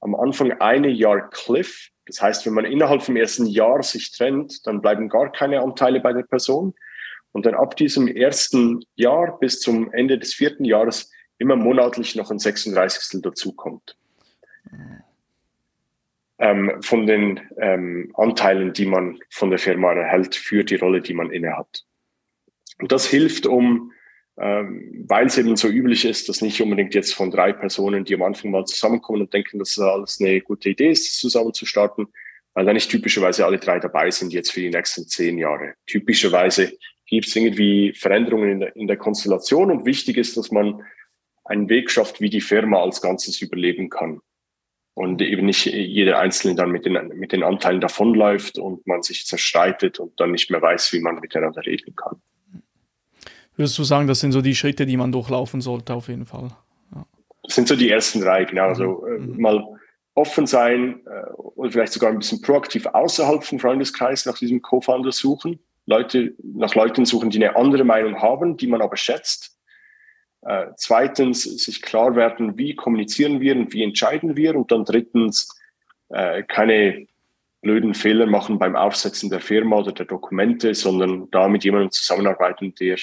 am 0.04 0.16
Anfang 0.16 0.51
eine 0.54 0.89
Jahr 0.89 1.30
Cliff. 1.30 1.89
Das 2.06 2.22
heißt, 2.22 2.45
wenn 2.45 2.54
man 2.54 2.66
innerhalb 2.66 3.01
vom 3.01 3.16
ersten 3.16 3.45
Jahr 3.45 3.82
sich 3.82 4.12
trennt, 4.12 4.68
dann 4.68 4.82
bleiben 4.82 5.10
gar 5.10 5.32
keine 5.32 5.62
Anteile 5.62 6.01
bei 6.01 6.14
der 6.14 6.24
Person. 6.24 6.74
Und 7.32 7.45
dann 7.45 7.56
ab 7.56 7.78
diesem 7.78 8.08
ersten 8.08 8.84
Jahr 8.95 9.39
bis 9.39 9.60
zum 9.60 9.91
Ende 9.93 10.20
des 10.20 10.34
vierten 10.34 10.66
Jahres 10.66 11.10
immer 11.38 11.56
monatlich 11.56 12.16
noch 12.16 12.30
ein 12.30 12.39
36. 12.39 13.22
dazukommt. 13.22 13.97
Ähm, 16.38 16.82
von 16.82 17.08
den 17.08 17.39
ähm, 17.58 18.12
Anteilen, 18.16 18.74
die 18.74 18.86
man 18.86 19.20
von 19.30 19.49
der 19.49 19.60
Firma 19.60 19.93
erhält 19.93 20.36
für 20.36 20.64
die 20.64 20.76
Rolle, 20.76 21.01
die 21.01 21.14
man 21.14 21.32
innehat. 21.32 21.86
Und 22.80 22.91
das 22.91 23.06
hilft, 23.06 23.45
um 23.45 23.93
ähm, 24.38 25.05
weil 25.07 25.27
es 25.27 25.38
eben 25.38 25.55
so 25.55 25.67
üblich 25.67 26.05
ist, 26.05 26.27
dass 26.27 26.41
nicht 26.41 26.59
unbedingt 26.59 26.95
jetzt 26.95 27.13
von 27.13 27.29
drei 27.29 27.53
Personen, 27.53 28.03
die 28.03 28.15
am 28.15 28.23
Anfang 28.23 28.49
mal 28.49 28.65
zusammenkommen 28.65 29.21
und 29.21 29.34
denken, 29.34 29.59
dass 29.59 29.71
es 29.71 29.79
alles 29.79 30.19
eine 30.19 30.41
gute 30.41 30.69
Idee 30.69 30.89
ist, 30.89 31.19
zusammen 31.19 31.53
zu 31.53 31.65
starten, 31.65 32.07
weil 32.55 32.65
da 32.65 32.73
nicht 32.73 32.89
typischerweise 32.89 33.45
alle 33.45 33.59
drei 33.59 33.79
dabei 33.79 34.09
sind 34.09 34.34
jetzt 34.34 34.51
für 34.51 34.61
die 34.61 34.69
nächsten 34.69 35.07
zehn 35.07 35.38
Jahre. 35.38 35.75
Typischerweise 35.86 36.73
gibt 37.05 37.27
es 37.27 37.36
irgendwie 37.36 37.93
Veränderungen 37.93 38.51
in 38.51 38.59
der, 38.59 38.75
in 38.75 38.88
der 38.88 38.97
Konstellation 38.97 39.69
und 39.69 39.86
wichtig 39.86 40.17
ist, 40.17 40.36
dass 40.36 40.51
man 40.51 40.81
einen 41.45 41.69
Weg 41.69 41.91
schafft, 41.91 42.19
wie 42.19 42.29
die 42.29 42.41
Firma 42.41 42.81
als 42.81 43.01
Ganzes 43.01 43.41
überleben 43.41 43.89
kann. 43.89 44.19
Und 44.95 45.21
eben 45.21 45.47
nicht 45.47 45.65
jeder 45.65 46.19
Einzelne 46.19 46.55
dann 46.55 46.71
mit 46.71 46.86
den, 46.86 47.07
mit 47.15 47.31
den 47.31 47.43
Anteilen 47.43 47.81
davonläuft 47.81 48.59
und 48.59 48.86
man 48.86 49.01
sich 49.01 49.25
zerstreitet 49.25 49.99
und 49.99 50.19
dann 50.19 50.31
nicht 50.31 50.51
mehr 50.51 50.61
weiß, 50.61 50.93
wie 50.93 51.01
man 51.01 51.19
miteinander 51.19 51.65
reden 51.65 51.95
kann 51.95 52.21
würdest 53.56 53.78
du 53.78 53.84
sagen, 53.84 54.08
das 54.08 54.20
sind 54.20 54.32
so 54.32 54.41
die 54.41 54.56
Schritte, 54.56 54.86
die 54.86 54.97
man 54.97 55.12
durchlaufen 55.12 55.62
sollte, 55.62 55.93
auf 55.93 56.08
jeden 56.08 56.26
Fall. 56.26 56.49
Ja. 56.95 57.06
Das 57.43 57.56
sind 57.56 57.68
so 57.68 57.76
die 57.76 57.89
ersten 57.89 58.22
drei, 58.22 58.45
genau. 58.45 58.68
Also 58.68 59.06
äh, 59.06 59.20
mhm. 59.20 59.41
mal 59.41 59.64
offen 60.16 60.45
sein 60.45 61.01
äh, 61.06 61.32
und 61.34 61.72
vielleicht 61.72 61.93
sogar 61.93 62.12
ein 62.12 62.20
bisschen 62.20 62.41
proaktiv 62.41 62.86
außerhalb 62.86 63.43
vom 63.43 63.60
Freundeskreis 63.60 64.26
nach 64.26 64.38
diesem 64.38 64.62
Co-Founder 64.62 65.12
suchen. 65.12 65.60
Leute, 65.86 66.34
nach 66.43 66.76
Leuten 66.76 67.06
suchen, 67.06 67.30
die 67.30 67.43
eine 67.43 67.56
andere 67.56 67.84
Meinung 67.84 68.22
haben, 68.22 68.58
die 68.58 68.68
man 68.68 68.82
aber 68.82 68.95
schätzt. 68.95 69.58
Äh, 70.41 70.68
zweitens, 70.78 71.43
sich 71.43 71.82
klar 71.82 72.16
werden, 72.16 72.58
wie 72.58 72.76
kommunizieren 72.76 73.39
wir 73.39 73.56
und 73.56 73.74
wie 73.74 73.84
entscheiden 73.84 74.36
wir. 74.36 74.56
Und 74.56 74.72
dann 74.72 74.86
drittens, 74.86 75.49
äh, 76.10 76.43
keine 76.43 77.08
blöden 77.62 77.93
Fehler 77.93 78.26
machen 78.26 78.60
beim 78.60 78.76
Aufsetzen 78.76 79.30
der 79.30 79.39
Firma 79.39 79.78
oder 79.78 79.93
der 79.93 80.06
Dokumente, 80.06 80.74
sondern 80.76 81.32
da 81.32 81.47
mit 81.47 81.64
jemandem 81.64 81.91
zusammenarbeiten, 81.91 82.76
der 82.76 82.95
äh, 82.95 82.99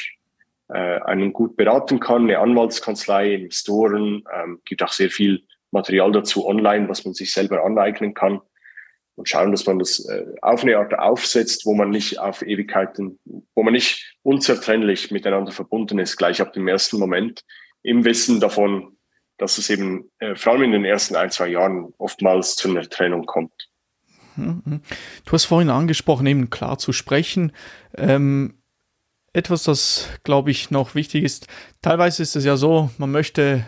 einen 0.72 1.32
gut 1.32 1.56
beraten 1.56 2.00
kann, 2.00 2.24
eine 2.24 2.38
Anwaltskanzlei, 2.38 3.34
Investoren, 3.34 4.24
ähm, 4.34 4.60
gibt 4.64 4.82
auch 4.82 4.92
sehr 4.92 5.10
viel 5.10 5.44
Material 5.70 6.12
dazu 6.12 6.46
online, 6.46 6.88
was 6.88 7.04
man 7.04 7.14
sich 7.14 7.32
selber 7.32 7.64
aneignen 7.64 8.14
kann 8.14 8.40
und 9.20 9.28
schauen, 9.28 9.52
dass 9.52 9.66
man 9.66 9.78
das 9.78 10.00
äh, 10.06 10.24
auf 10.40 10.62
eine 10.62 10.78
Art 10.78 10.98
aufsetzt, 10.98 11.66
wo 11.66 11.74
man 11.74 11.90
nicht 11.90 12.18
auf 12.18 12.42
Ewigkeiten, 12.42 13.18
wo 13.54 13.62
man 13.62 13.74
nicht 13.74 14.16
unzertrennlich 14.22 15.10
miteinander 15.10 15.52
verbunden 15.52 15.98
ist, 15.98 16.16
gleich 16.16 16.40
ab 16.40 16.54
dem 16.54 16.66
ersten 16.66 16.98
Moment, 16.98 17.44
im 17.82 18.04
Wissen 18.04 18.40
davon, 18.40 18.96
dass 19.36 19.58
es 19.58 19.68
eben 19.70 20.10
äh, 20.18 20.34
vor 20.34 20.54
allem 20.54 20.62
in 20.62 20.72
den 20.72 20.84
ersten 20.84 21.16
ein, 21.16 21.30
zwei 21.30 21.48
Jahren 21.48 21.92
oftmals 21.98 22.56
zu 22.56 22.70
einer 22.70 22.88
Trennung 22.88 23.26
kommt. 23.26 23.68
Mhm. 24.36 24.80
Du 25.26 25.32
hast 25.32 25.44
vorhin 25.44 25.70
angesprochen, 25.70 26.26
eben 26.26 26.48
klar 26.48 26.78
zu 26.78 26.92
sprechen. 26.92 27.52
Ähm, 27.96 28.59
etwas, 29.32 29.64
das, 29.64 30.08
glaube 30.24 30.50
ich, 30.50 30.70
noch 30.70 30.94
wichtig 30.94 31.24
ist. 31.24 31.46
Teilweise 31.82 32.22
ist 32.22 32.36
es 32.36 32.44
ja 32.44 32.56
so, 32.56 32.90
man 32.98 33.10
möchte 33.10 33.64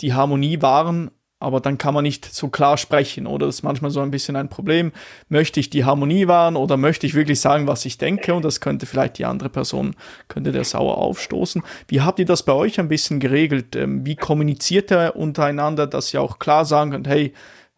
die 0.00 0.12
Harmonie 0.12 0.60
wahren, 0.60 1.10
aber 1.44 1.60
dann 1.60 1.76
kann 1.78 1.92
man 1.92 2.04
nicht 2.04 2.24
so 2.24 2.48
klar 2.48 2.78
sprechen, 2.78 3.26
oder? 3.26 3.46
Das 3.46 3.56
ist 3.56 3.62
manchmal 3.62 3.90
so 3.90 4.00
ein 4.00 4.10
bisschen 4.10 4.34
ein 4.34 4.48
Problem. 4.48 4.92
Möchte 5.28 5.60
ich 5.60 5.68
die 5.68 5.84
Harmonie 5.84 6.26
wahren 6.26 6.56
oder 6.56 6.76
möchte 6.76 7.06
ich 7.06 7.14
wirklich 7.14 7.38
sagen, 7.38 7.66
was 7.66 7.84
ich 7.84 7.98
denke? 7.98 8.34
Und 8.34 8.44
das 8.44 8.60
könnte 8.60 8.86
vielleicht 8.86 9.18
die 9.18 9.26
andere 9.26 9.50
Person, 9.50 9.94
könnte 10.28 10.52
der 10.52 10.64
sauer 10.64 10.96
aufstoßen. 10.96 11.62
Wie 11.88 12.00
habt 12.00 12.18
ihr 12.18 12.24
das 12.24 12.44
bei 12.44 12.54
euch 12.54 12.80
ein 12.80 12.88
bisschen 12.88 13.20
geregelt? 13.20 13.76
Ähm, 13.76 14.06
wie 14.06 14.16
kommuniziert 14.16 14.90
ihr 14.90 15.16
untereinander, 15.16 15.86
dass 15.86 16.14
ihr 16.14 16.22
auch 16.22 16.38
klar 16.38 16.64
sagen 16.64 16.92
könnt, 16.92 17.08
hey, 17.08 17.34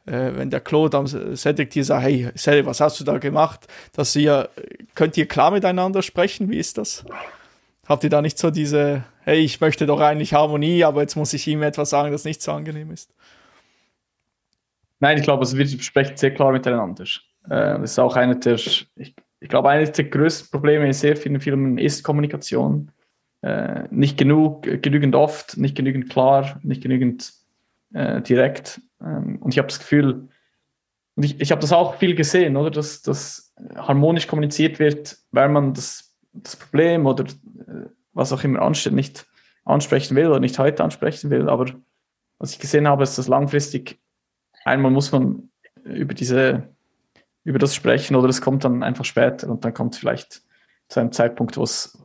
wenn 0.07 0.51
der 0.51 0.61
Claude 0.61 0.97
am 0.97 1.07
Cedric 1.07 1.71
dir 1.71 1.85
sagt, 1.85 2.05
hey, 2.05 2.31
Cedric, 2.37 2.67
was 2.67 2.81
hast 2.81 3.01
du 3.01 3.05
da 3.05 3.19
gemacht? 3.19 3.67
Dass 3.93 4.15
ihr, 4.15 4.49
könnt 4.95 5.17
ihr 5.17 5.27
klar 5.27 5.51
miteinander 5.51 6.01
sprechen? 6.01 6.49
Wie 6.49 6.59
ist 6.59 6.79
das? 6.79 7.05
Habt 7.87 8.05
ihr 8.05 8.11
da 8.11 8.23
nicht 8.23 8.39
so 8.39 8.51
diese, 8.51 9.05
hey, 9.23 9.39
ich 9.39 9.61
möchte 9.61 9.87
doch 9.87 10.01
eigentlich 10.01 10.33
Harmonie, 10.33 10.85
aber 10.85 11.03
jetzt 11.03 11.17
muss 11.17 11.33
ich 11.33 11.47
ihm 11.47 11.63
etwas 11.63 11.91
sagen, 11.91 12.13
das 12.13 12.25
nicht 12.25 12.43
so 12.43 12.53
angenehm 12.53 12.91
ist? 12.91 13.13
Nein, 14.99 15.19
ich 15.19 15.25
glaube, 15.25 15.41
also 15.41 15.59
wir 15.59 15.67
sprechen 15.67 16.17
sehr 16.17 16.33
klar 16.33 16.53
miteinander. 16.53 17.05
Äh, 17.45 17.79
das 17.79 17.93
ist 17.93 17.99
auch 17.99 18.17
einer 18.17 18.35
der, 18.35 18.55
ich, 18.55 18.89
ich 18.97 19.49
glaube, 19.49 19.69
eines 19.69 19.93
der 19.93 20.07
größten 20.07 20.51
Probleme 20.51 20.87
in 20.87 20.93
sehr 20.93 21.17
vielen 21.17 21.41
Firmen 21.41 21.79
ist 21.79 22.03
Kommunikation. 22.03 22.91
Äh, 23.43 23.85
nicht 23.91 24.19
genug, 24.19 24.63
genügend 24.63 25.15
oft, 25.15 25.57
nicht 25.57 25.77
genügend 25.77 26.11
klar, 26.11 26.59
nicht 26.63 26.83
genügend 26.83 27.33
äh, 27.93 28.21
direkt. 28.23 28.81
Ähm, 29.01 29.39
und 29.41 29.53
ich 29.53 29.59
habe 29.59 29.69
das 29.69 29.79
Gefühl, 29.79 30.29
und 31.15 31.23
ich, 31.25 31.41
ich 31.41 31.51
habe 31.51 31.61
das 31.61 31.73
auch 31.73 31.97
viel 31.97 32.15
gesehen, 32.15 32.57
oder, 32.57 32.71
dass 32.71 33.03
das 33.03 33.55
harmonisch 33.75 34.27
kommuniziert 34.27 34.79
wird, 34.79 35.19
weil 35.31 35.49
man 35.49 35.75
das, 35.75 36.17
das 36.33 36.57
Problem 36.57 37.07
oder 37.07 37.25
äh, 37.25 37.89
was 38.13 38.33
auch 38.33 38.45
immer 38.45 38.63
ansteht, 38.63 38.93
nicht 38.93 39.27
ansprechen 39.65 40.17
will 40.17 40.29
oder 40.29 40.41
nicht 40.41 40.59
heute 40.59 40.85
ansprechen 40.85 41.31
will. 41.31 41.49
Aber 41.49 41.67
was 42.39 42.53
ich 42.53 42.59
gesehen 42.59 42.87
habe, 42.87 43.03
ist, 43.03 43.17
dass 43.19 43.29
langfristig 43.29 43.99
einmal 44.65 44.91
muss 44.91 45.13
man 45.13 45.51
über 45.85 46.15
diese 46.15 46.69
über 47.47 47.61
das 47.61 47.77
sprechen 47.77 48.17
oder 48.17 48.29
es 48.29 48.43
kommt 48.43 48.65
dann 48.65 48.83
einfach 48.83 49.05
später 49.05 49.49
und 49.49 49.65
dann 49.65 49.73
kommt 49.73 49.95
es 49.95 50.01
vielleicht 50.01 50.43
zu 50.89 50.99
einem 50.99 51.13
Zeitpunkt, 51.13 51.57
wo 51.57 51.63
es 51.63 51.97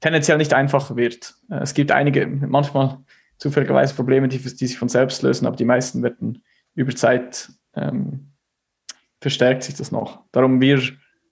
tendenziell 0.00 0.38
nicht 0.38 0.52
einfacher 0.52 0.96
wird. 0.96 1.34
Äh, 1.48 1.60
es 1.60 1.72
gibt 1.72 1.92
einige, 1.92 2.26
manchmal 2.26 2.98
zufälligerweise 3.38 3.94
Probleme, 3.94 4.28
die, 4.28 4.38
die 4.38 4.66
sich 4.66 4.78
von 4.78 4.88
selbst 4.88 5.22
lösen, 5.22 5.46
aber 5.46 5.56
die 5.56 5.64
meisten 5.64 6.02
werden 6.02 6.42
über 6.74 6.94
Zeit 6.94 7.50
ähm, 7.74 8.32
verstärkt 9.20 9.62
sich 9.62 9.74
das 9.74 9.92
noch. 9.92 10.24
Darum 10.32 10.60
wir, 10.60 10.80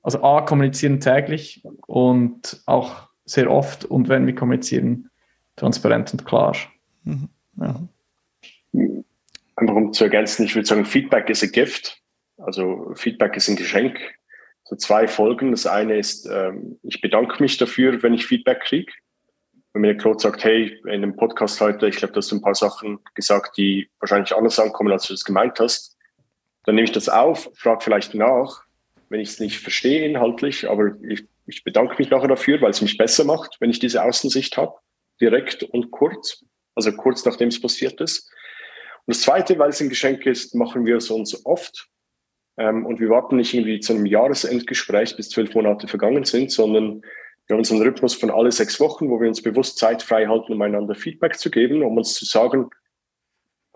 also 0.03 0.23
A, 0.23 0.43
kommunizieren 0.43 1.01
täglich 1.01 1.63
und 1.87 2.63
auch 2.67 3.09
sehr 3.25 3.51
oft 3.51 3.85
und 3.85 4.09
wenn 4.09 4.27
wir 4.27 4.35
kommunizieren, 4.35 5.11
transparent 5.57 6.13
und 6.13 6.25
klar. 6.25 6.57
Mhm. 7.05 7.29
Ja. 7.57 7.81
Einfach 9.57 9.75
um 9.75 9.93
zu 9.93 10.05
ergänzen, 10.05 10.45
ich 10.45 10.55
würde 10.55 10.67
sagen, 10.67 10.85
Feedback 10.85 11.29
ist 11.29 11.43
ein 11.43 11.53
Gift. 11.53 12.01
Also 12.39 12.93
Feedback 12.95 13.37
ist 13.37 13.49
ein 13.49 13.57
Geschenk. 13.57 13.99
So 14.65 14.77
zwei 14.77 15.07
Folgen. 15.07 15.51
Das 15.51 15.67
eine 15.67 15.99
ist, 15.99 16.27
ähm, 16.27 16.79
ich 16.83 17.01
bedanke 17.01 17.43
mich 17.43 17.59
dafür, 17.59 18.03
wenn 18.03 18.15
ich 18.15 18.27
Feedback 18.27 18.61
kriege. 18.61 18.93
Wenn 19.73 19.83
mir 19.83 19.89
der 19.89 19.97
Claude 19.99 20.19
sagt, 20.19 20.43
hey, 20.45 20.81
in 20.87 21.03
dem 21.03 21.17
Podcast 21.17 21.61
heute, 21.61 21.87
ich 21.87 21.97
glaube, 21.97 22.13
du 22.13 22.19
hast 22.19 22.33
ein 22.33 22.43
paar 22.43 22.55
Sachen 22.55 22.99
gesagt, 23.15 23.57
die 23.57 23.89
wahrscheinlich 24.01 24.35
anders 24.35 24.59
ankommen, 24.59 24.93
als 24.93 25.07
du 25.07 25.15
das 25.15 25.25
gemeint 25.25 25.61
hast, 25.61 25.97
dann 26.65 26.75
nehme 26.75 26.85
ich 26.85 26.93
das 26.93 27.09
auf, 27.09 27.51
frage 27.55 27.83
vielleicht 27.83 28.15
nach, 28.15 28.65
wenn 29.09 29.21
ich 29.21 29.31
es 29.31 29.41
nicht 29.41 29.59
verstehe 29.59 30.05
inhaltlich, 30.05 30.69
aber 30.69 30.93
ich, 31.09 31.25
ich 31.47 31.65
bedanke 31.65 31.97
mich 31.99 32.11
nachher 32.11 32.29
dafür, 32.29 32.61
weil 32.61 32.71
es 32.71 32.83
mich 32.83 32.97
besser 32.97 33.25
macht, 33.25 33.57
wenn 33.61 33.71
ich 33.71 33.79
diese 33.79 34.03
Außensicht 34.03 34.57
habe, 34.57 34.75
direkt 35.21 35.63
und 35.63 35.91
kurz, 35.91 36.45
also 36.75 36.93
kurz 36.93 37.25
nachdem 37.25 37.49
es 37.49 37.61
passiert 37.61 38.01
ist. 38.01 38.31
Und 39.07 39.17
das 39.17 39.23
Zweite, 39.23 39.59
weil 39.59 39.71
es 39.71 39.81
ein 39.81 39.89
Geschenk 39.89 40.27
ist, 40.27 40.55
machen 40.55 40.85
wir 40.85 40.97
es 40.97 41.11
uns 41.11 41.45
oft. 41.47 41.89
Ähm, 42.57 42.87
und 42.87 43.01
wir 43.01 43.09
warten 43.09 43.37
nicht 43.37 43.55
irgendwie 43.55 43.81
zu 43.81 43.95
einem 43.95 44.07
Jahresendgespräch, 44.07 45.17
bis 45.17 45.31
zwölf 45.31 45.55
Monate 45.55 45.89
vergangen 45.89 46.25
sind, 46.25 46.53
sondern 46.53 47.03
wir 47.51 47.57
haben 47.57 47.69
einen 47.69 47.83
Rhythmus 47.83 48.15
von 48.15 48.31
alle 48.31 48.53
sechs 48.53 48.79
Wochen, 48.79 49.11
wo 49.11 49.21
wir 49.21 49.27
uns 49.27 49.43
bewusst 49.43 49.77
Zeit 49.77 50.05
frei 50.05 50.27
halten, 50.27 50.53
um 50.53 50.63
einander 50.63 50.95
Feedback 50.95 51.37
zu 51.37 51.51
geben, 51.51 51.83
um 51.83 51.97
uns 51.97 52.15
zu 52.15 52.25
sagen, 52.25 52.71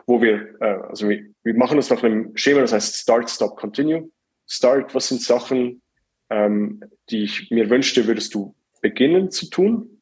wo 0.06 0.22
wir, 0.22 0.60
äh, 0.60 0.80
also 0.88 1.08
wir, 1.08 1.24
wir 1.42 1.54
machen 1.54 1.76
das 1.76 1.90
nach 1.90 2.02
einem 2.04 2.36
Schema, 2.36 2.60
das 2.60 2.72
heißt 2.72 2.94
Start, 2.94 3.28
Stop, 3.28 3.56
Continue. 3.56 4.10
Start, 4.46 4.94
was 4.94 5.08
sind 5.08 5.22
Sachen, 5.22 5.82
ähm, 6.30 6.84
die 7.10 7.24
ich 7.24 7.50
mir 7.50 7.68
wünschte, 7.68 8.06
würdest 8.06 8.34
du 8.34 8.54
beginnen 8.80 9.32
zu 9.32 9.50
tun? 9.50 10.00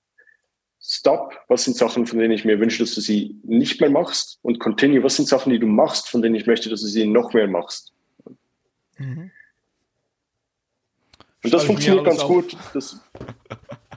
Stop, 0.79 1.39
was 1.49 1.65
sind 1.65 1.77
Sachen, 1.77 2.07
von 2.07 2.19
denen 2.19 2.33
ich 2.33 2.45
mir 2.45 2.61
wünsche, 2.61 2.81
dass 2.81 2.95
du 2.95 3.01
sie 3.01 3.41
nicht 3.43 3.81
mehr 3.81 3.91
machst? 3.91 4.39
Und 4.43 4.59
Continue, 4.59 5.03
was 5.03 5.17
sind 5.17 5.29
Sachen, 5.29 5.51
die 5.51 5.61
du 5.61 5.67
machst, 5.67 6.11
von 6.11 6.21
denen 6.21 6.35
ich 6.35 6.47
möchte, 6.47 6.69
dass 6.69 6.83
du 6.83 6.89
sie 6.89 7.07
noch 7.07 7.33
mehr 7.33 7.49
machst? 7.49 7.95
Mhm. 8.99 9.31
Und 11.45 11.53
das 11.53 11.65
funktioniert 11.65 12.05
ganz 12.05 12.21
auf. 12.21 12.29
gut. 12.29 12.57
Das, 12.75 13.01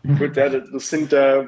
das 0.35 0.89
sind 0.89 1.13
äh, 1.13 1.45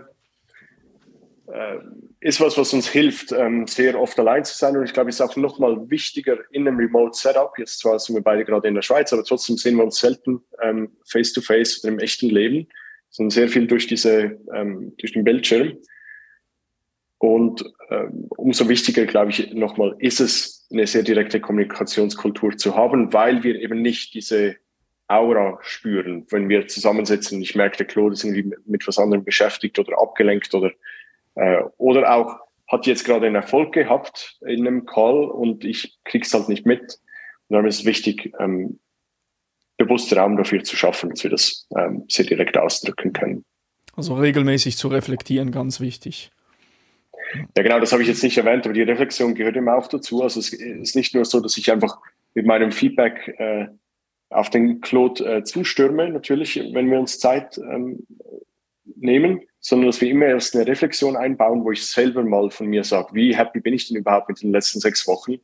äh, 1.48 1.78
ist 2.20 2.42
was, 2.42 2.58
was 2.58 2.74
uns 2.74 2.90
hilft, 2.90 3.32
ähm, 3.32 3.68
sehr 3.68 4.00
oft 4.00 4.20
allein 4.20 4.44
zu 4.44 4.58
sein. 4.58 4.76
Und 4.76 4.84
ich 4.84 4.94
glaube, 4.94 5.10
es 5.10 5.16
ist 5.16 5.22
auch 5.22 5.36
noch 5.36 5.60
mal 5.60 5.90
wichtiger 5.90 6.38
in 6.52 6.68
einem 6.68 6.78
Remote-Setup. 6.78 7.58
Jetzt 7.58 7.80
zwar 7.80 8.00
sind 8.00 8.16
wir 8.16 8.24
beide 8.24 8.44
gerade 8.44 8.68
in 8.68 8.76
der 8.76 8.82
Schweiz, 8.82 9.14
aber 9.14 9.24
trotzdem 9.24 9.58
sehen 9.58 9.78
wir 9.78 9.84
uns 9.84 10.00
selten 10.00 10.42
ähm, 10.62 10.92
face-to-face 11.06 11.84
oder 11.84 11.94
im 11.94 12.00
echten 12.00 12.30
Leben, 12.30 12.68
sondern 13.10 13.32
sehr 13.32 13.50
viel 13.50 13.68
durch 13.68 13.88
diese, 13.88 14.40
ähm, 14.54 14.94
durch 14.98 15.14
den 15.14 15.24
Bildschirm. 15.24 15.78
Und 17.20 17.64
ähm, 17.90 18.28
umso 18.30 18.68
wichtiger, 18.68 19.06
glaube 19.06 19.32
ich, 19.32 19.54
nochmal 19.54 19.96
ist 20.00 20.20
es, 20.20 20.68
eine 20.70 20.86
sehr 20.86 21.04
direkte 21.04 21.40
Kommunikationskultur 21.40 22.58
zu 22.58 22.76
haben, 22.76 23.14
weil 23.14 23.44
wir 23.44 23.56
eben 23.56 23.82
nicht 23.82 24.14
diese 24.14 24.58
Aura 25.08 25.60
spüren, 25.62 26.26
wenn 26.30 26.50
wir 26.50 26.68
zusammensitzen. 26.68 27.42
Ich 27.42 27.56
merke, 27.56 27.78
der 27.78 27.86
Claude 27.88 28.14
ist 28.14 28.24
irgendwie 28.24 28.56
mit 28.66 28.88
was 28.88 28.98
anderem 28.98 29.24
beschäftigt 29.24 29.80
oder 29.80 30.02
abgelenkt 30.02 30.54
oder, 30.54 30.72
äh, 31.36 31.64
oder 31.78 32.14
auch 32.14 32.40
hat 32.68 32.86
jetzt 32.86 33.06
gerade 33.06 33.28
einen 33.28 33.36
Erfolg 33.36 33.74
gehabt 33.74 34.38
in 34.46 34.68
einem 34.68 34.86
Call 34.86 35.26
und 35.26 35.64
ich 35.64 35.98
krieg's 36.04 36.34
halt 36.34 36.50
nicht 36.50 36.66
mit. 36.66 36.82
Und 36.82 37.54
darum 37.54 37.66
ist 37.66 37.80
es 37.80 37.86
wichtig, 37.86 38.34
ähm, 38.40 38.80
bewusst 39.78 40.16
Raum 40.16 40.36
dafür 40.36 40.64
zu 40.64 40.76
schaffen, 40.76 41.12
dass 41.12 41.24
wir 41.24 41.32
das 41.32 41.68
ähm, 41.78 42.04
sehr 42.10 42.26
direkt 42.26 42.58
ausdrücken 42.58 43.14
können. 43.14 43.46
Also 43.96 44.16
regelmäßig 44.16 44.78
zu 44.78 44.90
reflektieren, 44.90 45.52
ganz 45.52 45.80
wichtig. 45.80 46.32
Ja, 47.56 47.64
genau, 47.64 47.80
das 47.80 47.92
habe 47.92 48.02
ich 48.02 48.08
jetzt 48.08 48.24
nicht 48.24 48.38
erwähnt, 48.38 48.66
aber 48.66 48.74
die 48.74 48.82
Reflexion 48.82 49.36
gehört 49.36 49.56
immer 49.56 49.76
auch 49.76 49.88
dazu. 49.88 50.24
Also 50.24 50.40
es 50.40 50.52
ist 50.52 50.96
nicht 50.96 51.16
nur 51.16 51.26
so, 51.26 51.40
dass 51.40 51.58
ich 51.58 51.72
einfach 51.72 51.98
mit 52.34 52.46
meinem 52.46 52.72
Feedback 52.72 53.36
äh, 53.38 53.68
auf 54.30 54.50
den 54.50 54.82
Claude 54.82 55.24
äh, 55.26 55.44
zustürme, 55.44 56.10
natürlich, 56.10 56.58
wenn 56.74 56.92
wir 56.92 57.00
uns 57.00 57.20
Zeit 57.20 57.58
ähm, 57.58 58.06
nehmen, 58.96 59.42
sondern 59.60 59.88
dass 59.88 60.02
wir 60.02 60.10
immer 60.10 60.26
erst 60.26 60.56
eine 60.56 60.68
Reflexion 60.68 61.16
einbauen, 61.16 61.64
wo 61.64 61.72
ich 61.72 61.86
selber 61.86 62.24
mal 62.24 62.50
von 62.50 62.68
mir 62.68 62.84
sage, 62.84 63.10
wie 63.14 63.36
happy 63.36 63.60
bin 63.60 63.74
ich 63.74 63.88
denn 63.88 63.98
überhaupt 63.98 64.30
mit 64.30 64.42
den 64.42 64.52
letzten 64.52 64.80
sechs 64.80 65.08
Wochen? 65.08 65.36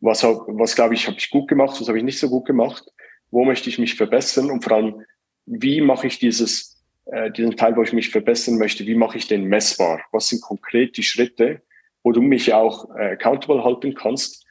Was, 0.00 0.22
was 0.24 0.74
glaube 0.74 0.94
ich, 0.94 1.06
habe 1.06 1.16
ich 1.18 1.30
gut 1.30 1.48
gemacht, 1.48 1.80
was 1.80 1.88
habe 1.88 1.98
ich 1.98 2.04
nicht 2.04 2.18
so 2.18 2.28
gut 2.28 2.44
gemacht? 2.44 2.84
Wo 3.30 3.44
möchte 3.44 3.68
ich 3.68 3.78
mich 3.78 3.94
verbessern? 3.94 4.50
Und 4.50 4.64
vor 4.64 4.76
allem, 4.76 5.02
wie 5.46 5.80
mache 5.80 6.06
ich 6.06 6.18
dieses 6.18 6.72
äh, 7.06 7.30
diesen 7.30 7.56
Teil, 7.56 7.76
wo 7.76 7.82
ich 7.82 7.92
mich 7.92 8.10
verbessern 8.10 8.58
möchte, 8.58 8.86
wie 8.86 8.94
mache 8.94 9.18
ich 9.18 9.26
den 9.26 9.44
messbar? 9.44 10.02
Was 10.12 10.28
sind 10.28 10.42
konkret 10.42 10.96
die 10.96 11.02
Schritte, 11.02 11.62
wo 12.02 12.12
du 12.12 12.22
mich 12.22 12.52
auch 12.52 12.94
äh, 12.96 13.12
accountable 13.12 13.64
halten 13.64 13.94
kannst? 13.94 14.46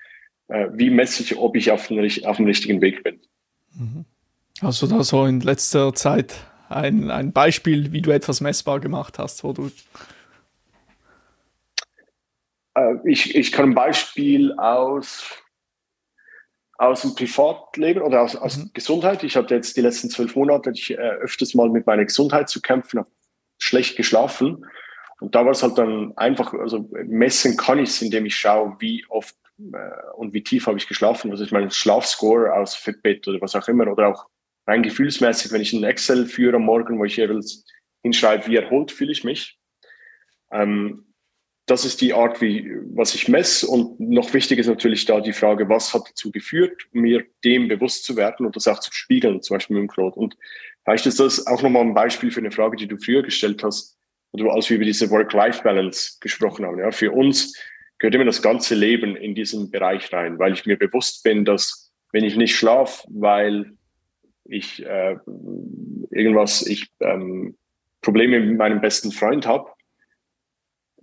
Äh, 0.47 0.67
wie 0.73 0.89
messe 0.89 1.23
ich, 1.23 1.37
ob 1.37 1.55
ich 1.55 1.71
auf, 1.71 1.87
den, 1.87 2.25
auf 2.25 2.37
dem 2.37 2.45
richtigen 2.45 2.81
Weg 2.81 3.03
bin? 3.03 3.21
Hast 4.61 4.81
du 4.81 4.87
da 4.87 5.03
so 5.03 5.25
in 5.25 5.41
letzter 5.41 5.93
Zeit 5.93 6.35
ein, 6.69 7.09
ein 7.11 7.31
Beispiel, 7.31 7.91
wie 7.91 8.01
du 8.01 8.11
etwas 8.11 8.41
messbar 8.41 8.79
gemacht 8.79 9.19
hast, 9.19 9.43
wo 9.43 9.53
du 9.53 9.71
äh, 12.75 12.95
ich, 13.05 13.35
ich 13.35 13.51
kann 13.51 13.71
ein 13.71 13.75
Beispiel 13.75 14.53
aus 14.53 15.23
aus 16.77 17.01
dem 17.03 17.13
Privatleben 17.13 18.01
oder 18.01 18.23
aus, 18.23 18.35
aus 18.35 18.57
mhm. 18.57 18.71
Gesundheit. 18.73 19.23
Ich 19.23 19.35
hatte 19.35 19.53
jetzt 19.53 19.77
die 19.77 19.81
letzten 19.81 20.09
zwölf 20.09 20.35
Monate 20.35 20.71
ich, 20.71 20.89
äh, 20.89 20.95
öfters 20.95 21.53
mal 21.53 21.69
mit 21.69 21.85
meiner 21.85 22.05
Gesundheit 22.05 22.49
zu 22.49 22.59
kämpfen, 22.59 22.99
habe 22.99 23.09
schlecht 23.59 23.97
geschlafen. 23.97 24.65
Und 25.19 25.35
da 25.35 25.45
war 25.45 25.51
es 25.51 25.61
halt 25.61 25.77
dann 25.77 26.17
einfach, 26.17 26.53
also 26.55 26.89
messen 27.05 27.55
kann 27.55 27.77
ich 27.77 27.89
es, 27.89 28.01
indem 28.01 28.25
ich 28.25 28.35
schaue, 28.35 28.75
wie 28.79 29.05
oft 29.09 29.35
und 30.15 30.33
wie 30.33 30.43
tief 30.43 30.67
habe 30.67 30.77
ich 30.77 30.87
geschlafen. 30.87 31.31
Also 31.31 31.43
ich 31.43 31.51
meine 31.51 31.71
Schlafscore 31.71 32.53
aus 32.53 32.75
Fitbit 32.75 33.27
oder 33.27 33.41
was 33.41 33.55
auch 33.55 33.67
immer 33.67 33.87
oder 33.87 34.07
auch 34.07 34.27
rein 34.67 34.83
gefühlsmäßig, 34.83 35.51
wenn 35.51 35.61
ich 35.61 35.73
einen 35.73 35.83
Excel 35.83 36.25
führe 36.25 36.55
am 36.55 36.63
Morgen, 36.63 36.99
wo 36.99 37.05
ich 37.05 37.17
jeweils 37.17 37.65
hinschreibe, 38.03 38.47
wie 38.47 38.55
erholt 38.55 38.91
fühle 38.91 39.11
ich 39.11 39.23
mich. 39.23 39.59
Ähm, 40.51 41.05
das 41.67 41.85
ist 41.85 42.01
die 42.01 42.13
Art, 42.13 42.41
wie, 42.41 42.69
was 42.93 43.15
ich 43.15 43.27
messe. 43.27 43.67
Und 43.67 43.99
noch 43.99 44.33
wichtig 44.33 44.59
ist 44.59 44.67
natürlich 44.67 45.05
da 45.05 45.21
die 45.21 45.33
Frage, 45.33 45.69
was 45.69 45.93
hat 45.93 46.09
dazu 46.09 46.31
geführt, 46.31 46.87
mir 46.91 47.23
dem 47.43 47.67
bewusst 47.67 48.03
zu 48.03 48.17
werden 48.17 48.45
und 48.45 48.55
das 48.55 48.67
auch 48.67 48.79
zu 48.79 48.91
spiegeln, 48.91 49.41
zum 49.41 49.55
Beispiel 49.55 49.75
mit 49.75 49.83
dem 49.83 49.93
Claude. 49.93 50.15
Und 50.15 50.35
vielleicht 50.83 51.05
ist 51.05 51.19
das 51.19 51.47
auch 51.47 51.61
nochmal 51.61 51.83
ein 51.83 51.93
Beispiel 51.93 52.31
für 52.31 52.39
eine 52.39 52.51
Frage, 52.51 52.75
die 52.75 52.87
du 52.87 52.97
früher 52.97 53.23
gestellt 53.23 53.63
hast, 53.63 53.97
oder 54.33 54.53
als 54.53 54.69
wir 54.69 54.77
über 54.77 54.85
diese 54.85 55.09
Work-Life-Balance 55.09 56.17
gesprochen 56.19 56.65
haben. 56.65 56.79
Ja, 56.79 56.91
für 56.91 57.11
uns 57.11 57.57
gehört 58.01 58.15
immer 58.15 58.25
das 58.25 58.41
ganze 58.41 58.73
Leben 58.73 59.15
in 59.15 59.35
diesen 59.35 59.69
Bereich 59.69 60.11
rein, 60.11 60.39
weil 60.39 60.53
ich 60.53 60.65
mir 60.65 60.75
bewusst 60.75 61.23
bin, 61.23 61.45
dass 61.45 61.93
wenn 62.11 62.23
ich 62.23 62.35
nicht 62.35 62.55
schlafe, 62.55 63.07
weil 63.09 63.77
ich 64.43 64.83
äh, 64.83 65.17
irgendwas, 66.09 66.65
ich 66.65 66.91
ähm, 66.99 67.55
Probleme 68.01 68.39
mit 68.39 68.57
meinem 68.57 68.81
besten 68.81 69.11
Freund 69.11 69.45
habe, 69.45 69.69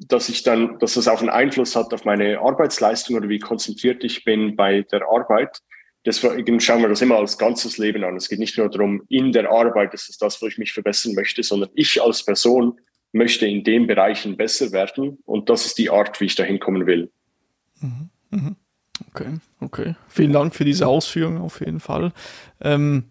dass 0.00 0.28
ich 0.28 0.42
dann, 0.42 0.80
dass 0.80 0.94
das 0.94 1.06
auch 1.06 1.20
einen 1.20 1.30
Einfluss 1.30 1.76
hat 1.76 1.94
auf 1.94 2.04
meine 2.04 2.40
Arbeitsleistung 2.40 3.14
oder 3.14 3.28
wie 3.28 3.38
konzentriert 3.38 4.02
ich 4.02 4.24
bin 4.24 4.56
bei 4.56 4.82
der 4.82 5.02
Arbeit. 5.08 5.60
Deswegen 6.04 6.58
schauen 6.58 6.82
wir 6.82 6.88
das 6.88 7.00
immer 7.00 7.16
als 7.16 7.38
ganzes 7.38 7.78
Leben 7.78 8.02
an. 8.02 8.16
Es 8.16 8.28
geht 8.28 8.40
nicht 8.40 8.58
nur 8.58 8.68
darum, 8.70 9.04
in 9.08 9.30
der 9.30 9.52
Arbeit, 9.52 9.94
das 9.94 10.08
ist 10.08 10.20
das, 10.20 10.42
wo 10.42 10.48
ich 10.48 10.58
mich 10.58 10.72
verbessern 10.72 11.14
möchte, 11.14 11.44
sondern 11.44 11.70
ich 11.74 12.02
als 12.02 12.24
Person 12.24 12.80
möchte 13.12 13.46
in 13.46 13.64
den 13.64 13.86
Bereichen 13.86 14.36
besser 14.36 14.72
werden 14.72 15.18
und 15.24 15.48
das 15.48 15.66
ist 15.66 15.78
die 15.78 15.90
Art, 15.90 16.20
wie 16.20 16.26
ich 16.26 16.34
dahin 16.34 16.60
kommen 16.60 16.86
will. 16.86 17.10
Mhm, 17.80 18.10
mhm. 18.30 18.56
Okay, 19.10 19.38
okay. 19.60 19.94
Vielen 20.08 20.32
Dank 20.32 20.54
für 20.54 20.64
diese 20.64 20.86
Ausführung 20.86 21.40
auf 21.40 21.60
jeden 21.60 21.80
Fall. 21.80 22.12
Ähm, 22.60 23.04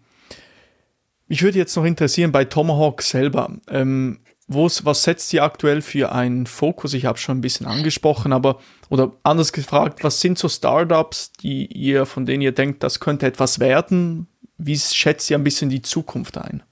Mich 1.28 1.42
würde 1.42 1.58
jetzt 1.58 1.76
noch 1.76 1.84
interessieren 1.84 2.32
bei 2.32 2.44
Tomahawk 2.44 3.02
selber. 3.02 3.58
Ähm, 3.68 4.20
was 4.46 5.02
setzt 5.02 5.32
ihr 5.34 5.42
aktuell 5.44 5.82
für 5.82 6.12
einen 6.12 6.46
Fokus? 6.46 6.94
Ich 6.94 7.04
habe 7.04 7.18
schon 7.18 7.38
ein 7.38 7.42
bisschen 7.42 7.66
angesprochen, 7.66 8.32
aber 8.32 8.60
oder 8.88 9.12
anders 9.22 9.52
gefragt, 9.52 10.02
was 10.02 10.22
sind 10.22 10.38
so 10.38 10.48
Startups, 10.48 11.32
die 11.32 11.66
ihr, 11.66 12.06
von 12.06 12.24
denen 12.24 12.42
ihr 12.42 12.52
denkt, 12.52 12.82
das 12.82 12.98
könnte 12.98 13.26
etwas 13.26 13.60
werden? 13.60 14.26
Wie 14.56 14.78
schätzt 14.78 15.30
ihr 15.30 15.36
ein 15.36 15.44
bisschen 15.44 15.68
die 15.68 15.82
Zukunft 15.82 16.38
ein? 16.38 16.62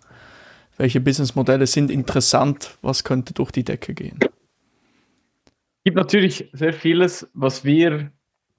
Welche 0.76 1.00
Businessmodelle 1.00 1.66
sind 1.66 1.90
interessant? 1.90 2.76
Was 2.82 3.04
könnte 3.04 3.32
durch 3.32 3.50
die 3.50 3.64
Decke 3.64 3.94
gehen? 3.94 4.18
Es 4.20 5.84
gibt 5.84 5.96
natürlich 5.96 6.50
sehr 6.52 6.72
vieles, 6.72 7.28
was 7.32 7.64
wir 7.64 8.10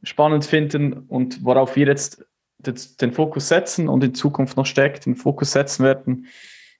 spannend 0.03 0.45
finden 0.45 0.93
und 0.93 1.43
worauf 1.43 1.75
wir 1.75 1.87
jetzt 1.87 2.25
den 2.59 3.11
Fokus 3.11 3.49
setzen 3.49 3.87
und 3.87 4.03
in 4.03 4.15
Zukunft 4.15 4.57
noch 4.57 4.65
stärker 4.65 4.99
den 4.99 5.15
Fokus 5.15 5.51
setzen 5.51 5.83
werden, 5.83 6.27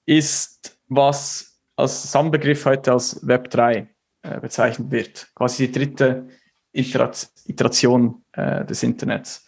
ist, 0.06 0.80
was 0.88 1.60
als 1.76 2.02
Zusammenbegriff 2.02 2.66
heute 2.66 2.94
als 2.94 3.26
Web 3.28 3.50
3 3.52 3.88
äh, 4.24 4.40
bezeichnet 4.40 4.90
wird. 4.90 5.28
Quasi 5.36 5.68
die 5.68 5.72
dritte 5.72 6.28
Iteration 6.72 8.24
äh, 8.32 8.66
des 8.66 8.84
Internets. 8.84 9.46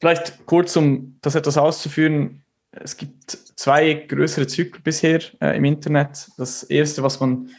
Vielleicht 0.00 0.46
kurz, 0.46 0.76
um 0.76 1.18
das 1.20 1.36
etwas 1.36 1.56
auszuführen. 1.56 2.41
Es 2.72 2.96
gibt 2.96 3.30
zwei 3.30 3.94
größere 3.94 4.46
Zyklen 4.46 4.82
bisher 4.82 5.20
äh, 5.40 5.56
im 5.56 5.64
Internet. 5.64 6.28
Das 6.38 6.62
erste, 6.62 7.02
was 7.02 7.20
man 7.20 7.50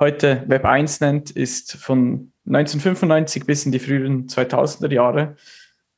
heute 0.00 0.44
Web 0.46 0.64
1 0.64 1.00
nennt, 1.00 1.30
ist 1.30 1.74
von 1.76 2.32
1995 2.46 3.44
bis 3.44 3.66
in 3.66 3.72
die 3.72 3.78
frühen 3.78 4.26
2000er 4.28 4.92
Jahre, 4.92 5.36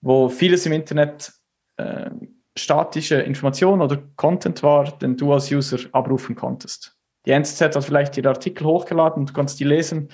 wo 0.00 0.28
vieles 0.28 0.66
im 0.66 0.72
Internet 0.72 1.32
äh, 1.76 2.10
statische 2.56 3.16
Information 3.16 3.80
oder 3.80 4.02
Content 4.16 4.62
war, 4.62 4.98
den 4.98 5.16
du 5.16 5.32
als 5.32 5.50
User 5.50 5.78
abrufen 5.92 6.34
konntest. 6.34 6.96
Die 7.26 7.30
NZZ 7.30 7.60
hat 7.62 7.84
vielleicht 7.84 8.16
ihre 8.16 8.28
Artikel 8.28 8.66
hochgeladen 8.66 9.20
und 9.20 9.30
du 9.30 9.32
kannst 9.32 9.58
die 9.58 9.64
lesen. 9.64 10.08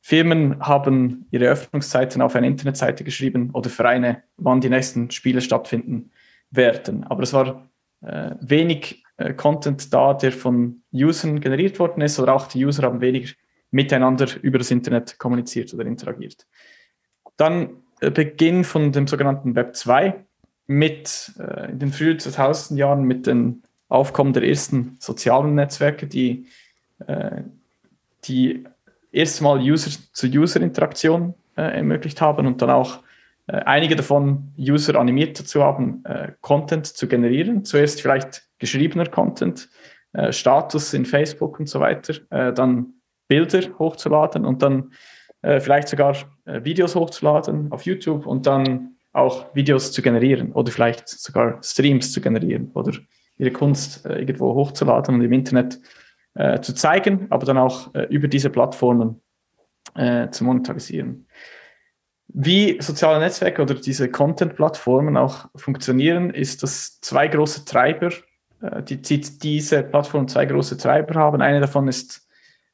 Firmen 0.00 0.58
haben 0.60 1.26
ihre 1.30 1.46
Öffnungszeiten 1.46 2.22
auf 2.22 2.34
eine 2.34 2.46
Internetseite 2.46 3.04
geschrieben 3.04 3.50
oder 3.52 3.70
Vereine, 3.70 4.22
wann 4.36 4.60
die 4.60 4.70
nächsten 4.70 5.10
Spiele 5.10 5.42
stattfinden 5.42 6.10
werden. 6.50 7.04
Aber 7.04 7.22
es 7.22 7.32
war 7.32 7.70
äh, 8.02 8.32
wenig 8.40 9.04
äh, 9.16 9.34
Content 9.34 9.92
da, 9.92 10.14
der 10.14 10.32
von 10.32 10.82
Usern 10.92 11.40
generiert 11.40 11.78
worden 11.78 12.00
ist, 12.00 12.18
oder 12.18 12.34
auch 12.34 12.46
die 12.46 12.64
User 12.64 12.82
haben 12.84 13.00
weniger 13.00 13.32
miteinander 13.70 14.26
über 14.42 14.58
das 14.58 14.70
Internet 14.70 15.18
kommuniziert 15.18 15.72
oder 15.74 15.84
interagiert. 15.86 16.46
Dann 17.36 17.70
äh, 18.00 18.10
Beginn 18.10 18.64
von 18.64 18.92
dem 18.92 19.06
sogenannten 19.06 19.54
Web 19.54 19.76
2 19.76 20.24
mit 20.66 21.32
äh, 21.38 21.70
in 21.70 21.78
den 21.78 21.92
frühen 21.92 22.18
2000 22.18 22.78
Jahren 22.78 23.04
mit 23.04 23.26
dem 23.26 23.62
Aufkommen 23.88 24.32
der 24.32 24.44
ersten 24.44 24.96
sozialen 25.00 25.54
Netzwerke, 25.54 26.06
die 26.06 26.46
äh, 27.06 27.42
die 28.24 28.64
erstmal 29.12 29.58
User-zu-User-Interaktion 29.58 31.34
äh, 31.56 31.62
ermöglicht 31.62 32.20
haben 32.20 32.46
und 32.46 32.62
dann 32.62 32.70
auch 32.70 33.00
einige 33.52 33.96
davon 33.96 34.52
User 34.58 34.98
animiert 34.98 35.38
dazu 35.38 35.62
haben, 35.62 36.04
äh, 36.04 36.32
Content 36.40 36.86
zu 36.86 37.08
generieren. 37.08 37.64
Zuerst 37.64 38.02
vielleicht 38.02 38.42
geschriebener 38.58 39.06
Content, 39.06 39.68
äh, 40.12 40.32
Status 40.32 40.94
in 40.94 41.04
Facebook 41.04 41.58
und 41.58 41.68
so 41.68 41.80
weiter, 41.80 42.14
dann 42.52 42.94
Bilder 43.28 43.62
hochzuladen 43.78 44.44
und 44.44 44.62
dann 44.62 44.92
vielleicht 45.42 45.88
sogar 45.88 46.16
Videos 46.44 46.94
hochzuladen 46.94 47.72
auf 47.72 47.86
YouTube 47.86 48.26
und 48.26 48.46
dann 48.46 48.96
auch 49.12 49.54
Videos 49.54 49.92
zu 49.92 50.02
generieren 50.02 50.52
oder 50.52 50.70
vielleicht 50.70 51.08
sogar 51.08 51.62
Streams 51.62 52.12
zu 52.12 52.20
generieren 52.20 52.70
oder 52.74 52.92
ihre 53.38 53.50
Kunst 53.50 54.04
äh, 54.06 54.18
irgendwo 54.18 54.54
hochzuladen 54.54 55.14
und 55.14 55.22
im 55.22 55.32
Internet 55.32 55.80
äh, 56.34 56.60
zu 56.60 56.74
zeigen, 56.74 57.26
aber 57.30 57.46
dann 57.46 57.58
auch 57.58 57.92
äh, 57.94 58.02
über 58.04 58.28
diese 58.28 58.50
Plattformen 58.50 59.20
äh, 59.94 60.28
zu 60.28 60.44
monetarisieren. 60.44 61.26
Wie 62.32 62.80
soziale 62.80 63.18
Netzwerke 63.18 63.62
oder 63.62 63.74
diese 63.74 64.10
Content-Plattformen 64.10 65.16
auch 65.16 65.48
funktionieren, 65.56 66.30
ist, 66.30 66.62
dass 66.62 67.00
zwei 67.00 67.28
große 67.28 67.64
Treiber, 67.64 68.10
äh, 68.62 68.82
die, 68.82 69.00
die, 69.02 69.20
diese 69.20 69.82
Plattformen 69.82 70.28
zwei 70.28 70.46
große 70.46 70.76
Treiber 70.76 71.14
haben. 71.14 71.42
Eine 71.42 71.60
davon 71.60 71.88
ist 71.88 72.28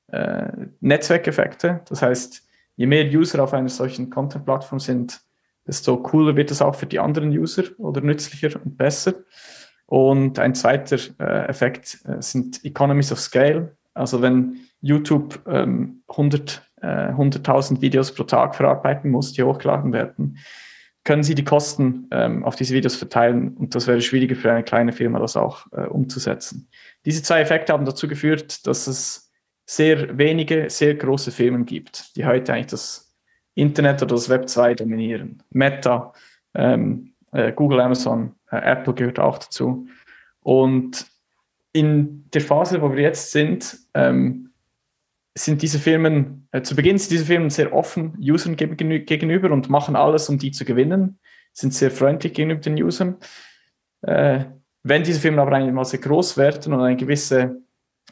äh, 0.08 0.48
Netzwerkeffekte. 0.80 1.80
Das 1.88 2.02
heißt, 2.02 2.46
je 2.76 2.86
mehr 2.86 3.06
User 3.06 3.42
auf 3.42 3.54
einer 3.54 3.68
solchen 3.68 4.10
Content-Plattform 4.10 4.78
sind, 4.78 5.20
desto 5.66 5.96
cooler 5.96 6.36
wird 6.36 6.50
es 6.50 6.62
auch 6.62 6.74
für 6.74 6.86
die 6.86 6.98
anderen 6.98 7.30
User 7.30 7.64
oder 7.78 8.00
nützlicher 8.00 8.60
und 8.62 8.76
besser. 8.76 9.14
Und 9.86 10.38
ein 10.38 10.54
zweiter 10.54 10.98
äh, 11.18 11.48
Effekt 11.48 11.98
äh, 12.04 12.20
sind 12.20 12.64
Economies 12.64 13.12
of 13.12 13.20
Scale. 13.20 13.76
Also 13.94 14.20
wenn 14.20 14.60
YouTube 14.80 15.40
ähm, 15.46 16.02
100, 16.08 16.62
äh, 16.86 17.12
100.000 17.12 17.80
Videos 17.80 18.14
pro 18.14 18.24
Tag 18.24 18.54
verarbeiten 18.54 19.10
muss, 19.10 19.32
die 19.32 19.42
hochgeladen 19.42 19.92
werden, 19.92 20.38
können 21.04 21.22
sie 21.22 21.34
die 21.34 21.44
Kosten 21.44 22.08
ähm, 22.10 22.44
auf 22.44 22.56
diese 22.56 22.74
Videos 22.74 22.96
verteilen 22.96 23.56
und 23.56 23.74
das 23.74 23.86
wäre 23.86 24.00
schwieriger 24.00 24.36
für 24.36 24.52
eine 24.52 24.64
kleine 24.64 24.92
Firma, 24.92 25.18
das 25.18 25.36
auch 25.36 25.66
äh, 25.72 25.86
umzusetzen. 25.86 26.68
Diese 27.04 27.22
zwei 27.22 27.40
Effekte 27.40 27.72
haben 27.72 27.84
dazu 27.84 28.08
geführt, 28.08 28.66
dass 28.66 28.86
es 28.86 29.30
sehr 29.64 30.16
wenige, 30.18 30.70
sehr 30.70 30.94
große 30.94 31.30
Firmen 31.32 31.66
gibt, 31.66 32.16
die 32.16 32.24
heute 32.24 32.52
eigentlich 32.52 32.66
das 32.66 33.14
Internet 33.54 34.02
oder 34.02 34.14
das 34.14 34.28
Web 34.28 34.48
2 34.48 34.74
dominieren. 34.74 35.42
Meta, 35.50 36.12
ähm, 36.54 37.14
äh, 37.32 37.52
Google, 37.52 37.80
Amazon, 37.80 38.34
äh, 38.50 38.58
Apple 38.58 38.94
gehört 38.94 39.18
auch 39.18 39.38
dazu. 39.38 39.88
Und 40.40 41.06
in 41.72 42.28
der 42.30 42.40
Phase, 42.40 42.80
wo 42.80 42.92
wir 42.92 43.02
jetzt 43.02 43.32
sind, 43.32 43.76
ähm, 43.94 44.45
sind 45.36 45.60
diese 45.62 45.78
Firmen, 45.78 46.48
äh, 46.52 46.62
zu 46.62 46.74
Beginn 46.74 46.98
sind 46.98 47.10
diese 47.12 47.26
Firmen 47.26 47.50
sehr 47.50 47.72
offen 47.72 48.16
Usern 48.18 48.56
gegenüber 48.56 49.50
und 49.50 49.68
machen 49.68 49.94
alles, 49.94 50.28
um 50.28 50.38
die 50.38 50.50
zu 50.50 50.64
gewinnen, 50.64 51.18
sind 51.52 51.74
sehr 51.74 51.90
freundlich 51.90 52.32
gegenüber 52.32 52.60
den 52.60 52.82
Usern. 52.82 53.16
Äh, 54.02 54.46
wenn 54.82 55.02
diese 55.02 55.20
Firmen 55.20 55.40
aber 55.40 55.52
einmal 55.52 55.84
sehr 55.84 56.00
groß 56.00 56.36
werden 56.36 56.72
und 56.72 56.80
eine 56.80 56.96
gewisse 56.96 57.60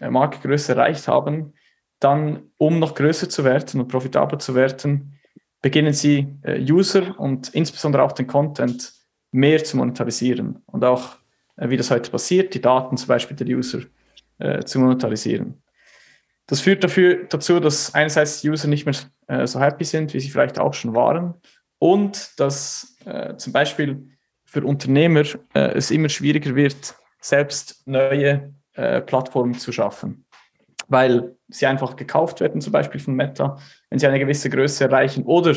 äh, 0.01 0.11
Marktgröße 0.11 0.73
erreicht 0.73 1.09
haben, 1.09 1.55
dann, 1.99 2.51
um 2.59 2.79
noch 2.79 2.95
größer 2.95 3.29
zu 3.29 3.45
werden 3.45 3.81
und 3.81 3.89
profitabler 3.89 4.39
zu 4.39 4.55
werden, 4.55 5.19
beginnen 5.63 5.95
sie 5.95 6.27
äh, 6.43 6.61
User 6.61 7.19
und 7.19 7.49
insbesondere 7.55 8.03
auch 8.03 8.13
den 8.13 8.27
Content 8.27 8.93
mehr 9.33 9.65
zu 9.65 9.79
monetarisieren 9.79 10.63
und 10.67 10.85
auch, 10.85 11.17
äh, 11.57 11.71
wie 11.71 11.79
das 11.79 11.91
heute 11.91 12.11
passiert, 12.11 12.53
die 12.53 12.61
Daten 12.61 12.99
zum 12.99 13.09
Beispiel 13.09 13.37
der 13.37 13.47
User 13.47 13.81
äh, 14.39 14.63
zu 14.65 14.79
monetarisieren. 14.79 15.64
Das 16.47 16.61
führt 16.61 16.85
dafür, 16.85 17.25
dazu, 17.29 17.59
dass 17.59 17.95
einerseits 17.95 18.43
die 18.43 18.51
User 18.51 18.69
nicht 18.69 18.85
mehr 18.85 18.95
äh, 19.29 19.47
so 19.47 19.61
happy 19.61 19.85
sind, 19.85 20.13
wie 20.13 20.21
sie 20.21 20.31
vielleicht 20.31 20.59
auch 20.59 20.75
schon 20.75 20.95
waren 20.95 21.35
und 21.79 22.39
dass 22.39 22.97
äh, 23.05 23.37
zum 23.37 23.53
Beispiel 23.53 24.09
für 24.45 24.65
Unternehmer 24.65 25.25
äh, 25.55 25.73
es 25.75 25.91
immer 25.91 26.09
schwieriger 26.09 26.55
wird, 26.55 26.95
selbst 27.21 27.83
neue 27.87 28.55
äh, 28.75 29.01
Plattformen 29.01 29.55
zu 29.55 29.73
schaffen, 29.73 30.27
weil 30.89 31.35
sie 31.49 31.67
einfach 31.67 31.97
gekauft 31.97 32.41
werden, 32.41 32.61
zum 32.61 32.73
Beispiel 32.73 33.01
von 33.01 33.15
Meta, 33.15 33.59
wenn 33.89 33.99
sie 33.99 34.07
eine 34.07 34.19
gewisse 34.19 34.51
Größe 34.51 34.85
erreichen 34.85 35.25
oder 35.25 35.55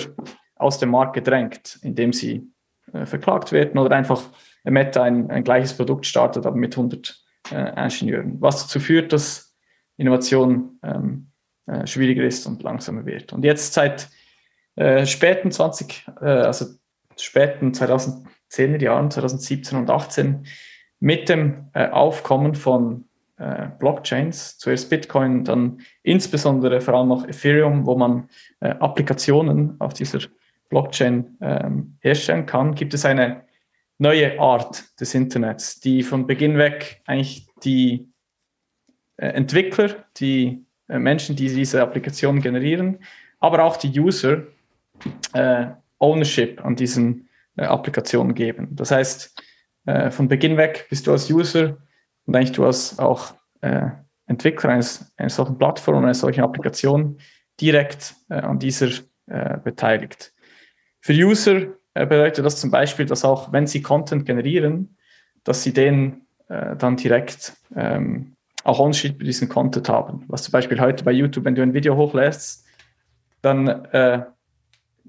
aus 0.55 0.79
dem 0.79 0.89
Markt 0.89 1.13
gedrängt, 1.13 1.79
indem 1.81 2.13
sie 2.13 2.49
äh, 2.93 3.05
verklagt 3.05 3.51
werden 3.51 3.77
oder 3.77 3.95
einfach 3.95 4.23
Meta 4.63 5.03
ein, 5.03 5.29
ein 5.29 5.43
gleiches 5.43 5.73
Produkt 5.73 6.05
startet, 6.05 6.45
aber 6.45 6.55
mit 6.55 6.75
100 6.75 7.23
äh, 7.51 7.83
Ingenieuren. 7.83 8.41
Was 8.41 8.63
dazu 8.63 8.79
führt, 8.79 9.13
dass 9.13 9.46
Innovation 9.97 10.79
ähm, 10.83 11.27
äh, 11.65 11.85
schwieriger 11.85 12.23
ist 12.23 12.45
und 12.47 12.63
langsamer 12.63 13.05
wird. 13.05 13.33
Und 13.33 13.43
jetzt 13.43 13.73
seit 13.73 14.09
äh, 14.75 15.05
späten 15.05 15.51
20, 15.51 16.07
äh, 16.21 16.25
also 16.25 16.65
späten 17.17 17.71
2010er 17.71 18.81
Jahren, 18.81 19.11
2017 19.11 19.77
und 19.77 19.87
2018, 19.87 20.45
mit 20.99 21.29
dem 21.29 21.69
äh, 21.73 21.89
Aufkommen 21.89 22.55
von 22.55 23.03
Blockchains, 23.77 24.57
zuerst 24.57 24.89
Bitcoin, 24.89 25.43
dann 25.43 25.81
insbesondere 26.01 26.81
vor 26.81 26.95
allem 26.95 27.09
noch 27.09 27.27
Ethereum, 27.27 27.85
wo 27.85 27.95
man 27.95 28.29
Applikationen 28.59 29.79
auf 29.79 29.93
dieser 29.93 30.21
Blockchain 30.69 31.37
ähm, 31.41 31.97
herstellen 31.99 32.47
kann, 32.47 32.73
gibt 32.73 32.95
es 32.95 33.05
eine 33.05 33.43
neue 33.99 34.39
Art 34.39 34.99
des 34.99 35.13
Internets, 35.13 35.79
die 35.79 36.01
von 36.01 36.25
Beginn 36.25 36.57
weg 36.57 37.03
eigentlich 37.05 37.47
die 37.63 37.93
äh, 37.93 38.16
Entwickler, 39.17 40.05
die 40.17 40.65
äh, 40.87 40.99
Menschen, 40.99 41.35
die 41.35 41.53
diese 41.53 41.81
Applikationen 41.81 42.41
generieren, 42.41 42.99
aber 43.39 43.63
auch 43.63 43.77
die 43.77 43.99
User 43.99 44.43
äh, 45.33 45.67
Ownership 45.99 46.63
an 46.63 46.75
diesen 46.75 47.29
äh, 47.55 47.63
Applikationen 47.63 48.33
geben. 48.33 48.69
Das 48.71 48.91
heißt, 48.91 49.43
äh, 49.85 50.11
von 50.11 50.27
Beginn 50.27 50.57
weg 50.57 50.87
bist 50.89 51.07
du 51.07 51.11
als 51.11 51.29
User 51.29 51.77
und 52.25 52.35
eigentlich 52.35 52.51
du 52.51 52.65
als 52.65 52.97
auch 52.99 53.33
äh, 53.61 53.89
Entwickler 54.27 54.71
eines, 54.71 55.11
einer 55.17 55.29
solchen 55.29 55.57
Plattform, 55.57 56.03
einer 56.03 56.13
solchen 56.13 56.43
Applikation 56.43 57.17
direkt 57.59 58.13
an 58.29 58.59
dieser 58.59 58.89
beteiligt. 59.63 60.31
Für 61.01 61.13
User 61.13 61.67
äh, 61.97 62.05
bedeutet 62.05 62.45
das 62.45 62.59
zum 62.59 62.69
Beispiel, 62.69 63.05
dass 63.05 63.25
auch 63.25 63.51
wenn 63.51 63.65
sie 63.65 63.81
Content 63.81 64.25
generieren, 64.25 64.97
dass 65.43 65.63
sie 65.63 65.73
den 65.73 66.27
äh, 66.47 66.75
dann 66.75 66.97
direkt 66.97 67.53
ähm, 67.75 68.35
auch 68.67 68.79
Ownership 68.79 69.17
für 69.17 69.23
diesen 69.23 69.47
Content 69.47 69.87
haben. 69.87 70.25
Was 70.27 70.43
zum 70.43 70.51
Beispiel 70.51 70.79
heute 70.79 71.03
bei 71.03 71.11
YouTube, 71.11 71.45
wenn 71.45 71.55
du 71.55 71.61
ein 71.61 71.73
Video 71.73 71.95
hochlässt, 71.95 72.65
dann 73.41 73.67
äh, 73.67 74.23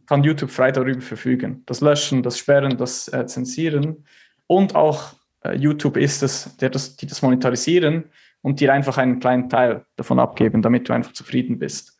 kann 0.07 0.23
YouTube 0.23 0.51
frei 0.51 0.71
darüber 0.71 1.01
verfügen. 1.01 1.63
Das 1.67 1.81
Löschen, 1.81 2.23
das 2.23 2.39
Sperren, 2.39 2.77
das 2.77 3.13
äh, 3.13 3.27
Zensieren 3.27 4.05
und 4.47 4.75
auch 4.75 5.15
äh, 5.45 5.57
YouTube 5.57 5.97
ist 5.97 6.23
es, 6.23 6.57
der 6.59 6.71
das, 6.71 6.97
die 6.97 7.07
das 7.07 7.21
monetarisieren 7.23 8.05
und 8.43 8.61
dir 8.61 8.73
einfach 8.73 8.97
einen 8.97 9.19
kleinen 9.19 9.49
Teil 9.49 9.85
davon 9.97 10.21
abgeben, 10.21 10.63
damit 10.63 10.89
du 10.89 10.93
einfach 10.93 11.13
zufrieden 11.13 11.59
bist. 11.59 11.99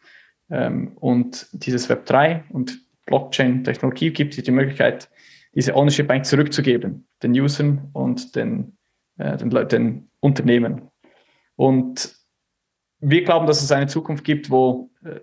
Ähm, 0.51 0.93
und 0.97 1.49
dieses 1.53 1.89
Web 1.89 2.07
3 2.07 2.45
und 2.51 2.79
Blockchain-Technologie 3.07 4.13
gibt 4.13 4.37
dir 4.37 4.43
die 4.43 4.53
Möglichkeit, 4.53 5.11
diese 5.55 5.75
Ownership 5.75 6.09
eigentlich 6.09 6.29
zurückzugeben, 6.29 7.09
den 7.23 7.33
Usern 7.33 7.89
und 7.95 8.37
den, 8.37 8.77
äh, 9.17 9.37
den, 9.37 9.51
den 9.69 10.11
Unternehmen. 10.21 10.83
Und 11.59 12.15
wir 13.01 13.25
glauben, 13.25 13.49
dass 13.49 13.63
es 13.63 13.73
eine 13.73 13.89
Zukunft 13.89 14.23
gibt, 14.23 14.49
wo 14.49 14.91
äh, 15.05 15.19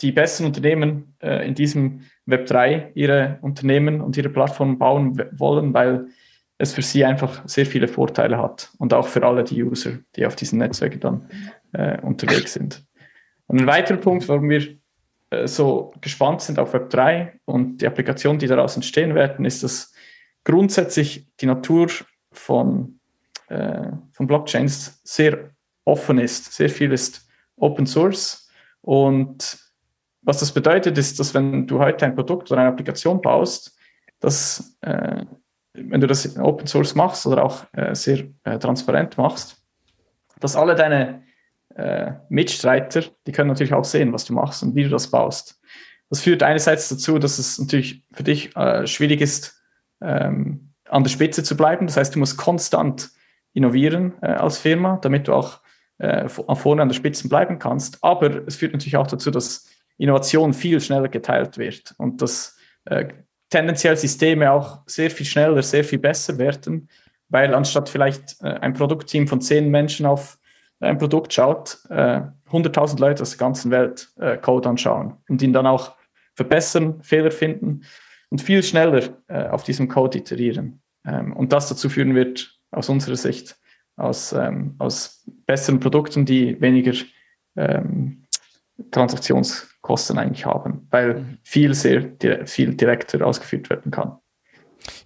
die 0.00 0.12
besten 0.12 0.44
Unternehmen 0.44 1.16
äh, 1.20 1.46
in 1.46 1.56
diesem 1.56 2.02
Web 2.24 2.46
3 2.46 2.92
ihre 2.94 3.38
Unternehmen 3.42 4.00
und 4.00 4.16
ihre 4.16 4.28
Plattformen 4.28 4.78
bauen 4.78 5.20
wollen, 5.32 5.74
weil 5.74 6.06
es 6.56 6.72
für 6.72 6.82
sie 6.82 7.04
einfach 7.04 7.42
sehr 7.48 7.66
viele 7.66 7.88
Vorteile 7.88 8.38
hat 8.38 8.70
und 8.78 8.94
auch 8.94 9.08
für 9.08 9.26
alle 9.26 9.42
die 9.42 9.60
User, 9.60 9.98
die 10.14 10.24
auf 10.24 10.36
diesen 10.36 10.60
Netzwerken 10.60 11.00
dann 11.00 11.28
äh, 11.72 12.00
unterwegs 12.00 12.52
sind. 12.52 12.84
Und 13.48 13.60
ein 13.60 13.66
weiterer 13.66 13.98
Punkt, 13.98 14.28
warum 14.28 14.48
wir 14.48 14.76
so 15.46 15.94
gespannt 16.02 16.42
sind 16.42 16.58
auf 16.58 16.74
Web 16.74 16.90
3 16.90 17.40
und 17.46 17.78
die 17.78 17.86
Applikationen, 17.86 18.38
die 18.38 18.46
daraus 18.46 18.76
entstehen 18.76 19.14
werden, 19.14 19.46
ist, 19.46 19.62
dass 19.62 19.92
grundsätzlich 20.44 21.26
die 21.40 21.46
Natur 21.46 21.88
von, 22.30 23.00
äh, 23.48 23.88
von 24.12 24.26
Blockchains 24.26 25.00
sehr 25.04 25.51
offen 25.84 26.18
ist. 26.18 26.52
Sehr 26.52 26.68
viel 26.68 26.92
ist 26.92 27.26
Open 27.56 27.86
Source 27.86 28.48
und 28.80 29.58
was 30.22 30.38
das 30.38 30.52
bedeutet, 30.52 30.96
ist, 30.98 31.18
dass 31.18 31.34
wenn 31.34 31.66
du 31.66 31.80
heute 31.80 32.06
ein 32.06 32.14
Produkt 32.14 32.50
oder 32.50 32.60
eine 32.60 32.70
Applikation 32.70 33.20
baust, 33.20 33.76
dass 34.20 34.76
äh, 34.82 35.24
wenn 35.74 36.00
du 36.00 36.06
das 36.06 36.38
Open 36.38 36.66
Source 36.66 36.94
machst 36.94 37.26
oder 37.26 37.44
auch 37.44 37.64
äh, 37.72 37.94
sehr 37.94 38.24
äh, 38.44 38.58
transparent 38.58 39.16
machst, 39.18 39.62
dass 40.38 40.56
alle 40.56 40.74
deine 40.74 41.22
äh, 41.74 42.12
Mitstreiter, 42.28 43.02
die 43.26 43.32
können 43.32 43.48
natürlich 43.48 43.72
auch 43.72 43.84
sehen, 43.84 44.12
was 44.12 44.24
du 44.24 44.32
machst 44.32 44.62
und 44.62 44.74
wie 44.74 44.84
du 44.84 44.90
das 44.90 45.10
baust. 45.10 45.60
Das 46.10 46.20
führt 46.20 46.42
einerseits 46.42 46.88
dazu, 46.88 47.18
dass 47.18 47.38
es 47.38 47.58
natürlich 47.58 48.04
für 48.12 48.22
dich 48.22 48.54
äh, 48.54 48.86
schwierig 48.86 49.22
ist, 49.22 49.62
ähm, 50.02 50.72
an 50.88 51.04
der 51.04 51.10
Spitze 51.10 51.42
zu 51.42 51.56
bleiben. 51.56 51.86
Das 51.86 51.96
heißt, 51.96 52.14
du 52.14 52.18
musst 52.18 52.36
konstant 52.36 53.10
innovieren 53.54 54.12
äh, 54.20 54.26
als 54.26 54.58
Firma, 54.58 54.98
damit 55.00 55.26
du 55.26 55.32
auch 55.32 55.60
äh, 56.02 56.28
vorne 56.28 56.82
an 56.82 56.88
der 56.88 56.96
Spitze 56.96 57.28
bleiben 57.28 57.58
kannst. 57.58 58.02
Aber 58.02 58.46
es 58.46 58.56
führt 58.56 58.72
natürlich 58.72 58.96
auch 58.96 59.06
dazu, 59.06 59.30
dass 59.30 59.68
Innovation 59.98 60.52
viel 60.52 60.80
schneller 60.80 61.08
geteilt 61.08 61.58
wird 61.58 61.94
und 61.98 62.20
dass 62.20 62.56
äh, 62.86 63.08
tendenziell 63.50 63.96
Systeme 63.96 64.50
auch 64.50 64.80
sehr 64.86 65.10
viel 65.10 65.26
schneller, 65.26 65.62
sehr 65.62 65.84
viel 65.84 66.00
besser 66.00 66.38
werden, 66.38 66.88
weil 67.28 67.54
anstatt 67.54 67.88
vielleicht 67.88 68.36
äh, 68.42 68.48
ein 68.48 68.72
Produktteam 68.72 69.28
von 69.28 69.40
zehn 69.40 69.70
Menschen 69.70 70.06
auf 70.06 70.38
ein 70.80 70.98
Produkt 70.98 71.32
schaut, 71.32 71.78
äh, 71.90 72.22
100.000 72.50 72.98
Leute 72.98 73.22
aus 73.22 73.30
der 73.30 73.38
ganzen 73.38 73.70
Welt 73.70 74.08
äh, 74.18 74.36
Code 74.36 74.68
anschauen 74.68 75.18
und 75.28 75.40
ihn 75.40 75.52
dann 75.52 75.66
auch 75.66 75.94
verbessern, 76.34 77.00
Fehler 77.02 77.30
finden 77.30 77.84
und 78.30 78.42
viel 78.42 78.62
schneller 78.64 79.02
äh, 79.28 79.46
auf 79.46 79.62
diesem 79.62 79.88
Code 79.88 80.18
iterieren. 80.18 80.82
Ähm, 81.06 81.32
und 81.32 81.52
das 81.52 81.68
dazu 81.68 81.88
führen 81.88 82.16
wird, 82.16 82.58
aus 82.72 82.88
unserer 82.88 83.16
Sicht, 83.16 83.56
aus, 83.96 84.32
ähm, 84.32 84.74
aus 84.78 85.24
besseren 85.46 85.80
Produkten, 85.80 86.24
die 86.24 86.60
weniger 86.60 86.92
ähm, 87.56 88.24
Transaktionskosten 88.90 90.18
eigentlich 90.18 90.46
haben, 90.46 90.86
weil 90.90 91.20
mhm. 91.20 91.38
viel 91.42 91.74
sehr 91.74 92.12
viel 92.46 92.74
direkter 92.74 93.24
ausgeführt 93.26 93.70
werden 93.70 93.90
kann. 93.90 94.18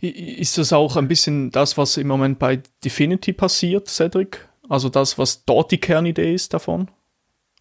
Ist 0.00 0.56
das 0.56 0.72
auch 0.72 0.96
ein 0.96 1.08
bisschen 1.08 1.50
das, 1.50 1.76
was 1.76 1.96
im 1.96 2.06
Moment 2.06 2.38
bei 2.38 2.62
Definity 2.84 3.32
passiert, 3.32 3.88
Cedric? 3.88 4.48
Also 4.68 4.88
das, 4.88 5.18
was 5.18 5.44
dort 5.44 5.70
die 5.70 5.78
Kernidee 5.78 6.34
ist 6.34 6.54
davon? 6.54 6.90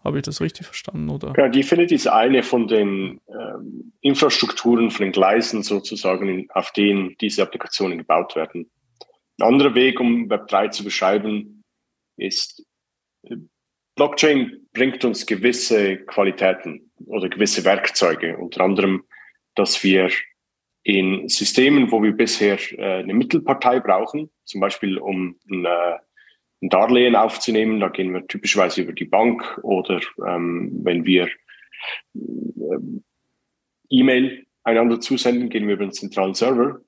Habe 0.04 0.18
ich 0.18 0.24
das 0.24 0.40
richtig 0.40 0.68
verstanden? 0.68 1.10
Oder? 1.10 1.34
Ja, 1.36 1.50
Definity 1.50 1.96
ist 1.96 2.08
eine 2.08 2.44
von 2.44 2.68
den 2.68 3.20
ähm, 3.28 3.92
Infrastrukturen, 4.02 4.92
von 4.92 5.04
den 5.04 5.12
Gleisen 5.12 5.64
sozusagen, 5.64 6.48
auf 6.54 6.72
denen 6.72 7.16
diese 7.20 7.42
Applikationen 7.42 7.98
gebaut 7.98 8.36
werden. 8.36 8.70
Ein 9.40 9.48
anderer 9.48 9.76
Weg, 9.76 10.00
um 10.00 10.30
Web3 10.30 10.72
zu 10.72 10.84
beschreiben, 10.84 11.64
ist, 12.18 12.66
äh, 13.24 13.36
Blockchain 13.96 14.68
bringt 14.74 15.06
uns 15.06 15.26
gewisse 15.26 15.98
Qualitäten 15.98 16.92
oder 17.06 17.30
gewisse 17.30 17.64
Werkzeuge, 17.64 18.38
unter 18.38 18.62
anderem, 18.62 19.04
dass 19.56 19.84
wir 19.84 20.10
in 20.84 21.28
Systemen, 21.28 21.92
wo 21.92 22.04
wir 22.04 22.12
bisher 22.12 22.60
äh, 22.74 23.00
eine 23.00 23.14
Mittelpartei 23.14 23.80
brauchen, 23.80 24.30
zum 24.44 24.62
Beispiel 24.62 24.98
um 24.98 25.36
ein, 25.50 25.66
äh, 25.66 25.98
ein, 26.62 26.70
Darlehen 26.70 27.16
aufzunehmen, 27.16 27.80
da 27.80 27.90
gehen 27.90 28.14
wir 28.14 28.28
typischerweise 28.28 28.82
über 28.82 28.94
die 28.94 29.06
Bank 29.06 29.60
oder 29.64 30.00
ähm, 30.28 30.72
wenn 30.84 31.06
wir 31.06 31.28
äh, 32.14 32.80
E-Mail 33.90 34.46
einander 34.64 35.00
zusenden, 35.00 35.50
gehen 35.50 35.68
wir 35.68 35.76
über 35.76 35.86
den 35.86 35.92
zentralen 35.92 36.36
Server. 36.36 36.82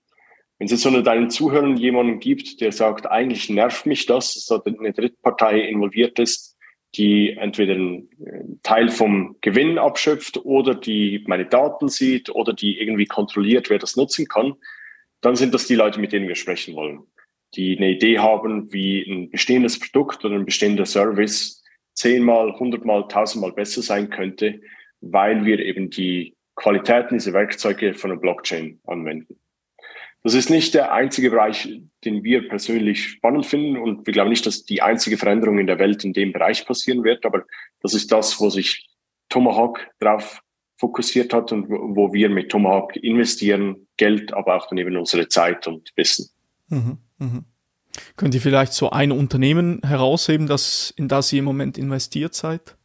Wenn 0.58 0.66
es 0.66 0.72
jetzt 0.72 0.86
unter 0.86 1.04
deinen 1.04 1.30
Zuhörern 1.30 1.78
jemanden 1.78 2.20
gibt, 2.20 2.62
der 2.62 2.72
sagt, 2.72 3.06
eigentlich 3.06 3.50
nervt 3.50 3.86
mich 3.86 4.06
das, 4.06 4.34
dass 4.34 4.46
da 4.46 4.62
eine 4.66 4.94
Drittpartei 4.94 5.62
involviert 5.62 6.18
ist, 6.20 6.58
die 6.96 7.32
entweder 7.32 7.76
einen 7.76 8.60
Teil 8.64 8.90
vom 8.90 9.36
Gewinn 9.42 9.78
abschöpft 9.78 10.44
oder 10.46 10.74
die 10.74 11.24
meine 11.28 11.46
Daten 11.46 11.90
sieht 11.90 12.30
oder 12.30 12.54
die 12.54 12.80
irgendwie 12.80 13.06
kontrolliert, 13.06 13.70
wer 13.70 13.78
das 13.78 13.96
nutzen 13.96 14.28
kann, 14.28 14.56
dann 15.22 15.36
sind 15.36 15.54
das 15.54 15.68
die 15.68 15.76
Leute, 15.76 16.00
mit 16.00 16.12
denen 16.12 16.28
wir 16.28 16.36
sprechen 16.36 16.76
wollen, 16.76 17.02
die 17.56 17.78
eine 17.78 17.92
Idee 17.92 18.20
haben, 18.20 18.72
wie 18.74 19.04
ein 19.04 19.30
bestehendes 19.30 19.80
Produkt 19.80 20.26
oder 20.26 20.36
ein 20.36 20.46
bestehender 20.46 20.86
Service 20.86 21.64
zehnmal, 21.94 22.58
hundertmal, 22.58 23.08
tausendmal 23.08 23.52
besser 23.52 23.82
sein 23.82 24.10
könnte, 24.10 24.62
weil 25.02 25.46
wir 25.46 25.60
eben 25.60 25.90
die 25.90 26.36
Qualitäten 26.56 27.18
dieser 27.18 27.34
Werkzeuge 27.34 27.94
von 27.94 28.12
der 28.12 28.18
Blockchain 28.18 28.80
anwenden. 28.86 29.40
Das 30.28 30.34
ist 30.34 30.50
nicht 30.50 30.74
der 30.74 30.92
einzige 30.92 31.30
Bereich, 31.30 31.70
den 32.04 32.22
wir 32.22 32.50
persönlich 32.50 33.12
spannend 33.12 33.46
finden 33.46 33.78
und 33.78 34.06
wir 34.06 34.12
glauben 34.12 34.30
nicht, 34.30 34.46
dass 34.46 34.66
die 34.66 34.82
einzige 34.82 35.18
Veränderung 35.18 35.58
in 35.58 35.68
der 35.68 35.80
Welt 35.80 36.04
in 36.04 36.12
dem 36.12 36.34
Bereich 36.34 36.66
passieren 36.66 37.06
wird, 37.06 37.26
aber 37.26 37.46
das 37.82 37.94
ist 37.94 38.12
das, 38.12 38.38
wo 38.38 38.50
sich 38.50 38.90
Tomahawk 39.30 39.88
drauf 40.02 40.42
fokussiert 40.76 41.34
hat 41.34 41.54
und 41.54 41.70
wo 41.70 42.12
wir 42.12 42.30
mit 42.30 42.52
Tomahawk 42.52 42.98
investieren, 42.98 43.88
Geld, 43.96 44.34
aber 44.34 44.58
auch 44.58 44.68
dann 44.68 44.78
eben 44.78 44.98
unsere 44.98 45.30
Zeit 45.30 45.66
und 45.66 45.94
Wissen. 45.96 46.30
Mhm, 46.68 46.98
mh. 47.20 47.44
Könnt 48.18 48.36
ihr 48.36 48.42
vielleicht 48.42 48.74
so 48.74 48.90
ein 48.90 49.14
Unternehmen 49.14 49.80
herausheben, 49.82 50.46
das, 50.46 50.94
in 50.98 51.08
das 51.08 51.32
ihr 51.32 51.40
im 51.40 51.46
Moment 51.46 51.78
investiert 51.78 52.34
seid? 52.34 52.76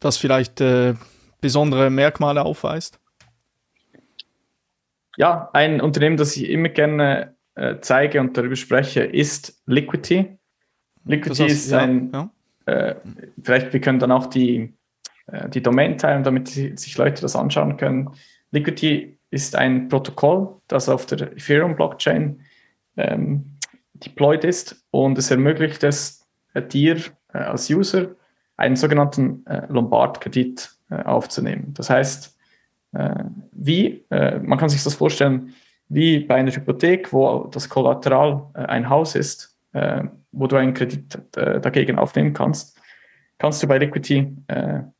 Das 0.00 0.16
vielleicht 0.16 0.62
äh, 0.62 0.94
besondere 1.42 1.90
Merkmale 1.90 2.42
aufweist? 2.42 2.98
Ja, 5.18 5.50
ein 5.52 5.80
Unternehmen, 5.80 6.16
das 6.16 6.36
ich 6.36 6.48
immer 6.48 6.68
gerne 6.68 7.34
äh, 7.56 7.76
zeige 7.80 8.20
und 8.20 8.36
darüber 8.36 8.54
spreche, 8.54 9.02
ist 9.02 9.60
Liquidity. 9.66 10.38
Liquidity 11.04 11.42
heißt, 11.42 11.66
ist 11.66 11.72
ein, 11.72 12.12
ja. 12.12 12.30
Äh, 12.66 12.94
vielleicht 13.42 13.72
wir 13.72 13.80
können 13.80 13.98
dann 13.98 14.12
auch 14.12 14.26
die, 14.26 14.74
äh, 15.26 15.48
die 15.48 15.60
Domain 15.60 15.98
teilen, 15.98 16.22
damit 16.22 16.46
sich 16.46 16.96
Leute 16.96 17.20
das 17.20 17.34
anschauen 17.34 17.76
können. 17.76 18.10
Liquidity 18.52 19.18
ist 19.30 19.56
ein 19.56 19.88
Protokoll, 19.88 20.54
das 20.68 20.88
auf 20.88 21.04
der 21.06 21.32
Ethereum-Blockchain 21.32 22.40
ähm, 22.96 23.58
deployed 23.94 24.44
ist 24.44 24.84
und 24.92 25.18
es 25.18 25.32
ermöglicht 25.32 25.82
es 25.82 26.28
äh, 26.54 26.62
dir 26.62 26.96
äh, 27.34 27.38
als 27.38 27.68
User 27.68 28.14
einen 28.56 28.76
sogenannten 28.76 29.44
äh, 29.46 29.66
Lombard-Kredit 29.68 30.70
aufzunehmen. 30.90 31.74
Das 31.74 31.90
heißt, 31.90 32.37
wie, 33.52 34.04
äh, 34.10 34.38
man 34.38 34.58
kann 34.58 34.68
sich 34.68 34.82
das 34.82 34.94
vorstellen, 34.94 35.54
wie 35.88 36.20
bei 36.20 36.36
einer 36.36 36.54
Hypothek, 36.54 37.12
wo 37.12 37.48
das 37.50 37.68
Kollateral 37.68 38.46
äh, 38.54 38.60
ein 38.60 38.88
Haus 38.88 39.14
ist, 39.14 39.56
wo 40.32 40.46
du 40.46 40.56
einen 40.56 40.72
Kredit 40.72 41.18
dagegen 41.32 41.98
aufnehmen 41.98 42.32
kannst, 42.32 42.80
kannst 43.36 43.62
du 43.62 43.68
bei 43.68 43.76
Liquidity 43.76 44.34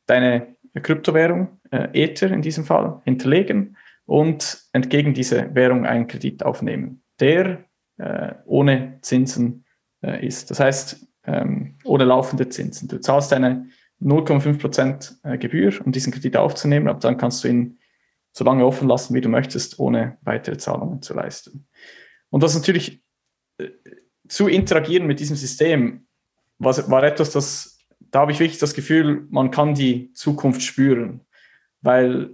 deine 0.05 0.55
Kryptowährung, 0.81 1.59
Ether 1.71 2.31
in 2.31 2.43
diesem 2.43 2.65
Fall, 2.65 3.01
hinterlegen 3.03 3.75
und 4.05 4.61
entgegen 4.71 5.15
dieser 5.15 5.53
Währung 5.55 5.87
einen 5.87 6.07
Kredit 6.07 6.45
aufnehmen, 6.45 7.01
der 7.19 7.65
ohne 8.45 8.99
Zinsen 9.01 9.65
ist. 10.01 10.51
Das 10.51 10.59
heißt, 10.59 11.07
ähm, 11.25 11.75
ohne 11.83 12.05
laufende 12.05 12.47
Zinsen. 12.47 12.87
Du 12.87 13.01
zahlst 13.01 13.33
eine 13.33 13.65
0,5% 14.01 15.37
Gebühr, 15.39 15.73
um 15.83 15.91
diesen 15.91 16.13
Kredit 16.13 16.37
aufzunehmen, 16.37 16.87
aber 16.87 16.99
dann 16.99 17.17
kannst 17.17 17.43
du 17.43 17.47
ihn 17.47 17.78
so 18.31 18.43
lange 18.43 18.65
offen 18.65 18.87
lassen, 18.87 19.13
wie 19.13 19.21
du 19.21 19.29
möchtest, 19.29 19.79
ohne 19.79 20.17
weitere 20.21 20.57
Zahlungen 20.57 21.01
zu 21.01 21.13
leisten. 21.13 21.67
Und 22.29 22.43
das 22.43 22.55
natürlich 22.55 23.03
äh, 23.57 23.69
zu 24.27 24.47
interagieren 24.47 25.07
mit 25.07 25.19
diesem 25.19 25.35
System 25.35 26.07
was, 26.59 26.89
war 26.91 27.03
etwas, 27.03 27.31
das, 27.31 27.79
da 27.99 28.19
habe 28.19 28.31
ich 28.31 28.39
wirklich 28.39 28.59
das 28.59 28.73
Gefühl, 28.73 29.25
man 29.29 29.49
kann 29.49 29.73
die 29.73 30.13
Zukunft 30.13 30.61
spüren, 30.61 31.21
weil 31.81 32.31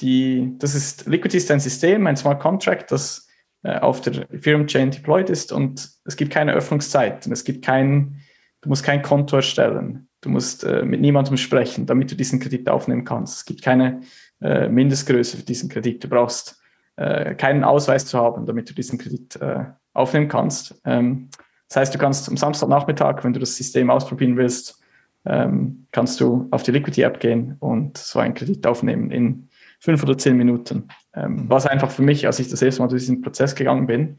die, 0.00 0.54
das 0.58 0.74
ist, 0.74 1.06
Liquidity 1.06 1.38
ist 1.38 1.50
ein 1.50 1.60
System, 1.60 2.06
ein 2.06 2.16
Smart 2.16 2.40
Contract, 2.40 2.92
das 2.92 3.26
äh, 3.62 3.78
auf 3.78 4.02
der 4.02 4.30
Ethereum 4.30 4.66
Chain 4.66 4.90
deployed 4.90 5.30
ist 5.30 5.52
und 5.52 5.90
es 6.04 6.16
gibt 6.16 6.32
keine 6.32 6.52
Öffnungszeiten, 6.52 7.32
es 7.32 7.44
gibt 7.44 7.64
kein, 7.64 8.20
du 8.60 8.68
musst 8.68 8.84
kein 8.84 9.00
Konto 9.00 9.36
erstellen, 9.36 10.08
du 10.20 10.28
musst 10.28 10.64
äh, 10.64 10.82
mit 10.82 11.00
niemandem 11.00 11.38
sprechen, 11.38 11.86
damit 11.86 12.10
du 12.10 12.14
diesen 12.14 12.38
Kredit 12.38 12.68
aufnehmen 12.68 13.04
kannst. 13.04 13.38
Es 13.38 13.44
gibt 13.46 13.62
keine 13.62 14.02
äh, 14.40 14.68
Mindestgröße 14.68 15.38
für 15.38 15.42
diesen 15.42 15.68
Kredit. 15.68 16.04
Du 16.04 16.08
brauchst 16.08 16.60
äh, 16.96 17.34
keinen 17.34 17.64
Ausweis 17.64 18.06
zu 18.06 18.18
haben, 18.18 18.46
damit 18.46 18.70
du 18.70 18.74
diesen 18.74 18.98
Kredit 18.98 19.36
äh, 19.40 19.64
aufnehmen 19.92 20.28
kannst. 20.28 20.80
Ähm, 20.84 21.28
das 21.68 21.76
heißt, 21.76 21.94
du 21.94 21.98
kannst 21.98 22.28
am 22.28 22.36
Samstagnachmittag, 22.36 23.24
wenn 23.24 23.32
du 23.32 23.40
das 23.40 23.56
System 23.56 23.90
ausprobieren 23.90 24.36
willst, 24.36 24.80
ähm, 25.24 25.86
kannst 25.90 26.20
du 26.20 26.46
auf 26.52 26.62
die 26.62 26.70
Liquidity 26.70 27.02
App 27.02 27.18
gehen 27.18 27.56
und 27.58 27.98
so 27.98 28.20
einen 28.20 28.34
Kredit 28.34 28.66
aufnehmen 28.66 29.10
in 29.10 29.48
fünf 29.80 30.02
oder 30.02 30.16
zehn 30.16 30.36
Minuten. 30.36 30.88
Ähm, 31.14 31.32
mhm. 31.32 31.50
was 31.50 31.66
einfach 31.66 31.90
für 31.90 32.02
mich, 32.02 32.26
als 32.26 32.38
ich 32.38 32.48
das 32.48 32.62
erste 32.62 32.82
Mal 32.82 32.88
durch 32.88 33.02
diesen 33.02 33.22
Prozess 33.22 33.54
gegangen 33.54 33.86
bin, 33.86 34.18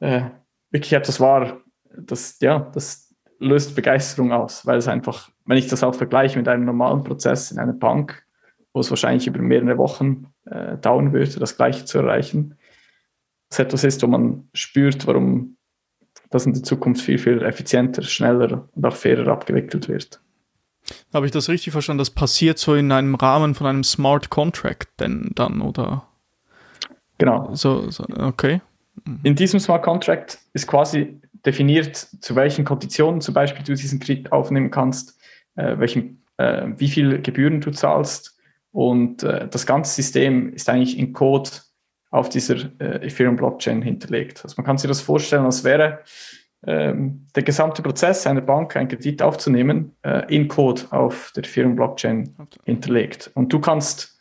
äh, 0.00 0.22
wirklich 0.70 0.92
etwas 0.92 1.20
war, 1.20 1.60
das, 1.96 2.38
ja, 2.40 2.70
das 2.74 3.14
löst 3.38 3.74
Begeisterung 3.74 4.32
aus, 4.32 4.66
weil 4.66 4.78
es 4.78 4.88
einfach, 4.88 5.30
wenn 5.44 5.58
ich 5.58 5.68
das 5.68 5.82
auch 5.82 5.94
vergleiche 5.94 6.38
mit 6.38 6.48
einem 6.48 6.64
normalen 6.64 7.04
Prozess 7.04 7.50
in 7.50 7.58
einer 7.58 7.72
Bank, 7.72 8.25
wo 8.76 8.80
es 8.80 8.90
wahrscheinlich 8.90 9.26
über 9.26 9.40
mehrere 9.40 9.78
Wochen 9.78 10.26
äh, 10.44 10.76
dauern 10.76 11.14
würde, 11.14 11.40
das 11.40 11.56
Gleiche 11.56 11.86
zu 11.86 11.98
erreichen, 11.98 12.58
das 13.48 13.58
etwas 13.58 13.84
ist, 13.84 14.02
wo 14.02 14.06
man 14.06 14.50
spürt, 14.52 15.06
warum 15.06 15.56
das 16.28 16.44
in 16.44 16.52
der 16.52 16.62
Zukunft 16.62 17.00
viel, 17.00 17.16
viel 17.16 17.42
effizienter, 17.42 18.02
schneller 18.02 18.68
und 18.74 18.84
auch 18.84 18.94
fairer 18.94 19.32
abgewickelt 19.32 19.88
wird. 19.88 20.20
Habe 21.14 21.24
ich 21.24 21.32
das 21.32 21.48
richtig 21.48 21.72
verstanden? 21.72 22.00
Das 22.00 22.10
passiert 22.10 22.58
so 22.58 22.74
in 22.74 22.92
einem 22.92 23.14
Rahmen 23.14 23.54
von 23.54 23.66
einem 23.66 23.82
Smart 23.82 24.28
Contract 24.28 25.00
denn 25.00 25.30
dann, 25.34 25.62
oder? 25.62 26.06
Genau. 27.16 27.54
So, 27.54 27.90
so 27.90 28.04
okay. 28.18 28.60
In 29.22 29.36
diesem 29.36 29.58
Smart 29.58 29.84
Contract 29.84 30.38
ist 30.52 30.66
quasi 30.66 31.18
definiert, 31.46 31.96
zu 31.96 32.36
welchen 32.36 32.66
Konditionen 32.66 33.22
zum 33.22 33.32
Beispiel 33.32 33.64
du 33.64 33.74
diesen 33.74 34.00
Kredit 34.00 34.32
aufnehmen 34.32 34.70
kannst, 34.70 35.18
äh, 35.54 35.78
welchen, 35.78 36.22
äh, 36.36 36.66
wie 36.76 36.88
viel 36.88 37.22
Gebühren 37.22 37.62
du 37.62 37.70
zahlst. 37.70 38.35
Und 38.76 39.22
äh, 39.22 39.48
das 39.48 39.64
ganze 39.64 39.94
System 39.94 40.52
ist 40.52 40.68
eigentlich 40.68 40.98
in 40.98 41.14
Code 41.14 41.48
auf 42.10 42.28
dieser 42.28 42.56
äh, 42.78 43.06
Ethereum-Blockchain 43.06 43.80
hinterlegt. 43.80 44.44
Also 44.44 44.56
man 44.58 44.66
kann 44.66 44.76
sich 44.76 44.86
das 44.86 45.00
vorstellen, 45.00 45.46
als 45.46 45.64
wäre 45.64 46.00
ähm, 46.66 47.26
der 47.34 47.42
gesamte 47.42 47.80
Prozess 47.80 48.26
einer 48.26 48.42
Bank, 48.42 48.76
einen 48.76 48.88
Kredit 48.88 49.22
aufzunehmen, 49.22 49.96
äh, 50.02 50.26
in 50.28 50.46
Code 50.46 50.82
auf 50.90 51.32
der 51.34 51.44
Ethereum-Blockchain 51.44 52.34
hinterlegt. 52.66 53.30
Und 53.32 53.50
du 53.50 53.60
kannst 53.60 54.20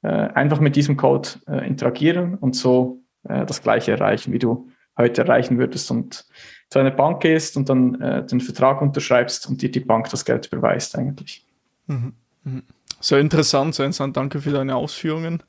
äh, 0.00 0.08
einfach 0.08 0.60
mit 0.60 0.76
diesem 0.76 0.96
Code 0.96 1.28
äh, 1.46 1.66
interagieren 1.66 2.36
und 2.36 2.56
so 2.56 3.02
äh, 3.28 3.44
das 3.44 3.62
Gleiche 3.62 3.92
erreichen, 3.92 4.32
wie 4.32 4.38
du 4.38 4.70
heute 4.96 5.20
erreichen 5.20 5.58
würdest 5.58 5.90
und 5.90 6.24
zu 6.70 6.78
einer 6.78 6.90
Bank 6.90 7.20
gehst 7.20 7.58
und 7.58 7.68
dann 7.68 8.26
den 8.30 8.40
Vertrag 8.40 8.80
unterschreibst 8.80 9.48
und 9.48 9.60
dir 9.60 9.70
die 9.70 9.80
Bank 9.80 10.08
das 10.08 10.24
Geld 10.24 10.46
überweist 10.52 10.96
eigentlich. 10.96 11.44
Mhm. 11.86 12.12
Mhm. 12.44 12.62
Sehr 13.00 13.18
interessant, 13.18 13.74
sehr 13.74 13.86
interessant. 13.86 14.16
Danke 14.16 14.40
für 14.40 14.50
deine 14.50 14.76
Ausführungen 14.76 15.42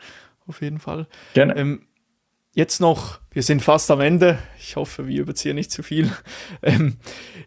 auf 0.47 0.61
jeden 0.61 0.79
Fall. 0.79 1.07
Gerne. 1.33 1.55
Ähm, 1.55 1.87
jetzt 2.53 2.81
noch, 2.81 3.19
wir 3.31 3.43
sind 3.43 3.61
fast 3.61 3.91
am 3.91 4.01
Ende. 4.01 4.39
Ich 4.59 4.75
hoffe, 4.75 5.07
wir 5.07 5.21
überziehen 5.21 5.55
nicht 5.55 5.71
zu 5.71 5.83
viel. 5.83 6.09
Ähm, 6.63 6.97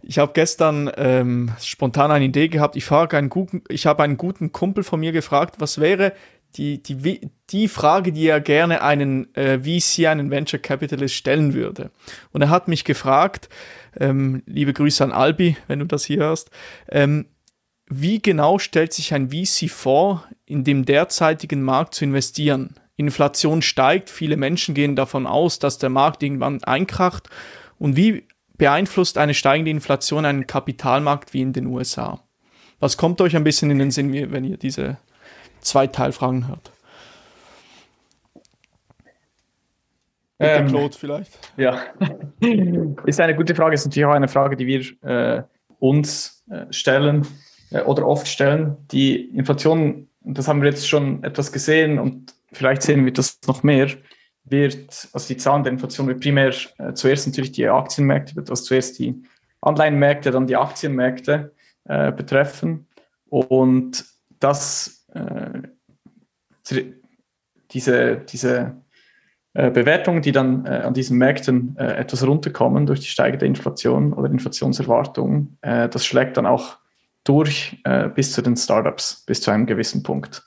ich 0.03 0.19
habe 0.19 0.33
gestern 0.35 0.91
ähm, 0.97 1.53
spontan 1.63 2.11
eine 2.11 2.25
Idee 2.25 2.49
gehabt. 2.49 2.75
Ich 2.75 2.91
einen 2.91 3.29
guten, 3.29 3.63
ich 3.69 3.87
habe 3.87 4.03
einen 4.03 4.17
guten 4.17 4.51
Kumpel 4.51 4.83
von 4.83 4.99
mir 4.99 5.13
gefragt, 5.13 5.57
was 5.61 5.81
wäre 5.81 6.13
die, 6.57 6.83
die, 6.83 7.31
die 7.51 7.69
Frage, 7.69 8.13
die 8.13 8.27
er 8.27 8.41
gerne 8.41 8.83
einen 8.83 9.33
äh, 9.35 9.59
VC, 9.61 10.07
einen 10.07 10.31
Venture 10.31 10.59
Capitalist 10.59 11.15
stellen 11.15 11.55
würde. 11.55 11.91
Und 12.33 12.43
er 12.43 12.51
hat 12.51 12.67
mich 12.67 12.85
gefragt, 12.85 13.49
ähm, 13.99 14.43
liebe 14.47 14.73
Grüße 14.73 15.03
an 15.03 15.13
Albi, 15.13 15.57
wenn 15.69 15.79
du 15.79 15.87
das 15.87 16.05
hier 16.05 16.19
hörst, 16.19 16.51
ähm, 16.91 17.27
wie 17.87 18.21
genau 18.21 18.59
stellt 18.59 18.93
sich 18.93 19.13
ein 19.13 19.31
VC 19.31 19.71
vor, 19.71 20.25
in 20.47 20.65
dem 20.65 20.85
derzeitigen 20.85 21.63
Markt 21.63 21.95
zu 21.95 22.05
investieren? 22.05 22.75
Inflation 22.97 23.61
steigt, 23.61 24.09
viele 24.09 24.37
Menschen 24.37 24.75
gehen 24.75 24.97
davon 24.97 25.27
aus, 25.27 25.59
dass 25.59 25.79
der 25.79 25.91
Markt 25.91 26.23
irgendwann 26.23 26.63
einkracht. 26.65 27.29
Und 27.79 27.97
wie 27.97 28.27
beeinflusst 28.57 29.19
eine 29.19 29.35
steigende 29.35 29.71
Inflation 29.71 30.25
einen 30.25 30.47
Kapitalmarkt 30.47 31.35
wie 31.35 31.43
in 31.43 31.53
den 31.53 31.67
USA? 31.67 32.21
Was 32.79 32.97
kommt 32.97 33.21
euch 33.21 33.37
ein 33.37 33.45
bisschen 33.45 33.71
in 33.71 33.79
den 33.79 33.91
Sinn, 33.91 34.13
wenn 34.33 34.45
ihr 34.45 34.57
diese 34.57 34.99
zwei 35.61 35.87
Teilfragen 35.87 36.49
hört? 36.49 36.71
Ähm, 40.39 40.69
Claude 40.69 40.97
vielleicht. 40.97 41.39
Ja, 41.57 41.81
ist 43.07 43.21
eine 43.21 43.35
gute 43.35 43.55
Frage. 43.55 43.75
Ist 43.75 43.85
natürlich 43.85 44.07
auch 44.07 44.13
eine 44.13 44.29
Frage, 44.29 44.57
die 44.57 44.67
wir 44.67 45.03
äh, 45.03 45.43
uns 45.79 46.45
äh, 46.51 46.67
stellen 46.71 47.27
oder 47.83 48.07
oft 48.07 48.29
stellen. 48.29 48.77
Die 48.91 49.25
Inflation, 49.37 50.09
das 50.21 50.49
haben 50.49 50.63
wir 50.63 50.71
jetzt 50.71 50.89
schon 50.89 51.23
etwas 51.25 51.53
gesehen 51.53 51.99
und 51.99 52.35
vielleicht 52.53 52.83
sehen 52.83 53.05
wir 53.05 53.13
das 53.13 53.39
noch 53.47 53.63
mehr, 53.63 53.89
wird, 54.45 55.09
also 55.13 55.29
die 55.29 55.37
Zahlen 55.39 55.63
der 55.63 55.73
Inflation 55.73 56.07
wird 56.07 56.21
primär 56.21 56.53
äh, 56.79 56.93
zuerst 56.93 57.27
natürlich 57.27 57.53
die 57.53 57.67
Aktienmärkte, 57.67 58.35
also 58.39 58.63
zuerst 58.63 58.99
die 58.99 59.23
Anleihenmärkte, 59.63 60.31
dann 60.31 60.47
die 60.47 60.57
Aktienmärkte 60.57 61.53
äh, 61.85 62.13
betreffen. 62.13 62.87
Und 63.29 64.05
das, 64.39 65.07
äh, 65.15 65.63
diese, 67.71 68.17
diese 68.17 68.77
äh, 69.55 69.71
Bewertungen, 69.71 70.21
die 70.21 70.33
dann 70.33 70.67
äh, 70.67 70.71
an 70.71 70.95
diesen 70.95 71.17
Märkten 71.17 71.77
äh, 71.79 71.95
etwas 71.97 72.27
runterkommen 72.27 72.87
durch 72.87 73.01
die 73.01 73.07
steigende 73.07 73.47
Inflation 73.47 74.13
oder 74.13 74.31
Inflationserwartungen, 74.31 75.59
das 75.63 76.05
schlägt 76.05 76.37
dann 76.37 76.47
auch 76.47 76.79
durch 77.25 77.83
bis 78.15 78.33
zu 78.33 78.43
den 78.43 78.57
Startups, 78.57 79.25
bis 79.27 79.41
zu 79.41 79.51
einem 79.51 79.67
gewissen 79.67 80.03
Punkt. 80.03 80.43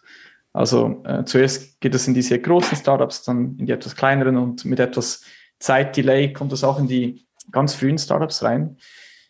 Also 0.58 1.04
äh, 1.06 1.24
zuerst 1.24 1.80
geht 1.82 1.94
es 1.94 2.08
in 2.08 2.16
diese 2.16 2.40
großen 2.40 2.78
Startups, 2.78 3.24
dann 3.24 3.58
in 3.60 3.68
die 3.68 3.72
etwas 3.72 3.96
kleineren 3.96 4.38
und 4.38 4.66
mit 4.66 4.80
etwas 4.80 5.24
Zeitdelay 5.60 6.34
kommt 6.34 6.52
es 6.52 6.64
auch 6.64 6.80
in 6.80 6.88
die 6.88 7.28
ganz 7.52 7.76
frühen 7.76 8.00
Startups 8.00 8.42
rein. 8.42 8.78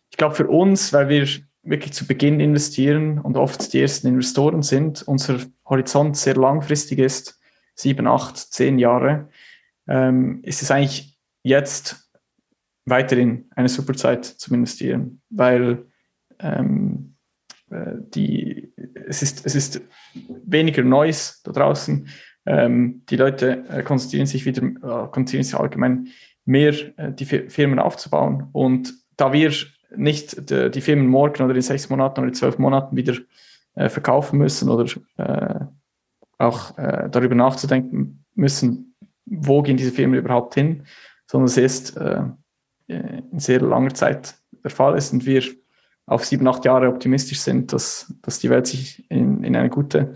Ich 0.10 0.18
glaube 0.18 0.36
für 0.36 0.48
uns, 0.48 0.94
weil 0.94 1.10
wir 1.10 1.28
wirklich 1.64 1.91
zu 1.91 2.07
Beginn 2.07 2.40
investieren 2.40 3.19
und 3.19 3.36
oft 3.36 3.74
die 3.74 3.82
ersten 3.82 4.07
Investoren 4.07 4.61
sind, 4.61 5.06
unser 5.06 5.40
Horizont 5.65 6.15
sehr 6.15 6.38
langfristig 6.38 6.99
ist, 6.99 7.40
sieben, 7.76 8.07
acht, 8.07 8.38
zehn 8.38 8.80
Jahre, 8.80 9.28
ähm, 9.86 10.40
ist 10.44 10.61
es 10.61 10.72
eigentlich 10.72 11.18
jetzt 11.44 12.10
weiterhin 12.86 13.49
eine 13.53 13.68
super 13.68 13.95
Zeit 13.95 14.24
zum 14.24 14.56
Investieren, 14.56 15.22
weil 15.30 15.88
ähm, 16.40 17.16
äh, 17.16 17.16
die, 17.69 18.72
es, 19.07 19.22
ist, 19.22 19.45
es 19.45 19.56
ist 19.56 19.81
weniger 20.45 20.84
Neues 20.84 21.41
da 21.44 21.52
draußen. 21.52 22.07
Ähm, 22.48 23.03
die 23.10 23.18
Leute 23.18 23.65
äh, 23.69 23.84
konzentrieren 23.84 24.26
sich 24.26 24.45
wieder, 24.45 24.64
äh, 24.64 25.07
konzentrieren 25.10 25.44
sich 25.44 25.56
allgemein 25.56 26.07
mehr, 26.45 26.73
äh, 26.98 27.11
die 27.11 27.26
Firmen 27.26 27.77
aufzubauen. 27.77 28.48
Und 28.53 28.94
da 29.18 29.34
wir 29.34 29.52
nicht 29.95 30.49
die, 30.49 30.72
die, 30.72 30.81
Firmen 30.81 31.07
morgen 31.07 31.44
oder 31.44 31.53
in 31.53 31.61
sechs 31.61 31.89
Monaten 31.89 32.22
oder 32.22 32.30
in 32.30 32.34
zwölf 32.34 32.57
Monaten 32.57 32.95
wieder 32.95 33.15
äh, 33.76 33.89
verkaufen 33.89 34.39
müssen 34.39 34.69
oder 34.69 34.89
äh, 35.18 35.65
auch 36.39 36.76
darüber 36.76 37.34
nachzudenken 37.34 38.23
müssen, 38.35 38.95
wo 39.26 39.64
gehen 39.64 39.76
diese 39.76 39.91
Firmen 39.91 40.19
überhaupt 40.19 40.53
hin, 40.53 40.84
sondern 41.26 41.48
es 41.48 41.57
ist 41.57 41.98
in 41.98 43.39
sehr 43.39 43.60
langer 43.60 43.95
Zeit 43.95 44.35
der 44.64 44.69
Fall 44.69 44.95
ist 44.95 45.14
und 45.14 45.26
wir 45.26 45.41
auf 46.07 46.25
sieben, 46.25 46.47
acht 46.47 46.65
Jahre 46.65 46.88
optimistisch 46.88 47.41
sind, 47.41 47.73
dass, 47.73 48.13
dass 48.21 48.39
die 48.39 48.49
Welt 48.49 48.65
sich 48.65 49.05
in, 49.11 49.43
in 49.43 49.55
eine 49.55 49.69
gute 49.69 50.13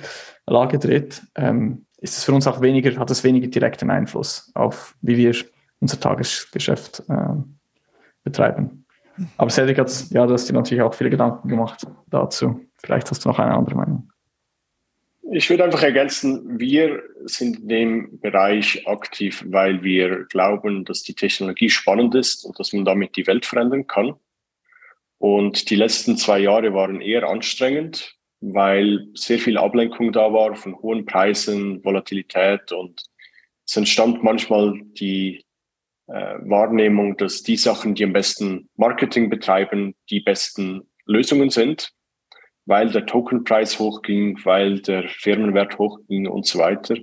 Lage 0.47 0.79
dreht, 0.79 1.21
ähm, 1.35 1.85
ist 1.97 2.17
es 2.17 2.23
für 2.23 2.33
uns 2.33 2.47
auch 2.47 2.61
weniger, 2.61 2.97
hat 2.97 3.11
es 3.11 3.23
weniger 3.23 3.47
direkten 3.47 3.91
Einfluss 3.91 4.51
auf, 4.55 4.95
wie 5.01 5.17
wir 5.17 5.35
unser 5.79 5.99
Tagesgeschäft 5.99 7.03
äh, 7.09 7.35
betreiben. 8.23 8.85
Aber 9.37 9.51
Cedric 9.51 9.77
hat, 9.77 9.91
ja, 10.09 10.25
du 10.25 10.33
hast 10.33 10.49
dir 10.49 10.53
natürlich 10.53 10.81
auch 10.81 10.93
viele 10.93 11.09
Gedanken 11.09 11.49
gemacht 11.49 11.85
dazu. 12.07 12.61
Vielleicht 12.77 13.11
hast 13.11 13.25
du 13.25 13.29
noch 13.29 13.37
eine 13.37 13.53
andere 13.53 13.75
Meinung. 13.75 14.09
Ich 15.33 15.49
würde 15.49 15.63
einfach 15.63 15.83
ergänzen, 15.83 16.59
wir 16.59 17.03
sind 17.25 17.59
in 17.59 17.67
dem 17.67 18.19
Bereich 18.19 18.87
aktiv, 18.87 19.45
weil 19.47 19.83
wir 19.83 20.25
glauben, 20.25 20.83
dass 20.85 21.03
die 21.03 21.13
Technologie 21.13 21.69
spannend 21.69 22.15
ist 22.15 22.43
und 22.45 22.59
dass 22.59 22.73
man 22.73 22.85
damit 22.85 23.15
die 23.15 23.27
Welt 23.27 23.45
verändern 23.45 23.87
kann. 23.87 24.15
Und 25.21 25.69
die 25.69 25.75
letzten 25.75 26.17
zwei 26.17 26.39
Jahre 26.39 26.73
waren 26.73 26.99
eher 26.99 27.29
anstrengend, 27.29 28.15
weil 28.39 29.05
sehr 29.13 29.37
viel 29.37 29.55
Ablenkung 29.55 30.11
da 30.11 30.33
war 30.33 30.55
von 30.55 30.75
hohen 30.81 31.05
Preisen, 31.05 31.85
Volatilität 31.85 32.71
und 32.71 33.03
es 33.63 33.77
entstand 33.77 34.23
manchmal 34.23 34.81
die, 34.99 35.45
äh, 36.07 36.39
Wahrnehmung, 36.39 37.17
dass 37.17 37.43
die 37.43 37.55
Sachen, 37.55 37.93
die 37.93 38.03
am 38.03 38.13
besten 38.13 38.67
Marketing 38.77 39.29
betreiben, 39.29 39.93
die 40.09 40.21
besten 40.21 40.89
Lösungen 41.05 41.51
sind, 41.51 41.91
weil 42.65 42.89
der 42.89 43.05
Tokenpreis 43.05 43.77
hochging, 43.77 44.39
weil 44.43 44.79
der 44.79 45.07
Firmenwert 45.07 45.77
hochging 45.77 46.27
und 46.27 46.47
so 46.47 46.57
weiter. 46.57 46.95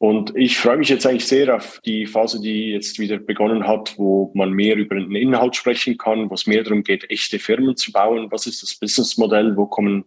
Und 0.00 0.34
ich 0.34 0.56
freue 0.56 0.78
mich 0.78 0.88
jetzt 0.88 1.04
eigentlich 1.04 1.26
sehr 1.26 1.54
auf 1.54 1.78
die 1.84 2.06
Phase, 2.06 2.40
die 2.40 2.70
jetzt 2.70 2.98
wieder 2.98 3.18
begonnen 3.18 3.66
hat, 3.68 3.98
wo 3.98 4.32
man 4.34 4.50
mehr 4.50 4.76
über 4.76 4.94
den 4.94 5.14
Inhalt 5.14 5.54
sprechen 5.56 5.98
kann, 5.98 6.30
wo 6.30 6.34
es 6.34 6.46
mehr 6.46 6.62
darum 6.62 6.82
geht, 6.82 7.10
echte 7.10 7.38
Firmen 7.38 7.76
zu 7.76 7.92
bauen. 7.92 8.28
Was 8.30 8.46
ist 8.46 8.62
das 8.62 8.74
Businessmodell? 8.76 9.58
Wo 9.58 9.66
kommen 9.66 10.06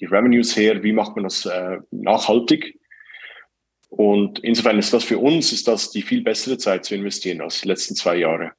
die 0.00 0.06
Revenues 0.06 0.56
her? 0.56 0.82
Wie 0.82 0.94
macht 0.94 1.14
man 1.14 1.24
das 1.24 1.44
äh, 1.44 1.76
nachhaltig? 1.90 2.80
Und 3.90 4.38
insofern 4.38 4.78
ist 4.78 4.94
das 4.94 5.04
für 5.04 5.18
uns, 5.18 5.52
ist 5.52 5.68
das 5.68 5.90
die 5.90 6.00
viel 6.00 6.22
bessere 6.22 6.56
Zeit 6.56 6.86
zu 6.86 6.94
investieren 6.94 7.42
als 7.42 7.60
die 7.60 7.68
letzten 7.68 7.96
zwei 7.96 8.16
Jahre. 8.16 8.52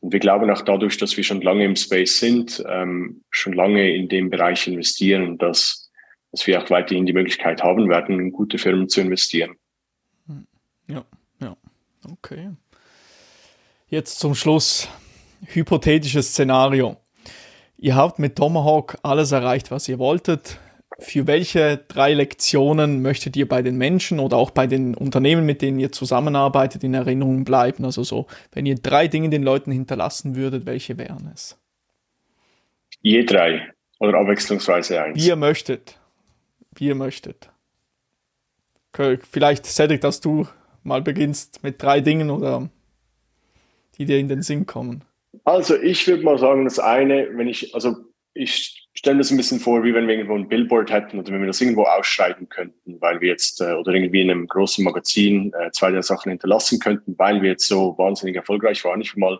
Und 0.00 0.12
wir 0.12 0.18
glauben 0.18 0.50
auch 0.50 0.62
dadurch, 0.62 0.96
dass 0.96 1.16
wir 1.16 1.22
schon 1.22 1.42
lange 1.42 1.64
im 1.64 1.76
Space 1.76 2.18
sind, 2.18 2.60
ähm, 2.68 3.22
schon 3.30 3.52
lange 3.52 3.94
in 3.94 4.08
dem 4.08 4.30
Bereich 4.30 4.66
investieren, 4.66 5.38
dass, 5.38 5.92
dass 6.32 6.44
wir 6.48 6.60
auch 6.60 6.70
weiterhin 6.70 7.06
die 7.06 7.12
Möglichkeit 7.12 7.62
haben 7.62 7.88
werden, 7.88 8.18
in 8.18 8.32
gute 8.32 8.58
Firmen 8.58 8.88
zu 8.88 9.00
investieren. 9.00 9.54
Ja, 10.88 11.04
ja, 11.40 11.56
okay. 12.10 12.50
Jetzt 13.88 14.18
zum 14.18 14.34
Schluss 14.34 14.88
hypothetisches 15.46 16.28
Szenario. 16.28 16.96
Ihr 17.76 17.96
habt 17.96 18.18
mit 18.18 18.36
Tomahawk 18.36 18.98
alles 19.02 19.32
erreicht, 19.32 19.70
was 19.70 19.88
ihr 19.88 19.98
wolltet 19.98 20.58
für 21.02 21.26
welche 21.26 21.78
drei 21.88 22.14
Lektionen 22.14 23.02
möchtet 23.02 23.36
ihr 23.36 23.48
bei 23.48 23.62
den 23.62 23.76
Menschen 23.76 24.20
oder 24.20 24.36
auch 24.36 24.50
bei 24.50 24.66
den 24.66 24.94
Unternehmen, 24.94 25.44
mit 25.44 25.62
denen 25.62 25.78
ihr 25.78 25.92
zusammenarbeitet, 25.92 26.84
in 26.84 26.94
Erinnerung 26.94 27.44
bleiben? 27.44 27.84
Also 27.84 28.04
so, 28.04 28.26
wenn 28.52 28.66
ihr 28.66 28.76
drei 28.76 29.08
Dinge 29.08 29.30
den 29.30 29.42
Leuten 29.42 29.72
hinterlassen 29.72 30.36
würdet, 30.36 30.66
welche 30.66 30.98
wären 30.98 31.30
es? 31.32 31.58
Je 33.00 33.24
drei 33.24 33.72
oder 33.98 34.18
abwechslungsweise 34.18 35.02
eins. 35.02 35.18
Wie 35.18 35.28
ihr 35.28 35.36
möchtet. 35.36 35.98
Wie 36.74 36.86
ihr 36.86 36.94
möchtet. 36.94 37.50
Vielleicht, 39.30 39.66
Cedric, 39.66 40.02
dass 40.02 40.20
du 40.20 40.46
mal 40.82 41.02
beginnst 41.02 41.62
mit 41.62 41.82
drei 41.82 42.00
Dingen 42.00 42.30
oder 42.30 42.68
die 43.98 44.04
dir 44.04 44.18
in 44.18 44.28
den 44.28 44.42
Sinn 44.42 44.66
kommen. 44.66 45.02
Also 45.44 45.76
ich 45.76 46.06
würde 46.06 46.24
mal 46.24 46.38
sagen, 46.38 46.64
das 46.64 46.78
eine, 46.78 47.28
wenn 47.34 47.48
ich, 47.48 47.74
also 47.74 47.96
ich 48.34 48.88
stelle 48.94 49.16
mir 49.16 49.20
das 49.20 49.30
ein 49.30 49.36
bisschen 49.36 49.60
vor, 49.60 49.82
wie 49.84 49.94
wenn 49.94 50.06
wir 50.06 50.14
irgendwo 50.14 50.36
ein 50.36 50.48
Billboard 50.48 50.90
hätten 50.90 51.18
oder 51.18 51.32
wenn 51.32 51.40
wir 51.40 51.46
das 51.46 51.60
irgendwo 51.60 51.84
ausschreiben 51.84 52.48
könnten, 52.48 53.00
weil 53.00 53.20
wir 53.20 53.28
jetzt 53.28 53.60
äh, 53.60 53.72
oder 53.72 53.92
irgendwie 53.92 54.20
in 54.20 54.30
einem 54.30 54.46
großen 54.46 54.84
Magazin 54.84 55.52
äh, 55.58 55.70
zwei 55.70 55.90
der 55.90 56.02
Sachen 56.02 56.30
hinterlassen 56.30 56.78
könnten, 56.78 57.18
weil 57.18 57.42
wir 57.42 57.50
jetzt 57.50 57.66
so 57.66 57.96
wahnsinnig 57.98 58.36
erfolgreich 58.36 58.84
waren. 58.84 59.00
Ich 59.00 59.16
mal, 59.16 59.38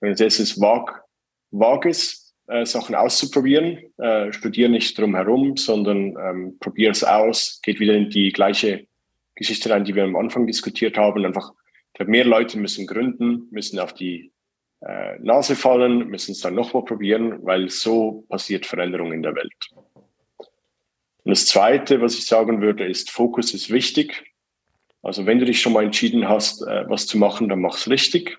wenn 0.00 0.12
es 0.12 0.20
jetzt 0.20 0.40
ist, 0.40 0.60
wag, 0.60 1.02
wag 1.50 1.86
es, 1.86 2.34
äh, 2.46 2.66
Sachen 2.66 2.94
auszuprobieren, 2.94 3.78
äh, 3.98 4.32
studiere 4.32 4.68
nicht 4.70 4.98
drum 4.98 5.14
herum, 5.14 5.56
sondern 5.56 6.14
ähm, 6.18 6.56
probiere 6.60 6.92
es 6.92 7.04
aus, 7.04 7.60
geht 7.62 7.80
wieder 7.80 7.94
in 7.94 8.10
die 8.10 8.32
gleiche 8.32 8.86
Geschichte 9.34 9.70
rein, 9.70 9.84
die 9.84 9.94
wir 9.94 10.04
am 10.04 10.16
Anfang 10.16 10.46
diskutiert 10.46 10.96
haben. 10.96 11.24
Einfach, 11.24 11.52
ich 11.88 11.94
glaube, 11.94 12.10
mehr 12.10 12.24
Leute 12.24 12.58
müssen 12.58 12.86
gründen, 12.86 13.48
müssen 13.50 13.78
auf 13.78 13.94
die 13.94 14.32
äh, 14.80 15.18
Nase 15.20 15.56
fallen, 15.56 16.08
müssen 16.08 16.32
es 16.32 16.40
dann 16.40 16.54
nochmal 16.54 16.84
probieren, 16.84 17.44
weil 17.44 17.68
so 17.70 18.24
passiert 18.28 18.66
Veränderung 18.66 19.12
in 19.12 19.22
der 19.22 19.34
Welt. 19.34 19.52
Und 21.24 21.30
das 21.30 21.46
Zweite, 21.46 22.00
was 22.02 22.14
ich 22.14 22.26
sagen 22.26 22.60
würde, 22.60 22.86
ist, 22.86 23.10
Fokus 23.10 23.54
ist 23.54 23.70
wichtig. 23.70 24.24
Also 25.02 25.26
wenn 25.26 25.38
du 25.38 25.46
dich 25.46 25.60
schon 25.60 25.72
mal 25.72 25.84
entschieden 25.84 26.28
hast, 26.28 26.62
äh, 26.62 26.84
was 26.88 27.06
zu 27.06 27.18
machen, 27.18 27.48
dann 27.48 27.60
mach's 27.60 27.88
richtig. 27.88 28.38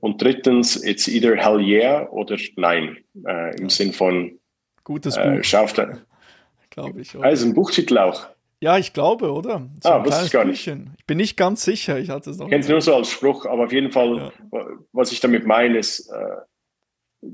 Und 0.00 0.22
drittens, 0.22 0.82
it's 0.82 1.08
either 1.08 1.36
hell 1.36 1.60
yeah 1.60 2.08
oder 2.10 2.36
nein, 2.56 2.98
äh, 3.26 3.56
im 3.56 3.64
ja. 3.64 3.70
Sinn 3.70 3.92
von 3.92 4.38
Gutes 4.84 5.16
äh, 5.16 5.36
Buch. 5.36 5.44
Schau 5.44 5.66
Glaube 6.70 7.00
ich. 7.00 7.14
Oder? 7.16 7.24
Also 7.24 7.46
ein 7.46 7.54
Buchtitel 7.54 7.98
auch. 7.98 8.28
Ja, 8.60 8.76
ich 8.76 8.92
glaube, 8.92 9.32
oder? 9.32 9.68
So 9.82 9.88
ah, 9.88 10.04
wusste 10.04 10.26
ich 10.26 10.32
gar 10.32 10.44
nicht. 10.44 10.66
Ich 10.66 11.06
bin 11.06 11.16
nicht 11.16 11.36
ganz 11.36 11.64
sicher. 11.64 11.98
Ich 11.98 12.10
hatte 12.10 12.30
es 12.30 12.38
noch. 12.38 12.48
Kennst 12.48 12.68
nur 12.68 12.80
so 12.80 12.94
als 12.96 13.10
Spruch, 13.10 13.46
aber 13.46 13.64
auf 13.64 13.72
jeden 13.72 13.92
Fall, 13.92 14.32
ja. 14.52 14.66
was 14.92 15.12
ich 15.12 15.20
damit 15.20 15.46
meine, 15.46 15.78
ist, 15.78 16.10
äh, 16.10 17.26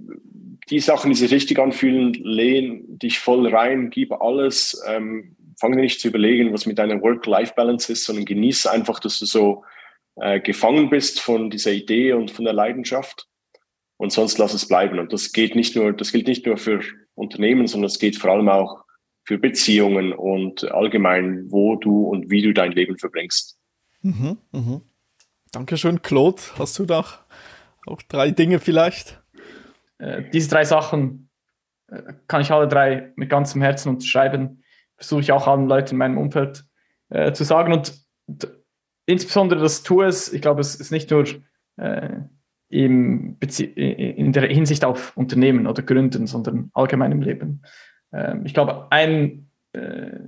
die 0.71 0.81
Sachen, 0.81 1.11
die 1.11 1.17
sich 1.17 1.33
richtig 1.33 1.59
anfühlen, 1.59 2.13
lehn 2.15 2.99
dich 2.99 3.19
voll 3.19 3.47
rein, 3.49 3.91
gib 3.91 4.13
alles, 4.13 4.83
ähm, 4.87 5.37
fang 5.59 5.73
nicht 5.73 6.01
zu 6.01 6.09
überlegen, 6.09 6.53
was 6.53 6.67
mit 6.67 6.79
deiner 6.79 7.01
Work-Life-Balance 7.01 7.93
ist, 7.93 8.05
sondern 8.05 8.25
genieße 8.25 8.71
einfach, 8.71 9.01
dass 9.01 9.19
du 9.19 9.27
so 9.27 9.65
äh, 10.17 10.41
gefangen 10.41 10.91
bist 10.91 11.21
von 11.21 11.51
dieser 11.51 11.73
Idee 11.73 12.13
und 12.13 12.31
von 12.31 12.45
der 12.45 12.55
Leidenschaft. 12.55 13.29
Und 13.97 14.13
sonst 14.13 14.39
lass 14.39 14.53
es 14.53 14.67
bleiben. 14.67 14.99
Und 14.99 15.13
das 15.13 15.33
geht 15.33 15.55
nicht 15.55 15.77
nur, 15.77 15.93
das 15.93 16.13
gilt 16.13 16.27
nicht 16.27 16.45
nur 16.45 16.57
für 16.57 16.81
Unternehmen, 17.15 17.67
sondern 17.67 17.87
es 17.87 17.99
geht 17.99 18.17
vor 18.17 18.31
allem 18.31 18.49
auch 18.49 18.84
für 19.25 19.39
Beziehungen 19.39 20.13
und 20.13 20.71
allgemein, 20.71 21.51
wo 21.51 21.77
du 21.77 22.05
und 22.05 22.31
wie 22.31 22.43
du 22.43 22.53
dein 22.53 22.73
Leben 22.73 22.99
verbringst. 22.99 23.59
Mhm, 24.03 24.39
mhm. 24.53 24.83
Dankeschön, 25.51 26.03
Claude. 26.03 26.43
Hast 26.59 26.79
du 26.79 26.85
da 26.85 27.05
auch 27.87 28.03
drei 28.03 28.31
Dinge 28.31 28.61
vielleicht? 28.61 29.23
Äh, 29.99 30.25
diese 30.33 30.51
drei 30.51 30.65
Sachen 30.65 31.31
äh, 31.89 32.15
kann 32.29 32.43
ich 32.43 32.51
alle 32.51 32.69
drei 32.69 33.13
mit 33.17 33.31
ganzem 33.31 33.63
Herzen 33.63 33.89
unterschreiben. 33.89 34.63
Versuche 34.97 35.21
ich 35.21 35.33
auch 35.33 35.47
allen 35.47 35.69
Leuten 35.69 35.93
in 35.93 35.99
meinem 35.99 36.19
Umfeld 36.19 36.65
äh, 37.09 37.33
zu 37.33 37.45
sagen. 37.45 37.73
Und 37.73 38.05
insbesondere 39.07 39.61
das 39.61 39.83
Tu 39.83 40.03
es, 40.03 40.33
ich 40.33 40.43
glaube, 40.43 40.61
es 40.61 40.75
ist 40.75 40.91
nicht 40.91 41.11
nur 41.11 41.25
äh, 41.77 42.11
im 42.69 43.39
in 43.77 44.33
der 44.33 44.49
Hinsicht 44.49 44.85
auf 44.85 45.17
Unternehmen 45.17 45.67
oder 45.67 45.83
Gründen, 45.83 46.27
sondern 46.27 46.71
allgemein 46.75 47.13
im 47.13 47.23
Leben. 47.23 47.63
Ähm, 48.15 48.47
ich 48.47 48.55
glaube, 48.55 48.87
ein, 48.91 49.51
äh, 49.73 50.19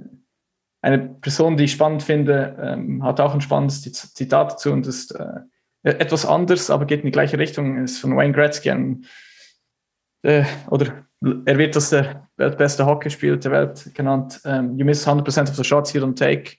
eine 0.83 0.99
Person, 0.99 1.57
die 1.57 1.65
ich 1.65 1.73
spannend 1.73 2.03
finde, 2.03 2.57
ähm, 2.61 3.03
hat 3.03 3.21
auch 3.21 3.35
ein 3.35 3.41
spannendes 3.41 3.83
Zitat 3.83 4.53
dazu 4.53 4.73
und 4.73 4.87
ist 4.87 5.13
äh, 5.13 5.41
etwas 5.83 6.27
anders, 6.27 6.71
aber 6.71 6.85
geht 6.85 7.01
in 7.01 7.07
die 7.07 7.13
gleiche 7.13 7.39
Richtung, 7.39 7.83
ist 7.83 7.99
von 7.99 8.17
Wayne 8.17 8.33
Gretzky, 8.33 8.71
ein, 8.71 9.07
äh, 10.23 10.45
oder 10.71 11.05
er 11.45 11.59
wird 11.59 11.77
als 11.77 11.91
der 11.91 12.29
weltbeste 12.37 12.85
Hockeyspieler 12.85 13.37
der 13.37 13.51
Welt 13.51 13.95
genannt. 13.95 14.41
Ähm, 14.45 14.77
you 14.77 14.85
miss 14.85 15.07
100% 15.07 15.49
of 15.49 15.57
the 15.57 15.65
shots 15.65 15.93
you 15.93 16.03
don't 16.03 16.17
take. 16.17 16.57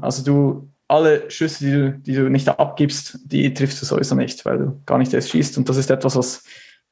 Also 0.00 0.24
du, 0.24 0.68
alle 0.88 1.30
Schüsse, 1.30 1.64
die 1.64 1.70
du, 1.70 1.92
die 1.92 2.14
du 2.14 2.28
nicht 2.28 2.48
abgibst, 2.48 3.18
die 3.24 3.54
triffst 3.54 3.80
du 3.80 3.86
sowieso 3.86 4.14
nicht, 4.14 4.44
weil 4.44 4.58
du 4.58 4.82
gar 4.84 4.98
nicht 4.98 5.14
erst 5.14 5.30
schießt. 5.30 5.58
Und 5.58 5.68
das 5.68 5.76
ist 5.76 5.90
etwas, 5.90 6.16
was 6.16 6.44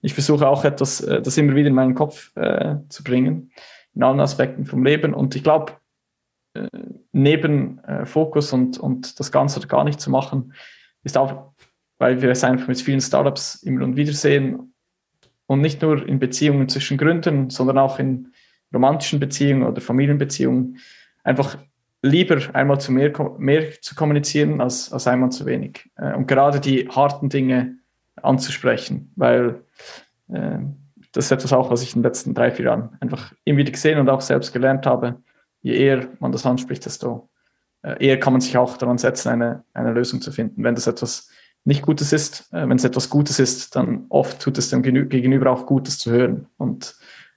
ich 0.02 0.14
versuche 0.14 0.48
auch 0.48 0.64
etwas, 0.64 1.00
äh, 1.00 1.22
das 1.22 1.38
immer 1.38 1.54
wieder 1.54 1.68
in 1.68 1.74
meinen 1.74 1.94
Kopf 1.94 2.36
äh, 2.36 2.76
zu 2.88 3.02
bringen, 3.02 3.52
in 3.94 4.02
allen 4.02 4.20
Aspekten 4.20 4.66
vom 4.66 4.84
Leben. 4.84 5.14
Und 5.14 5.34
ich 5.34 5.42
glaube, 5.42 5.72
äh, 6.54 6.68
neben 7.12 7.78
äh, 7.84 8.04
Fokus 8.04 8.52
und, 8.52 8.78
und 8.78 9.18
das 9.18 9.32
Ganze 9.32 9.66
gar 9.66 9.84
nicht 9.84 10.00
zu 10.00 10.10
machen, 10.10 10.52
ist 11.04 11.16
auch, 11.16 11.52
weil 11.98 12.20
wir 12.20 12.30
es 12.30 12.44
einfach 12.44 12.68
mit 12.68 12.80
vielen 12.80 13.00
Startups 13.00 13.62
immer 13.62 13.84
und 13.84 13.96
wieder 13.96 14.12
sehen 14.12 14.74
und 15.46 15.60
nicht 15.60 15.82
nur 15.82 16.06
in 16.06 16.18
Beziehungen 16.18 16.68
zwischen 16.68 16.98
Gründern, 16.98 17.50
sondern 17.50 17.78
auch 17.78 17.98
in 17.98 18.32
romantischen 18.74 19.20
Beziehungen 19.20 19.64
oder 19.64 19.80
Familienbeziehungen, 19.80 20.78
einfach 21.22 21.58
lieber 22.02 22.38
einmal 22.54 22.80
zu 22.80 22.90
mehr, 22.90 23.12
mehr 23.38 23.80
zu 23.80 23.94
kommunizieren 23.94 24.60
als, 24.60 24.92
als 24.92 25.06
einmal 25.06 25.30
zu 25.30 25.46
wenig. 25.46 25.88
Äh, 25.96 26.14
und 26.14 26.26
gerade 26.26 26.58
die 26.58 26.88
harten 26.88 27.28
Dinge 27.28 27.78
anzusprechen, 28.20 29.12
weil 29.16 29.64
äh, 30.28 30.58
das 31.12 31.26
ist 31.26 31.32
etwas 31.32 31.52
auch, 31.52 31.70
was 31.70 31.82
ich 31.82 31.94
in 31.94 32.00
den 32.00 32.08
letzten 32.08 32.34
drei, 32.34 32.50
vier 32.50 32.66
Jahren 32.66 32.96
einfach 33.00 33.32
immer 33.44 33.58
wieder 33.58 33.72
gesehen 33.72 33.98
und 33.98 34.08
auch 34.08 34.20
selbst 34.20 34.52
gelernt 34.52 34.86
habe. 34.86 35.22
Je 35.60 35.74
eher 35.74 36.08
man 36.20 36.32
das 36.32 36.46
anspricht, 36.46 36.84
desto 36.84 37.28
äh, 37.82 38.04
eher 38.04 38.18
kann 38.18 38.32
man 38.32 38.40
sich 38.40 38.56
auch 38.56 38.76
daran 38.76 38.98
setzen, 38.98 39.28
eine, 39.28 39.64
eine 39.74 39.92
Lösung 39.92 40.20
zu 40.20 40.32
finden. 40.32 40.64
Wenn 40.64 40.74
das 40.74 40.86
etwas 40.86 41.28
nicht 41.64 41.82
Gutes 41.82 42.12
ist, 42.12 42.52
äh, 42.52 42.68
wenn 42.68 42.76
es 42.76 42.84
etwas 42.84 43.10
Gutes 43.10 43.38
ist, 43.38 43.76
dann 43.76 44.06
oft 44.08 44.40
tut 44.40 44.58
es 44.58 44.70
dem 44.70 44.82
Gegenüber 44.82 45.50
auch 45.50 45.66
Gutes 45.66 45.98
zu 45.98 46.10
hören 46.10 46.48
und 46.56 46.96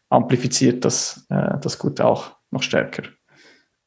amplifiziert 0.10 0.86
das, 0.86 1.26
äh, 1.30 1.60
das 1.60 1.78
Gute 1.78 2.06
auch 2.06 2.38
noch 2.52 2.64
stärker. 2.64 3.04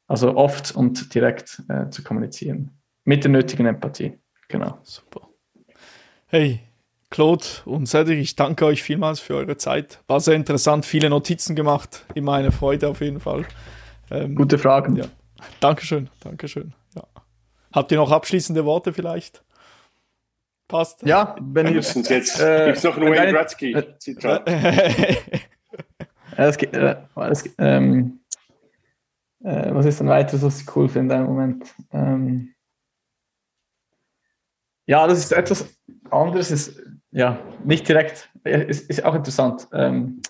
Also 0.07 0.35
oft 0.35 0.75
und 0.75 1.13
direkt 1.13 1.61
zu 1.91 2.03
kommunizieren. 2.03 2.71
Mit 3.03 3.23
der 3.23 3.29
nötigen 3.29 3.67
Empathie. 3.67 4.17
Genau. 4.47 4.79
Super. 4.81 5.29
Hey, 6.25 6.61
Claude 7.09 7.45
und 7.65 7.87
Cedric, 7.87 8.19
ich 8.19 8.35
danke 8.35 8.65
euch 8.65 8.83
vielmals 8.83 9.19
für 9.19 9.35
eure 9.35 9.57
Zeit. 9.57 9.99
War 10.07 10.19
sehr 10.19 10.35
interessant, 10.35 10.85
viele 10.85 11.09
Notizen 11.09 11.55
gemacht. 11.55 12.05
Immer 12.13 12.33
eine 12.33 12.51
Freude 12.51 12.87
auf 12.87 13.01
jeden 13.01 13.19
Fall. 13.19 13.45
Ähm, 14.11 14.35
Gute 14.35 14.59
Fragen. 14.59 14.95
Ja. 14.95 15.05
Dankeschön, 15.59 16.09
Dankeschön. 16.19 16.73
Ja. 16.95 17.03
Habt 17.71 17.91
ihr 17.91 17.97
noch 17.97 18.11
abschließende 18.11 18.63
Worte 18.63 18.93
vielleicht? 18.93 19.43
Passt. 20.67 21.01
Ja, 21.03 21.35
wenn 21.41 21.67
ihr 21.67 21.73
jetzt 21.81 22.39
äh, 22.39 22.65
gibt's 22.67 22.83
noch 22.83 22.95
einen 22.95 23.11
Wayne 23.11 23.31
Gretzky 23.31 23.75
Zitat. 23.97 24.47
es, 26.37 26.57
äh, 26.57 26.95
es, 27.27 27.49
ähm, 27.57 28.19
äh, 29.43 29.73
was 29.73 29.87
ist 29.87 29.99
denn 29.99 30.09
weiteres, 30.09 30.43
was 30.43 30.61
ich 30.61 30.75
cool 30.75 30.87
finde 30.87 31.15
im 31.15 31.23
Moment? 31.23 31.73
Ähm, 31.91 32.53
Ja, 34.85 35.07
das 35.07 35.19
ist 35.19 35.31
etwas 35.31 35.65
anderes. 36.11 36.51
Ist, 36.51 36.79
ja, 37.11 37.39
nicht 37.63 37.87
direkt. 37.87 38.29
Ist, 38.43 38.89
ist 38.89 39.03
auch 39.03 39.15
interessant. 39.15 39.67
Ähm, 39.73 40.21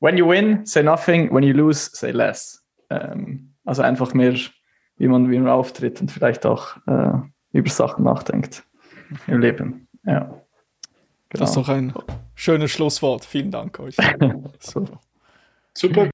when 0.00 0.16
you 0.16 0.28
win, 0.28 0.64
say 0.64 0.82
nothing. 0.82 1.32
When 1.32 1.42
you 1.42 1.54
lose, 1.54 1.90
say 1.92 2.10
less. 2.10 2.64
Ähm, 2.90 3.54
also 3.64 3.82
einfach 3.82 4.14
mehr, 4.14 4.34
wie 4.96 5.08
man, 5.08 5.30
wie 5.30 5.38
man 5.38 5.48
auftritt 5.48 6.00
und 6.00 6.10
vielleicht 6.10 6.44
auch 6.46 6.76
äh, 6.86 7.12
über 7.52 7.70
Sachen 7.70 8.04
nachdenkt 8.04 8.64
im 9.26 9.40
Leben. 9.40 9.88
Ja. 10.04 10.20
Genau. 10.20 11.44
Das 11.44 11.50
ist 11.50 11.56
doch 11.56 11.68
ein 11.68 11.94
schönes 12.34 12.70
Schlusswort. 12.70 13.24
Vielen 13.24 13.50
Dank 13.50 13.80
euch. 13.80 13.96
Super. 14.60 15.00
Super. 15.74 16.10